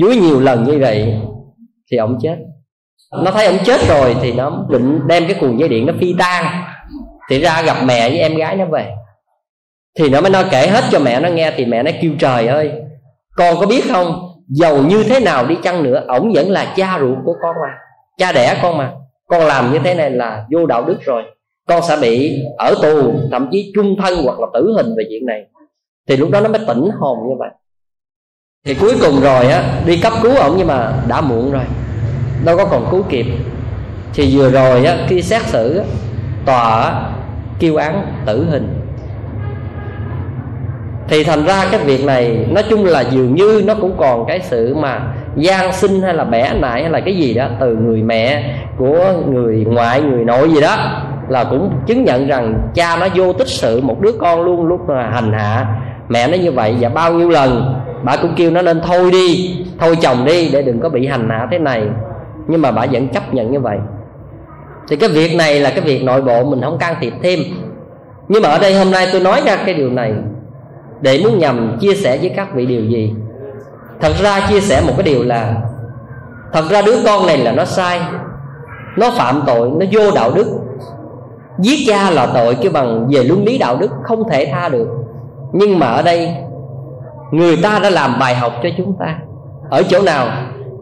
Dúi 0.00 0.16
nhiều 0.16 0.40
lần 0.40 0.64
như 0.64 0.78
vậy 0.78 1.14
thì 1.90 1.96
ông 1.96 2.18
chết. 2.22 2.36
Nó 3.24 3.30
thấy 3.30 3.46
ông 3.46 3.58
chết 3.64 3.80
rồi 3.88 4.16
thì 4.22 4.32
nó 4.32 4.66
định 4.70 5.00
đem 5.06 5.24
cái 5.28 5.36
cuồng 5.40 5.58
dây 5.58 5.68
điện 5.68 5.86
nó 5.86 5.92
phi 6.00 6.14
tan 6.18 6.44
thì 7.30 7.40
ra 7.40 7.62
gặp 7.62 7.76
mẹ 7.86 8.08
với 8.08 8.18
em 8.18 8.36
gái 8.36 8.56
nó 8.56 8.64
về 8.66 8.90
thì 9.98 10.08
nó 10.08 10.20
mới 10.20 10.30
nói 10.30 10.44
kể 10.50 10.66
hết 10.66 10.84
cho 10.90 10.98
mẹ 10.98 11.20
nó 11.20 11.28
nghe 11.28 11.52
thì 11.56 11.64
mẹ 11.64 11.82
nó 11.82 11.90
kêu 12.02 12.12
trời 12.18 12.46
ơi 12.46 12.72
con 13.36 13.56
có 13.60 13.66
biết 13.66 13.84
không? 13.90 14.26
Giàu 14.48 14.76
như 14.76 15.04
thế 15.04 15.20
nào 15.20 15.46
đi 15.46 15.56
chăng 15.62 15.82
nữa 15.82 16.04
ổng 16.08 16.32
vẫn 16.34 16.50
là 16.50 16.72
cha 16.76 16.98
ruột 17.00 17.18
của 17.24 17.34
con 17.42 17.56
mà 17.62 17.74
cha 18.18 18.32
đẻ 18.32 18.58
con 18.62 18.78
mà. 18.78 18.92
Con 19.28 19.44
làm 19.44 19.72
như 19.72 19.78
thế 19.78 19.94
này 19.94 20.10
là 20.10 20.44
vô 20.50 20.66
đạo 20.66 20.84
đức 20.84 20.96
rồi. 21.02 21.22
Con 21.68 21.82
sẽ 21.88 21.96
bị 22.00 22.42
ở 22.58 22.74
tù 22.82 23.12
thậm 23.30 23.48
chí 23.52 23.72
chung 23.74 23.96
thân 24.02 24.14
hoặc 24.24 24.40
là 24.40 24.46
tử 24.54 24.72
hình 24.76 24.94
về 24.96 25.04
chuyện 25.10 25.26
này. 25.26 25.46
Thì 26.08 26.16
lúc 26.16 26.30
đó 26.30 26.40
nó 26.40 26.48
mới 26.48 26.60
tỉnh 26.66 26.88
hồn 26.98 27.18
như 27.28 27.34
vậy. 27.38 27.50
Thì 28.66 28.74
cuối 28.74 28.94
cùng 29.00 29.20
rồi 29.20 29.46
á 29.46 29.80
đi 29.86 30.00
cấp 30.00 30.12
cứu 30.22 30.36
ổng 30.36 30.54
nhưng 30.58 30.66
mà 30.66 30.92
đã 31.08 31.20
muộn 31.20 31.52
rồi. 31.52 31.64
Đâu 32.44 32.56
có 32.56 32.64
còn 32.64 32.88
cứu 32.90 33.02
kịp. 33.08 33.26
Thì 34.14 34.38
vừa 34.38 34.50
rồi 34.50 34.84
á 34.84 34.96
khi 35.08 35.22
xét 35.22 35.42
xử 35.42 35.78
á, 35.78 35.84
tòa 36.46 36.82
á, 36.82 37.12
kêu 37.60 37.76
án 37.76 38.22
tử 38.26 38.44
hình 38.50 38.79
thì 41.10 41.24
thành 41.24 41.44
ra 41.44 41.64
cái 41.70 41.80
việc 41.84 42.04
này, 42.04 42.46
nói 42.50 42.64
chung 42.70 42.84
là 42.84 43.00
dường 43.00 43.34
như 43.34 43.62
nó 43.66 43.74
cũng 43.80 43.94
còn 43.98 44.26
cái 44.26 44.40
sự 44.40 44.74
mà 44.74 45.00
gian 45.36 45.72
sinh 45.72 46.02
hay 46.02 46.14
là 46.14 46.24
bẻ 46.24 46.52
nại 46.60 46.82
hay 46.82 46.90
là 46.90 47.00
cái 47.00 47.16
gì 47.16 47.34
đó 47.34 47.48
từ 47.60 47.76
người 47.76 48.02
mẹ, 48.02 48.54
của 48.78 49.14
người 49.32 49.64
ngoại, 49.68 50.02
người 50.02 50.24
nội 50.24 50.50
gì 50.50 50.60
đó, 50.60 50.76
là 51.28 51.44
cũng 51.44 51.70
chứng 51.86 52.04
nhận 52.04 52.26
rằng 52.26 52.68
cha 52.74 52.96
nó 53.00 53.06
vô 53.14 53.32
tích 53.32 53.48
sự 53.48 53.80
một 53.80 54.00
đứa 54.00 54.12
con 54.12 54.42
luôn 54.42 54.66
lúc 54.66 54.80
mà 54.88 55.10
hành 55.12 55.32
hạ. 55.32 55.66
Mẹ 56.08 56.28
nó 56.28 56.36
như 56.36 56.52
vậy 56.52 56.76
và 56.80 56.88
bao 56.88 57.12
nhiêu 57.12 57.28
lần, 57.28 57.74
bà 58.02 58.16
cũng 58.16 58.34
kêu 58.36 58.50
nó 58.50 58.62
nên 58.62 58.80
thôi 58.80 59.10
đi, 59.10 59.56
thôi 59.78 59.96
chồng 60.02 60.24
đi 60.24 60.50
để 60.52 60.62
đừng 60.62 60.80
có 60.80 60.88
bị 60.88 61.06
hành 61.06 61.28
hạ 61.30 61.48
thế 61.50 61.58
này. 61.58 61.82
Nhưng 62.48 62.62
mà 62.62 62.70
bà 62.70 62.86
vẫn 62.86 63.08
chấp 63.08 63.34
nhận 63.34 63.52
như 63.52 63.60
vậy. 63.60 63.78
Thì 64.88 64.96
cái 64.96 65.08
việc 65.08 65.36
này 65.36 65.60
là 65.60 65.70
cái 65.70 65.80
việc 65.80 66.02
nội 66.02 66.22
bộ 66.22 66.44
mình 66.44 66.60
không 66.62 66.78
can 66.78 66.94
thiệp 67.00 67.12
thêm. 67.22 67.38
Nhưng 68.28 68.42
mà 68.42 68.48
ở 68.48 68.58
đây 68.58 68.74
hôm 68.74 68.90
nay 68.90 69.06
tôi 69.12 69.20
nói 69.20 69.42
ra 69.46 69.56
cái 69.56 69.74
điều 69.74 69.90
này 69.90 70.12
để 71.00 71.20
muốn 71.24 71.38
nhằm 71.38 71.76
chia 71.80 71.94
sẻ 71.94 72.18
với 72.18 72.32
các 72.36 72.54
vị 72.54 72.66
điều 72.66 72.84
gì. 72.84 73.14
Thật 74.00 74.12
ra 74.22 74.40
chia 74.48 74.60
sẻ 74.60 74.82
một 74.86 74.92
cái 74.96 75.02
điều 75.02 75.22
là, 75.22 75.54
thật 76.52 76.64
ra 76.70 76.82
đứa 76.82 76.96
con 77.04 77.26
này 77.26 77.38
là 77.38 77.52
nó 77.52 77.64
sai, 77.64 78.00
nó 78.96 79.10
phạm 79.10 79.42
tội, 79.46 79.70
nó 79.70 79.86
vô 79.92 80.10
đạo 80.14 80.30
đức. 80.34 80.46
Giết 81.58 81.78
cha 81.86 82.10
là 82.10 82.26
tội 82.34 82.54
cái 82.54 82.68
bằng 82.68 83.08
về 83.10 83.24
luân 83.24 83.44
lý 83.44 83.58
đạo 83.58 83.76
đức 83.76 83.90
không 84.02 84.28
thể 84.30 84.48
tha 84.52 84.68
được. 84.68 84.88
Nhưng 85.52 85.78
mà 85.78 85.86
ở 85.86 86.02
đây, 86.02 86.34
người 87.30 87.56
ta 87.56 87.78
đã 87.82 87.90
làm 87.90 88.18
bài 88.20 88.34
học 88.34 88.52
cho 88.62 88.68
chúng 88.78 88.96
ta. 88.98 89.18
Ở 89.70 89.82
chỗ 89.82 90.02
nào, 90.02 90.28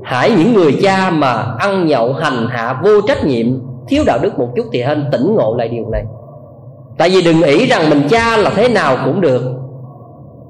hãy 0.03 0.31
những 0.31 0.55
người 0.55 0.79
cha 0.83 1.11
mà 1.11 1.33
ăn 1.59 1.87
nhậu, 1.87 2.12
hành 2.12 2.47
hạ, 2.51 2.81
vô 2.85 3.01
trách 3.09 3.25
nhiệm, 3.25 3.47
thiếu 3.89 4.03
đạo 4.07 4.19
đức 4.23 4.39
một 4.39 4.49
chút 4.57 4.66
thì 4.73 4.83
hên 4.83 5.09
tỉnh 5.12 5.35
ngộ 5.35 5.55
lại 5.59 5.69
điều 5.69 5.91
này. 5.91 6.05
Tại 6.99 7.11
vì 7.11 7.23
đừng 7.23 7.41
nghĩ 7.41 7.66
rằng 7.66 7.91
mình 7.91 8.03
cha 8.11 8.37
là 8.37 8.51
thế 8.57 8.69
nào 8.69 8.97
cũng 9.05 9.21
được 9.21 9.43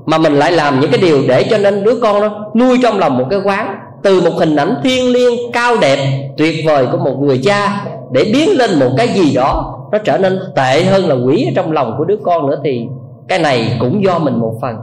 mà 0.09 0.19
mình 0.19 0.33
lại 0.33 0.53
làm 0.53 0.81
những 0.81 0.91
cái 0.91 1.01
điều 1.01 1.23
để 1.29 1.45
cho 1.51 1.59
nên 1.59 1.85
đứa 1.85 1.95
con 2.03 2.21
nó 2.21 2.51
nuôi 2.55 2.79
trong 2.83 2.99
lòng 2.99 3.19
một 3.19 3.25
cái 3.31 3.41
quán, 3.45 3.79
từ 4.03 4.21
một 4.21 4.31
hình 4.39 4.57
ảnh 4.57 4.75
thiêng 4.85 5.13
liêng, 5.13 5.53
cao 5.53 5.77
đẹp, 5.81 5.99
tuyệt 6.37 6.55
vời 6.67 6.87
của 6.93 6.99
một 6.99 7.17
người 7.21 7.41
cha, 7.45 7.85
để 8.13 8.31
biến 8.33 8.59
lên 8.59 8.79
một 8.79 8.91
cái 8.97 9.09
gì 9.09 9.35
đó 9.35 9.75
nó 9.93 9.99
trở 9.99 10.19
nên 10.19 10.39
tệ 10.55 10.85
hơn 10.85 11.09
là 11.09 11.15
quỷ 11.15 11.45
ở 11.45 11.53
trong 11.57 11.73
lòng 11.73 11.95
của 11.99 12.05
đứa 12.05 12.17
con 12.25 12.47
nữa 12.47 12.61
thì 12.65 12.87
cái 13.29 13.39
này 13.39 13.77
cũng 13.81 14.05
do 14.05 14.19
mình 14.19 14.41
một 14.41 14.55
phần. 14.63 14.77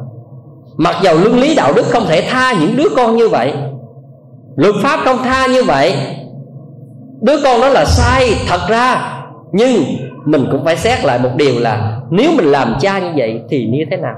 Mặc 0.78 0.96
dầu 1.04 1.18
luân 1.18 1.40
lý 1.40 1.56
đạo 1.56 1.74
đức 1.76 1.86
không 1.86 2.04
thể 2.08 2.22
tha 2.30 2.54
những 2.54 2.76
đứa 2.76 2.90
con 2.96 3.18
như 3.18 3.30
vậy, 3.30 3.54
luật 4.56 4.76
pháp 4.84 5.00
không 5.06 5.18
tha 5.24 5.48
như 5.48 5.64
vậy, 5.64 5.94
đứa 7.22 7.42
con 7.44 7.62
đó 7.62 7.70
là 7.70 7.86
sai 7.86 8.34
thật 8.48 8.62
ra, 8.70 9.14
nhưng 9.52 9.84
mình 10.26 10.48
cũng 10.52 10.66
phải 10.66 10.78
xét 10.78 11.06
lại 11.06 11.20
một 11.20 11.32
điều 11.36 11.60
là 11.60 12.00
nếu 12.10 12.32
mình 12.38 12.46
làm 12.46 12.76
cha 12.80 13.00
như 13.00 13.12
vậy 13.16 13.42
thì 13.50 13.66
như 13.66 13.84
thế 13.92 13.98
nào? 13.98 14.16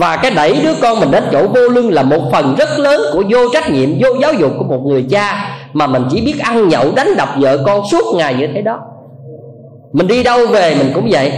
Và 0.00 0.16
cái 0.16 0.30
đẩy 0.30 0.60
đứa 0.62 0.74
con 0.82 1.00
mình 1.00 1.10
đến 1.10 1.24
chỗ 1.32 1.46
vô 1.46 1.60
lương 1.60 1.90
là 1.90 2.02
một 2.02 2.20
phần 2.32 2.54
rất 2.58 2.78
lớn 2.78 3.00
của 3.12 3.22
vô 3.30 3.38
trách 3.52 3.70
nhiệm, 3.70 3.88
vô 4.00 4.08
giáo 4.20 4.32
dục 4.32 4.52
của 4.58 4.64
một 4.64 4.80
người 4.86 5.04
cha 5.10 5.56
mà 5.72 5.86
mình 5.86 6.02
chỉ 6.10 6.20
biết 6.20 6.38
ăn 6.38 6.68
nhậu, 6.68 6.92
đánh 6.96 7.16
đập 7.16 7.28
vợ 7.40 7.58
con 7.66 7.82
suốt 7.90 8.16
ngày 8.16 8.34
như 8.34 8.46
thế 8.54 8.62
đó. 8.62 8.78
Mình 9.92 10.06
đi 10.06 10.22
đâu 10.22 10.46
về 10.46 10.74
mình 10.74 10.90
cũng 10.94 11.08
vậy. 11.10 11.32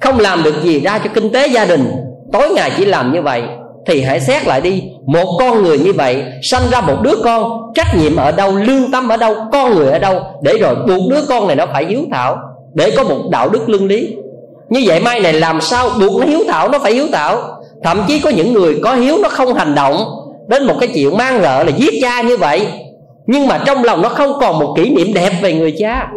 Không 0.00 0.20
làm 0.20 0.42
được 0.42 0.62
gì 0.62 0.80
ra 0.80 0.98
cho 0.98 1.10
kinh 1.14 1.32
tế 1.32 1.46
gia 1.46 1.64
đình. 1.64 1.92
Tối 2.32 2.50
ngày 2.54 2.70
chỉ 2.76 2.84
làm 2.84 3.12
như 3.12 3.22
vậy, 3.22 3.42
thì 3.86 4.02
hãy 4.02 4.20
xét 4.20 4.46
lại 4.46 4.60
đi. 4.60 4.82
Một 5.06 5.36
con 5.38 5.62
người 5.62 5.78
như 5.78 5.92
vậy, 5.92 6.24
sanh 6.42 6.62
ra 6.70 6.80
một 6.80 6.96
đứa 7.02 7.14
con, 7.24 7.72
trách 7.74 7.96
nhiệm 7.98 8.16
ở 8.16 8.32
đâu, 8.32 8.56
lương 8.56 8.90
tâm 8.92 9.08
ở 9.08 9.16
đâu, 9.16 9.34
con 9.52 9.74
người 9.74 9.92
ở 9.92 9.98
đâu, 9.98 10.20
để 10.42 10.58
rồi 10.58 10.74
buộc 10.74 11.10
đứa 11.10 11.20
con 11.28 11.46
này 11.46 11.56
nó 11.56 11.66
phải 11.72 11.86
hiếu 11.86 12.00
thảo, 12.12 12.36
để 12.74 12.90
có 12.96 13.02
một 13.02 13.20
đạo 13.30 13.48
đức 13.48 13.68
lương 13.68 13.86
lý. 13.86 14.16
Như 14.68 14.82
vậy 14.86 15.00
mai 15.00 15.20
này 15.20 15.32
làm 15.32 15.60
sao 15.60 15.88
buộc 16.00 16.20
nó 16.20 16.26
hiếu 16.26 16.40
thảo, 16.48 16.68
nó 16.68 16.78
phải 16.78 16.92
hiếu 16.92 17.06
thảo? 17.12 17.55
Thậm 17.86 18.04
chí 18.08 18.20
có 18.20 18.30
những 18.30 18.52
người 18.52 18.80
có 18.82 18.94
hiếu 18.94 19.18
nó 19.22 19.28
không 19.28 19.54
hành 19.54 19.74
động 19.74 20.04
đến 20.48 20.66
một 20.66 20.74
cái 20.80 20.88
chuyện 20.94 21.16
mang 21.16 21.42
rợ 21.42 21.64
là 21.64 21.70
giết 21.76 21.94
cha 22.02 22.22
như 22.22 22.36
vậy. 22.36 22.66
Nhưng 23.26 23.46
mà 23.46 23.62
trong 23.66 23.84
lòng 23.84 24.02
nó 24.02 24.08
không 24.08 24.32
còn 24.40 24.58
một 24.58 24.74
kỷ 24.76 24.90
niệm 24.90 25.14
đẹp 25.14 25.32
về 25.42 25.54
người 25.54 25.74
cha. 25.78 26.08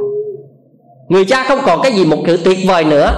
Người 1.09 1.26
cha 1.26 1.43
không 1.43 1.59
còn 1.65 1.82
cái 1.82 1.91
gì 1.91 2.05
một 2.05 2.17
sự 2.28 2.38
tuyệt 2.38 2.57
vời 2.67 2.84
nữa. 2.84 3.11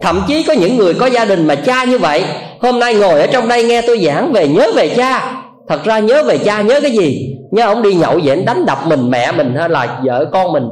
Thậm 0.00 0.22
chí 0.28 0.42
có 0.42 0.52
những 0.52 0.76
người 0.76 0.94
có 0.94 1.06
gia 1.06 1.24
đình 1.24 1.46
mà 1.46 1.54
cha 1.54 1.84
như 1.84 1.98
vậy. 1.98 2.24
Hôm 2.60 2.78
nay 2.78 2.94
ngồi 2.94 3.20
ở 3.20 3.26
trong 3.26 3.48
đây 3.48 3.64
nghe 3.64 3.82
tôi 3.82 3.98
giảng 3.98 4.32
về 4.32 4.48
nhớ 4.48 4.72
về 4.74 4.88
cha. 4.88 5.32
Thật 5.68 5.84
ra 5.84 5.98
nhớ 5.98 6.22
về 6.22 6.38
cha 6.38 6.62
nhớ 6.62 6.80
cái 6.80 6.90
gì? 6.90 7.36
Nhớ 7.50 7.66
ông 7.66 7.82
đi 7.82 7.94
nhậu 7.94 8.20
vậy 8.24 8.42
đánh 8.46 8.66
đập 8.66 8.78
mình, 8.86 9.10
mẹ 9.10 9.32
mình 9.32 9.54
hay 9.58 9.68
là 9.68 10.00
vợ 10.04 10.24
con 10.32 10.52
mình. 10.52 10.68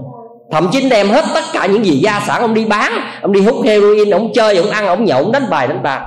Thậm 0.52 0.68
chí 0.72 0.88
đem 0.88 1.08
hết 1.08 1.24
tất 1.34 1.44
cả 1.52 1.66
những 1.66 1.84
gì 1.84 1.98
gia 1.98 2.22
sản 2.26 2.40
ông 2.40 2.54
đi 2.54 2.64
bán. 2.64 2.92
Ông 3.22 3.32
đi 3.32 3.40
hút 3.40 3.56
heroin, 3.64 4.10
ông 4.10 4.32
chơi, 4.34 4.56
ông 4.56 4.70
ăn, 4.70 4.86
ông 4.86 5.04
nhậu, 5.04 5.22
ông 5.22 5.32
đánh 5.32 5.50
bài, 5.50 5.68
đánh 5.68 5.82
bạc 5.82 6.00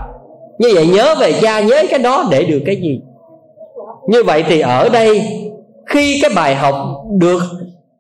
như 0.58 0.70
vậy 0.74 0.88
nhớ 0.88 1.16
về 1.20 1.34
cha 1.41 1.60
nhớ 1.60 1.84
cái 1.89 1.99
đó 1.99 2.26
để 2.32 2.43
được 2.43 2.62
cái 2.66 2.76
gì? 2.76 3.01
Như 4.08 4.24
vậy 4.24 4.43
thì 4.47 4.60
ở 4.60 4.89
đây, 4.89 5.22
khi 5.86 6.20
cái 6.22 6.32
bài 6.36 6.55
học 6.55 6.76
được 7.20 7.41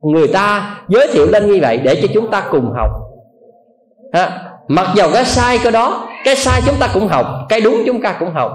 người 0.01 0.27
ta 0.27 0.75
giới 0.87 1.07
thiệu 1.13 1.25
lên 1.25 1.51
như 1.51 1.59
vậy 1.61 1.77
để 1.77 1.99
cho 2.01 2.07
chúng 2.13 2.31
ta 2.31 2.47
cùng 2.51 2.73
học. 2.75 2.91
Ha. 4.13 4.43
mặc 4.67 4.87
dầu 4.95 5.09
cái 5.13 5.25
sai 5.25 5.59
cái 5.63 5.71
đó, 5.71 6.07
cái 6.25 6.35
sai 6.35 6.61
chúng 6.65 6.75
ta 6.79 6.89
cũng 6.93 7.07
học, 7.07 7.25
cái 7.49 7.61
đúng 7.61 7.83
chúng 7.85 8.01
ta 8.01 8.15
cũng 8.19 8.33
học. 8.33 8.51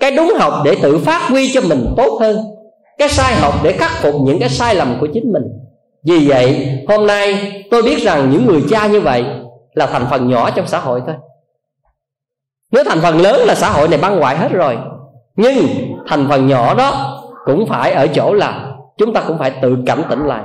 Cái 0.00 0.10
đúng 0.10 0.32
học 0.38 0.52
để 0.64 0.76
tự 0.82 0.98
phát 0.98 1.28
huy 1.28 1.52
cho 1.52 1.60
mình 1.60 1.94
tốt 1.96 2.18
hơn. 2.20 2.38
Cái 2.98 3.08
sai 3.08 3.34
học 3.34 3.54
để 3.62 3.72
khắc 3.72 3.90
phục 4.02 4.14
những 4.24 4.38
cái 4.40 4.48
sai 4.48 4.74
lầm 4.74 4.96
của 5.00 5.06
chính 5.14 5.32
mình. 5.32 5.42
Vì 6.02 6.28
vậy, 6.28 6.68
hôm 6.88 7.06
nay 7.06 7.52
tôi 7.70 7.82
biết 7.82 8.02
rằng 8.02 8.30
những 8.30 8.46
người 8.46 8.62
cha 8.70 8.86
như 8.86 9.00
vậy 9.00 9.24
là 9.74 9.86
thành 9.86 10.06
phần 10.10 10.28
nhỏ 10.28 10.50
trong 10.50 10.66
xã 10.66 10.78
hội 10.78 11.02
thôi 11.06 11.14
nếu 12.72 12.84
thành 12.84 13.00
phần 13.00 13.20
lớn 13.20 13.40
là 13.46 13.54
xã 13.54 13.70
hội 13.70 13.88
này 13.88 13.98
băng 13.98 14.20
hoại 14.20 14.36
hết 14.36 14.52
rồi, 14.52 14.78
nhưng 15.36 15.66
thành 16.08 16.28
phần 16.28 16.46
nhỏ 16.46 16.74
đó 16.74 17.20
cũng 17.44 17.66
phải 17.66 17.92
ở 17.92 18.06
chỗ 18.06 18.32
là 18.32 18.72
chúng 18.98 19.12
ta 19.12 19.22
cũng 19.28 19.38
phải 19.38 19.50
tự 19.62 19.76
cảnh 19.86 20.02
tỉnh 20.10 20.26
lại. 20.26 20.42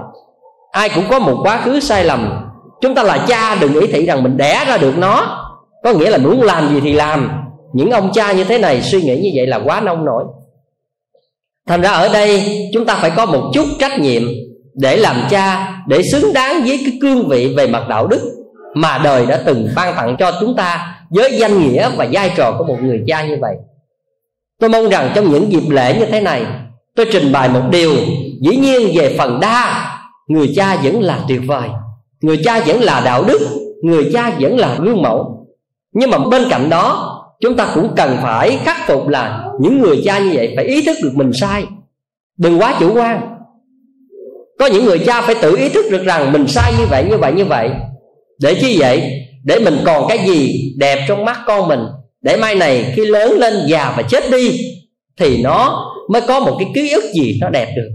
Ai 0.72 0.90
cũng 0.96 1.04
có 1.10 1.20
một 1.20 1.38
quá 1.44 1.58
khứ 1.58 1.80
sai 1.80 2.06
lầm. 2.06 2.50
Chúng 2.82 2.96
ta 2.96 3.04
là 3.04 3.26
cha, 3.28 3.56
đừng 3.56 3.74
ý 3.74 3.88
thị 3.88 4.06
rằng 4.06 4.24
mình 4.24 4.38
đẻ 4.38 4.66
ra 4.68 4.78
được 4.78 4.98
nó. 4.98 5.40
Có 5.84 5.94
nghĩa 5.94 6.10
là 6.10 6.18
muốn 6.18 6.42
làm 6.42 6.70
gì 6.70 6.82
thì 6.82 6.94
làm. 6.94 7.32
Những 7.74 7.92
ông 7.92 8.12
cha 8.14 8.32
như 8.32 8.44
thế 8.44 8.58
này 8.58 8.82
suy 8.82 9.02
nghĩ 9.02 9.20
như 9.22 9.30
vậy 9.36 9.48
là 9.48 9.60
quá 9.66 9.82
nông 9.82 10.06
nổi. 10.06 10.24
Thành 11.68 11.82
ra 11.82 11.92
ở 11.92 12.10
đây, 12.14 12.44
chúng 12.74 12.86
ta 12.86 12.96
phải 12.96 13.12
có 13.16 13.26
một 13.26 13.52
chút 13.54 13.66
trách 13.80 14.00
nhiệm 14.00 14.24
để 14.74 14.98
làm 14.98 15.16
cha, 15.30 15.76
để 15.88 16.02
xứng 16.12 16.34
đáng 16.34 16.62
với 16.66 16.80
cái 16.86 16.98
cương 17.02 17.28
vị 17.28 17.54
về 17.58 17.68
mặt 17.68 17.84
đạo 17.90 18.08
đức 18.08 18.22
mà 18.76 18.98
đời 19.04 19.26
đã 19.26 19.40
từng 19.46 19.68
ban 19.76 19.96
tặng 19.96 20.16
cho 20.20 20.32
chúng 20.40 20.56
ta 20.56 20.93
với 21.16 21.38
danh 21.40 21.62
nghĩa 21.62 21.90
và 21.98 22.08
vai 22.12 22.32
trò 22.38 22.56
của 22.58 22.64
một 22.64 22.78
người 22.82 23.04
cha 23.08 23.28
như 23.28 23.38
vậy, 23.42 23.56
tôi 24.60 24.70
mong 24.70 24.90
rằng 24.90 25.12
trong 25.16 25.32
những 25.32 25.52
dịp 25.52 25.70
lễ 25.70 26.00
như 26.00 26.06
thế 26.06 26.22
này, 26.22 26.46
tôi 26.96 27.06
trình 27.12 27.32
bày 27.32 27.50
một 27.50 27.62
điều 27.72 27.94
dĩ 28.42 28.56
nhiên 28.56 28.92
về 28.96 29.16
phần 29.18 29.40
đa. 29.42 29.90
Người 30.28 30.54
cha 30.56 30.76
vẫn 30.84 31.02
là 31.02 31.20
tuyệt 31.28 31.42
vời, 31.48 31.70
người 32.22 32.42
cha 32.44 32.60
vẫn 32.60 32.82
là 32.82 33.02
đạo 33.06 33.24
đức, 33.24 33.40
người 33.84 34.10
cha 34.14 34.32
vẫn 34.40 34.58
là 34.58 34.78
gương 34.84 35.02
mẫu. 35.02 35.48
Nhưng 35.94 36.10
mà 36.10 36.18
bên 36.18 36.44
cạnh 36.50 36.70
đó, 36.70 37.10
chúng 37.42 37.56
ta 37.56 37.72
cũng 37.76 37.94
cần 37.96 38.18
phải 38.22 38.58
khắc 38.64 38.78
phục 38.88 39.08
là 39.08 39.46
những 39.60 39.82
người 39.82 40.02
cha 40.06 40.20
như 40.20 40.32
vậy 40.34 40.54
phải 40.56 40.66
ý 40.66 40.82
thức 40.82 40.98
được 41.04 41.12
mình 41.14 41.32
sai. 41.34 41.66
Đừng 42.38 42.60
quá 42.60 42.76
chủ 42.80 42.94
quan. 42.94 43.38
Có 44.60 44.66
những 44.66 44.86
người 44.86 45.00
cha 45.00 45.22
phải 45.22 45.36
tự 45.36 45.56
ý 45.58 45.70
thức 45.70 45.86
được 45.92 46.04
rằng 46.04 46.32
mình 46.32 46.48
sai 46.48 46.74
như 46.80 46.86
vậy 46.90 47.06
như 47.10 47.18
vậy 47.18 47.34
như 47.34 47.46
vậy. 47.46 47.70
Để 48.42 48.56
chi 48.62 48.80
vậy? 48.80 49.04
Để 49.44 49.60
mình 49.60 49.78
còn 49.86 50.08
cái 50.08 50.20
gì 50.28 50.74
đẹp 50.78 51.06
trong 51.08 51.26
mắt 51.26 51.40
con 51.46 51.68
mình. 51.68 51.80
Để 52.22 52.38
mai 52.38 52.56
này 52.56 52.94
khi 52.96 53.06
lớn 53.06 53.32
lên 53.40 53.54
già 53.68 53.94
và 53.98 54.04
chết 54.04 54.24
đi, 54.32 54.60
thì 55.18 55.42
nó 55.42 55.86
mới 56.10 56.22
có 56.22 56.40
một 56.40 56.56
cái 56.60 56.68
ký 56.76 56.92
ức 56.92 57.04
gì 57.14 57.38
nó 57.42 57.50
đẹp 57.50 57.74
được. 57.76 57.90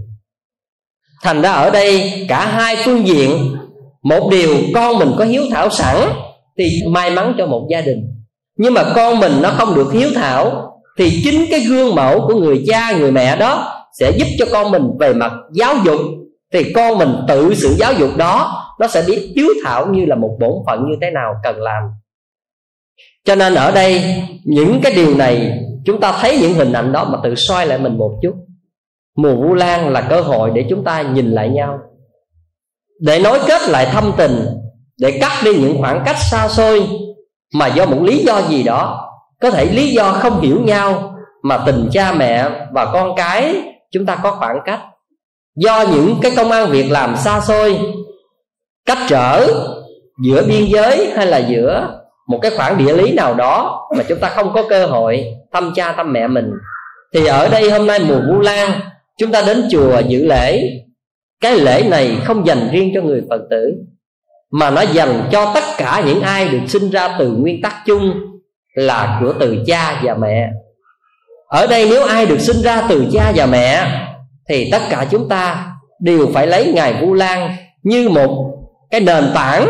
Thành 1.23 1.41
ra 1.41 1.51
ở 1.51 1.69
đây, 1.69 2.11
cả 2.27 2.45
hai 2.45 2.75
phương 2.75 3.07
diện, 3.07 3.55
một 4.03 4.29
điều 4.31 4.57
con 4.73 4.99
mình 4.99 5.11
có 5.17 5.25
hiếu 5.25 5.43
thảo 5.51 5.69
sẵn 5.69 5.97
thì 6.57 6.81
may 6.87 7.11
mắn 7.11 7.35
cho 7.37 7.45
một 7.45 7.67
gia 7.71 7.81
đình. 7.81 7.99
Nhưng 8.57 8.73
mà 8.73 8.83
con 8.95 9.19
mình 9.19 9.33
nó 9.41 9.49
không 9.49 9.75
được 9.75 9.93
hiếu 9.93 10.09
thảo 10.15 10.71
thì 10.97 11.21
chính 11.23 11.45
cái 11.51 11.59
gương 11.59 11.95
mẫu 11.95 12.27
của 12.27 12.35
người 12.35 12.63
cha, 12.67 12.91
người 12.91 13.11
mẹ 13.11 13.35
đó 13.35 13.83
sẽ 13.99 14.11
giúp 14.11 14.27
cho 14.39 14.45
con 14.51 14.71
mình 14.71 14.83
về 14.99 15.13
mặt 15.13 15.31
giáo 15.53 15.75
dục. 15.85 15.99
Thì 16.53 16.73
con 16.73 16.97
mình 16.97 17.15
tự 17.27 17.53
sự 17.55 17.75
giáo 17.79 17.93
dục 17.93 18.17
đó 18.17 18.65
nó 18.79 18.87
sẽ 18.87 19.03
biết 19.07 19.33
hiếu 19.35 19.47
thảo 19.63 19.87
như 19.87 20.05
là 20.05 20.15
một 20.15 20.37
bổn 20.39 20.53
phận 20.67 20.85
như 20.89 20.95
thế 21.01 21.11
nào 21.11 21.33
cần 21.43 21.61
làm. 21.61 21.83
Cho 23.25 23.35
nên 23.35 23.55
ở 23.55 23.71
đây, 23.71 24.01
những 24.45 24.79
cái 24.83 24.93
điều 24.95 25.15
này, 25.15 25.59
chúng 25.85 25.99
ta 25.99 26.17
thấy 26.21 26.37
những 26.41 26.53
hình 26.53 26.73
ảnh 26.73 26.91
đó 26.91 27.05
mà 27.05 27.19
tự 27.23 27.35
soi 27.35 27.65
lại 27.65 27.77
mình 27.77 27.97
một 27.97 28.19
chút. 28.21 28.33
Mùa 29.17 29.35
vu 29.35 29.53
lan 29.53 29.89
là 29.89 30.01
cơ 30.01 30.21
hội 30.21 30.51
để 30.55 30.65
chúng 30.69 30.83
ta 30.83 31.01
nhìn 31.01 31.31
lại 31.31 31.49
nhau. 31.49 31.79
Để 33.01 33.19
nối 33.19 33.39
kết 33.47 33.61
lại 33.69 33.85
thâm 33.85 34.11
tình, 34.17 34.45
để 34.99 35.17
cắt 35.21 35.31
đi 35.45 35.57
những 35.57 35.77
khoảng 35.81 36.03
cách 36.05 36.17
xa 36.31 36.47
xôi 36.47 36.87
mà 37.55 37.67
do 37.67 37.85
một 37.85 38.01
lý 38.03 38.23
do 38.23 38.41
gì 38.49 38.63
đó, 38.63 39.11
có 39.41 39.51
thể 39.51 39.65
lý 39.65 39.91
do 39.91 40.11
không 40.11 40.41
hiểu 40.41 40.61
nhau 40.61 41.15
mà 41.43 41.63
tình 41.65 41.89
cha 41.91 42.13
mẹ 42.13 42.49
và 42.71 42.85
con 42.93 43.15
cái 43.17 43.55
chúng 43.91 44.05
ta 44.05 44.15
có 44.23 44.31
khoảng 44.31 44.57
cách. 44.65 44.79
Do 45.55 45.85
những 45.93 46.15
cái 46.21 46.31
công 46.35 46.51
an 46.51 46.71
việc 46.71 46.91
làm 46.91 47.15
xa 47.15 47.41
xôi 47.41 47.79
cách 48.89 49.07
trở 49.07 49.47
giữa 50.23 50.43
biên 50.47 50.65
giới 50.65 51.11
hay 51.15 51.25
là 51.25 51.37
giữa 51.37 51.99
một 52.27 52.39
cái 52.41 52.51
khoảng 52.57 52.77
địa 52.77 52.93
lý 52.93 53.11
nào 53.11 53.33
đó 53.33 53.87
mà 53.97 54.03
chúng 54.09 54.19
ta 54.19 54.29
không 54.29 54.51
có 54.53 54.63
cơ 54.69 54.85
hội 54.85 55.25
thăm 55.53 55.71
cha 55.75 55.93
thăm 55.93 56.13
mẹ 56.13 56.27
mình. 56.27 56.51
Thì 57.13 57.25
ở 57.25 57.49
đây 57.49 57.71
hôm 57.71 57.87
nay 57.87 57.99
mùa 58.07 58.19
vu 58.29 58.39
lan, 58.39 58.71
chúng 59.17 59.31
ta 59.31 59.41
đến 59.47 59.67
chùa 59.71 59.99
dự 60.07 60.25
lễ. 60.25 60.69
Cái 61.41 61.59
lễ 61.59 61.83
này 61.89 62.17
không 62.25 62.47
dành 62.47 62.69
riêng 62.71 62.91
cho 62.95 63.01
người 63.01 63.23
phật 63.29 63.41
tử, 63.49 63.73
mà 64.51 64.69
nó 64.69 64.81
dành 64.81 65.29
cho 65.31 65.51
tất 65.53 65.63
cả 65.77 66.03
những 66.05 66.21
ai 66.21 66.47
được 66.47 66.59
sinh 66.67 66.89
ra 66.89 67.15
từ 67.19 67.31
nguyên 67.31 67.61
tắc 67.61 67.75
chung 67.85 68.13
là 68.73 69.19
của 69.21 69.33
từ 69.39 69.57
cha 69.67 70.01
và 70.03 70.15
mẹ. 70.15 70.49
Ở 71.47 71.67
đây 71.67 71.87
nếu 71.89 72.03
ai 72.03 72.25
được 72.25 72.39
sinh 72.39 72.61
ra 72.61 72.83
từ 72.89 73.05
cha 73.13 73.31
và 73.35 73.45
mẹ, 73.45 73.87
thì 74.49 74.69
tất 74.71 74.81
cả 74.89 75.05
chúng 75.11 75.29
ta 75.29 75.71
đều 75.99 76.27
phải 76.33 76.47
lấy 76.47 76.71
ngài 76.73 76.93
vu 77.01 77.13
lan 77.13 77.55
như 77.83 78.09
một 78.09 78.48
cái 78.91 79.01
nền 79.01 79.23
tảng 79.35 79.67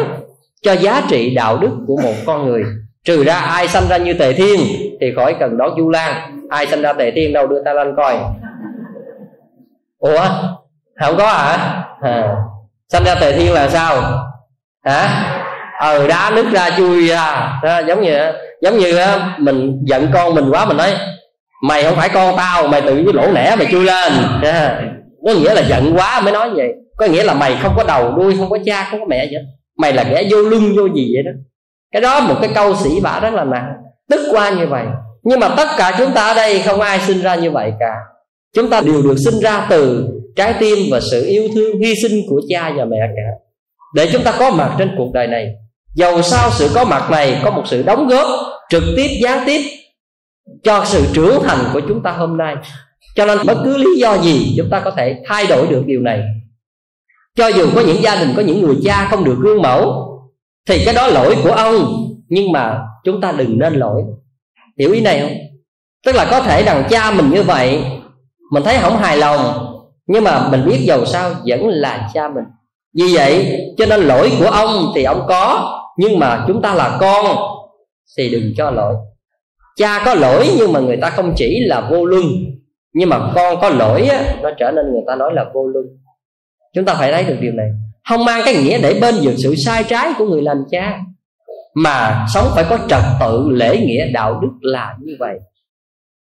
cho 0.62 0.74
giá 0.74 1.02
trị 1.10 1.36
đạo 1.36 1.58
đức 1.58 1.72
của 1.88 1.98
một 2.04 2.14
con 2.26 2.46
người. 2.46 2.64
Trừ 3.04 3.24
ra 3.24 3.40
ai 3.40 3.68
sanh 3.68 3.88
ra 3.90 3.98
như 3.98 4.14
tề 4.14 4.34
thiên 4.34 4.60
thì 5.02 5.14
khỏi 5.16 5.36
cần 5.40 5.58
đón 5.58 5.72
du 5.78 5.90
lan. 5.90 6.40
Ai 6.50 6.68
sanh 6.68 6.82
ra 6.82 6.94
tề 6.94 7.12
thiên 7.12 7.34
đâu 7.34 7.48
đưa 7.48 7.64
ta 7.64 7.74
lên 7.74 7.96
coi. 7.98 8.18
Ủa? 10.00 10.26
Không 11.00 11.18
có 11.18 11.28
hả? 11.28 11.84
À. 12.02 12.36
sanh 12.90 13.04
ra 13.04 13.16
tề 13.16 13.32
thiên 13.32 13.54
là 13.54 13.70
sao? 13.70 14.02
Hả? 14.84 15.26
Ờ 15.80 16.08
đá 16.08 16.32
nứt 16.36 16.46
ra 16.52 16.70
chui 16.78 17.08
ra 17.08 17.60
đó, 17.64 17.80
giống 17.88 18.02
như 18.02 18.18
giống 18.62 18.78
như 18.78 18.98
à, 18.98 19.36
mình 19.38 19.80
giận 19.84 20.08
con 20.14 20.36
mình 20.36 20.50
quá 20.50 20.66
mình 20.66 20.78
nói 20.78 20.94
mày 21.64 21.84
không 21.84 21.96
phải 21.96 22.10
con 22.10 22.38
tao 22.38 22.68
mày 22.68 22.82
tự 22.82 23.02
với 23.04 23.14
lỗ 23.14 23.32
nẻ 23.32 23.56
mày 23.58 23.68
chui 23.72 23.84
lên. 23.84 24.14
Đó. 24.42 24.52
có 25.26 25.34
nghĩa 25.34 25.54
là 25.54 25.62
giận 25.62 25.94
quá 25.98 26.22
mới 26.22 26.34
nói 26.34 26.50
vậy 26.50 26.74
có 27.00 27.06
nghĩa 27.06 27.24
là 27.24 27.34
mày 27.34 27.58
không 27.62 27.74
có 27.78 27.84
đầu 27.84 28.12
đuôi, 28.12 28.36
không 28.38 28.50
có 28.50 28.58
cha, 28.66 28.88
không 28.92 29.00
có 29.00 29.06
mẹ 29.10 29.28
vậy 29.32 29.44
mày 29.80 29.94
là 29.94 30.04
kẻ 30.04 30.24
vô 30.32 30.38
lưng, 30.38 30.76
vô 30.78 30.86
gì 30.96 31.12
vậy 31.14 31.24
đó. 31.24 31.32
Cái 31.92 32.02
đó 32.02 32.20
một 32.20 32.36
cái 32.42 32.52
câu 32.56 32.76
sĩ 32.76 32.90
bả 33.04 33.20
rất 33.20 33.34
là 33.34 33.44
nặng. 33.44 33.74
Tức 34.10 34.20
qua 34.32 34.50
như 34.50 34.68
vậy. 34.68 34.86
Nhưng 35.24 35.40
mà 35.40 35.50
tất 35.58 35.68
cả 35.78 35.96
chúng 35.98 36.12
ta 36.12 36.28
ở 36.28 36.34
đây 36.34 36.60
không 36.60 36.82
ai 36.82 37.00
sinh 37.00 37.22
ra 37.22 37.36
như 37.36 37.52
vậy 37.52 37.74
cả. 37.80 37.94
Chúng 38.56 38.70
ta 38.70 38.82
đều 38.82 39.02
được 39.02 39.16
sinh 39.26 39.40
ra 39.40 39.68
từ 39.70 40.10
trái 40.36 40.54
tim 40.60 40.78
và 40.92 41.00
sự 41.12 41.26
yêu 41.26 41.48
thương, 41.56 41.80
hy 41.80 41.94
sinh 42.02 42.22
của 42.30 42.42
cha 42.50 42.72
và 42.78 42.86
mẹ 42.86 42.98
cả. 43.16 43.32
Để 43.96 44.10
chúng 44.12 44.24
ta 44.24 44.34
có 44.40 44.52
mặt 44.52 44.76
trên 44.78 44.92
cuộc 44.98 45.12
đời 45.14 45.28
này. 45.28 45.48
Dầu 45.96 46.22
sao 46.22 46.50
sự 46.52 46.70
có 46.76 46.86
mặt 46.86 47.12
này 47.12 47.42
có 47.44 47.52
một 47.52 47.64
sự 47.66 47.84
đóng 47.84 48.08
góp 48.08 48.28
trực 48.70 48.84
tiếp, 48.98 49.08
gián 49.22 49.44
tiếp 49.46 49.62
cho 50.64 50.86
sự 50.86 51.06
trưởng 51.14 51.44
thành 51.44 51.60
của 51.74 51.82
chúng 51.88 52.04
ta 52.04 52.12
hôm 52.12 52.38
nay. 52.38 52.56
Cho 53.16 53.26
nên 53.26 53.38
bất 53.46 53.58
cứ 53.64 53.78
lý 53.78 54.00
do 54.00 54.18
gì 54.18 54.54
chúng 54.58 54.70
ta 54.70 54.80
có 54.80 54.92
thể 54.92 55.16
thay 55.28 55.48
đổi 55.48 55.68
được 55.68 55.84
điều 55.86 56.02
này 56.02 56.20
cho 57.40 57.48
dù 57.48 57.66
có 57.76 57.82
những 57.82 58.04
gia 58.04 58.16
đình 58.16 58.34
có 58.36 58.42
những 58.42 58.62
người 58.62 58.78
cha 58.84 59.08
không 59.12 59.24
được 59.24 59.38
gương 59.40 59.62
mẫu 59.62 60.06
thì 60.68 60.86
cái 60.86 60.94
đó 60.94 61.08
lỗi 61.08 61.36
của 61.44 61.52
ông. 61.52 62.06
Nhưng 62.30 62.52
mà 62.52 62.80
chúng 63.04 63.22
ta 63.22 63.32
đừng 63.32 63.60
nên 63.60 63.74
lỗi. 63.74 64.04
Hiểu 64.78 64.92
ý 64.92 65.02
này 65.02 65.22
không? 65.22 65.32
Tức 66.06 66.16
là 66.16 66.28
có 66.32 66.40
thể 66.40 66.64
rằng 66.64 66.84
cha 66.90 67.12
mình 67.12 67.30
như 67.30 67.44
vậy 67.44 67.84
mình 68.52 68.64
thấy 68.64 68.78
không 68.82 68.98
hài 68.98 69.18
lòng 69.18 69.66
nhưng 70.08 70.24
mà 70.24 70.48
mình 70.52 70.66
biết 70.66 70.80
dầu 70.82 71.06
sao 71.06 71.32
vẫn 71.46 71.68
là 71.68 72.10
cha 72.14 72.28
mình. 72.28 72.44
Vì 72.98 73.16
vậy 73.16 73.60
cho 73.78 73.86
nên 73.86 74.02
lỗi 74.02 74.32
của 74.40 74.48
ông 74.48 74.92
thì 74.96 75.04
ông 75.04 75.26
có 75.28 75.76
nhưng 75.98 76.20
mà 76.20 76.46
chúng 76.48 76.62
ta 76.62 76.74
là 76.74 76.98
con 77.00 77.38
thì 78.18 78.30
đừng 78.30 78.54
cho 78.58 78.72
lỗi. 78.72 78.96
Cha 79.76 80.04
có 80.06 80.14
lỗi 80.14 80.50
nhưng 80.58 80.74
mà 80.74 80.80
người 80.80 80.98
ta 80.98 81.10
không 81.10 81.34
chỉ 81.36 81.60
là 81.60 81.90
vô 81.92 82.06
luân 82.06 82.24
nhưng 82.94 83.10
mà 83.10 83.32
con 83.36 83.62
có 83.62 83.70
lỗi 83.70 84.02
á, 84.02 84.36
nó 84.42 84.52
trở 84.60 84.72
nên 84.72 84.92
người 84.92 85.04
ta 85.08 85.16
nói 85.16 85.34
là 85.34 85.46
vô 85.54 85.68
luân 85.68 85.86
chúng 86.76 86.86
ta 86.86 86.94
phải 86.94 87.12
thấy 87.12 87.24
được 87.24 87.38
điều 87.42 87.52
này. 87.52 87.68
Không 88.10 88.26
mang 88.26 88.42
cái 88.46 88.54
nghĩa 88.54 88.82
để 88.82 89.00
bên 89.02 89.16
vực 89.22 89.36
sự 89.38 89.56
sai 89.56 89.84
trái 89.84 90.14
của 90.18 90.26
người 90.26 90.42
làm 90.42 90.58
cha, 90.72 91.00
mà 91.74 92.26
sống 92.34 92.48
phải 92.56 92.66
có 92.70 92.78
trật 92.90 93.02
tự, 93.20 93.50
lễ 93.50 93.78
nghĩa, 93.78 94.08
đạo 94.14 94.40
đức 94.42 94.52
là 94.62 94.96
như 95.02 95.14
vậy. 95.20 95.40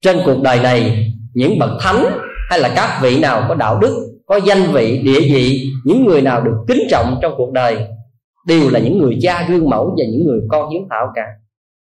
Trên 0.02 0.16
cuộc 0.24 0.42
đời 0.42 0.60
này, 0.62 1.06
những 1.34 1.58
bậc 1.58 1.70
thánh 1.80 2.04
hay 2.50 2.60
là 2.60 2.72
các 2.76 2.98
vị 3.02 3.18
nào 3.20 3.44
có 3.48 3.54
đạo 3.54 3.78
đức, 3.78 4.08
có 4.26 4.40
danh 4.44 4.72
vị, 4.72 4.98
địa 4.98 5.20
vị, 5.20 5.70
những 5.84 6.06
người 6.06 6.22
nào 6.22 6.40
được 6.40 6.56
kính 6.68 6.82
trọng 6.90 7.18
trong 7.22 7.34
cuộc 7.36 7.52
đời 7.52 7.78
đều 8.46 8.70
là 8.70 8.80
những 8.80 8.98
người 8.98 9.18
cha 9.22 9.46
gương 9.48 9.70
mẫu 9.70 9.84
và 9.98 10.04
những 10.10 10.26
người 10.26 10.40
con 10.48 10.70
hiếu 10.70 10.82
thảo 10.90 11.06
cả. 11.14 11.22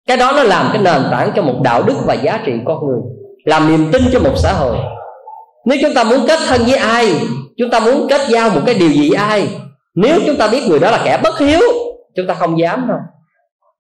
Cái 0.09 0.17
đó 0.17 0.33
nó 0.37 0.43
làm 0.43 0.71
cái 0.73 0.83
nền 0.83 1.03
tảng 1.11 1.33
cho 1.37 1.43
một 1.43 1.61
đạo 1.65 1.83
đức 1.83 1.97
và 2.07 2.15
giá 2.15 2.41
trị 2.47 2.53
con 2.65 2.87
người, 2.87 3.01
làm 3.45 3.69
niềm 3.69 3.93
tin 3.93 4.03
cho 4.13 4.21
một 4.21 4.35
xã 4.37 4.53
hội. 4.53 4.77
Nếu 5.67 5.79
chúng 5.83 5.95
ta 5.95 6.05
muốn 6.05 6.19
kết 6.29 6.39
thân 6.47 6.61
với 6.67 6.77
ai 6.77 7.15
chúng 7.61 7.71
ta 7.71 7.81
muốn 7.81 8.07
kết 8.11 8.21
giao 8.29 8.51
một 8.51 8.61
cái 8.67 8.75
điều 8.75 8.91
gì 8.91 9.11
ai? 9.11 9.49
Nếu 9.95 10.21
chúng 10.27 10.37
ta 10.37 10.49
biết 10.49 10.63
người 10.69 10.79
đó 10.79 10.91
là 10.91 11.03
kẻ 11.05 11.19
bất 11.23 11.39
hiếu, 11.39 11.61
chúng 12.17 12.27
ta 12.27 12.35
không 12.35 12.59
dám 12.59 12.87
đâu. 12.89 12.99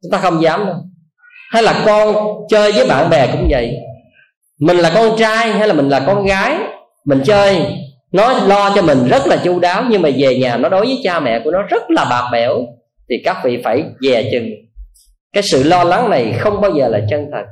Chúng 0.03 0.11
ta 0.13 0.19
không 0.19 0.43
dám 0.43 0.67
đâu. 0.67 0.77
Hay 1.51 1.63
là 1.63 1.83
con 1.87 2.17
chơi 2.49 2.73
với 2.73 2.87
bạn 2.87 3.11
bè 3.11 3.27
cũng 3.27 3.49
vậy. 3.51 3.77
Mình 4.61 4.77
là 4.77 4.93
con 4.95 5.17
trai 5.19 5.53
hay 5.53 5.69
là 5.69 5.75
mình 5.75 5.89
là 5.89 6.01
con 6.01 6.27
gái, 6.27 6.57
mình 7.05 7.23
chơi. 7.25 7.77
Nó 8.13 8.33
lo 8.47 8.73
cho 8.75 8.83
mình 8.83 9.09
rất 9.09 9.27
là 9.27 9.37
chu 9.37 9.59
đáo, 9.59 9.85
nhưng 9.91 10.03
mà 10.03 10.09
về 10.17 10.39
nhà 10.39 10.57
nó 10.57 10.69
đối 10.69 10.87
với 10.87 11.01
cha 11.05 11.21
mẹ 11.21 11.41
của 11.45 11.51
nó 11.51 11.63
rất 11.63 11.91
là 11.91 12.05
bạc 12.05 12.29
bẽo, 12.33 12.55
thì 13.11 13.17
các 13.25 13.37
vị 13.45 13.59
phải 13.65 13.85
dè 14.01 14.29
chừng. 14.33 14.47
Cái 15.33 15.43
sự 15.43 15.63
lo 15.63 15.85
lắng 15.85 16.11
này 16.11 16.35
không 16.39 16.61
bao 16.61 16.71
giờ 16.71 16.89
là 16.89 17.01
chân 17.11 17.27
thật. 17.33 17.45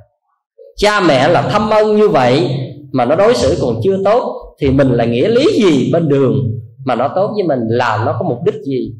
Cha 0.76 1.00
mẹ 1.00 1.28
là 1.28 1.42
thâm 1.42 1.70
ân 1.70 1.96
như 1.96 2.08
vậy 2.08 2.50
mà 2.92 3.04
nó 3.04 3.16
đối 3.16 3.34
xử 3.34 3.58
còn 3.62 3.80
chưa 3.84 3.98
tốt 4.04 4.54
thì 4.60 4.70
mình 4.70 4.92
là 4.92 5.04
nghĩa 5.04 5.28
lý 5.28 5.46
gì 5.62 5.90
bên 5.92 6.08
đường 6.08 6.34
mà 6.84 6.94
nó 6.94 7.08
tốt 7.08 7.30
với 7.34 7.44
mình 7.44 7.60
là 7.68 8.02
nó 8.06 8.16
có 8.18 8.28
mục 8.28 8.38
đích 8.44 8.54
gì? 8.54 8.92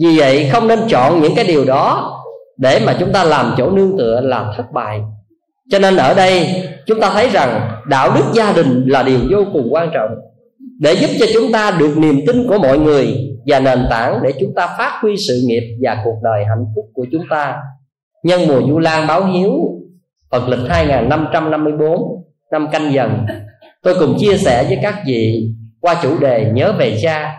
Vì 0.00 0.18
vậy 0.18 0.48
không 0.52 0.68
nên 0.68 0.78
chọn 0.88 1.22
những 1.22 1.34
cái 1.34 1.44
điều 1.44 1.64
đó 1.64 2.10
để 2.56 2.80
mà 2.86 2.96
chúng 3.00 3.12
ta 3.12 3.24
làm 3.24 3.54
chỗ 3.58 3.70
nương 3.70 3.98
tựa 3.98 4.20
là 4.20 4.52
thất 4.56 4.72
bại. 4.72 5.00
Cho 5.70 5.78
nên 5.78 5.96
ở 5.96 6.14
đây 6.14 6.46
chúng 6.86 7.00
ta 7.00 7.10
thấy 7.14 7.28
rằng 7.28 7.70
đạo 7.88 8.10
đức 8.14 8.24
gia 8.34 8.52
đình 8.52 8.84
là 8.86 9.02
điều 9.02 9.18
vô 9.30 9.44
cùng 9.52 9.68
quan 9.70 9.90
trọng. 9.94 10.10
Để 10.80 10.94
giúp 10.94 11.10
cho 11.20 11.26
chúng 11.34 11.52
ta 11.52 11.70
được 11.78 11.98
niềm 11.98 12.20
tin 12.26 12.48
của 12.48 12.58
mọi 12.58 12.78
người 12.78 13.16
và 13.46 13.60
nền 13.60 13.78
tảng 13.90 14.20
để 14.22 14.32
chúng 14.40 14.54
ta 14.54 14.66
phát 14.78 14.98
huy 15.02 15.14
sự 15.28 15.40
nghiệp 15.46 15.78
và 15.82 15.96
cuộc 16.04 16.16
đời 16.22 16.44
hạnh 16.48 16.64
phúc 16.74 16.84
của 16.94 17.06
chúng 17.12 17.22
ta. 17.30 17.56
Nhân 18.22 18.40
mùa 18.48 18.60
du 18.68 18.78
lan 18.78 19.06
báo 19.06 19.24
hiếu, 19.24 19.52
Phật 20.30 20.48
lịch 20.48 20.68
2554 20.68 22.24
năm 22.54 22.68
canh 22.72 22.92
dần, 22.92 23.26
tôi 23.82 23.94
cùng 24.00 24.16
chia 24.20 24.36
sẻ 24.36 24.64
với 24.68 24.78
các 24.82 24.94
vị 25.06 25.48
qua 25.80 26.00
chủ 26.02 26.18
đề 26.18 26.50
nhớ 26.54 26.72
về 26.78 26.98
cha, 27.02 27.34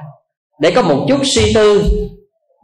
để 0.59 0.71
có 0.75 0.81
một 0.81 1.05
chút 1.09 1.19
suy 1.35 1.53
tư 1.53 1.83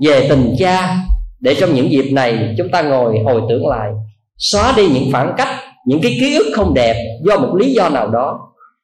về 0.05 0.27
tình 0.29 0.55
cha, 0.59 0.97
để 1.39 1.55
trong 1.59 1.75
những 1.75 1.91
dịp 1.91 2.11
này 2.11 2.55
chúng 2.57 2.69
ta 2.71 2.81
ngồi 2.81 3.19
hồi 3.25 3.41
tưởng 3.49 3.67
lại, 3.67 3.89
xóa 4.37 4.73
đi 4.77 4.87
những 4.87 5.11
phản 5.11 5.33
cách, 5.37 5.47
những 5.85 6.01
cái 6.01 6.17
ký 6.19 6.37
ức 6.37 6.51
không 6.53 6.73
đẹp 6.73 6.95
do 7.25 7.37
một 7.37 7.55
lý 7.55 7.73
do 7.73 7.89
nào 7.89 8.09
đó. 8.09 8.39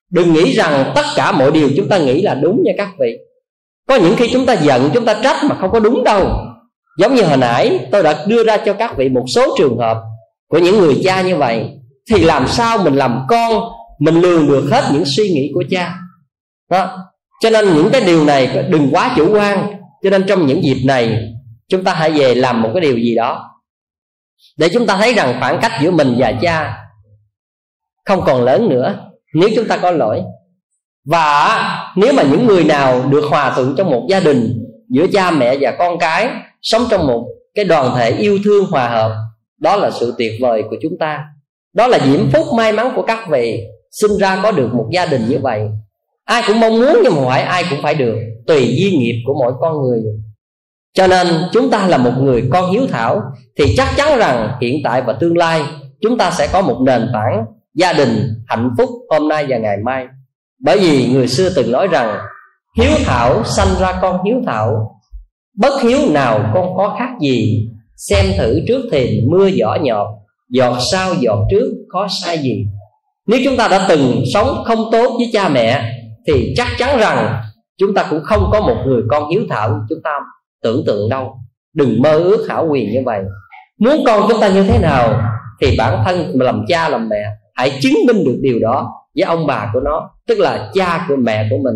Đừng 0.10 0.34
nghĩ 0.34 0.52
rằng 0.52 0.91
tất 0.95 1.06
cả 1.15 1.31
mọi 1.31 1.52
điều 1.52 1.69
chúng 1.77 1.89
ta 1.89 1.98
nghĩ 1.98 2.22
là 2.22 2.35
đúng 2.35 2.64
nha 2.64 2.72
các 2.77 2.89
vị. 2.99 3.18
Có 3.88 3.95
những 3.95 4.15
khi 4.18 4.30
chúng 4.34 4.45
ta 4.45 4.53
giận, 4.53 4.89
chúng 4.94 5.06
ta 5.06 5.19
trách 5.23 5.35
mà 5.49 5.56
không 5.56 5.72
có 5.72 5.80
đúng 5.80 6.03
đâu. 6.03 6.27
Giống 6.99 7.15
như 7.15 7.23
hồi 7.23 7.38
nãy, 7.38 7.80
tôi 7.91 8.03
đã 8.03 8.26
đưa 8.27 8.44
ra 8.44 8.57
cho 8.57 8.73
các 8.73 8.98
vị 8.98 9.10
một 9.10 9.23
số 9.35 9.56
trường 9.57 9.77
hợp 9.77 9.98
của 10.48 10.57
những 10.57 10.80
người 10.80 11.02
cha 11.03 11.22
như 11.22 11.35
vậy 11.35 11.77
thì 12.10 12.24
làm 12.24 12.48
sao 12.48 12.78
mình 12.78 12.96
làm 12.96 13.26
con, 13.30 13.64
mình 14.00 14.22
lường 14.22 14.48
được 14.48 14.68
hết 14.72 14.84
những 14.94 15.04
suy 15.06 15.30
nghĩ 15.30 15.52
của 15.54 15.64
cha. 15.70 15.96
Đó. 16.72 16.98
Cho 17.42 17.50
nên 17.50 17.76
những 17.76 17.90
cái 17.92 18.02
điều 18.02 18.26
này 18.26 18.66
đừng 18.70 18.90
quá 18.92 19.14
chủ 19.16 19.34
quan. 19.34 19.74
Cho 20.04 20.10
nên 20.10 20.26
trong 20.28 20.46
những 20.46 20.64
dịp 20.64 20.84
này, 20.86 21.34
chúng 21.70 21.84
ta 21.84 21.94
hãy 21.94 22.12
về 22.12 22.36
làm 22.36 22.62
một 22.62 22.70
cái 22.74 22.82
điều 22.82 22.98
gì 22.98 23.16
đó. 23.16 23.52
Để 24.58 24.70
chúng 24.74 24.88
ta 24.88 24.98
thấy 24.98 25.14
rằng 25.14 25.36
khoảng 25.40 25.60
cách 25.62 25.72
giữa 25.82 25.92
mình 25.92 26.16
và 26.18 26.34
cha 26.42 26.78
không 28.06 28.24
còn 28.26 28.44
lớn 28.44 28.70
nữa, 28.70 28.96
nếu 29.34 29.50
chúng 29.56 29.68
ta 29.68 29.78
có 29.78 29.92
lỗi. 29.92 30.22
Và 31.06 31.60
nếu 31.96 32.14
mà 32.14 32.24
những 32.24 32.46
người 32.46 32.64
nào 32.64 33.04
được 33.10 33.24
hòa 33.30 33.54
thuận 33.56 33.76
trong 33.78 33.90
một 33.90 34.08
gia 34.10 34.20
đình 34.20 34.66
giữa 34.90 35.08
cha 35.14 35.32
mẹ 35.32 35.58
và 35.60 35.76
con 35.80 36.00
cái, 36.00 36.30
sống 36.62 36.84
trong 36.90 37.08
một 37.08 37.26
cái 37.56 37.66
đoàn 37.66 37.96
thể 37.96 38.12
yêu 38.12 38.40
thương 38.44 38.66
hòa 38.66 38.90
hợp, 38.90 39.16
đó 39.58 39.76
là 39.76 39.92
sự 40.00 40.16
tuyệt 40.18 40.32
vời 40.42 40.64
của 40.70 40.76
chúng 40.82 40.94
ta 41.00 41.24
đó 41.78 41.88
là 41.88 41.99
diễm 42.12 42.30
phúc 42.34 42.45
may 42.56 42.74
mắn 42.74 42.91
của 42.95 43.02
các 43.02 43.20
vị 43.30 43.64
sinh 44.02 44.18
ra 44.20 44.40
có 44.44 44.52
được 44.52 44.74
một 44.74 44.88
gia 44.91 45.06
đình 45.06 45.22
như 45.30 45.40
vậy. 45.41 45.62
Ai 46.26 46.44
cũng 46.48 46.60
mong 46.60 46.80
muốn 46.80 46.98
nhưng 47.04 47.16
mà 47.16 47.22
phải 47.26 47.41
ai 47.41 47.64
cũng 47.70 47.80
phải 47.84 47.95
được, 47.95 48.16
tùy 48.48 48.76
duyên 48.78 48.99
nghiệp 48.99 49.24
của 49.26 49.34
mỗi 49.40 49.54
con 49.60 49.82
người. 49.82 50.02
Cho 50.94 51.08
nên 51.08 51.28
chúng 51.52 51.70
ta 51.70 51.88
là 51.88 51.98
một 51.98 52.12
người 52.20 52.44
con 52.52 52.72
hiếu 52.72 52.82
thảo, 52.90 53.22
thì 53.58 53.76
chắc 53.78 53.88
chắn 53.98 54.20
rằng 54.20 54.58
hiện 54.62 54.76
tại 54.84 55.02
và 55.02 55.14
tương 55.14 55.38
lai, 55.38 55.62
chúng 56.02 56.18
ta 56.18 56.32
sẽ 56.32 56.48
có 56.54 56.62
một 56.62 56.78
nền 56.82 57.10
tảng 57.14 57.45
gia 57.76 57.94
đình 57.94 58.44
hạnh 58.48 58.70
phúc 58.78 58.90
hôm 59.10 59.28
nay 59.28 59.45
và 59.49 59.58
ngày 59.58 59.78
mai. 59.86 60.06
Bởi 60.64 60.80
vì 60.80 61.08
người 61.08 61.28
xưa 61.28 61.49
từng 61.56 61.72
nói 61.72 61.88
rằng, 61.88 62.18
hiếu 62.80 62.91
thảo 63.06 63.44
sanh 63.44 63.68
ra 63.80 63.99
con 64.02 64.26
hiếu 64.26 64.36
thảo, 64.45 64.99
bất 65.58 65.82
hiếu 65.82 65.98
nào 66.10 66.52
con 66.54 66.78
có 66.78 66.95
khác 66.99 67.10
gì, 67.22 67.70
xem 67.95 68.26
thử 68.38 68.60
trước 68.68 68.82
thềm 68.91 69.10
mưa 69.30 69.49
giỏ 69.49 69.78
nhọt 69.82 70.08
giọt 70.49 70.78
sau 70.91 71.14
giọt 71.19 71.40
trước, 71.52 71.74
có 71.90 72.07
sai 72.24 72.38
gì? 72.38 72.65
Nếu 73.28 73.40
chúng 73.45 73.57
ta 73.57 73.68
đã 73.68 73.86
từng 73.90 74.24
sống 74.34 74.64
không 74.65 74.80
tốt 74.91 75.14
với 75.18 75.30
cha 75.34 75.49
mẹ, 75.49 75.94
thì 76.28 76.53
chắc 76.57 76.68
chắn 76.78 76.99
rằng 76.99 77.41
chúng 77.78 77.94
ta 77.94 78.07
cũng 78.10 78.24
không 78.24 78.49
có 78.52 78.61
một 78.61 78.78
người 78.86 79.02
con 79.10 79.30
hiếu 79.30 79.41
thảo 79.49 79.69
như 79.69 79.80
chúng 79.90 79.99
ta 80.03 80.11
tưởng 80.64 80.84
tượng 80.86 81.10
đâu. 81.10 81.38
Đừng 81.74 82.02
mơ 82.02 82.11
ước 82.11 82.45
hảo 82.49 82.68
quyền 82.72 82.91
như 82.91 82.99
vậy. 83.06 83.22
Muốn 83.80 84.03
con 84.06 84.26
chúng 84.30 84.41
ta 84.41 84.49
như 84.49 84.64
thế 84.64 84.80
nào, 84.80 85.22
thì 85.61 85.76
bản 85.78 86.03
thân 86.06 86.41
làm 86.41 86.65
cha, 86.68 86.90
làm 86.90 87.10
mẹ 87.10 87.24
hãy 87.56 87.72
chứng 87.82 87.94
minh 88.07 88.24
được 88.26 88.38
điều 88.41 88.60
đó 88.60 88.94
với 89.15 89.24
ông 89.24 89.48
bà 89.48 89.69
của 89.74 89.80
nó, 89.80 90.10
tức 90.28 90.40
là 90.40 90.69
cha 90.74 91.06
của 91.10 91.15
mẹ 91.15 91.48
của 91.49 91.57
mình. 91.64 91.76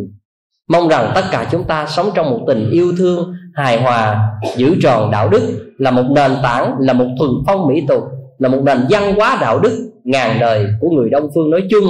Mong 0.69 0.87
rằng 0.87 1.11
tất 1.15 1.23
cả 1.31 1.47
chúng 1.51 1.63
ta 1.63 1.85
sống 1.87 2.09
trong 2.15 2.29
một 2.29 2.39
tình 2.47 2.69
yêu 2.71 2.93
thương 2.97 3.33
hài 3.53 3.81
hòa, 3.81 4.29
giữ 4.55 4.75
tròn 4.83 5.11
đạo 5.11 5.29
đức, 5.29 5.73
là 5.77 5.91
một 5.91 6.03
nền 6.15 6.31
tảng, 6.43 6.75
là 6.79 6.93
một 6.93 7.07
thuần 7.19 7.31
phong 7.47 7.67
mỹ 7.67 7.85
tục 7.87 8.03
là 8.41 8.49
một 8.49 8.61
nền 8.65 8.77
văn 8.89 9.15
hóa 9.15 9.37
đạo 9.41 9.59
đức 9.59 9.91
ngàn 10.03 10.39
đời 10.39 10.67
của 10.79 10.89
người 10.89 11.09
đông 11.09 11.29
phương 11.35 11.49
nói 11.49 11.63
chung 11.69 11.83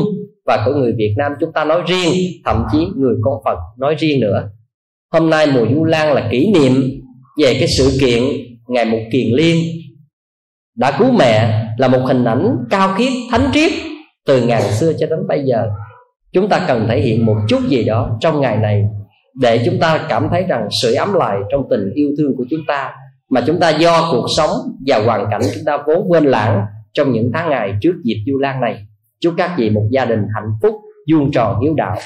và 0.45 0.63
của 0.65 0.71
người 0.71 0.93
việt 0.97 1.13
nam 1.17 1.31
chúng 1.39 1.51
ta 1.53 1.65
nói 1.65 1.81
riêng, 1.87 2.13
thậm 2.45 2.63
chí 2.71 2.87
người 2.97 3.15
con 3.23 3.33
phật 3.45 3.57
nói 3.77 3.95
riêng 3.99 4.19
nữa. 4.19 4.49
Hôm 5.11 5.29
nay 5.29 5.47
mùa 5.53 5.65
du 5.75 5.83
lan 5.83 6.13
là 6.13 6.27
kỷ 6.31 6.53
niệm 6.53 6.71
về 7.41 7.53
cái 7.53 7.67
sự 7.67 7.97
kiện 8.01 8.23
ngày 8.67 8.85
một 8.85 8.99
kiền 9.11 9.27
liên. 9.33 9.63
Đã 10.77 10.97
cứu 10.99 11.11
mẹ 11.11 11.63
là 11.77 11.87
một 11.87 12.01
hình 12.05 12.25
ảnh 12.25 12.57
cao 12.69 12.93
khiết, 12.97 13.11
thánh 13.31 13.49
triết 13.53 13.71
từ 14.27 14.45
ngàn 14.45 14.61
xưa 14.61 14.93
cho 14.99 15.07
đến 15.07 15.19
bây 15.27 15.43
giờ. 15.43 15.67
Chúng 16.33 16.49
ta 16.49 16.65
cần 16.67 16.85
thể 16.89 17.01
hiện 17.01 17.25
một 17.25 17.37
chút 17.47 17.59
gì 17.67 17.83
đó 17.83 18.17
trong 18.21 18.41
ngày 18.41 18.57
này 18.57 18.83
để 19.41 19.61
chúng 19.65 19.79
ta 19.79 20.05
cảm 20.09 20.27
thấy 20.31 20.43
rằng 20.43 20.67
sự 20.81 20.93
ấm 20.93 21.13
lại 21.13 21.37
trong 21.51 21.61
tình 21.69 21.91
yêu 21.93 22.09
thương 22.17 22.35
của 22.37 22.45
chúng 22.49 22.61
ta 22.67 22.93
mà 23.31 23.41
chúng 23.47 23.59
ta 23.59 23.69
do 23.69 24.09
cuộc 24.11 24.25
sống 24.37 24.49
và 24.87 25.01
hoàn 25.05 25.27
cảnh 25.31 25.41
chúng 25.53 25.63
ta 25.65 25.77
vốn 25.87 26.11
quên 26.11 26.23
lãng 26.23 26.65
trong 26.93 27.11
những 27.11 27.31
tháng 27.33 27.49
ngày 27.49 27.73
trước 27.81 27.93
dịp 28.03 28.23
du 28.27 28.39
lan 28.39 28.61
này. 28.61 28.85
Chúc 29.19 29.33
các 29.37 29.51
vị 29.57 29.69
một 29.69 29.87
gia 29.91 30.05
đình 30.05 30.19
hạnh 30.35 30.51
phúc, 30.61 30.75
vuông 31.11 31.31
tròn 31.31 31.61
hiếu 31.61 31.73
đạo. 31.77 31.97